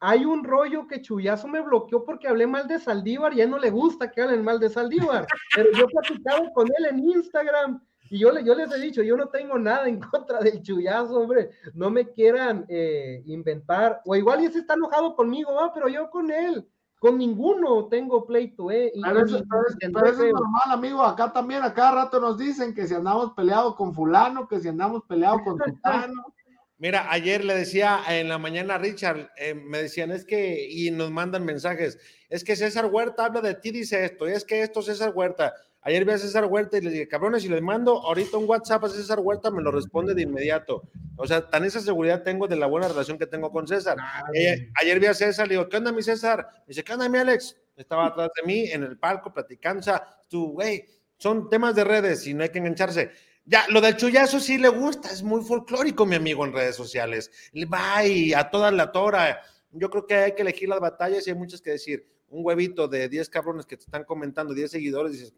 hay 0.01 0.25
un 0.25 0.45
rollo 0.45 0.87
que 0.87 1.03
Chuyazo 1.03 1.49
me 1.49 1.61
bloqueó 1.61 2.05
porque 2.05 2.29
hablé 2.29 2.47
mal 2.47 2.69
de 2.69 2.79
Saldívar 2.79 3.35
y 3.35 3.41
a 3.41 3.45
él 3.45 3.51
no 3.51 3.59
le 3.59 3.71
gusta 3.71 4.11
que 4.11 4.23
hablen 4.23 4.45
mal 4.45 4.61
de 4.61 4.71
Saldívar, 4.71 5.27
pero 5.57 5.71
yo 5.73 5.85
he 5.85 5.89
platicado 5.89 6.53
con 6.53 6.69
él 6.79 6.87
en 6.91 6.99
Instagram 7.01 7.83
y 8.11 8.21
yo, 8.21 8.39
yo 8.39 8.55
les 8.55 8.73
he 8.73 8.81
dicho, 8.81 9.03
yo 9.03 9.17
no 9.17 9.29
tengo 9.29 9.59
nada 9.59 9.87
en 9.89 10.01
contra 10.01 10.39
del 10.41 10.63
Chuyazo, 10.63 11.21
hombre, 11.21 11.51
no 11.75 11.91
me 11.91 12.09
quieran 12.09 12.65
eh, 12.69 13.23
inventar, 13.27 14.01
o 14.07 14.17
igual 14.17 14.41
ya 14.41 14.51
se 14.51 14.61
está 14.61 14.75
enojado 14.75 15.15
conmigo, 15.15 15.51
pero 15.75 15.89
yo 15.89 16.09
con 16.09 16.31
él, 16.31 16.67
con 16.99 17.19
ninguno 17.19 17.87
tengo 17.87 18.27
pleito, 18.27 18.71
¿eh? 18.71 18.93
pero, 19.03 19.25
eso, 19.25 19.39
es 19.39 20.33
normal, 20.33 20.63
amigo, 20.71 21.03
acá 21.03 21.33
también 21.33 21.63
a 21.63 21.73
cada 21.73 22.05
rato 22.05 22.21
nos 22.21 22.39
dicen 22.39 22.75
que 22.75 22.87
si 22.87 22.95
andamos 22.95 23.33
peleados 23.35 23.77
con 23.77 23.95
fulano, 23.95 24.49
que 24.49 24.61
si 24.61 24.69
andamos 24.69 25.03
peleados 25.09 25.43
con 25.43 25.59
sultano. 25.59 26.35
Mira, 26.81 27.11
ayer 27.11 27.45
le 27.45 27.55
decía 27.55 28.01
en 28.09 28.29
la 28.29 28.39
mañana 28.39 28.77
a 28.77 28.79
Richard, 28.79 29.31
eh, 29.37 29.55
me 29.55 29.83
decían, 29.83 30.13
es 30.13 30.25
que, 30.25 30.69
y 30.71 30.91
nos 30.93 31.11
mandan 31.11 31.45
mensajes, 31.45 31.99
es 32.29 32.45
que 32.45 32.55
César 32.55 32.87
Huerta 32.87 33.25
habla 33.25 33.41
de 33.41 33.55
ti, 33.55 33.71
dice 33.71 34.05
esto, 34.05 34.27
es 34.27 34.45
que 34.45 34.63
esto 34.63 34.83
César 34.83 35.13
Huerta. 35.15 35.55
Ayer 35.83 36.05
vi 36.05 36.13
a 36.13 36.19
César 36.19 36.45
Huerta 36.45 36.77
y 36.77 36.81
le 36.81 36.91
dije, 36.91 37.09
cabrones, 37.09 37.43
si 37.43 37.49
les 37.49 37.63
mando 37.63 38.03
ahorita 38.03 38.37
un 38.37 38.49
WhatsApp 38.49 38.85
a 38.85 38.89
César 38.89 39.21
Huerta, 39.21 39.51
me 39.51 39.63
lo 39.63 39.71
responde 39.71 40.15
de 40.15 40.23
inmediato. 40.23 40.83
O 41.17 41.27
sea, 41.27 41.49
tan 41.49 41.65
esa 41.65 41.81
seguridad 41.81 42.23
tengo 42.23 42.49
de 42.49 42.57
la 42.57 42.67
buena 42.67 42.89
relación 42.89 43.19
que 43.19 43.27
tengo 43.27 43.51
con 43.51 43.67
César. 43.67 43.97
Eh, 44.35 44.71
ayer 44.81 45.01
vi 45.01 45.07
a 45.07 45.15
César, 45.15 45.47
le 45.47 45.55
digo, 45.55 45.69
¿qué 45.69 45.77
onda, 45.77 45.93
mi 45.93 46.03
César? 46.03 46.47
Me 46.61 46.69
dice, 46.69 46.85
¿qué 46.85 46.93
onda, 46.93 47.09
mi 47.09 47.19
Alex? 47.19 47.57
Estaba 47.77 48.07
atrás 48.07 48.31
de 48.37 48.47
mí 48.47 48.71
en 48.71 48.83
el 48.83 48.99
palco 48.99 49.33
platicando, 49.33 49.81
o 49.81 49.83
sea, 49.85 50.03
tú, 50.29 50.53
güey, 50.53 50.85
son 51.17 51.49
temas 51.49 51.75
de 51.75 51.85
redes 51.85 52.27
y 52.27 52.35
no 52.35 52.43
hay 52.43 52.51
que 52.51 52.59
engancharse. 52.59 53.13
Ya, 53.45 53.65
lo 53.69 53.81
del 53.81 53.97
chullazo 53.97 54.41
sí 54.41 54.59
le 54.59 54.69
gusta, 54.69 55.11
es 55.11 55.23
muy 55.23 55.43
folclórico, 55.43 56.05
mi 56.05 56.17
amigo, 56.17 56.45
en 56.45 56.53
redes 56.53 56.77
sociales. 56.77 57.31
Va 57.73 58.05
y 58.05 58.35
a 58.35 58.51
toda 58.51 58.71
la 58.71 58.93
tora. 58.93 59.41
Yo 59.71 59.89
creo 59.89 60.07
que 60.07 60.15
hay 60.17 60.35
que 60.35 60.43
elegir 60.43 60.69
las 60.69 60.81
batallas 60.81 61.27
y 61.27 61.31
hay 61.31 61.37
muchas 61.37 61.63
que 61.63 61.71
decir. 61.71 62.07
Un 62.31 62.45
huevito 62.45 62.89
de 62.89 63.09
10 63.09 63.31
cabrones 63.31 63.65
que 63.65 63.79
te 63.79 63.85
están 63.85 64.05
comentando, 64.05 64.53
10 64.53 64.71
seguidores, 64.71 65.13
dices, 65.13 65.33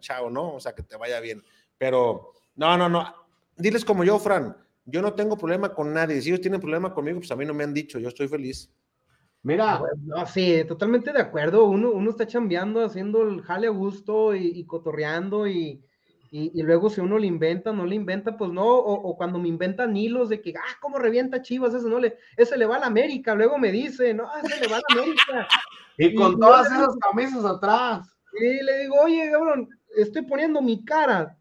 chao, 0.00 0.30
¿no? 0.30 0.54
O 0.54 0.60
sea, 0.60 0.74
que 0.74 0.82
te 0.82 0.96
vaya 0.96 1.20
bien. 1.20 1.42
Pero, 1.78 2.32
no, 2.56 2.76
no, 2.76 2.88
no. 2.88 3.14
Diles 3.56 3.84
como 3.84 4.04
yo, 4.04 4.18
Fran, 4.18 4.56
yo 4.84 5.02
no 5.02 5.14
tengo 5.14 5.36
problema 5.36 5.74
con 5.74 5.92
nadie. 5.92 6.20
Si 6.20 6.28
ellos 6.28 6.40
tienen 6.40 6.60
problema 6.60 6.92
conmigo, 6.92 7.18
pues 7.18 7.30
a 7.30 7.36
mí 7.36 7.44
no 7.44 7.54
me 7.54 7.64
han 7.64 7.74
dicho, 7.74 7.98
yo 7.98 8.08
estoy 8.08 8.28
feliz. 8.28 8.70
Mira. 9.42 9.74
Ah, 9.74 9.82
no, 10.00 10.26
sí, 10.26 10.64
totalmente 10.66 11.12
de 11.12 11.20
acuerdo. 11.20 11.64
Uno, 11.64 11.90
uno 11.90 12.10
está 12.10 12.26
chambeando, 12.26 12.84
haciendo 12.84 13.22
el 13.22 13.42
jale 13.42 13.66
a 13.66 13.70
gusto 13.70 14.34
y 14.34 14.64
cotorreando 14.64 15.46
y 15.46 15.82
y, 16.34 16.62
luego 16.62 16.88
si 16.88 17.02
uno 17.02 17.18
le 17.18 17.26
inventa, 17.26 17.74
no 17.74 17.84
le 17.84 17.94
inventa, 17.94 18.38
pues 18.38 18.50
no, 18.50 18.64
o, 18.64 19.14
cuando 19.18 19.38
me 19.38 19.48
inventan 19.48 19.94
hilos 19.94 20.30
de 20.30 20.40
que, 20.40 20.54
ah, 20.56 20.78
cómo 20.80 20.98
revienta 20.98 21.42
Chivas, 21.42 21.74
ese 21.74 21.86
no 21.90 21.98
le, 21.98 22.16
ese 22.38 22.56
le 22.56 22.64
va 22.64 22.76
a 22.76 22.78
la 22.78 22.86
América, 22.86 23.34
luego 23.34 23.58
me 23.58 23.70
dice, 23.70 24.14
no, 24.14 24.26
ese 24.42 24.58
le 24.62 24.68
va 24.68 24.78
a 24.78 24.80
la 24.80 25.02
América. 25.02 25.48
y 25.98 26.14
con 26.14 26.40
todas 26.40 26.72
esas 26.72 26.96
camisas 26.96 27.44
atrás. 27.44 28.11
Y 28.40 28.62
le 28.62 28.78
digo, 28.78 28.96
oye, 29.00 29.30
cabrón, 29.30 29.68
estoy 29.96 30.22
poniendo 30.22 30.62
mi 30.62 30.84
cara. 30.84 31.38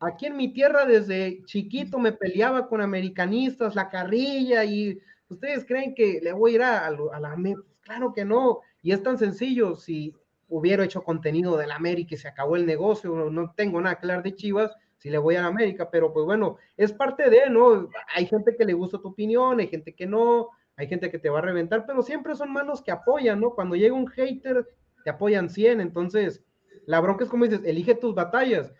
Aquí 0.00 0.26
en 0.26 0.36
mi 0.36 0.52
tierra 0.52 0.84
desde 0.84 1.42
chiquito 1.44 1.98
me 1.98 2.12
peleaba 2.12 2.68
con 2.68 2.80
americanistas, 2.80 3.74
la 3.74 3.88
carrilla, 3.88 4.64
y 4.64 5.00
ustedes 5.28 5.64
creen 5.64 5.94
que 5.94 6.20
le 6.22 6.32
voy 6.32 6.52
a 6.52 6.54
ir 6.54 6.62
a, 6.62 6.86
a 6.86 7.20
la 7.20 7.32
América. 7.32 7.62
Claro 7.80 8.12
que 8.12 8.24
no, 8.24 8.60
y 8.82 8.92
es 8.92 9.02
tan 9.02 9.18
sencillo, 9.18 9.74
si 9.74 10.14
hubiera 10.48 10.84
hecho 10.84 11.02
contenido 11.02 11.56
del 11.56 11.72
América 11.72 12.14
y 12.14 12.18
se 12.18 12.28
acabó 12.28 12.56
el 12.56 12.66
negocio, 12.66 13.30
no 13.30 13.52
tengo 13.54 13.80
nada 13.80 13.98
claro 13.98 14.22
de 14.22 14.34
Chivas, 14.34 14.74
si 14.96 15.10
le 15.10 15.18
voy 15.18 15.36
a 15.36 15.42
la 15.42 15.48
América, 15.48 15.90
pero 15.90 16.12
pues 16.12 16.26
bueno, 16.26 16.56
es 16.76 16.92
parte 16.92 17.30
de, 17.30 17.48
¿no? 17.50 17.88
Hay 18.14 18.26
gente 18.26 18.56
que 18.56 18.64
le 18.64 18.72
gusta 18.72 18.98
tu 18.98 19.08
opinión, 19.08 19.60
hay 19.60 19.68
gente 19.68 19.94
que 19.94 20.06
no, 20.06 20.48
hay 20.76 20.88
gente 20.88 21.10
que 21.10 21.18
te 21.18 21.28
va 21.28 21.38
a 21.38 21.42
reventar, 21.42 21.86
pero 21.86 22.02
siempre 22.02 22.34
son 22.34 22.52
manos 22.52 22.82
que 22.82 22.90
apoyan, 22.90 23.40
¿no? 23.40 23.50
Cuando 23.50 23.76
llega 23.76 23.94
un 23.94 24.08
hater, 24.08 24.66
te 25.08 25.12
apoyan 25.12 25.48
100, 25.48 25.80
entonces, 25.80 26.42
la 26.84 27.00
bronca 27.00 27.24
es 27.24 27.30
como 27.30 27.44
dices, 27.44 27.62
elige 27.64 27.94
tus 27.94 28.14
batallas 28.14 28.70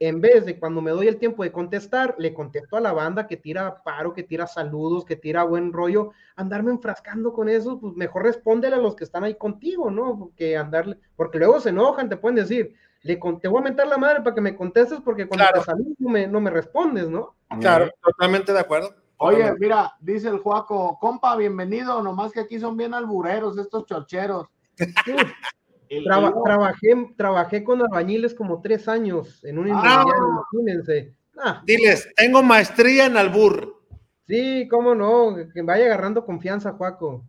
en 0.00 0.20
vez 0.20 0.44
de 0.44 0.58
cuando 0.58 0.82
me 0.82 0.90
doy 0.90 1.08
el 1.08 1.16
tiempo 1.16 1.44
de 1.44 1.50
contestar, 1.50 2.14
le 2.18 2.34
contesto 2.34 2.76
a 2.76 2.80
la 2.80 2.92
banda 2.92 3.26
que 3.26 3.38
tira 3.38 3.82
paro, 3.82 4.12
que 4.12 4.22
tira 4.22 4.46
saludos, 4.46 5.06
que 5.06 5.16
tira 5.16 5.44
buen 5.44 5.72
rollo, 5.72 6.10
andarme 6.36 6.72
enfrascando 6.72 7.32
con 7.32 7.48
eso, 7.48 7.80
pues 7.80 7.96
mejor 7.96 8.24
respóndele 8.24 8.76
a 8.76 8.80
los 8.80 8.94
que 8.94 9.04
están 9.04 9.24
ahí 9.24 9.36
contigo, 9.36 9.90
¿no? 9.90 10.18
Porque 10.18 10.58
andarle, 10.58 10.98
porque 11.16 11.38
luego 11.38 11.58
se 11.58 11.70
enojan, 11.70 12.10
te 12.10 12.18
pueden 12.18 12.36
decir, 12.36 12.74
le 13.00 13.16
te 13.40 13.48
voy 13.48 13.60
a 13.60 13.64
mentar 13.64 13.88
la 13.88 13.96
madre 13.96 14.20
para 14.20 14.34
que 14.34 14.42
me 14.42 14.54
contestes 14.54 15.00
porque 15.02 15.26
cuando 15.26 15.46
te 15.54 15.62
saludo 15.62 15.94
no 15.98 16.10
me, 16.10 16.26
no 16.26 16.40
me 16.42 16.50
respondes, 16.50 17.08
¿no? 17.08 17.34
Claro, 17.60 17.90
totalmente 18.02 18.52
de 18.52 18.60
acuerdo. 18.60 18.94
Oye, 19.16 19.54
mira, 19.58 19.96
dice 20.00 20.28
el 20.28 20.38
Juaco, 20.38 20.98
compa, 21.00 21.34
bienvenido, 21.34 22.02
nomás 22.02 22.30
que 22.30 22.40
aquí 22.40 22.60
son 22.60 22.76
bien 22.76 22.92
albureros 22.92 23.56
estos 23.56 23.86
chorcheros. 23.86 24.48
trabajé, 26.04 27.14
trabajé 27.16 27.64
con 27.64 27.80
albañiles 27.82 28.34
como 28.34 28.60
tres 28.60 28.88
años 28.88 29.44
en 29.44 29.58
un 29.58 29.70
ah, 29.72 30.04
imagínense. 30.52 31.14
Ah. 31.36 31.62
Diles, 31.64 32.08
tengo 32.16 32.42
maestría 32.42 33.06
en 33.06 33.16
albur. 33.16 33.82
Sí, 34.26 34.68
cómo 34.70 34.94
no, 34.94 35.36
que 35.54 35.62
vaya 35.62 35.86
agarrando 35.86 36.26
confianza, 36.26 36.72
Juaco. 36.72 37.24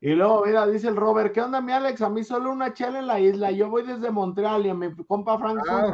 y 0.00 0.10
luego, 0.10 0.44
mira, 0.46 0.66
dice 0.66 0.88
el 0.88 0.96
Robert, 0.96 1.34
¿qué 1.34 1.42
onda, 1.42 1.60
mi 1.60 1.72
Alex? 1.72 2.00
A 2.00 2.08
mí 2.08 2.24
solo 2.24 2.50
una 2.50 2.72
chela 2.72 3.00
en 3.00 3.06
la 3.06 3.20
isla, 3.20 3.50
yo 3.50 3.68
voy 3.68 3.86
desde 3.86 4.10
Montreal 4.10 4.64
y 4.64 4.70
a 4.70 4.74
mi 4.74 4.94
compa 5.06 5.38
Frank 5.38 5.60
ah, 5.68 5.92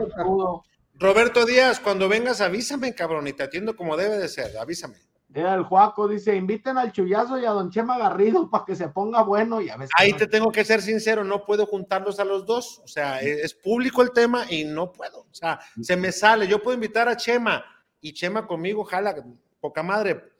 Roberto 0.95 1.45
Díaz, 1.47 1.81
cuando 1.81 2.09
vengas 2.09 2.41
avísame, 2.41 2.95
cabrón, 2.95 3.27
y 3.27 3.33
te 3.33 3.45
atiendo 3.45 3.77
como 3.77 3.97
debe 3.97 4.19
de 4.19 4.29
ser, 4.29 4.57
avísame. 4.59 5.08
El 5.35 5.63
Juaco 5.65 6.09
dice, 6.09 6.35
inviten 6.35 6.79
al 6.79 6.91
Chullazo 6.91 7.39
y 7.39 7.45
a 7.45 7.51
Don 7.51 7.71
Chema 7.71 7.99
Garrido 7.99 8.49
para 8.49 8.65
que 8.65 8.75
se 8.75 8.89
ponga 8.89 9.23
bueno 9.23 9.61
y 9.61 9.69
a 9.69 9.77
veces... 9.77 9.91
Ahí 9.99 10.15
te 10.15 10.27
tengo 10.27 10.51
que 10.51 10.65
ser 10.65 10.81
sincero, 10.81 11.23
no 11.23 11.45
puedo 11.45 11.67
juntarlos 11.67 12.19
a 12.19 12.25
los 12.25 12.47
dos, 12.47 12.81
o 12.83 12.89
sea, 12.89 13.21
es, 13.21 13.53
público 13.53 14.01
el 14.01 14.13
tema 14.13 14.47
y 14.49 14.65
no 14.65 14.91
puedo, 14.91 15.21
o 15.21 15.35
sea, 15.35 15.61
se 15.83 15.97
me 15.97 16.13
sale, 16.13 16.49
yo 16.49 16.63
puedo 16.63 16.75
invitar 16.75 17.09
a 17.09 17.17
Chema 17.17 17.63
y 18.01 18.15
Chema 18.15 18.47
conmigo, 18.47 18.85
jala, 18.85 19.23
poca 19.61 19.83
madre, 19.83 20.33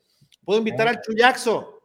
puedo 0.43 0.59
invitar 0.59 0.89
al 0.89 1.03
Chuyazo, 1.03 1.83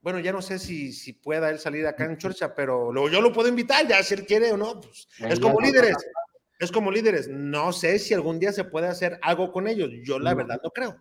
bueno, 0.00 0.20
ya 0.20 0.32
no 0.32 0.42
sé 0.42 0.60
si, 0.60 0.92
si 0.92 1.12
pueda 1.12 1.50
él 1.50 1.58
salir 1.58 1.86
acá 1.86 2.04
en 2.04 2.18
Chorcha, 2.18 2.54
pero 2.54 2.92
yo 3.08 3.20
lo 3.20 3.32
puedo 3.32 3.48
invitar, 3.48 3.86
ya 3.88 4.00
si 4.04 4.14
él 4.14 4.24
quiere 4.26 4.52
o 4.52 4.56
no, 4.56 4.80
pues, 4.80 5.08
es 5.18 5.40
como 5.40 5.60
líderes 5.60 5.96
es 6.62 6.70
como 6.70 6.92
líderes. 6.92 7.28
No 7.28 7.72
sé 7.72 7.98
si 7.98 8.14
algún 8.14 8.38
día 8.38 8.52
se 8.52 8.62
puede 8.62 8.86
hacer 8.86 9.18
algo 9.22 9.50
con 9.50 9.66
ellos. 9.66 9.90
Yo 10.04 10.20
la 10.20 10.32
verdad 10.32 10.60
no 10.62 10.70
creo. 10.70 10.96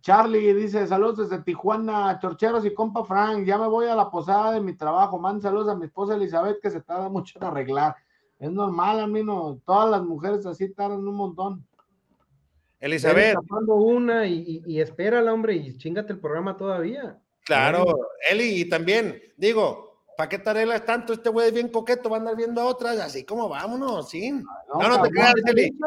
Charlie 0.00 0.54
dice, 0.54 0.86
saludos 0.86 1.28
desde 1.28 1.42
Tijuana, 1.42 2.20
Chorcheros 2.20 2.64
y 2.64 2.72
compa 2.72 3.04
Frank. 3.04 3.44
Ya 3.44 3.58
me 3.58 3.66
voy 3.66 3.86
a 3.86 3.96
la 3.96 4.08
posada 4.08 4.52
de 4.52 4.60
mi 4.60 4.74
trabajo. 4.76 5.18
Man, 5.18 5.40
saludos 5.40 5.70
a 5.70 5.74
mi 5.74 5.86
esposa 5.86 6.14
Elizabeth 6.14 6.60
que 6.62 6.70
se 6.70 6.80
tarda 6.80 7.08
mucho 7.08 7.36
en 7.38 7.44
arreglar. 7.44 7.96
Es 8.38 8.50
normal, 8.52 9.00
a 9.00 9.08
mí 9.08 9.24
no. 9.24 9.60
Todas 9.66 9.90
las 9.90 10.02
mujeres 10.02 10.46
así 10.46 10.72
tardan 10.72 11.06
un 11.06 11.16
montón. 11.16 11.66
Elizabeth. 12.78 13.36
una 13.66 14.26
y, 14.26 14.62
y, 14.66 14.80
espera 14.80 15.18
al 15.18 15.28
hombre, 15.28 15.54
y 15.54 15.76
chingate 15.78 16.12
el 16.12 16.20
programa 16.20 16.56
todavía. 16.56 17.18
Claro, 17.44 17.84
Eli, 18.30 18.60
y 18.60 18.68
también, 18.68 19.20
digo, 19.36 19.91
¿Para 20.16 20.28
qué 20.28 20.38
tarelas 20.38 20.84
tanto? 20.84 21.12
Este 21.12 21.30
güey 21.30 21.48
es 21.48 21.54
bien 21.54 21.68
coqueto, 21.68 22.10
va 22.10 22.16
a 22.16 22.20
andar 22.20 22.36
viendo 22.36 22.60
a 22.60 22.66
otras, 22.66 22.98
así 23.00 23.24
como 23.24 23.48
vámonos, 23.48 24.10
sí. 24.10 24.30
No, 24.30 24.88
no, 24.88 25.02
te 25.02 25.10
creas, 25.10 25.34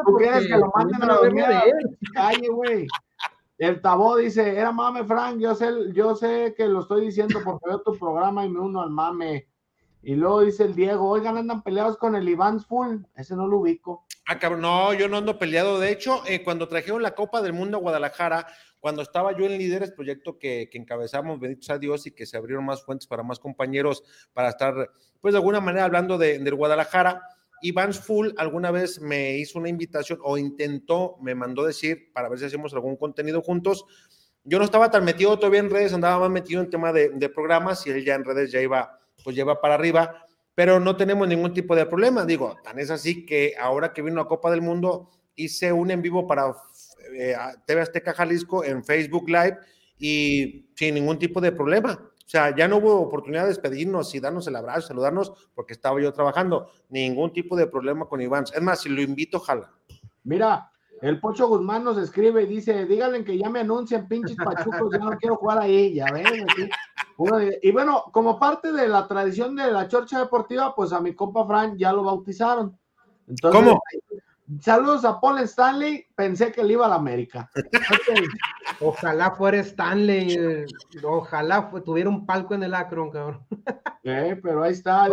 ¿Tú 0.06 0.16
quieres 0.16 0.46
que 0.46 0.56
lo 0.56 0.70
manden 0.74 1.02
a 1.02 1.06
la 1.06 1.14
dormida? 1.14 1.64
Calle, 2.12 2.48
güey. 2.48 2.86
El 3.58 3.80
Tabó 3.80 4.16
dice, 4.16 4.58
era 4.58 4.70
mame, 4.72 5.04
Frank, 5.04 5.38
yo 5.38 5.54
sé, 5.54 5.70
yo 5.94 6.14
sé 6.14 6.54
que 6.56 6.66
lo 6.66 6.80
estoy 6.80 7.06
diciendo 7.06 7.40
porque 7.42 7.68
veo 7.68 7.80
tu 7.80 7.96
programa 7.98 8.44
y 8.44 8.50
me 8.50 8.60
uno 8.60 8.82
al 8.82 8.90
mame. 8.90 9.48
Y 10.02 10.14
luego 10.14 10.42
dice 10.42 10.64
el 10.64 10.74
Diego, 10.74 11.08
oigan, 11.08 11.38
andan 11.38 11.62
peleados 11.62 11.96
con 11.96 12.14
el 12.14 12.28
Iván 12.28 12.60
Full, 12.60 12.98
ese 13.16 13.34
no 13.34 13.46
lo 13.46 13.58
ubico. 13.58 14.04
Ah, 14.26 14.38
cabrón, 14.38 14.60
no, 14.60 14.92
yo 14.92 15.08
no 15.08 15.16
ando 15.16 15.38
peleado. 15.38 15.80
De 15.80 15.90
hecho, 15.90 16.22
eh, 16.26 16.44
cuando 16.44 16.68
trajeron 16.68 17.02
la 17.02 17.14
Copa 17.14 17.40
del 17.40 17.54
Mundo 17.54 17.78
a 17.78 17.80
Guadalajara, 17.80 18.46
cuando 18.86 19.02
estaba 19.02 19.36
yo 19.36 19.46
en 19.46 19.58
Líderes, 19.58 19.90
proyecto 19.90 20.38
que, 20.38 20.68
que 20.70 20.78
encabezamos, 20.78 21.40
benditos 21.40 21.70
a 21.70 21.78
Dios, 21.78 22.06
y 22.06 22.12
que 22.12 22.24
se 22.24 22.36
abrieron 22.36 22.64
más 22.64 22.84
fuentes 22.84 23.08
para 23.08 23.24
más 23.24 23.40
compañeros, 23.40 24.04
para 24.32 24.50
estar, 24.50 24.92
pues 25.20 25.34
de 25.34 25.38
alguna 25.38 25.58
manera 25.58 25.86
hablando 25.86 26.16
de, 26.18 26.38
del 26.38 26.54
Guadalajara. 26.54 27.20
Iván 27.62 27.92
Full 27.92 28.28
alguna 28.36 28.70
vez 28.70 29.00
me 29.00 29.38
hizo 29.38 29.58
una 29.58 29.70
invitación 29.70 30.20
o 30.22 30.38
intentó, 30.38 31.16
me 31.20 31.34
mandó 31.34 31.64
decir 31.64 32.12
para 32.12 32.28
ver 32.28 32.38
si 32.38 32.44
hacemos 32.44 32.72
algún 32.74 32.94
contenido 32.94 33.42
juntos. 33.42 33.86
Yo 34.44 34.60
no 34.60 34.64
estaba 34.64 34.88
tan 34.88 35.04
metido 35.04 35.36
todavía 35.36 35.58
en 35.58 35.70
redes, 35.70 35.92
andaba 35.92 36.20
más 36.20 36.30
metido 36.30 36.60
en 36.60 36.70
tema 36.70 36.92
de, 36.92 37.08
de 37.08 37.28
programas 37.28 37.84
y 37.88 37.90
él 37.90 38.04
ya 38.04 38.14
en 38.14 38.24
redes 38.24 38.52
ya 38.52 38.60
iba, 38.60 39.00
pues 39.24 39.34
lleva 39.34 39.60
para 39.60 39.74
arriba, 39.74 40.24
pero 40.54 40.78
no 40.78 40.96
tenemos 40.96 41.26
ningún 41.26 41.52
tipo 41.52 41.74
de 41.74 41.86
problema. 41.86 42.24
Digo, 42.24 42.56
tan 42.62 42.78
es 42.78 42.90
así 42.90 43.26
que 43.26 43.54
ahora 43.58 43.92
que 43.92 44.02
vino 44.02 44.20
a 44.20 44.28
Copa 44.28 44.48
del 44.52 44.62
Mundo, 44.62 45.10
hice 45.34 45.72
un 45.72 45.90
en 45.90 46.02
vivo 46.02 46.28
para 46.28 46.54
eh, 47.12 47.36
TV 47.66 47.80
Azteca 47.80 48.12
Jalisco 48.12 48.64
en 48.64 48.84
Facebook 48.84 49.28
Live 49.28 49.58
y 49.98 50.68
sin 50.74 50.94
ningún 50.94 51.18
tipo 51.18 51.40
de 51.40 51.52
problema. 51.52 51.92
O 51.92 52.28
sea, 52.28 52.54
ya 52.54 52.66
no 52.66 52.78
hubo 52.78 53.00
oportunidad 53.00 53.42
de 53.42 53.50
despedirnos 53.50 54.12
y 54.14 54.20
darnos 54.20 54.48
el 54.48 54.56
abrazo, 54.56 54.88
saludarnos, 54.88 55.32
porque 55.54 55.72
estaba 55.72 56.00
yo 56.00 56.12
trabajando. 56.12 56.68
Ningún 56.88 57.32
tipo 57.32 57.56
de 57.56 57.68
problema 57.68 58.06
con 58.06 58.20
Iván. 58.20 58.44
Es 58.52 58.60
más, 58.60 58.80
si 58.80 58.88
lo 58.88 59.00
invito, 59.00 59.38
jala. 59.38 59.72
Mira, 60.24 60.70
el 61.02 61.20
Pocho 61.20 61.46
Guzmán 61.46 61.84
nos 61.84 61.98
escribe 61.98 62.42
y 62.42 62.46
dice, 62.46 62.84
díganle 62.86 63.22
que 63.22 63.38
ya 63.38 63.48
me 63.48 63.60
anuncien 63.60 64.08
pinches 64.08 64.36
pachucos, 64.36 64.90
ya 64.92 64.98
no 64.98 65.16
quiero 65.18 65.36
jugar 65.36 65.58
ahí, 65.58 65.94
ya 65.94 66.06
ven. 66.12 66.24
Y 67.62 67.70
bueno, 67.70 68.04
como 68.12 68.38
parte 68.38 68.72
de 68.72 68.88
la 68.88 69.06
tradición 69.06 69.54
de 69.54 69.70
la 69.70 69.86
chorcha 69.88 70.18
deportiva, 70.18 70.74
pues 70.74 70.92
a 70.92 71.00
mi 71.00 71.14
compa 71.14 71.46
Frank 71.46 71.76
ya 71.76 71.92
lo 71.92 72.02
bautizaron. 72.02 72.76
Entonces, 73.28 73.60
¿Cómo? 73.60 73.80
Saludos 74.60 75.04
a 75.04 75.20
Paul 75.20 75.40
Stanley. 75.40 76.06
Pensé 76.14 76.52
que 76.52 76.60
él 76.60 76.70
iba 76.70 76.86
a 76.86 76.88
la 76.88 76.94
América. 76.94 77.50
Ojalá 78.80 79.32
fuera 79.32 79.58
Stanley. 79.58 80.66
Ojalá 81.02 81.70
tuviera 81.84 82.08
un 82.08 82.24
palco 82.24 82.54
en 82.54 82.62
el 82.62 82.74
Akron, 82.74 83.10
cabrón. 83.10 83.46
Eh, 84.08 84.38
pero 84.40 84.62
ahí 84.62 84.70
está. 84.70 85.08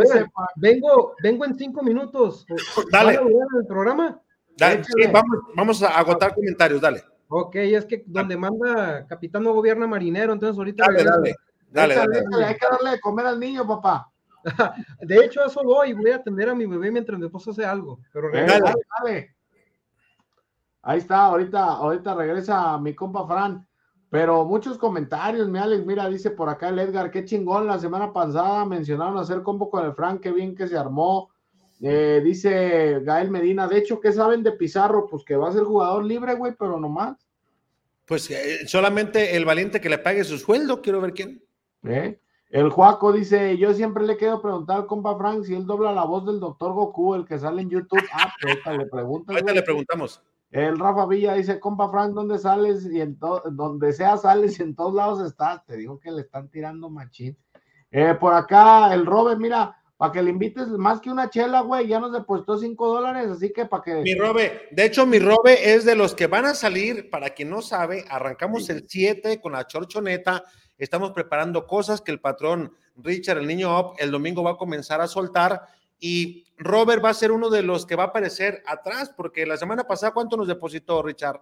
vengo, 0.55 1.15
vengo 1.23 1.45
en 1.45 1.57
cinco 1.57 1.81
minutos. 1.81 2.45
Dale. 2.91 3.13
el 3.13 3.65
programa? 3.65 4.21
Dale, 4.55 4.83
vamos, 5.11 5.39
vamos 5.55 5.81
a 5.81 5.97
agotar 5.97 6.35
comentarios, 6.35 6.79
dale. 6.79 7.01
Ok, 7.27 7.55
es 7.55 7.85
que 7.85 8.03
donde 8.05 8.37
manda 8.37 9.07
capitán 9.07 9.41
no 9.41 9.53
gobierna 9.53 9.87
marinero, 9.87 10.31
entonces 10.31 10.55
ahorita... 10.59 10.85
Dale, 10.85 11.03
dale, 11.03 11.35
dale, 11.71 11.95
dale, 11.95 12.45
Hay 12.45 12.55
que 12.55 12.67
darle 12.69 12.91
de 12.91 12.99
comer 12.99 13.25
al 13.25 13.39
niño, 13.39 13.65
papá. 13.67 14.12
De 15.01 15.25
hecho, 15.25 15.45
eso 15.45 15.61
voy, 15.63 15.93
voy 15.93 16.11
a 16.11 16.17
atender 16.17 16.49
a 16.49 16.55
mi 16.55 16.65
bebé 16.65 16.91
mientras 16.91 17.19
mi 17.19 17.25
esposo 17.25 17.51
hace 17.51 17.65
algo. 17.65 17.99
Pero 18.11 18.31
dale, 18.31 18.73
dale. 18.99 19.35
Ahí 20.81 20.99
está, 20.99 21.25
ahorita, 21.25 21.63
ahorita 21.63 22.13
regresa 22.13 22.77
mi 22.77 22.93
compa 22.93 23.25
Fran. 23.25 23.65
Pero 24.09 24.45
muchos 24.45 24.77
comentarios, 24.77 25.49
mi 25.49 25.57
Alex, 25.57 25.85
mira, 25.85 26.07
dice 26.07 26.29
por 26.29 26.47
acá 26.47 26.69
el 26.69 26.77
Edgar, 26.77 27.09
qué 27.09 27.25
chingón, 27.25 27.65
la 27.65 27.79
semana 27.79 28.13
pasada 28.13 28.63
mencionaron 28.63 29.17
hacer 29.17 29.41
combo 29.41 29.71
con 29.71 29.83
el 29.83 29.93
Frank, 29.93 30.21
qué 30.21 30.31
bien 30.31 30.55
que 30.55 30.67
se 30.67 30.77
armó. 30.77 31.31
Eh, 31.81 32.21
dice 32.23 32.99
Gael 33.01 33.31
Medina, 33.31 33.67
de 33.67 33.79
hecho, 33.79 33.99
¿qué 33.99 34.11
saben 34.11 34.43
de 34.43 34.51
Pizarro? 34.51 35.07
Pues 35.07 35.23
que 35.25 35.35
va 35.35 35.49
a 35.49 35.53
ser 35.53 35.63
jugador 35.63 36.05
libre, 36.05 36.35
güey, 36.35 36.53
pero 36.57 36.79
no 36.79 36.89
más. 36.89 37.17
Pues 38.05 38.29
eh, 38.29 38.67
solamente 38.67 39.35
el 39.35 39.45
valiente 39.45 39.81
que 39.81 39.89
le 39.89 39.97
pague 39.97 40.23
su 40.23 40.37
sueldo, 40.37 40.81
quiero 40.81 41.01
ver 41.01 41.13
quién. 41.13 41.43
¿Eh? 41.83 42.19
El 42.53 42.69
Juaco 42.69 43.11
dice, 43.11 43.57
yo 43.57 43.73
siempre 43.73 44.05
le 44.05 44.15
quiero 44.15 44.39
preguntar 44.39 44.77
al 44.77 44.85
compa 44.85 45.17
Frank 45.17 45.43
si 45.43 45.55
él 45.55 45.65
dobla 45.65 45.91
la 45.91 46.05
voz 46.05 46.23
del 46.23 46.39
doctor 46.39 46.73
Goku, 46.73 47.15
el 47.15 47.25
que 47.25 47.39
sale 47.39 47.63
en 47.63 47.69
YouTube. 47.71 48.03
Ah, 48.13 48.31
pues 48.41 48.53
ahorita 48.53 48.73
le 48.73 48.85
preguntas. 48.85 49.33
Ahorita 49.33 49.53
le 49.53 49.63
preguntamos. 49.63 50.21
El 50.51 50.77
Rafa 50.77 51.07
Villa 51.07 51.33
dice, 51.33 51.59
compa 51.59 51.89
Frank, 51.89 52.13
¿dónde 52.13 52.37
sales? 52.37 52.85
Y 52.85 53.01
en 53.01 53.17
donde 53.19 53.91
sea 53.91 54.17
sales 54.17 54.59
y 54.59 54.61
en 54.61 54.75
todos 54.75 54.93
lados 54.93 55.19
estás. 55.21 55.65
Te 55.65 55.77
digo 55.77 55.99
que 55.99 56.11
le 56.11 56.21
están 56.21 56.47
tirando 56.47 56.91
machín. 56.91 57.35
Eh, 57.89 58.13
por 58.19 58.35
acá, 58.35 58.93
el 58.93 59.07
Robert, 59.07 59.39
mira, 59.39 59.75
para 60.03 60.11
que 60.11 60.21
le 60.21 60.31
invites 60.31 60.67
más 60.67 60.99
que 60.99 61.09
una 61.09 61.29
chela, 61.29 61.61
güey, 61.61 61.87
ya 61.87 61.97
nos 61.97 62.11
depositó 62.11 62.57
cinco 62.57 62.93
dólares, 62.93 63.31
así 63.31 63.53
que 63.53 63.65
para 63.65 63.83
que... 63.83 64.01
Mi 64.01 64.15
Robe, 64.15 64.67
de 64.69 64.83
hecho, 64.83 65.05
mi 65.05 65.17
Robe 65.17 65.73
es 65.73 65.85
de 65.85 65.95
los 65.95 66.13
que 66.13 66.27
van 66.27 66.43
a 66.43 66.55
salir, 66.55 67.09
para 67.09 67.29
quien 67.29 67.49
no 67.49 67.61
sabe, 67.61 68.03
arrancamos 68.09 68.69
el 68.69 68.83
7 68.85 69.39
con 69.39 69.53
la 69.53 69.65
chorchoneta, 69.65 70.43
estamos 70.77 71.11
preparando 71.11 71.65
cosas 71.65 72.01
que 72.01 72.11
el 72.11 72.19
patrón 72.19 72.73
Richard, 72.97 73.37
el 73.37 73.47
niño 73.47 73.79
Up, 73.79 73.93
el 73.97 74.11
domingo 74.11 74.43
va 74.43 74.51
a 74.51 74.57
comenzar 74.57 74.99
a 74.99 75.07
soltar 75.07 75.67
y 76.01 76.47
Robert 76.57 77.01
va 77.01 77.11
a 77.11 77.13
ser 77.13 77.31
uno 77.31 77.49
de 77.49 77.63
los 77.63 77.85
que 77.85 77.95
va 77.95 78.03
a 78.03 78.07
aparecer 78.07 78.61
atrás, 78.67 79.09
porque 79.15 79.45
la 79.45 79.55
semana 79.55 79.85
pasada, 79.85 80.13
¿cuánto 80.13 80.35
nos 80.35 80.49
depositó, 80.49 81.01
Richard? 81.01 81.39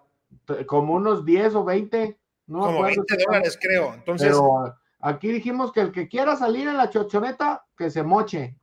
Como 0.68 0.94
unos 0.94 1.24
10 1.24 1.56
o 1.56 1.64
20. 1.64 2.16
No 2.46 2.60
Como 2.60 2.82
20 2.82 3.16
dólares, 3.26 3.58
creo. 3.60 3.92
Entonces, 3.92 4.28
Pero 4.28 4.76
aquí 5.02 5.30
dijimos 5.30 5.72
que 5.72 5.80
el 5.80 5.92
que 5.92 6.08
quiera 6.08 6.36
salir 6.36 6.66
en 6.66 6.78
la 6.78 6.88
chochoneta, 6.88 7.66
que 7.76 7.90
se 7.90 8.02
moche. 8.02 8.56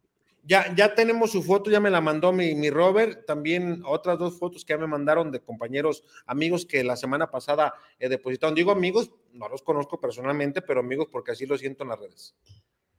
Ya, 0.43 0.73
ya 0.73 0.95
tenemos 0.95 1.31
su 1.31 1.43
foto, 1.43 1.69
ya 1.69 1.79
me 1.79 1.91
la 1.91 2.01
mandó 2.01 2.31
mi, 2.31 2.55
mi 2.55 2.71
Robert. 2.71 3.25
También 3.27 3.83
otras 3.85 4.17
dos 4.17 4.39
fotos 4.39 4.65
que 4.65 4.73
ya 4.73 4.79
me 4.79 4.87
mandaron 4.87 5.31
de 5.31 5.41
compañeros, 5.41 6.03
amigos 6.25 6.65
que 6.65 6.83
la 6.83 6.95
semana 6.95 7.29
pasada 7.29 7.73
he 7.99 8.09
depositado. 8.09 8.53
Digo 8.55 8.71
amigos, 8.71 9.11
no 9.33 9.47
los 9.47 9.61
conozco 9.61 9.99
personalmente, 9.99 10.63
pero 10.63 10.79
amigos 10.79 11.07
porque 11.11 11.33
así 11.33 11.45
lo 11.45 11.57
siento 11.57 11.83
en 11.83 11.89
las 11.89 11.99
redes. 11.99 12.35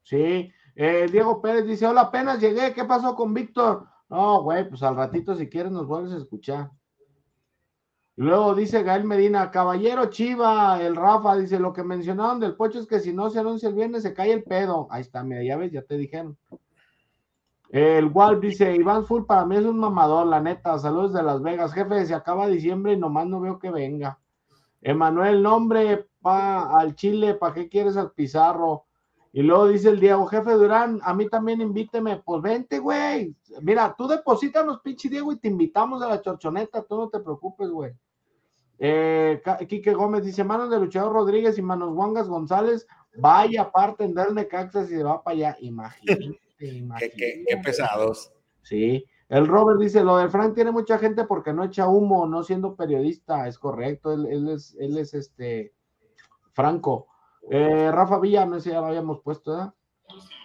Sí, 0.04 0.52
eh, 0.76 1.08
Diego 1.10 1.40
Pérez 1.40 1.66
dice, 1.66 1.86
hola, 1.86 2.02
apenas 2.02 2.40
llegué, 2.40 2.72
¿qué 2.72 2.84
pasó 2.84 3.14
con 3.14 3.34
Víctor? 3.34 3.86
No, 4.08 4.42
güey, 4.42 4.68
pues 4.68 4.82
al 4.82 4.96
ratito 4.96 5.36
si 5.36 5.48
quieres 5.48 5.72
nos 5.72 5.86
vuelves 5.86 6.12
a 6.12 6.18
escuchar. 6.18 6.70
Luego 8.22 8.54
dice 8.54 8.82
Gael 8.82 9.04
Medina, 9.04 9.50
caballero 9.50 10.06
Chiva, 10.06 10.82
el 10.82 10.96
Rafa, 10.96 11.36
dice, 11.36 11.58
lo 11.58 11.72
que 11.72 11.82
mencionaron 11.82 12.40
del 12.40 12.54
pocho 12.54 12.78
es 12.78 12.86
que 12.86 13.00
si 13.00 13.12
no 13.12 13.30
se 13.30 13.38
anuncia 13.38 13.68
el 13.68 13.74
viernes 13.74 14.02
se 14.02 14.12
cae 14.12 14.32
el 14.32 14.42
pedo. 14.42 14.88
Ahí 14.90 15.02
está, 15.02 15.22
mira, 15.22 15.42
ya 15.42 15.56
ves, 15.56 15.72
ya 15.72 15.82
te 15.82 15.96
dijeron. 15.96 16.36
El 17.70 18.06
Walt 18.06 18.42
dice, 18.42 18.74
Iván 18.74 19.06
Full 19.06 19.24
para 19.24 19.46
mí 19.46 19.56
es 19.56 19.64
un 19.64 19.78
mamador, 19.78 20.26
la 20.26 20.40
neta, 20.40 20.78
saludos 20.78 21.12
de 21.12 21.22
Las 21.22 21.40
Vegas, 21.40 21.72
jefe, 21.72 22.04
se 22.04 22.14
acaba 22.14 22.48
diciembre 22.48 22.94
y 22.94 22.96
nomás 22.96 23.26
no 23.26 23.40
veo 23.40 23.58
que 23.58 23.70
venga. 23.70 24.18
Emanuel, 24.82 25.42
nombre 25.42 26.08
pa 26.20 26.78
al 26.78 26.94
Chile, 26.94 27.34
¿para 27.34 27.54
qué 27.54 27.68
quieres 27.68 27.96
al 27.96 28.12
Pizarro? 28.12 28.86
Y 29.32 29.42
luego 29.42 29.68
dice 29.68 29.90
el 29.90 30.00
Diego, 30.00 30.26
jefe 30.26 30.52
Durán, 30.52 31.00
a 31.04 31.14
mí 31.14 31.28
también 31.28 31.60
invíteme. 31.60 32.16
Pues 32.24 32.42
vente, 32.42 32.80
güey. 32.80 33.34
Mira, 33.62 33.94
tú 33.96 34.08
deposítanos, 34.08 34.80
pinche 34.80 35.08
Diego, 35.08 35.32
y 35.32 35.38
te 35.38 35.48
invitamos 35.48 36.02
a 36.02 36.08
la 36.08 36.20
chorchoneta. 36.20 36.82
Tú 36.82 36.96
no 36.96 37.08
te 37.08 37.20
preocupes, 37.20 37.70
güey. 37.70 37.92
Eh, 38.82 39.42
Quique 39.68 39.92
Gómez 39.92 40.24
dice, 40.24 40.42
manos 40.42 40.70
de 40.70 40.80
Luchador 40.80 41.12
Rodríguez 41.12 41.58
y 41.58 41.62
manos 41.62 41.90
Wangas 41.92 42.28
González, 42.28 42.86
vaya 43.18 43.62
aparte 43.62 44.04
en 44.04 44.14
darle 44.14 44.48
caxas 44.48 44.90
y 44.90 44.94
se 44.96 45.02
va 45.02 45.22
para 45.22 45.36
allá. 45.36 45.56
Imagínate, 45.60 46.34
imagínate. 46.60 47.44
Qué, 47.46 47.56
pesados. 47.62 48.32
Sí. 48.62 49.04
El 49.28 49.46
Robert 49.46 49.78
dice, 49.78 50.02
lo 50.02 50.16
de 50.16 50.30
Frank 50.30 50.54
tiene 50.54 50.72
mucha 50.72 50.98
gente 50.98 51.24
porque 51.24 51.52
no 51.52 51.62
echa 51.62 51.88
humo, 51.88 52.26
no 52.26 52.42
siendo 52.42 52.74
periodista. 52.74 53.46
Es 53.46 53.58
correcto, 53.58 54.12
él, 54.12 54.26
él 54.30 54.48
es, 54.48 54.74
él 54.80 54.96
es 54.96 55.12
este 55.12 55.74
Franco. 56.52 57.06
Eh, 57.50 57.90
Rafa 57.92 58.18
Villa, 58.18 58.46
no 58.46 58.58
sé, 58.60 58.70
ya 58.70 58.80
lo 58.80 58.86
habíamos 58.86 59.20
puesto, 59.20 59.52
¿verdad? 59.52 59.74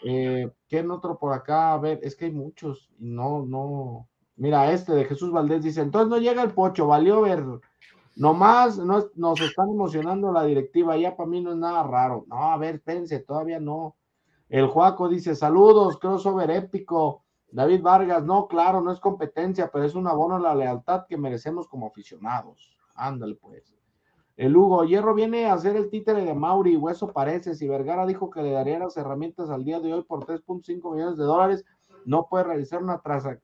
Eh, 0.03 0.51
¿Quién 0.67 0.91
otro 0.91 1.17
por 1.17 1.33
acá? 1.33 1.73
A 1.73 1.79
ver, 1.79 1.99
es 2.03 2.15
que 2.15 2.25
hay 2.25 2.31
muchos 2.31 2.89
y 2.99 3.09
no, 3.09 3.45
no. 3.45 4.07
Mira, 4.35 4.71
este 4.71 4.93
de 4.93 5.05
Jesús 5.05 5.31
Valdés 5.31 5.63
dice: 5.63 5.81
entonces 5.81 6.09
no 6.09 6.17
llega 6.17 6.43
el 6.43 6.51
pocho, 6.51 6.87
valió 6.87 7.21
ver. 7.21 7.43
Nomás 8.15 8.77
no, 8.77 9.09
nos 9.15 9.41
están 9.41 9.69
emocionando 9.69 10.31
la 10.31 10.43
directiva, 10.43 10.95
ya 10.97 11.15
para 11.15 11.29
mí 11.29 11.41
no 11.41 11.51
es 11.51 11.57
nada 11.57 11.83
raro. 11.83 12.25
No, 12.27 12.51
a 12.51 12.57
ver, 12.57 12.75
espérense, 12.75 13.19
todavía 13.19 13.59
no. 13.59 13.95
El 14.47 14.67
Juaco 14.67 15.09
dice: 15.09 15.35
saludos, 15.35 15.97
crossover 15.99 16.49
épico. 16.51 17.23
David 17.51 17.81
Vargas, 17.81 18.23
no, 18.23 18.47
claro, 18.47 18.81
no 18.81 18.91
es 18.91 18.99
competencia, 18.99 19.69
pero 19.71 19.85
es 19.85 19.95
un 19.95 20.07
abono 20.07 20.35
a 20.35 20.39
la 20.39 20.55
lealtad 20.55 21.05
que 21.07 21.17
merecemos 21.17 21.67
como 21.67 21.87
aficionados. 21.87 22.77
Ándale, 22.95 23.35
pues. 23.35 23.75
El 24.37 24.55
Hugo 24.57 24.83
Hierro 24.83 25.13
viene 25.13 25.45
a 25.45 25.53
hacer 25.53 25.77
el 25.77 25.89
títere 25.89 26.25
de 26.25 26.33
Mauri, 26.33 26.75
o 26.75 26.89
eso 26.89 27.13
parece. 27.13 27.55
Si 27.55 27.67
Vergara 27.67 28.05
dijo 28.05 28.29
que 28.29 28.41
le 28.41 28.51
daría 28.51 28.79
las 28.79 28.97
herramientas 28.97 29.49
al 29.49 29.63
día 29.63 29.79
de 29.79 29.93
hoy 29.93 30.03
por 30.03 30.25
3.5 30.25 30.93
millones 30.93 31.17
de 31.17 31.23
dólares, 31.23 31.63
no 32.05 32.27
puede 32.27 32.43
realizar 32.43 32.83
una 32.83 33.01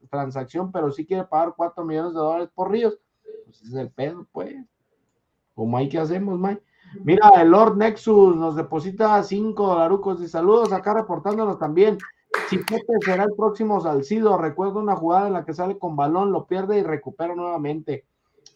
transacción, 0.10 0.72
pero 0.72 0.92
sí 0.92 1.06
quiere 1.06 1.24
pagar 1.24 1.54
4 1.56 1.86
millones 1.86 2.14
de 2.14 2.20
dólares 2.20 2.50
por 2.54 2.70
Ríos. 2.70 3.00
Pues 3.60 3.70
es 3.70 3.74
el 3.74 3.92
pedo, 3.92 4.28
pues. 4.32 4.56
Como 5.54 5.78
hay 5.78 5.90
que 5.90 6.00
hacemos, 6.00 6.40
Mike. 6.40 6.62
Mira, 7.04 7.30
el 7.42 7.50
Lord 7.50 7.78
Nexus 7.78 8.36
nos 8.36 8.56
deposita 8.56 9.22
5 9.22 9.68
dolarucos 9.68 10.22
y 10.22 10.28
saludos 10.28 10.72
acá 10.72 10.94
reportándonos 10.94 11.60
también. 11.60 11.98
Chiquete 12.50 12.94
será 13.04 13.24
el 13.24 13.36
próximo 13.36 13.80
Salcido. 13.82 14.38
Recuerdo 14.38 14.80
una 14.80 14.96
jugada 14.96 15.28
en 15.28 15.34
la 15.34 15.46
que 15.46 15.54
sale 15.54 15.78
con 15.78 15.96
balón, 15.96 16.32
lo 16.32 16.48
pierde 16.48 16.80
y 16.80 16.84
recupera 16.84 17.36
nuevamente. 17.36 18.06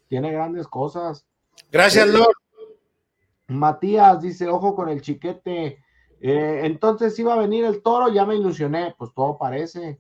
Tiene 0.08 0.32
grandes 0.32 0.68
cosas. 0.68 1.26
Gracias, 1.72 2.08
Lord. 2.08 2.36
Matías 3.48 4.22
dice, 4.22 4.48
ojo 4.48 4.76
con 4.76 4.90
el 4.90 5.02
chiquete. 5.02 5.80
Eh, 6.22 6.62
entonces 6.64 7.18
iba 7.20 7.34
a 7.34 7.40
venir 7.40 7.66
el 7.66 7.82
toro, 7.82 8.10
ya 8.10 8.26
me 8.26 8.36
ilusioné, 8.36 8.96
pues 8.98 9.14
todo 9.14 9.38
parece. 9.38 10.00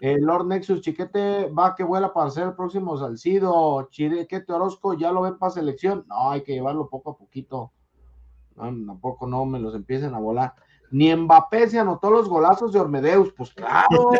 El 0.00 0.22
Lord 0.22 0.46
Nexus 0.46 0.80
Chiquete 0.80 1.50
va 1.50 1.74
que 1.74 1.84
vuela 1.84 2.12
para 2.12 2.30
ser 2.30 2.44
el 2.44 2.54
próximo 2.54 2.96
Salcido. 2.96 3.88
Chiquete 3.90 4.52
Orozco 4.52 4.94
ya 4.94 5.12
lo 5.12 5.22
ven 5.22 5.38
para 5.38 5.52
selección. 5.52 6.04
No, 6.08 6.30
hay 6.30 6.42
que 6.42 6.52
llevarlo 6.52 6.88
poco 6.88 7.10
a 7.10 7.16
poquito. 7.16 7.72
tampoco 8.56 9.26
no 9.26 9.44
me 9.44 9.58
los 9.58 9.74
empiecen 9.74 10.14
a 10.14 10.18
volar. 10.18 10.54
Ni 10.90 11.14
Mbappé 11.14 11.68
se 11.68 11.78
anotó 11.78 12.10
los 12.10 12.28
golazos 12.28 12.72
de 12.72 12.80
Ormedeus, 12.80 13.32
pues 13.32 13.52
claro. 13.52 14.10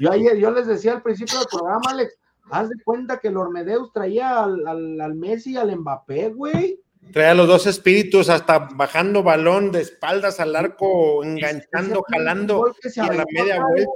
yo 0.00 0.12
ayer, 0.12 0.36
yo 0.36 0.50
les 0.50 0.66
decía 0.66 0.92
al 0.92 1.02
principio 1.02 1.38
del 1.38 1.48
programa, 1.48 1.90
Alex, 1.90 2.18
haz 2.50 2.68
de 2.68 2.76
cuenta 2.84 3.18
que 3.18 3.28
el 3.28 3.36
Ormedeus 3.38 3.92
traía 3.92 4.44
al, 4.44 4.66
al, 4.66 5.00
al 5.00 5.14
Messi 5.14 5.52
y 5.52 5.56
al 5.56 5.74
Mbappé, 5.76 6.30
güey. 6.30 6.80
Traía 7.12 7.34
los 7.34 7.48
dos 7.48 7.66
espíritus 7.66 8.28
hasta 8.28 8.58
bajando 8.58 9.22
balón 9.22 9.72
de 9.72 9.80
espaldas 9.80 10.38
al 10.38 10.54
arco, 10.54 11.24
enganchando, 11.24 12.04
jalando 12.08 12.72
y 12.84 13.00
a 13.00 13.12
la 13.12 13.24
media 13.32 13.64
vuelta. 13.64 13.90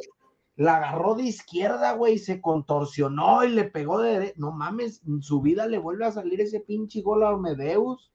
La 0.56 0.76
agarró 0.76 1.14
de 1.14 1.24
izquierda, 1.24 1.92
güey, 1.92 2.18
se 2.18 2.40
contorsionó 2.40 3.44
y 3.44 3.48
le 3.48 3.64
pegó 3.64 4.00
de. 4.00 4.34
No 4.36 4.52
mames, 4.52 5.02
en 5.06 5.20
su 5.20 5.40
vida 5.40 5.66
le 5.66 5.78
vuelve 5.78 6.06
a 6.06 6.12
salir 6.12 6.40
ese 6.40 6.60
pinche 6.60 7.02
gol 7.02 7.24
a 7.24 7.30
Ormedeus. 7.30 8.12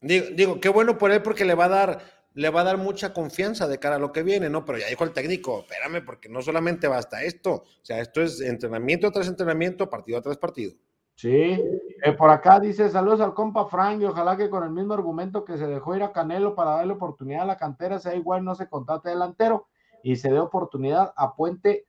Digo, 0.00 0.26
digo, 0.34 0.60
qué 0.60 0.68
bueno 0.68 0.98
por 0.98 1.12
él 1.12 1.22
porque 1.22 1.44
le 1.44 1.54
va 1.54 1.66
a 1.66 1.68
dar 1.68 2.02
le 2.34 2.50
va 2.50 2.62
a 2.62 2.64
dar 2.64 2.78
mucha 2.78 3.12
confianza 3.12 3.68
de 3.68 3.78
cara 3.78 3.96
a 3.96 3.98
lo 3.98 4.12
que 4.12 4.22
viene, 4.22 4.48
¿no? 4.48 4.64
Pero 4.64 4.78
ya 4.78 4.86
dijo 4.86 5.04
el 5.04 5.12
técnico, 5.12 5.60
espérame, 5.60 6.04
porque 6.04 6.28
no 6.28 6.40
solamente 6.42 6.88
basta 6.88 7.22
esto, 7.22 7.54
o 7.54 7.84
sea, 7.84 8.00
esto 8.00 8.22
es 8.22 8.40
entrenamiento 8.40 9.10
tras 9.10 9.28
entrenamiento, 9.28 9.90
partido 9.90 10.22
tras 10.22 10.38
partido. 10.38 10.72
Sí, 11.14 11.30
eh, 11.30 12.12
por 12.16 12.30
acá 12.30 12.58
dice 12.58 12.88
saludos 12.88 13.20
al 13.20 13.34
compa 13.34 13.66
Frank 13.66 14.00
y 14.00 14.06
ojalá 14.06 14.36
que 14.36 14.48
con 14.48 14.64
el 14.64 14.70
mismo 14.70 14.94
argumento 14.94 15.44
que 15.44 15.58
se 15.58 15.66
dejó 15.66 15.94
ir 15.94 16.02
a 16.02 16.12
Canelo 16.12 16.54
para 16.54 16.70
darle 16.70 16.94
oportunidad 16.94 17.42
a 17.42 17.46
la 17.46 17.58
cantera, 17.58 17.98
sea 17.98 18.14
igual 18.14 18.42
no 18.42 18.54
se 18.54 18.68
contrate 18.68 19.10
delantero 19.10 19.68
y 20.02 20.16
se 20.16 20.30
dé 20.30 20.38
oportunidad 20.38 21.12
a 21.16 21.34
Puente 21.34 21.86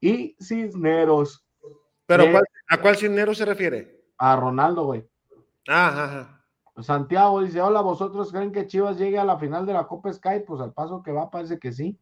y 0.00 0.36
Cisneros. 0.40 1.44
¿Pero 2.06 2.24
eh, 2.24 2.40
a 2.68 2.80
cuál 2.80 2.96
Cisneros 2.96 3.38
se 3.38 3.44
refiere? 3.44 4.04
A 4.18 4.36
Ronaldo, 4.36 4.84
güey. 4.84 5.08
Ajá, 5.66 6.04
ajá. 6.04 6.36
Santiago 6.82 7.42
dice, 7.42 7.60
hola, 7.60 7.80
¿vosotros 7.80 8.30
creen 8.30 8.52
que 8.52 8.66
Chivas 8.66 8.98
llegue 8.98 9.18
a 9.18 9.24
la 9.24 9.38
final 9.38 9.64
de 9.64 9.72
la 9.72 9.86
Copa 9.86 10.12
Sky? 10.12 10.40
Pues 10.46 10.60
al 10.60 10.72
paso 10.72 11.02
que 11.02 11.12
va, 11.12 11.30
parece 11.30 11.58
que 11.58 11.72
sí. 11.72 11.98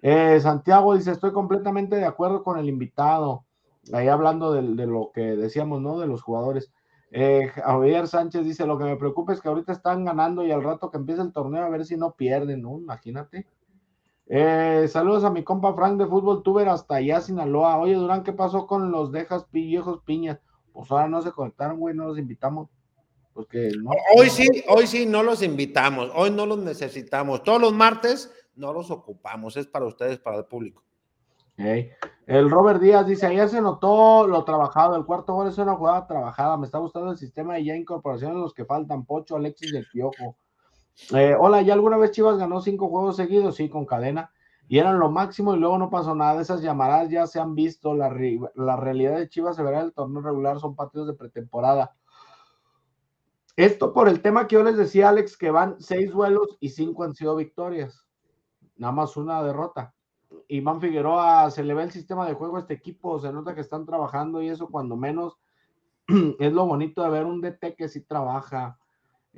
Eh, 0.00 0.40
Santiago 0.40 0.96
dice, 0.96 1.10
estoy 1.10 1.32
completamente 1.32 1.96
de 1.96 2.06
acuerdo 2.06 2.42
con 2.42 2.58
el 2.58 2.68
invitado. 2.68 3.44
Ahí 3.92 4.08
hablando 4.08 4.52
de, 4.52 4.86
lo 4.86 5.10
que 5.12 5.20
decíamos, 5.20 5.82
¿no? 5.82 5.98
De 5.98 6.06
los 6.06 6.22
jugadores. 6.22 6.72
Eh, 7.10 7.50
Javier 7.54 8.06
Sánchez 8.06 8.44
dice, 8.44 8.66
lo 8.66 8.78
que 8.78 8.84
me 8.84 8.96
preocupa 8.96 9.32
es 9.32 9.40
que 9.40 9.48
ahorita 9.48 9.72
están 9.72 10.04
ganando 10.04 10.44
y 10.44 10.52
al 10.52 10.62
rato 10.62 10.90
que 10.90 10.98
empiece 10.98 11.22
el 11.22 11.32
torneo 11.32 11.64
a 11.64 11.70
ver 11.70 11.84
si 11.84 11.96
no 11.96 12.12
pierden, 12.12 12.62
¿no? 12.62 12.78
Imagínate. 12.78 13.46
Eh, 14.30 14.86
saludos 14.88 15.24
a 15.24 15.30
mi 15.30 15.42
compa 15.42 15.74
Frank 15.74 15.98
de 15.98 16.06
Fútbol 16.06 16.42
Tuber 16.42 16.68
hasta 16.68 16.96
allá, 16.96 17.20
Sinaloa. 17.20 17.78
Oye, 17.78 17.94
Durán, 17.94 18.22
¿qué 18.22 18.32
pasó 18.32 18.66
con 18.66 18.90
los 18.90 19.10
dejas 19.10 19.50
viejos 19.50 20.02
piñas? 20.04 20.38
Pues 20.72 20.90
ahora 20.90 21.08
no 21.08 21.22
se 21.22 21.32
conectaron, 21.32 21.78
güey, 21.78 21.94
no 21.94 22.06
los 22.06 22.18
invitamos. 22.18 22.68
Porque 23.32 23.70
no. 23.82 23.90
Hoy 24.16 24.28
sí, 24.28 24.46
hoy 24.68 24.86
sí 24.86 25.06
no 25.06 25.22
los 25.22 25.42
invitamos, 25.42 26.10
hoy 26.14 26.30
no 26.30 26.44
los 26.44 26.58
necesitamos. 26.58 27.42
Todos 27.42 27.60
los 27.60 27.72
martes 27.72 28.32
no 28.54 28.72
los 28.72 28.90
ocupamos, 28.90 29.56
es 29.56 29.66
para 29.66 29.86
ustedes, 29.86 30.18
para 30.18 30.38
el 30.38 30.44
público. 30.44 30.82
El 32.26 32.50
Robert 32.50 32.80
Díaz 32.80 33.06
dice, 33.06 33.26
ayer 33.26 33.48
se 33.48 33.60
notó 33.60 34.28
lo 34.28 34.44
trabajado, 34.44 34.94
el 34.94 35.04
cuarto 35.04 35.34
gol 35.34 35.48
es 35.48 35.58
una 35.58 35.74
jugada 35.74 36.06
trabajada, 36.06 36.56
me 36.56 36.66
está 36.66 36.78
gustando 36.78 37.10
el 37.10 37.18
sistema 37.18 37.54
de 37.54 37.64
ya 37.64 37.74
incorporaciones 37.74 38.36
los 38.36 38.54
que 38.54 38.64
faltan, 38.64 39.04
Pocho, 39.04 39.34
Alexis 39.34 39.72
y 39.72 39.76
el 39.76 39.86
Piojo. 39.90 40.36
Eh, 41.14 41.34
hola, 41.38 41.62
¿ya 41.62 41.74
alguna 41.74 41.96
vez 41.96 42.10
Chivas 42.10 42.38
ganó 42.38 42.60
cinco 42.60 42.88
juegos 42.88 43.16
seguidos? 43.16 43.56
Sí, 43.56 43.68
con 43.68 43.86
cadena, 43.86 44.30
y 44.68 44.78
eran 44.78 44.98
lo 44.98 45.10
máximo 45.10 45.54
y 45.54 45.58
luego 45.58 45.78
no 45.78 45.88
pasó 45.88 46.14
nada, 46.14 46.40
esas 46.40 46.60
llamadas 46.60 47.08
ya 47.08 47.26
se 47.26 47.40
han 47.40 47.54
visto, 47.54 47.94
la, 47.94 48.14
la 48.54 48.76
realidad 48.76 49.16
de 49.16 49.28
Chivas 49.28 49.56
se 49.56 49.62
verá 49.62 49.80
en 49.80 49.86
el 49.86 49.94
torneo 49.94 50.20
regular, 50.20 50.60
son 50.60 50.76
partidos 50.76 51.06
de 51.06 51.14
pretemporada. 51.14 51.94
Esto 53.56 53.92
por 53.92 54.08
el 54.08 54.20
tema 54.22 54.46
que 54.46 54.54
yo 54.54 54.62
les 54.62 54.76
decía, 54.76 55.08
Alex, 55.08 55.36
que 55.36 55.50
van 55.50 55.80
seis 55.80 56.12
duelos 56.12 56.58
y 56.60 56.68
cinco 56.68 57.04
han 57.04 57.14
sido 57.14 57.34
victorias, 57.34 58.06
nada 58.76 58.92
más 58.92 59.16
una 59.16 59.42
derrota. 59.42 59.94
Iván 60.48 60.80
Figueroa, 60.80 61.50
se 61.50 61.64
le 61.64 61.74
ve 61.74 61.84
el 61.84 61.90
sistema 61.90 62.26
de 62.26 62.34
juego 62.34 62.56
a 62.56 62.60
este 62.60 62.74
equipo, 62.74 63.18
se 63.18 63.32
nota 63.32 63.54
que 63.54 63.62
están 63.62 63.86
trabajando 63.86 64.42
y 64.42 64.48
eso 64.48 64.68
cuando 64.68 64.96
menos 64.96 65.38
es 66.38 66.52
lo 66.52 66.66
bonito 66.66 67.02
de 67.02 67.10
ver 67.10 67.24
un 67.24 67.40
DT 67.40 67.74
que 67.76 67.88
sí 67.88 68.02
trabaja. 68.02 68.77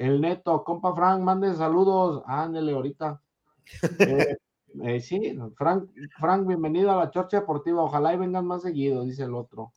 El 0.01 0.19
neto, 0.23 0.65
compa 0.65 0.95
Frank, 0.95 1.21
mande 1.21 1.55
saludos, 1.55 2.23
ándele 2.27 2.73
ahorita. 2.73 3.21
Eh, 4.01 4.37
eh, 4.83 5.01
sí, 5.01 5.39
Frank, 5.57 5.91
Frank, 6.19 6.47
bienvenido 6.47 6.91
a 6.91 6.97
la 6.97 7.11
Chorcha 7.11 7.41
Deportiva, 7.41 7.83
ojalá 7.83 8.15
y 8.15 8.17
vengan 8.17 8.47
más 8.47 8.63
seguido, 8.63 9.05
dice 9.05 9.25
el 9.25 9.35
otro. 9.35 9.73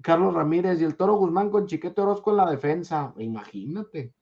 Carlos 0.00 0.32
Ramírez 0.32 0.80
y 0.80 0.84
el 0.84 0.96
Toro 0.96 1.16
Guzmán 1.16 1.50
con 1.50 1.66
Chiquete 1.66 2.00
Orozco 2.00 2.30
en 2.30 2.36
la 2.36 2.50
defensa, 2.50 3.12
imagínate. 3.16 4.14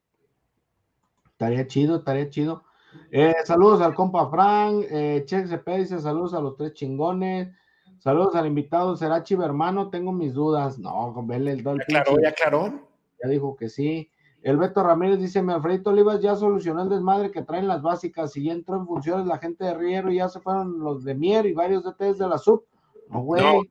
Estaría 1.32 1.66
chido, 1.66 1.96
estaría 1.96 2.30
chido. 2.30 2.64
Eh, 3.10 3.34
saludos 3.44 3.82
al 3.82 3.94
compa 3.94 4.30
Frank, 4.30 4.86
eh, 4.88 5.24
Che 5.26 5.42
dice 5.42 6.00
saludos 6.00 6.32
a 6.32 6.40
los 6.40 6.56
tres 6.56 6.72
chingones. 6.72 7.54
Saludos 7.98 8.34
al 8.34 8.46
invitado 8.46 8.96
Serachi 8.96 9.34
hermano, 9.34 9.90
tengo 9.90 10.12
mis 10.12 10.32
dudas. 10.32 10.78
No, 10.78 11.14
vele 11.26 11.52
el 11.52 11.62
Ya 11.62 11.74
claro, 11.86 12.16
ya 12.22 12.32
claro. 12.32 12.88
Ya 13.22 13.28
dijo 13.28 13.54
que 13.54 13.68
sí. 13.68 14.10
El 14.42 14.56
Beto 14.56 14.82
Ramírez 14.82 15.18
dice, 15.18 15.42
mi 15.42 15.52
Alfredito 15.52 15.90
Olivas 15.90 16.20
ya 16.20 16.34
solucionó 16.34 16.82
el 16.82 16.88
desmadre 16.88 17.30
que 17.30 17.42
traen 17.42 17.68
las 17.68 17.82
básicas 17.82 18.34
y 18.36 18.44
ya 18.44 18.52
entró 18.52 18.76
en 18.76 18.86
funciones 18.86 19.26
la 19.26 19.38
gente 19.38 19.64
de 19.64 19.74
Riero 19.74 20.10
y 20.10 20.16
ya 20.16 20.28
se 20.28 20.40
fueron 20.40 20.78
los 20.80 21.04
de 21.04 21.14
Mier 21.14 21.44
y 21.46 21.52
varios 21.52 21.84
DTs 21.84 22.18
de 22.18 22.28
la 22.28 22.38
sub. 22.38 22.64
No, 23.08 23.20
güey. 23.20 23.42
No. 23.42 23.62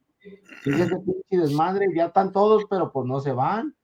pinche 0.64 1.38
desmadre, 1.38 1.88
ya 1.96 2.06
están 2.08 2.32
todos, 2.32 2.66
pero 2.70 2.92
pues 2.92 3.08
no 3.08 3.20
se 3.20 3.32
van. 3.32 3.76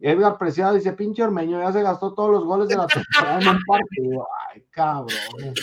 Edgar 0.00 0.38
Preciado 0.38 0.74
dice, 0.74 0.92
pinche 0.92 1.22
Ormeño, 1.22 1.58
ya 1.58 1.72
se 1.72 1.82
gastó 1.82 2.12
todos 2.12 2.30
los 2.30 2.44
goles 2.44 2.68
de 2.68 2.76
la 2.76 2.86
temporada 2.86 3.40
en 3.40 3.48
un 3.48 3.62
partido. 3.66 4.28
Ay, 4.52 4.64
cabrón. 4.70 5.54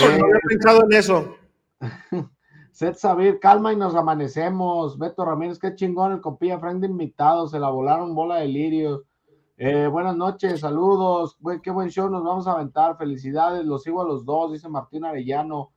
no 0.00 0.06
había 0.06 0.40
pensado 0.48 0.84
en 0.84 0.92
eso. 0.92 1.36
Seth 2.72 2.94
Sabir, 2.94 3.40
calma 3.40 3.72
y 3.72 3.76
nos 3.76 3.96
amanecemos. 3.96 4.96
Beto 4.96 5.24
Ramírez, 5.24 5.58
qué 5.58 5.74
chingón 5.74 6.12
el 6.12 6.20
compilla 6.20 6.60
Frank 6.60 6.78
de 6.78 6.86
invitados, 6.86 7.50
se 7.50 7.58
la 7.58 7.70
volaron 7.70 8.14
bola 8.14 8.36
de 8.36 8.46
lirios. 8.46 9.02
Eh, 9.60 9.88
buenas 9.88 10.16
noches, 10.16 10.60
saludos. 10.60 11.36
qué 11.64 11.72
buen 11.72 11.88
show, 11.88 12.08
nos 12.08 12.22
vamos 12.22 12.46
a 12.46 12.52
aventar. 12.52 12.96
Felicidades, 12.96 13.64
los 13.64 13.82
sigo 13.82 14.00
a 14.00 14.04
los 14.04 14.24
dos, 14.24 14.52
dice 14.52 14.68
Martín 14.68 15.04
Arellano. 15.04 15.72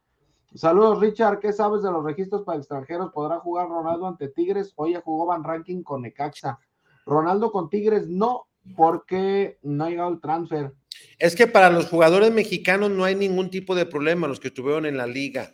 Saludos, 0.53 0.99
Richard. 0.99 1.39
¿Qué 1.39 1.51
sabes 1.51 1.81
de 1.81 1.91
los 1.91 2.03
registros 2.03 2.43
para 2.43 2.59
extranjeros? 2.59 3.11
¿Podrá 3.11 3.39
jugar 3.39 3.69
Ronaldo 3.69 4.05
ante 4.07 4.27
Tigres? 4.27 4.71
Hoy 4.75 4.93
ya 4.93 5.01
jugó 5.01 5.25
Van 5.25 5.43
Ranking 5.43 5.81
con 5.81 6.03
Necaxa. 6.03 6.59
Ronaldo 7.07 7.51
con 7.51 7.69
Tigres 7.69 8.07
no, 8.07 8.47
porque 8.75 9.57
no 9.63 9.85
ha 9.85 9.89
llegado 9.89 10.09
el 10.09 10.21
transfer. 10.21 10.75
Es 11.17 11.35
que 11.35 11.47
para 11.47 11.71
los 11.71 11.89
jugadores 11.89 12.31
mexicanos 12.31 12.91
no 12.91 13.03
hay 13.03 13.15
ningún 13.15 13.49
tipo 13.49 13.73
de 13.73 13.87
problema, 13.87 14.27
los 14.27 14.39
que 14.39 14.49
estuvieron 14.49 14.85
en 14.85 14.97
la 14.97 15.07
liga. 15.07 15.53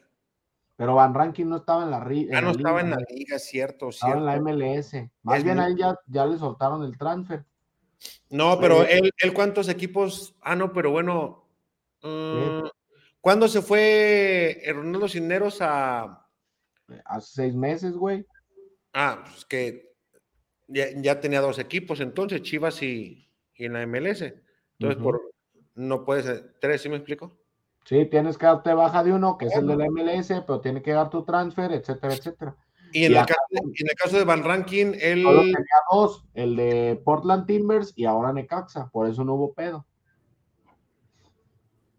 Pero 0.76 0.96
Van 0.96 1.14
Ranking 1.14 1.46
no 1.46 1.58
estaba 1.58 1.84
en 1.84 1.92
la, 1.92 2.04
liga. 2.04 2.34
Ya 2.34 2.42
no 2.42 2.52
estaba 2.52 2.82
en 2.82 2.92
la 2.92 3.00
liga, 3.10 3.40
cierto, 3.40 3.90
estaba 3.90 4.16
en 4.16 4.26
la 4.26 4.40
MLS. 4.40 4.96
Más 5.24 5.44
bien 5.44 5.60
a 5.60 5.68
él 5.68 5.78
ya, 5.78 6.26
le 6.26 6.38
soltaron 6.38 6.84
el 6.84 6.98
transfer. 6.98 7.46
No, 8.30 8.60
pero 8.60 8.84
él, 8.84 9.12
él, 9.18 9.34
¿cuántos 9.34 9.70
equipos? 9.70 10.36
Ah, 10.42 10.56
no, 10.56 10.74
pero 10.74 10.92
bueno. 10.92 11.48
Mm, 12.02 12.68
¿Cuándo 13.22 13.48
se 13.48 13.62
fue 13.62 14.62
Ronaldo 14.68 15.08
Cisneros 15.08 15.58
a. 15.62 16.26
Hace 17.06 17.28
seis 17.34 17.56
meses, 17.56 17.94
güey. 17.94 18.26
Ah, 18.94 19.24
pues 19.26 19.46
que 19.46 19.88
ya, 20.68 21.20
tenía 21.20 21.42
dos 21.42 21.60
equipos 21.60 22.00
entonces, 22.00 22.42
Chivas 22.42 22.82
y, 22.82 23.30
en 23.56 23.74
la 23.74 23.86
MLS. 23.86 24.34
Entonces, 24.80 25.02
por, 25.02 25.22
no 25.76 26.04
puedes, 26.04 26.44
tres, 26.60 26.82
¿sí 26.82 26.90
me 26.90 26.98
explico? 26.98 27.38
Sí, 27.86 28.06
tienes 28.06 28.38
que 28.38 28.46
darte 28.46 28.74
baja 28.74 29.04
de 29.04 29.14
uno, 29.14 29.38
que 29.38 29.46
es 29.46 29.56
el 29.56 29.68
de 29.68 29.78
la 29.78 29.86
MLS, 29.86 30.28
pero 30.46 30.60
tiene 30.60 30.82
que 30.82 30.92
dar 30.92 31.10
tu 31.10 31.24
transfer, 31.24 31.72
etcétera, 31.72 32.14
etcétera. 32.14 32.58
Y 32.94 33.06
en, 33.06 33.16
el, 33.16 33.26
caso, 33.26 34.18
de 34.18 34.24
Van 34.24 34.44
Ranking, 34.44 34.94
él... 35.00 35.24
tenía 35.24 35.56
dos, 35.92 36.26
el 36.34 36.56
de 36.56 37.02
Portland 37.04 37.46
Timbers 37.46 37.94
y 37.96 38.06
ahora 38.06 38.34
Necaxa, 38.34 38.90
por 38.90 39.08
eso 39.08 39.24
no 39.24 39.36
hubo 39.36 39.54
pedo. 39.54 39.86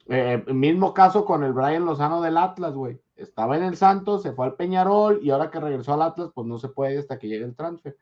Eh, 0.06 0.42
mismo 0.52 0.94
caso 0.94 1.24
con 1.24 1.44
el 1.44 1.52
Brian 1.52 1.84
Lozano 1.84 2.22
del 2.22 2.38
Atlas, 2.38 2.74
güey. 2.74 2.98
Estaba 3.16 3.56
en 3.56 3.64
el 3.64 3.76
Santos, 3.76 4.22
se 4.22 4.32
fue 4.32 4.46
al 4.46 4.54
Peñarol 4.54 5.20
y 5.22 5.30
ahora 5.30 5.50
que 5.50 5.60
regresó 5.60 5.94
al 5.94 6.02
Atlas, 6.02 6.30
pues 6.34 6.46
no 6.46 6.58
se 6.58 6.68
puede 6.68 6.98
hasta 6.98 7.18
que 7.18 7.28
llegue 7.28 7.44
el 7.44 7.54
transfer. 7.54 7.96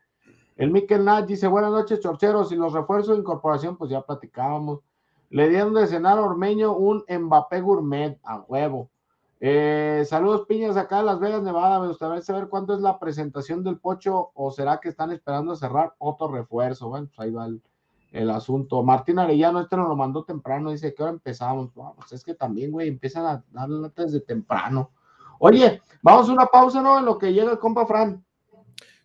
El 0.55 0.71
Mikel 0.71 1.05
Nat 1.05 1.27
dice, 1.27 1.47
buenas 1.47 1.71
noches, 1.71 1.99
chorcheros, 1.99 2.51
y 2.51 2.55
los 2.55 2.73
refuerzos 2.73 3.15
de 3.15 3.21
incorporación, 3.21 3.77
pues 3.77 3.91
ya 3.91 4.01
platicábamos. 4.01 4.79
Le 5.29 5.49
dieron 5.49 5.73
de 5.73 5.85
cenar 5.85 6.17
a 6.17 6.21
Ormeño 6.21 6.75
un 6.75 7.03
Mbappé 7.07 7.61
gourmet 7.61 8.17
a 8.23 8.39
huevo. 8.39 8.89
Eh, 9.39 10.03
saludos, 10.07 10.47
piñas, 10.47 10.77
acá 10.77 10.99
en 10.99 11.05
Las 11.05 11.19
Vegas, 11.19 11.43
Nevada. 11.43 11.79
Me 11.79 11.87
gustaría 11.87 12.21
saber 12.21 12.47
cuánto 12.47 12.73
es 12.73 12.81
la 12.81 12.99
presentación 12.99 13.63
del 13.63 13.77
Pocho 13.77 14.31
o 14.33 14.51
será 14.51 14.79
que 14.79 14.89
están 14.89 15.11
esperando 15.11 15.55
cerrar 15.55 15.93
otro 15.99 16.27
refuerzo. 16.29 16.89
Bueno, 16.89 17.07
pues 17.07 17.19
ahí 17.19 17.31
va 17.31 17.47
el, 18.11 18.29
asunto. 18.31 18.81
Martín 18.81 19.19
Arellano, 19.19 19.61
este 19.61 19.77
nos 19.77 19.87
lo 19.87 19.95
mandó 19.95 20.23
temprano, 20.23 20.71
dice 20.71 20.93
que 20.93 21.03
ahora 21.03 21.13
empezamos. 21.13 21.73
Vamos, 21.75 22.11
es 22.11 22.23
que 22.23 22.33
también, 22.33 22.71
güey, 22.71 22.87
empiezan 22.87 23.25
a 23.25 23.43
dar 23.51 23.69
desde 23.95 24.21
temprano. 24.21 24.91
Oye, 25.39 25.81
vamos 26.01 26.27
a 26.29 26.33
una 26.33 26.47
pausa, 26.47 26.81
¿no? 26.81 26.97
En 26.97 27.05
lo 27.05 27.19
que 27.19 27.31
llega 27.31 27.51
el 27.51 27.59
compa 27.59 27.85
Fran. 27.85 28.23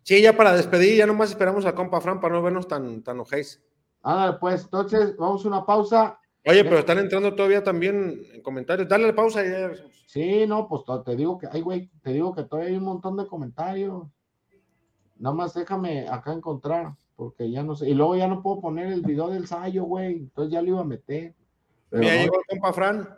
Sí, 0.03 0.23
ya 0.23 0.35
para 0.35 0.55
despedir, 0.55 0.97
ya 0.97 1.07
nomás 1.07 1.29
esperamos 1.29 1.67
a 1.67 1.75
compa 1.75 2.01
Fran 2.01 2.21
para 2.21 2.35
no 2.35 2.43
vernos 2.43 2.67
tan, 2.67 3.03
tan 3.03 3.21
ojéis. 3.21 3.63
Ah, 4.03 4.39
pues 4.41 4.65
entonces 4.65 5.15
vamos 5.17 5.45
a 5.45 5.49
una 5.49 5.67
pausa. 5.67 6.19
Oye, 6.45 6.65
pero 6.65 6.79
están 6.79 6.99
entrando 6.99 7.35
todavía 7.35 7.63
también 7.63 8.21
en 8.33 8.43
comentarios. 8.43 8.89
Dale 8.89 9.07
la 9.07 9.15
pausa. 9.15 9.45
Ya. 9.45 9.71
Sí, 10.07 10.45
no, 10.47 10.69
pues 10.69 10.83
te 11.05 11.15
digo 11.15 11.39
que, 11.39 11.47
ay, 11.51 11.61
güey, 11.61 11.91
te 12.03 12.13
digo 12.13 12.35
que 12.35 12.43
todavía 12.43 12.71
hay 12.71 12.77
un 12.77 12.85
montón 12.85 13.17
de 13.17 13.27
comentarios. 13.27 14.09
Nada 15.17 15.35
más 15.37 15.55
déjame 15.55 16.09
acá 16.09 16.33
encontrar, 16.33 16.95
porque 17.15 17.49
ya 17.49 17.63
no 17.63 17.77
sé. 17.77 17.89
Y 17.89 17.95
luego 17.95 18.17
ya 18.17 18.27
no 18.27 18.43
puedo 18.43 18.61
poner 18.61 18.89
el 18.89 19.03
video 19.03 19.29
del 19.29 19.43
ensayo, 19.43 19.85
güey. 19.85 20.15
Entonces 20.15 20.53
ya 20.53 20.61
lo 20.63 20.69
iba 20.69 20.81
a 20.81 20.85
meter. 20.85 21.35
Mira, 21.93 22.17
llegó 22.17 22.37
el 22.37 22.45
compa 22.49 22.73
Fran. 22.73 23.09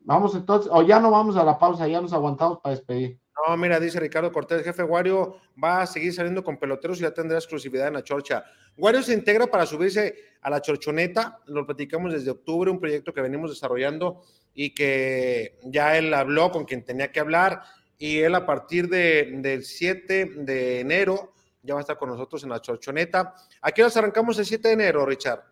Vamos 0.00 0.34
entonces, 0.34 0.72
o 0.74 0.82
ya 0.82 0.98
no 0.98 1.10
vamos 1.10 1.36
a 1.36 1.44
la 1.44 1.58
pausa, 1.58 1.86
ya 1.86 2.00
nos 2.00 2.12
aguantamos 2.12 2.58
para 2.60 2.74
despedir. 2.74 3.19
No, 3.46 3.56
mira, 3.56 3.78
dice 3.78 4.00
Ricardo 4.00 4.32
Cortés, 4.32 4.62
jefe 4.62 4.82
Wario 4.82 5.36
va 5.62 5.82
a 5.82 5.86
seguir 5.86 6.12
saliendo 6.12 6.42
con 6.42 6.58
peloteros 6.58 6.98
y 6.98 7.02
ya 7.02 7.14
tendrá 7.14 7.38
exclusividad 7.38 7.88
en 7.88 7.94
la 7.94 8.04
chorcha. 8.04 8.44
Wario 8.76 9.02
se 9.02 9.14
integra 9.14 9.46
para 9.46 9.66
subirse 9.66 10.14
a 10.42 10.50
la 10.50 10.60
chorchoneta, 10.60 11.40
lo 11.46 11.66
platicamos 11.66 12.12
desde 12.12 12.30
octubre, 12.30 12.70
un 12.70 12.80
proyecto 12.80 13.12
que 13.12 13.20
venimos 13.20 13.50
desarrollando 13.50 14.22
y 14.54 14.74
que 14.74 15.58
ya 15.64 15.96
él 15.96 16.12
habló 16.12 16.50
con 16.50 16.64
quien 16.64 16.84
tenía 16.84 17.12
que 17.12 17.20
hablar 17.20 17.62
y 17.98 18.18
él 18.18 18.34
a 18.34 18.46
partir 18.46 18.88
de, 18.88 19.30
del 19.36 19.62
7 19.62 20.32
de 20.38 20.80
enero 20.80 21.34
ya 21.62 21.74
va 21.74 21.80
a 21.80 21.82
estar 21.82 21.98
con 21.98 22.08
nosotros 22.08 22.42
en 22.42 22.50
la 22.50 22.60
chorchoneta. 22.60 23.34
¿A 23.60 23.72
qué 23.72 23.82
arrancamos 23.82 24.38
el 24.38 24.46
7 24.46 24.68
de 24.68 24.74
enero, 24.74 25.04
Richard? 25.04 25.44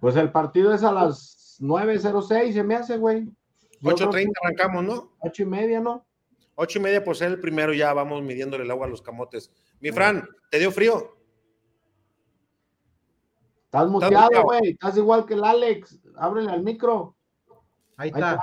Pues 0.00 0.16
el 0.16 0.30
partido 0.30 0.74
es 0.74 0.82
a 0.82 0.92
las 0.92 1.58
9.06, 1.60 2.52
se 2.52 2.62
me 2.62 2.74
hace, 2.74 2.98
güey. 2.98 3.26
8.30 3.82 4.32
arrancamos, 4.42 4.84
¿no? 4.84 5.16
8 5.20 5.42
y 5.42 5.46
media, 5.46 5.80
¿no? 5.80 6.05
Ocho 6.58 6.78
y 6.78 6.82
media, 6.82 7.04
pues 7.04 7.20
el 7.20 7.38
primero 7.38 7.74
ya 7.74 7.92
vamos 7.92 8.22
midiéndole 8.22 8.64
el 8.64 8.70
agua 8.70 8.86
a 8.86 8.90
los 8.90 9.02
camotes. 9.02 9.52
Mi 9.78 9.92
Fran, 9.92 10.26
¿te 10.50 10.58
dio 10.58 10.72
frío? 10.72 11.14
Estás 13.66 13.88
muteado, 13.88 14.42
güey. 14.42 14.70
Estás 14.70 14.96
igual 14.96 15.26
que 15.26 15.34
el 15.34 15.44
Alex. 15.44 16.00
Ábrele 16.16 16.50
al 16.50 16.62
micro. 16.62 17.14
Ahí 17.98 18.08
está. 18.08 18.40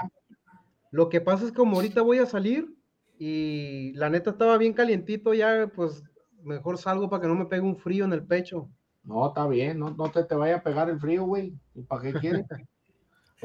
Lo 0.92 1.10
que 1.10 1.22
pasa 1.22 1.46
es 1.46 1.52
que 1.52 1.58
como 1.58 1.78
ahorita 1.78 2.04
voy 2.04 2.20
a 2.20 2.28
salir 2.28 2.72
y 3.18 3.94
la 3.94 4.12
neta 4.12 4.30
estaba 4.30 4.60
bien 4.60 4.74
calientito 4.74 5.34
ya, 5.34 5.72
pues 5.76 6.04
mejor 6.44 6.78
salgo 6.78 7.10
para 7.10 7.24
que 7.24 7.28
no 7.28 7.36
me 7.36 7.48
pegue 7.48 7.64
un 7.64 7.78
frío 7.78 8.06
en 8.06 8.14
el 8.14 8.24
pecho. 8.24 8.70
No, 9.04 9.28
está 9.28 9.48
bien, 9.48 9.80
no, 9.80 9.90
no 9.90 10.12
te, 10.12 10.24
te 10.24 10.36
vaya 10.36 10.58
a 10.58 10.64
pegar 10.64 10.88
el 10.88 11.00
frío, 11.00 11.26
güey. 11.26 11.54
¿Y 11.74 11.82
para 11.82 12.04
qué 12.04 12.14
quieres? 12.14 12.46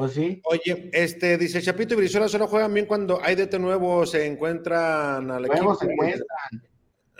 sí. 0.06 0.40
Oye, 0.44 0.90
este, 0.92 1.36
dice 1.38 1.60
Chapito 1.62 1.94
y 1.94 1.96
Brizuela 1.96 2.28
solo 2.28 2.46
juegan 2.46 2.72
bien 2.72 2.86
cuando 2.86 3.20
hay 3.22 3.34
DT 3.34 3.58
nuevo, 3.58 4.06
se 4.06 4.26
encuentran 4.26 5.30
al 5.30 5.46
equipo. 5.46 5.74
se 5.74 5.86
encuentran. 5.90 6.68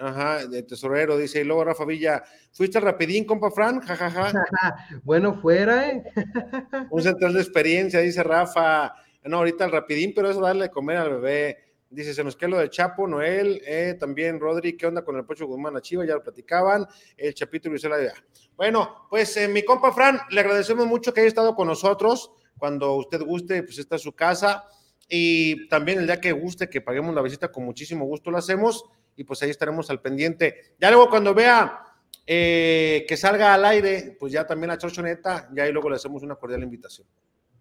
Ajá, 0.01 0.47
de 0.47 0.63
tesorero, 0.63 1.17
dice, 1.19 1.41
y 1.41 1.45
luego 1.45 1.65
Rafa 1.65 1.85
Villa, 1.85 2.23
¿fuiste 2.53 2.79
rapidín, 2.79 3.25
compa 3.25 3.51
Fran? 3.51 3.81
Jajaja. 3.81 4.33
bueno, 5.03 5.41
fuera, 5.41 5.89
¿eh? 5.89 6.05
Un 6.91 7.03
central 7.03 7.35
de 7.35 7.41
experiencia, 7.41 7.99
dice 8.01 8.23
Rafa. 8.23 8.95
No, 9.25 9.39
ahorita 9.39 9.65
el 9.65 9.73
rapidín, 9.73 10.13
pero 10.15 10.31
eso 10.31 10.41
darle 10.41 10.65
de 10.65 10.71
comer 10.71 10.99
al 10.99 11.21
bebé. 11.21 11.59
Dice, 11.91 12.15
se 12.15 12.23
nos 12.23 12.37
queda 12.37 12.51
lo 12.51 12.59
de 12.59 12.71
Chapo, 12.71 13.09
Noel, 13.09 13.63
eh, 13.67 13.97
también 13.99 14.39
Rodri, 14.39 14.77
¿qué 14.77 14.87
onda 14.87 15.03
con 15.03 15.17
el 15.17 15.25
Pocho 15.25 15.47
Guzmán 15.47 15.77
a 15.77 15.81
Chiva? 15.81 16.05
Ya 16.05 16.15
lo 16.15 16.23
platicaban, 16.23 16.87
el 17.17 17.35
Chapito 17.35 17.69
y 17.75 17.79
ya. 17.79 18.13
Bueno, 18.57 19.07
pues 19.09 19.37
eh, 19.39 19.49
mi 19.49 19.65
compa 19.65 19.91
Fran, 19.93 20.21
le 20.31 20.41
agradecemos 20.41 20.87
mucho 20.87 21.15
que 21.15 21.21
haya 21.21 21.29
estado 21.29 21.55
con 21.55 21.67
nosotros. 21.67 22.31
Cuando 22.59 22.95
usted 22.97 23.23
guste, 23.23 23.63
pues 23.63 23.79
esta 23.79 23.97
es 23.97 24.03
su 24.03 24.13
casa. 24.13 24.65
Y 25.09 25.69
también 25.69 25.99
el 25.99 26.07
día 26.07 26.21
que 26.21 26.33
guste, 26.33 26.69
que 26.69 26.81
paguemos 26.81 27.15
la 27.15 27.23
visita, 27.23 27.51
con 27.51 27.65
muchísimo 27.65 28.05
gusto 28.05 28.31
lo 28.31 28.39
hacemos. 28.39 28.85
Y 29.17 29.25
pues 29.25 29.43
ahí 29.43 29.51
estaremos 29.51 29.89
al 29.91 30.01
pendiente. 30.01 30.75
Ya 30.79 30.91
luego 30.91 31.09
cuando 31.09 31.35
vea 31.35 31.83
eh, 32.27 33.07
que 33.09 33.17
salga 33.17 33.55
al 33.55 33.65
aire, 33.65 34.17
pues 34.21 34.33
ya 34.33 34.47
también 34.47 34.69
la 34.69 34.79
chorchoneta, 34.79 35.49
ya 35.55 35.63
ahí 35.63 35.73
luego 35.73 35.89
le 35.89 35.97
hacemos 35.97 36.23
una 36.23 36.37
cordial 36.37 36.63
invitación. 36.63 37.07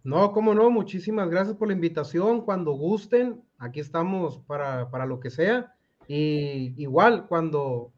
No, 0.03 0.31
cómo 0.31 0.53
no, 0.53 0.69
muchísimas 0.69 1.29
gracias 1.29 1.55
por 1.55 1.67
la 1.67 1.73
invitación. 1.73 2.41
Cuando 2.41 2.73
gusten, 2.73 3.43
aquí 3.57 3.79
estamos 3.79 4.39
para, 4.39 4.89
para 4.89 5.05
lo 5.05 5.19
que 5.19 5.29
sea. 5.29 5.73
Y 6.07 6.73
igual, 6.81 7.27
cuando, 7.27 7.91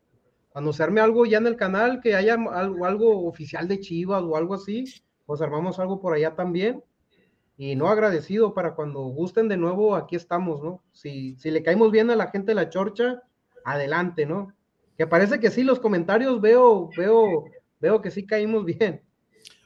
cuando 0.50 0.74
se 0.74 0.84
arme 0.84 1.02
algo 1.02 1.26
ya 1.26 1.38
en 1.38 1.48
el 1.48 1.56
canal, 1.56 2.02
que 2.02 2.16
haya 2.16 2.34
algo, 2.34 2.86
algo 2.86 3.28
oficial 3.28 3.68
de 3.68 3.80
Chivas 3.80 4.24
o 4.24 4.36
algo 4.36 4.56
así, 4.56 4.86
pues 5.26 5.42
armamos 5.42 5.80
algo 5.80 6.00
por 6.00 6.14
allá 6.14 6.36
también. 6.36 6.84
Y 7.62 7.76
no 7.76 7.90
agradecido 7.90 8.54
para 8.54 8.74
cuando 8.74 9.02
gusten 9.02 9.50
de 9.50 9.58
nuevo, 9.58 9.94
aquí 9.94 10.16
estamos, 10.16 10.64
¿no? 10.64 10.82
Si, 10.94 11.36
si 11.40 11.52
le 11.52 11.62
caemos 11.62 11.92
bien 11.92 12.10
a 12.10 12.16
la 12.16 12.32
gente 12.32 12.54
la 12.54 12.70
chorcha, 12.70 13.22
adelante, 13.66 14.26
¿no? 14.26 14.54
Que 14.98 15.06
parece 15.06 15.42
que 15.42 15.52
sí, 15.52 15.64
los 15.64 15.82
comentarios 15.82 16.40
veo, 16.40 16.90
veo, 16.96 17.44
veo 17.82 18.02
que 18.02 18.12
sí 18.12 18.26
caímos 18.26 18.64
bien. 18.64 19.02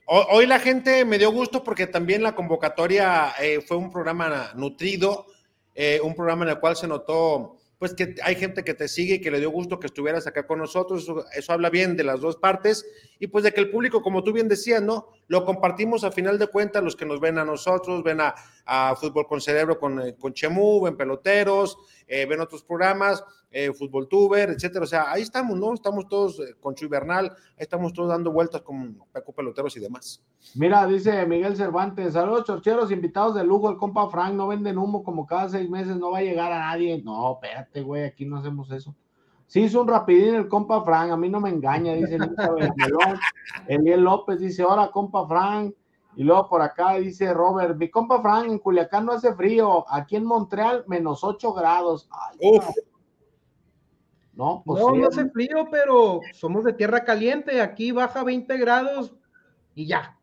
Ho- 0.07 0.25
Hoy 0.31 0.47
la 0.47 0.57
gente 0.59 1.05
me 1.05 1.19
dio 1.19 1.31
gusto 1.31 1.63
porque 1.63 1.85
también 1.85 2.23
la 2.23 2.33
convocatoria 2.33 3.33
eh, 3.39 3.61
fue 3.61 3.77
un 3.77 3.91
programa 3.91 4.53
nutrido, 4.55 5.27
eh, 5.75 5.99
un 6.03 6.15
programa 6.15 6.45
en 6.45 6.49
el 6.49 6.59
cual 6.59 6.75
se 6.75 6.87
notó 6.87 7.57
pues 7.77 7.93
que 7.93 8.15
hay 8.23 8.35
gente 8.35 8.63
que 8.63 8.73
te 8.73 8.87
sigue 8.87 9.15
y 9.15 9.19
que 9.21 9.29
le 9.29 9.41
dio 9.41 9.51
gusto 9.51 9.77
que 9.77 9.87
estuvieras 9.87 10.25
acá 10.25 10.47
con 10.47 10.57
nosotros, 10.57 11.03
eso, 11.03 11.25
eso 11.35 11.51
habla 11.51 11.69
bien 11.69 11.97
de 11.97 12.05
las 12.05 12.21
dos 12.21 12.37
partes 12.37 12.85
y 13.19 13.27
pues 13.27 13.43
de 13.43 13.51
que 13.51 13.59
el 13.59 13.69
público, 13.71 14.01
como 14.01 14.23
tú 14.23 14.31
bien 14.31 14.47
decías, 14.47 14.81
¿no? 14.81 15.09
Lo 15.27 15.45
compartimos 15.45 16.03
a 16.03 16.11
final 16.11 16.37
de 16.37 16.47
cuentas, 16.47 16.83
los 16.83 16.95
que 16.95 17.05
nos 17.05 17.19
ven 17.19 17.37
a 17.37 17.45
nosotros, 17.45 18.03
ven 18.03 18.21
a, 18.21 18.35
a 18.65 18.95
Fútbol 18.95 19.25
con 19.27 19.41
Cerebro 19.41 19.79
con, 19.79 19.99
eh, 19.99 20.15
con 20.15 20.33
Chemú, 20.33 20.81
ven 20.81 20.97
Peloteros, 20.97 21.77
eh, 22.07 22.25
ven 22.25 22.41
otros 22.41 22.63
programas, 22.63 23.23
eh, 23.51 23.71
Fútbol 23.71 24.07
Tuber, 24.07 24.49
etcétera, 24.49 24.83
o 24.83 24.87
sea, 24.87 25.11
ahí 25.11 25.21
estamos, 25.21 25.57
¿no? 25.57 25.73
Estamos 25.73 26.07
todos 26.07 26.39
eh, 26.39 26.55
con 26.59 26.73
Chuy 26.73 26.87
Bernal, 26.87 27.25
ahí 27.25 27.57
estamos 27.59 27.93
todos 27.93 28.09
dando 28.09 28.31
vueltas 28.31 28.61
con 28.61 28.97
Paco 29.11 29.31
Peloteros 29.31 29.77
y 29.77 29.79
demás. 29.79 30.23
Mira, 30.55 30.85
dice 30.87 31.25
Miguel 31.25 31.55
Cervantes, 31.55 32.13
saludos 32.13 32.45
chorcheros, 32.45 32.91
invitados 32.91 33.35
de 33.35 33.43
lujo, 33.43 33.69
el 33.69 33.77
compa 33.77 34.09
Frank, 34.09 34.33
no 34.33 34.47
venden 34.47 34.77
humo 34.77 35.03
como 35.03 35.25
cada 35.25 35.49
seis 35.49 35.69
meses, 35.69 35.95
no 35.97 36.11
va 36.11 36.17
a 36.17 36.23
llegar 36.23 36.51
a 36.51 36.59
nadie. 36.59 37.01
No, 37.03 37.33
espérate, 37.33 37.81
güey, 37.81 38.03
aquí 38.03 38.25
no 38.25 38.37
hacemos 38.37 38.71
eso. 38.71 38.95
Sí 39.53 39.65
hizo 39.65 39.81
un 39.83 39.87
rapidín 39.87 40.33
el 40.33 40.47
compa 40.47 40.83
Frank, 40.83 41.11
a 41.11 41.15
mí 41.15 41.29
no 41.29 41.39
me 41.39 41.51
engaña, 41.51 41.93
dice. 41.93 42.17
Eliel 43.67 44.03
López 44.03 44.39
dice, 44.39 44.63
hola 44.63 44.89
compa 44.89 45.27
Frank. 45.27 45.75
Y 46.15 46.23
luego 46.23 46.49
por 46.49 46.63
acá 46.63 46.95
dice 46.95 47.31
Robert, 47.31 47.77
mi 47.77 47.87
compa 47.87 48.19
Frank, 48.19 48.47
en 48.47 48.57
Culiacán 48.57 49.05
no 49.05 49.11
hace 49.11 49.31
frío, 49.35 49.85
aquí 49.87 50.15
en 50.15 50.25
Montreal 50.25 50.85
menos 50.87 51.23
8 51.23 51.53
grados. 51.53 52.09
Ay, 52.09 52.37
Uf. 52.49 52.65
No, 54.33 54.63
pues 54.65 54.81
No, 54.81 54.89
sí, 54.89 54.97
no 54.97 55.07
hace 55.09 55.29
frío, 55.29 55.67
pero 55.69 56.21
somos 56.33 56.63
de 56.63 56.73
tierra 56.73 57.03
caliente. 57.03 57.61
Aquí 57.61 57.91
baja 57.91 58.23
20 58.23 58.57
grados 58.57 59.13
y 59.75 59.85
ya. 59.85 60.17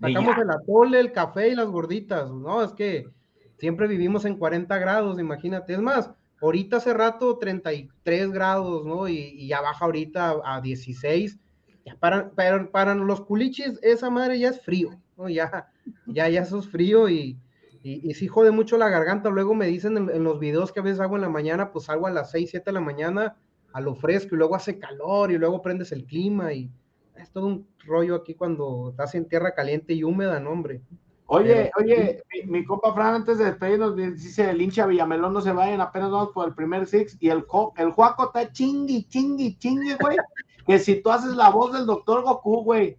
Y 0.00 0.14
Sacamos 0.14 0.34
ya. 0.34 0.42
el 0.44 0.50
atole, 0.50 0.98
el 0.98 1.12
café 1.12 1.48
y 1.50 1.54
las 1.54 1.66
gorditas. 1.66 2.30
No, 2.30 2.62
es 2.62 2.72
que 2.72 3.04
siempre 3.58 3.86
vivimos 3.86 4.24
en 4.24 4.38
40 4.38 4.78
grados, 4.78 5.18
imagínate. 5.18 5.74
Es 5.74 5.80
más, 5.82 6.10
ahorita 6.42 6.76
hace 6.78 6.92
rato 6.92 7.38
33 7.38 8.30
grados, 8.30 8.84
¿no? 8.84 9.08
Y, 9.08 9.46
ya 9.46 9.60
baja 9.60 9.84
ahorita 9.84 10.36
a 10.44 10.60
16. 10.60 11.38
Ya 11.84 11.96
para 11.96 12.94
los 12.94 13.22
culichis, 13.22 13.78
esa 13.82 14.10
madre 14.10 14.38
ya 14.38 14.50
es 14.50 14.60
frío, 14.60 14.90
¿no? 15.16 15.28
Ya, 15.28 15.70
ya, 16.06 16.28
ya 16.28 16.42
eso 16.42 16.58
es 16.58 16.68
frío 16.68 17.08
y, 17.08 17.38
y, 17.82 18.08
y 18.08 18.14
sí 18.14 18.28
jode 18.28 18.50
mucho 18.50 18.76
la 18.76 18.88
garganta. 18.88 19.30
Luego 19.30 19.54
me 19.54 19.66
dicen 19.66 19.96
en, 19.96 20.10
en 20.10 20.24
los 20.24 20.38
videos 20.38 20.72
que 20.72 20.80
a 20.80 20.82
veces 20.82 21.00
hago 21.00 21.16
en 21.16 21.22
la 21.22 21.28
mañana, 21.28 21.72
pues 21.72 21.86
salgo 21.86 22.06
a 22.06 22.10
las 22.10 22.30
6, 22.30 22.50
7 22.50 22.64
de 22.66 22.72
la 22.72 22.80
mañana 22.80 23.36
a 23.72 23.80
lo 23.80 23.94
fresco 23.94 24.34
y 24.34 24.38
luego 24.38 24.54
hace 24.54 24.78
calor 24.78 25.32
y 25.32 25.38
luego 25.38 25.62
prendes 25.62 25.92
el 25.92 26.04
clima 26.04 26.52
y 26.52 26.70
es 27.16 27.30
todo 27.30 27.46
un 27.46 27.66
rollo 27.84 28.14
aquí 28.16 28.34
cuando 28.34 28.90
estás 28.90 29.14
en 29.14 29.26
tierra 29.26 29.54
caliente 29.54 29.92
y 29.94 30.04
húmeda, 30.04 30.40
no, 30.40 30.50
hombre. 30.50 30.82
Oye, 31.34 31.70
oye, 31.78 32.22
mi, 32.44 32.58
mi 32.58 32.64
compa 32.64 32.92
Fran, 32.92 33.14
antes 33.14 33.38
de 33.38 33.46
despedirnos, 33.46 33.96
dice 33.96 34.50
el 34.50 34.60
hincha 34.60 34.84
Villamelón, 34.86 35.32
no 35.32 35.40
se 35.40 35.50
vayan, 35.52 35.80
apenas 35.80 36.10
vamos 36.10 36.28
por 36.34 36.46
el 36.46 36.54
primer 36.54 36.86
six, 36.86 37.16
y 37.20 37.30
el, 37.30 37.46
co- 37.46 37.72
el 37.78 37.90
Juaco 37.90 38.24
está 38.26 38.52
chingui, 38.52 39.04
chingui, 39.08 39.56
chingui, 39.58 39.94
güey, 39.98 40.16
que 40.66 40.78
si 40.78 40.96
tú 41.00 41.10
haces 41.10 41.32
la 41.34 41.48
voz 41.48 41.72
del 41.72 41.86
doctor 41.86 42.22
Goku, 42.22 42.64
güey. 42.64 42.98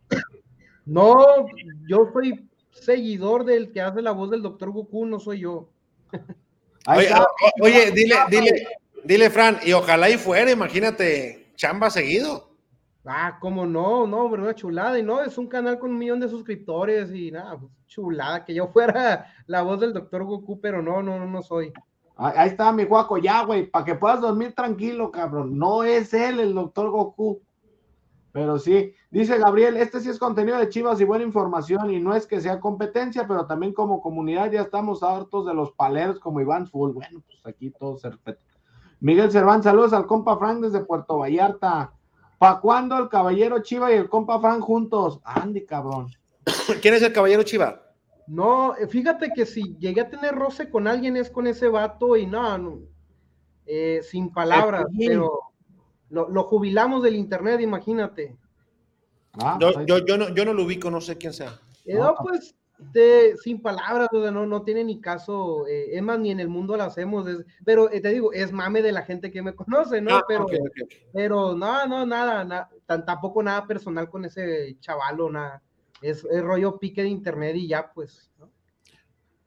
No, 0.85 1.45
yo 1.87 2.09
soy 2.11 2.49
seguidor 2.71 3.45
del 3.45 3.71
que 3.71 3.81
hace 3.81 4.01
la 4.01 4.11
voz 4.11 4.31
del 4.31 4.41
doctor 4.41 4.71
Goku, 4.71 5.05
no 5.05 5.19
soy 5.19 5.41
yo. 5.41 5.69
Oye, 6.87 7.09
oye, 7.61 7.91
dile, 7.91 8.15
dile, 8.29 8.67
dile, 9.05 9.29
Fran, 9.29 9.59
y 9.63 9.71
ojalá 9.73 10.09
y 10.09 10.17
fuera, 10.17 10.51
imagínate, 10.51 11.53
chamba 11.55 11.89
seguido. 11.89 12.49
Ah, 13.05 13.37
cómo 13.39 13.65
no, 13.65 14.07
no, 14.07 14.23
hombre, 14.23 14.41
una 14.41 14.55
chulada. 14.55 14.97
Y 14.97 15.03
no, 15.03 15.21
es 15.21 15.37
un 15.37 15.47
canal 15.47 15.77
con 15.77 15.91
un 15.91 15.97
millón 15.97 16.19
de 16.19 16.29
suscriptores 16.29 17.13
y 17.13 17.31
nada, 17.31 17.59
pues, 17.59 17.71
chulada, 17.87 18.45
que 18.45 18.53
yo 18.53 18.67
fuera 18.73 19.27
la 19.47 19.61
voz 19.61 19.79
del 19.79 19.93
doctor 19.93 20.23
Goku, 20.23 20.59
pero 20.59 20.81
no, 20.81 21.03
no, 21.03 21.19
no, 21.19 21.25
no 21.25 21.41
soy. 21.41 21.73
Ahí 22.15 22.33
ahí 22.37 22.49
está 22.49 22.71
mi 22.71 22.85
Juaco, 22.85 23.17
ya, 23.17 23.43
güey, 23.43 23.65
para 23.65 23.85
que 23.85 23.95
puedas 23.95 24.21
dormir 24.21 24.53
tranquilo, 24.53 25.11
cabrón. 25.11 25.57
No 25.57 25.83
es 25.83 26.13
él 26.13 26.39
el 26.39 26.53
doctor 26.53 26.89
Goku. 26.91 27.41
Pero 28.31 28.57
sí, 28.57 28.95
dice 29.11 29.37
Gabriel, 29.37 29.77
este 29.77 29.99
sí 29.99 30.09
es 30.09 30.17
contenido 30.17 30.57
de 30.57 30.67
Chivas 30.67 30.99
y 30.99 31.03
buena 31.03 31.23
información 31.23 31.91
y 31.91 31.99
no 31.99 32.15
es 32.15 32.25
que 32.25 32.41
sea 32.41 32.59
competencia, 32.59 33.27
pero 33.27 33.45
también 33.45 33.73
como 33.73 34.01
comunidad 34.01 34.51
ya 34.51 34.61
estamos 34.61 35.03
hartos 35.03 35.45
de 35.45 35.53
los 35.53 35.71
paleros 35.73 36.19
como 36.19 36.41
Iván 36.41 36.65
Full. 36.67 36.93
Bueno, 36.93 37.21
pues 37.27 37.45
aquí 37.45 37.69
todo 37.69 37.95
se 37.95 38.09
respeta. 38.09 38.41
Miguel 38.99 39.31
Cervantes, 39.31 39.65
saludos 39.65 39.93
al 39.93 40.07
compa 40.07 40.37
Frank 40.39 40.61
desde 40.61 40.83
Puerto 40.83 41.19
Vallarta. 41.19 41.93
¿Pa' 42.43 42.59
cuándo 42.59 42.97
el 42.97 43.07
caballero 43.07 43.63
Chiva 43.63 43.89
y 43.93 43.95
el 43.95 44.09
compa 44.09 44.37
Frank 44.37 44.59
juntos? 44.59 45.21
Andy, 45.23 45.65
cabrón. 45.65 46.09
¿Quién 46.81 46.93
es 46.93 47.01
el 47.01 47.13
caballero 47.13 47.43
Chiva? 47.43 47.81
No, 48.27 48.75
eh, 48.75 48.85
fíjate 48.85 49.31
que 49.33 49.45
si 49.45 49.77
llegué 49.77 50.01
a 50.01 50.09
tener 50.09 50.35
roce 50.35 50.69
con 50.69 50.85
alguien 50.85 51.15
es 51.15 51.29
con 51.29 51.47
ese 51.47 51.69
vato 51.69 52.17
y 52.17 52.25
no, 52.25 52.57
no, 52.57 52.79
eh, 53.65 54.01
sin 54.03 54.29
palabras, 54.33 54.83
pero 54.97 55.39
lo, 56.09 56.27
lo 56.27 56.43
jubilamos 56.43 57.01
del 57.01 57.15
internet, 57.15 57.61
imagínate. 57.61 58.35
Ah, 59.41 59.57
Yo, 59.61 59.71
pues, 59.71 59.85
yo, 59.85 60.05
yo, 60.05 60.17
no, 60.17 60.35
yo 60.35 60.43
no 60.43 60.53
lo 60.53 60.63
ubico, 60.63 60.91
no 60.91 60.99
sé 60.99 61.17
quién 61.17 61.31
sea. 61.31 61.61
Eh, 61.85 61.95
No. 61.95 62.03
no, 62.11 62.15
pues, 62.21 62.55
de- 62.77 63.35
sin 63.37 63.61
palabras, 63.61 64.09
o 64.11 64.21
sea, 64.21 64.31
no, 64.31 64.45
no 64.45 64.63
tiene 64.63 64.83
ni 64.83 64.99
caso, 64.99 65.65
eh, 65.67 65.95
es 65.95 66.01
más, 66.01 66.19
ni 66.19 66.31
en 66.31 66.39
el 66.39 66.49
mundo 66.49 66.75
lo 66.75 66.83
hacemos, 66.83 67.27
es- 67.27 67.45
pero 67.63 67.91
eh, 67.91 68.01
te 68.01 68.09
digo, 68.09 68.33
es 68.33 68.51
mame 68.51 68.81
de 68.81 68.91
la 68.91 69.03
gente 69.03 69.31
que 69.31 69.41
me 69.41 69.53
conoce, 69.55 70.01
¿no? 70.01 70.15
Ah, 70.15 70.23
pero, 70.27 70.45
pero 71.13 71.55
no, 71.55 71.85
no, 71.87 72.05
nada, 72.05 72.43
na- 72.43 72.69
tan- 72.85 73.05
tampoco 73.05 73.41
nada 73.43 73.65
personal 73.65 74.09
con 74.09 74.25
ese 74.25 74.75
chavalo, 74.79 75.29
nada. 75.29 75.61
Es, 76.01 76.25
es 76.25 76.41
rollo 76.43 76.77
pique 76.79 77.01
de 77.03 77.07
internet 77.09 77.55
y 77.55 77.67
ya, 77.67 77.91
pues. 77.93 78.29
¿no? 78.37 78.49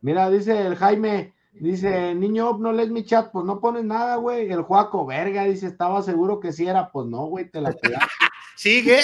Mira, 0.00 0.30
dice 0.30 0.66
el 0.66 0.76
Jaime, 0.76 1.34
dice, 1.52 2.14
niño, 2.14 2.56
no 2.58 2.72
lees 2.72 2.90
mi 2.90 3.04
chat, 3.04 3.30
pues 3.30 3.44
no 3.44 3.60
pones 3.60 3.84
nada, 3.84 4.16
güey. 4.16 4.50
El 4.50 4.62
Juaco, 4.62 5.04
verga, 5.04 5.44
dice, 5.44 5.66
estaba 5.66 6.00
seguro 6.02 6.40
que 6.40 6.52
sí 6.52 6.66
era, 6.66 6.90
pues 6.90 7.06
no, 7.06 7.26
güey, 7.26 7.50
te 7.50 7.60
la 7.60 7.70
pegaste. 7.82 8.08
Sigue. 8.56 9.00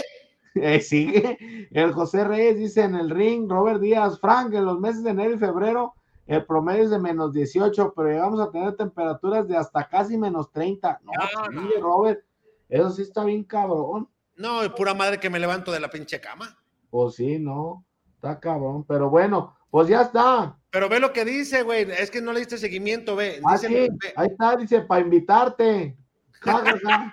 Eh, 0.55 0.81
sigue. 0.81 1.69
El 1.71 1.93
José 1.93 2.25
Reyes 2.25 2.59
dice 2.59 2.83
en 2.83 2.95
el 2.95 3.11
ring, 3.11 3.49
Robert 3.51 3.81
Díaz, 3.81 4.21
Frank, 4.21 4.53
en 4.55 4.65
los 4.67 4.79
meses 4.81 5.03
de 5.03 5.11
enero 5.11 5.35
y 5.35 5.39
febrero, 5.39 5.95
el 6.27 6.45
promedio 6.47 6.85
es 6.85 6.91
de 6.91 6.99
menos 6.99 7.33
18, 7.33 7.93
pero 7.97 8.09
llegamos 8.09 8.41
a 8.41 8.51
tener 8.51 8.77
temperaturas 8.77 9.49
de 9.49 9.57
hasta 9.57 9.89
casi 9.89 10.17
menos 10.19 10.51
30. 10.53 11.01
No, 11.03 11.13
No, 11.51 11.69
Robert, 11.81 12.21
eso 12.69 12.91
sí 12.91 13.03
está 13.03 13.25
bien 13.25 13.45
cabrón. 13.45 14.09
No, 14.37 14.61
pura 14.75 14.95
madre 14.95 15.19
que 15.19 15.31
me 15.31 15.39
levanto 15.41 15.73
de 15.73 15.81
la 15.81 15.91
pinche 15.91 16.21
cama. 16.21 16.59
Pues 16.91 17.15
sí, 17.17 17.39
no, 17.39 17.85
está 18.15 18.39
cabrón, 18.39 18.85
pero 18.85 19.09
bueno, 19.11 19.57
pues 19.71 19.89
ya 19.89 20.03
está. 20.03 20.59
Pero 20.71 20.89
ve 20.89 21.01
lo 21.01 21.13
que 21.13 21.25
dice, 21.25 21.63
güey. 21.63 21.91
Es 21.91 22.11
que 22.11 22.21
no 22.23 22.33
le 22.33 22.41
diste 22.41 22.57
seguimiento, 22.59 23.17
ve. 23.17 23.41
Ah, 23.45 23.53
Dice- 23.55 23.69
sí, 23.69 23.75
ve- 23.75 24.13
ahí 24.17 24.29
está, 24.29 24.57
dice, 24.57 24.81
para 24.83 25.01
invitarte. 25.01 25.97
Ja, 26.45 26.59
ja, 26.59 26.75
ja. 26.85 27.13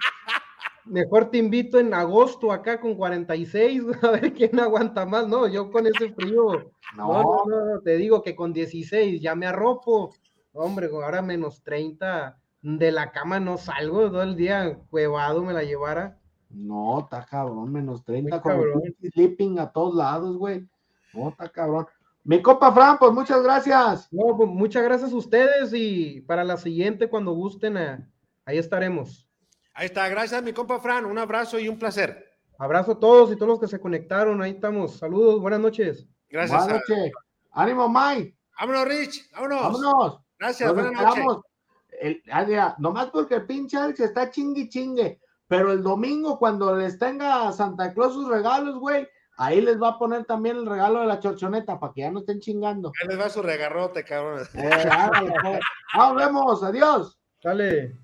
Mejor 0.89 1.29
te 1.29 1.37
invito 1.37 1.79
en 1.79 1.93
agosto 1.93 2.51
acá 2.51 2.79
con 2.79 2.95
46, 2.95 3.83
a 4.03 4.11
ver 4.11 4.33
quién 4.33 4.59
aguanta 4.59 5.05
más. 5.05 5.27
No, 5.27 5.47
yo 5.47 5.71
con 5.71 5.87
ese 5.87 6.13
frío, 6.13 6.71
no, 6.95 7.23
no, 7.23 7.45
no, 7.45 7.81
te 7.81 7.97
digo 7.97 8.21
que 8.21 8.35
con 8.35 8.53
16 8.53 9.21
ya 9.21 9.35
me 9.35 9.47
arropo. 9.47 10.13
Hombre, 10.51 10.89
ahora 10.91 11.21
menos 11.21 11.63
30, 11.63 12.37
de 12.61 12.91
la 12.91 13.11
cama 13.11 13.39
no 13.39 13.57
salgo 13.57 14.09
todo 14.09 14.23
el 14.23 14.35
día, 14.35 14.79
cuevado 14.89 15.43
me 15.43 15.53
la 15.53 15.63
llevara. 15.63 16.17
No, 16.49 17.01
está 17.01 17.25
cabrón, 17.25 17.71
menos 17.71 18.03
30, 18.03 18.41
con 18.41 18.59
sleeping 19.13 19.59
a 19.59 19.71
todos 19.71 19.95
lados, 19.95 20.35
güey. 20.37 20.67
No, 21.13 21.29
está 21.29 21.47
cabrón. 21.49 21.85
Mi 22.23 22.41
copa 22.41 22.71
Fran, 22.71 22.97
pues 22.97 23.13
muchas 23.13 23.41
gracias. 23.43 24.11
No, 24.11 24.35
pues 24.35 24.49
muchas 24.49 24.83
gracias 24.83 25.13
a 25.13 25.15
ustedes 25.15 25.71
y 25.73 26.21
para 26.21 26.43
la 26.43 26.57
siguiente, 26.57 27.07
cuando 27.07 27.33
gusten, 27.33 27.77
ahí 27.77 28.57
estaremos. 28.57 29.28
Ahí 29.79 29.85
está, 29.85 30.09
gracias 30.09 30.43
mi 30.43 30.51
compa 30.51 30.77
Fran, 30.81 31.05
un 31.05 31.17
abrazo 31.17 31.57
y 31.57 31.69
un 31.69 31.79
placer. 31.79 32.35
Abrazo 32.57 32.91
a 32.91 32.99
todos 32.99 33.31
y 33.31 33.37
todos 33.37 33.47
los 33.47 33.59
que 33.61 33.67
se 33.69 33.79
conectaron, 33.79 34.41
ahí 34.41 34.51
estamos. 34.51 34.97
Saludos, 34.97 35.39
buenas 35.39 35.61
noches. 35.61 36.05
Gracias. 36.27 36.65
Buenas 36.65 36.81
noches. 36.81 37.13
Ánimo, 37.53 37.87
Mike. 37.87 38.37
Vámonos, 38.59 38.85
Rich, 38.89 39.31
vámonos. 39.31 39.61
Vámonos. 39.61 40.19
Gracias, 40.37 40.73
buenas 40.73 40.91
noches. 40.91 41.25
El, 41.97 42.21
nomás 42.79 43.05
porque 43.05 43.35
el 43.35 43.45
pinche 43.45 43.77
Alex 43.77 44.01
está 44.01 44.29
chingue 44.29 44.67
chingue, 44.67 45.21
pero 45.47 45.71
el 45.71 45.81
domingo 45.81 46.37
cuando 46.37 46.75
les 46.75 46.99
tenga 46.99 47.49
Santa 47.53 47.93
Claus 47.93 48.15
sus 48.15 48.27
regalos, 48.27 48.79
güey, 48.79 49.07
ahí 49.37 49.61
les 49.61 49.81
va 49.81 49.91
a 49.91 49.97
poner 49.97 50.25
también 50.25 50.57
el 50.57 50.65
regalo 50.65 50.99
de 50.99 51.07
la 51.07 51.21
chorchoneta 51.21 51.79
para 51.79 51.93
que 51.93 52.01
ya 52.01 52.11
no 52.11 52.19
estén 52.19 52.41
chingando. 52.41 52.91
Ahí 53.01 53.07
les 53.07 53.17
va 53.17 53.29
su 53.29 53.41
regarrote, 53.41 54.03
cabrón. 54.03 54.45
Eh, 54.55 54.69
pues. 55.41 55.59
Nos 55.95 56.15
vemos, 56.15 56.63
adiós. 56.63 57.17
Dale. 57.41 57.97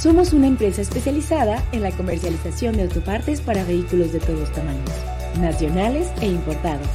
Somos 0.00 0.32
una 0.32 0.46
empresa 0.46 0.80
especializada 0.80 1.62
en 1.72 1.82
la 1.82 1.90
comercialización 1.90 2.74
de 2.74 2.84
autopartes 2.84 3.42
para 3.42 3.64
vehículos 3.64 4.12
de 4.12 4.18
todos 4.18 4.50
tamaños, 4.50 4.90
nacionales 5.38 6.08
e 6.22 6.26
importados. 6.26 6.88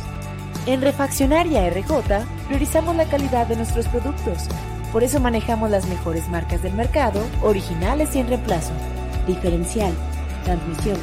En 0.66 0.82
Refaccionaria 0.82 1.70
RJ 1.70 2.26
priorizamos 2.48 2.96
la 2.96 3.06
calidad 3.06 3.46
de 3.46 3.58
nuestros 3.58 3.88
productos. 3.90 4.48
Por 4.92 5.04
eso 5.04 5.20
manejamos 5.20 5.70
las 5.70 5.88
mejores 5.88 6.28
marcas 6.30 6.64
del 6.64 6.74
mercado, 6.74 7.22
originales 7.44 8.16
y 8.16 8.22
en 8.22 8.28
reemplazo. 8.28 8.72
Diferencial, 9.28 9.94
transmisión, 10.44 10.98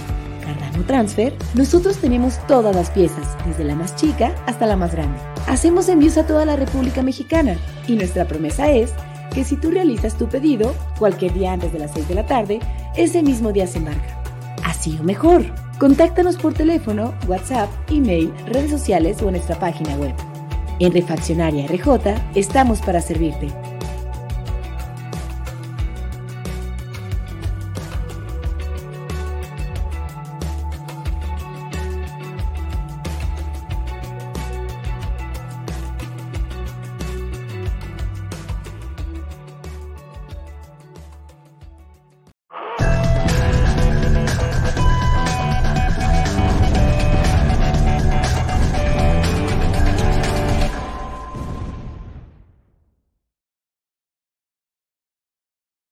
Cardano 0.44 0.84
Transfer, 0.84 1.32
nosotros 1.54 1.98
tenemos 1.98 2.44
todas 2.48 2.74
las 2.74 2.90
piezas, 2.90 3.28
desde 3.46 3.62
la 3.62 3.76
más 3.76 3.94
chica 3.94 4.34
hasta 4.46 4.66
la 4.66 4.74
más 4.74 4.90
grande. 4.90 5.20
Hacemos 5.46 5.88
envíos 5.88 6.18
a 6.18 6.26
toda 6.26 6.44
la 6.46 6.56
República 6.56 7.04
Mexicana 7.04 7.56
y 7.86 7.94
nuestra 7.94 8.26
promesa 8.26 8.72
es 8.72 8.92
que 9.32 9.44
si 9.44 9.56
tú 9.56 9.70
realizas 9.70 10.16
tu 10.16 10.28
pedido 10.28 10.74
cualquier 10.98 11.34
día 11.34 11.52
antes 11.52 11.72
de 11.72 11.78
las 11.78 11.92
6 11.92 12.08
de 12.08 12.14
la 12.14 12.26
tarde, 12.26 12.60
ese 12.96 13.22
mismo 13.22 13.52
día 13.52 13.66
se 13.66 13.78
embarca. 13.78 14.22
Así 14.64 14.98
o 15.00 15.04
mejor. 15.04 15.44
Contáctanos 15.78 16.36
por 16.36 16.54
teléfono, 16.54 17.14
WhatsApp, 17.26 17.68
email, 17.90 18.32
redes 18.46 18.70
sociales 18.70 19.20
o 19.22 19.26
en 19.26 19.32
nuestra 19.32 19.58
página 19.58 19.96
web. 19.96 20.14
En 20.78 20.92
Refaccionaria 20.92 21.66
RJ 21.66 22.14
estamos 22.34 22.80
para 22.80 23.00
servirte. 23.00 23.48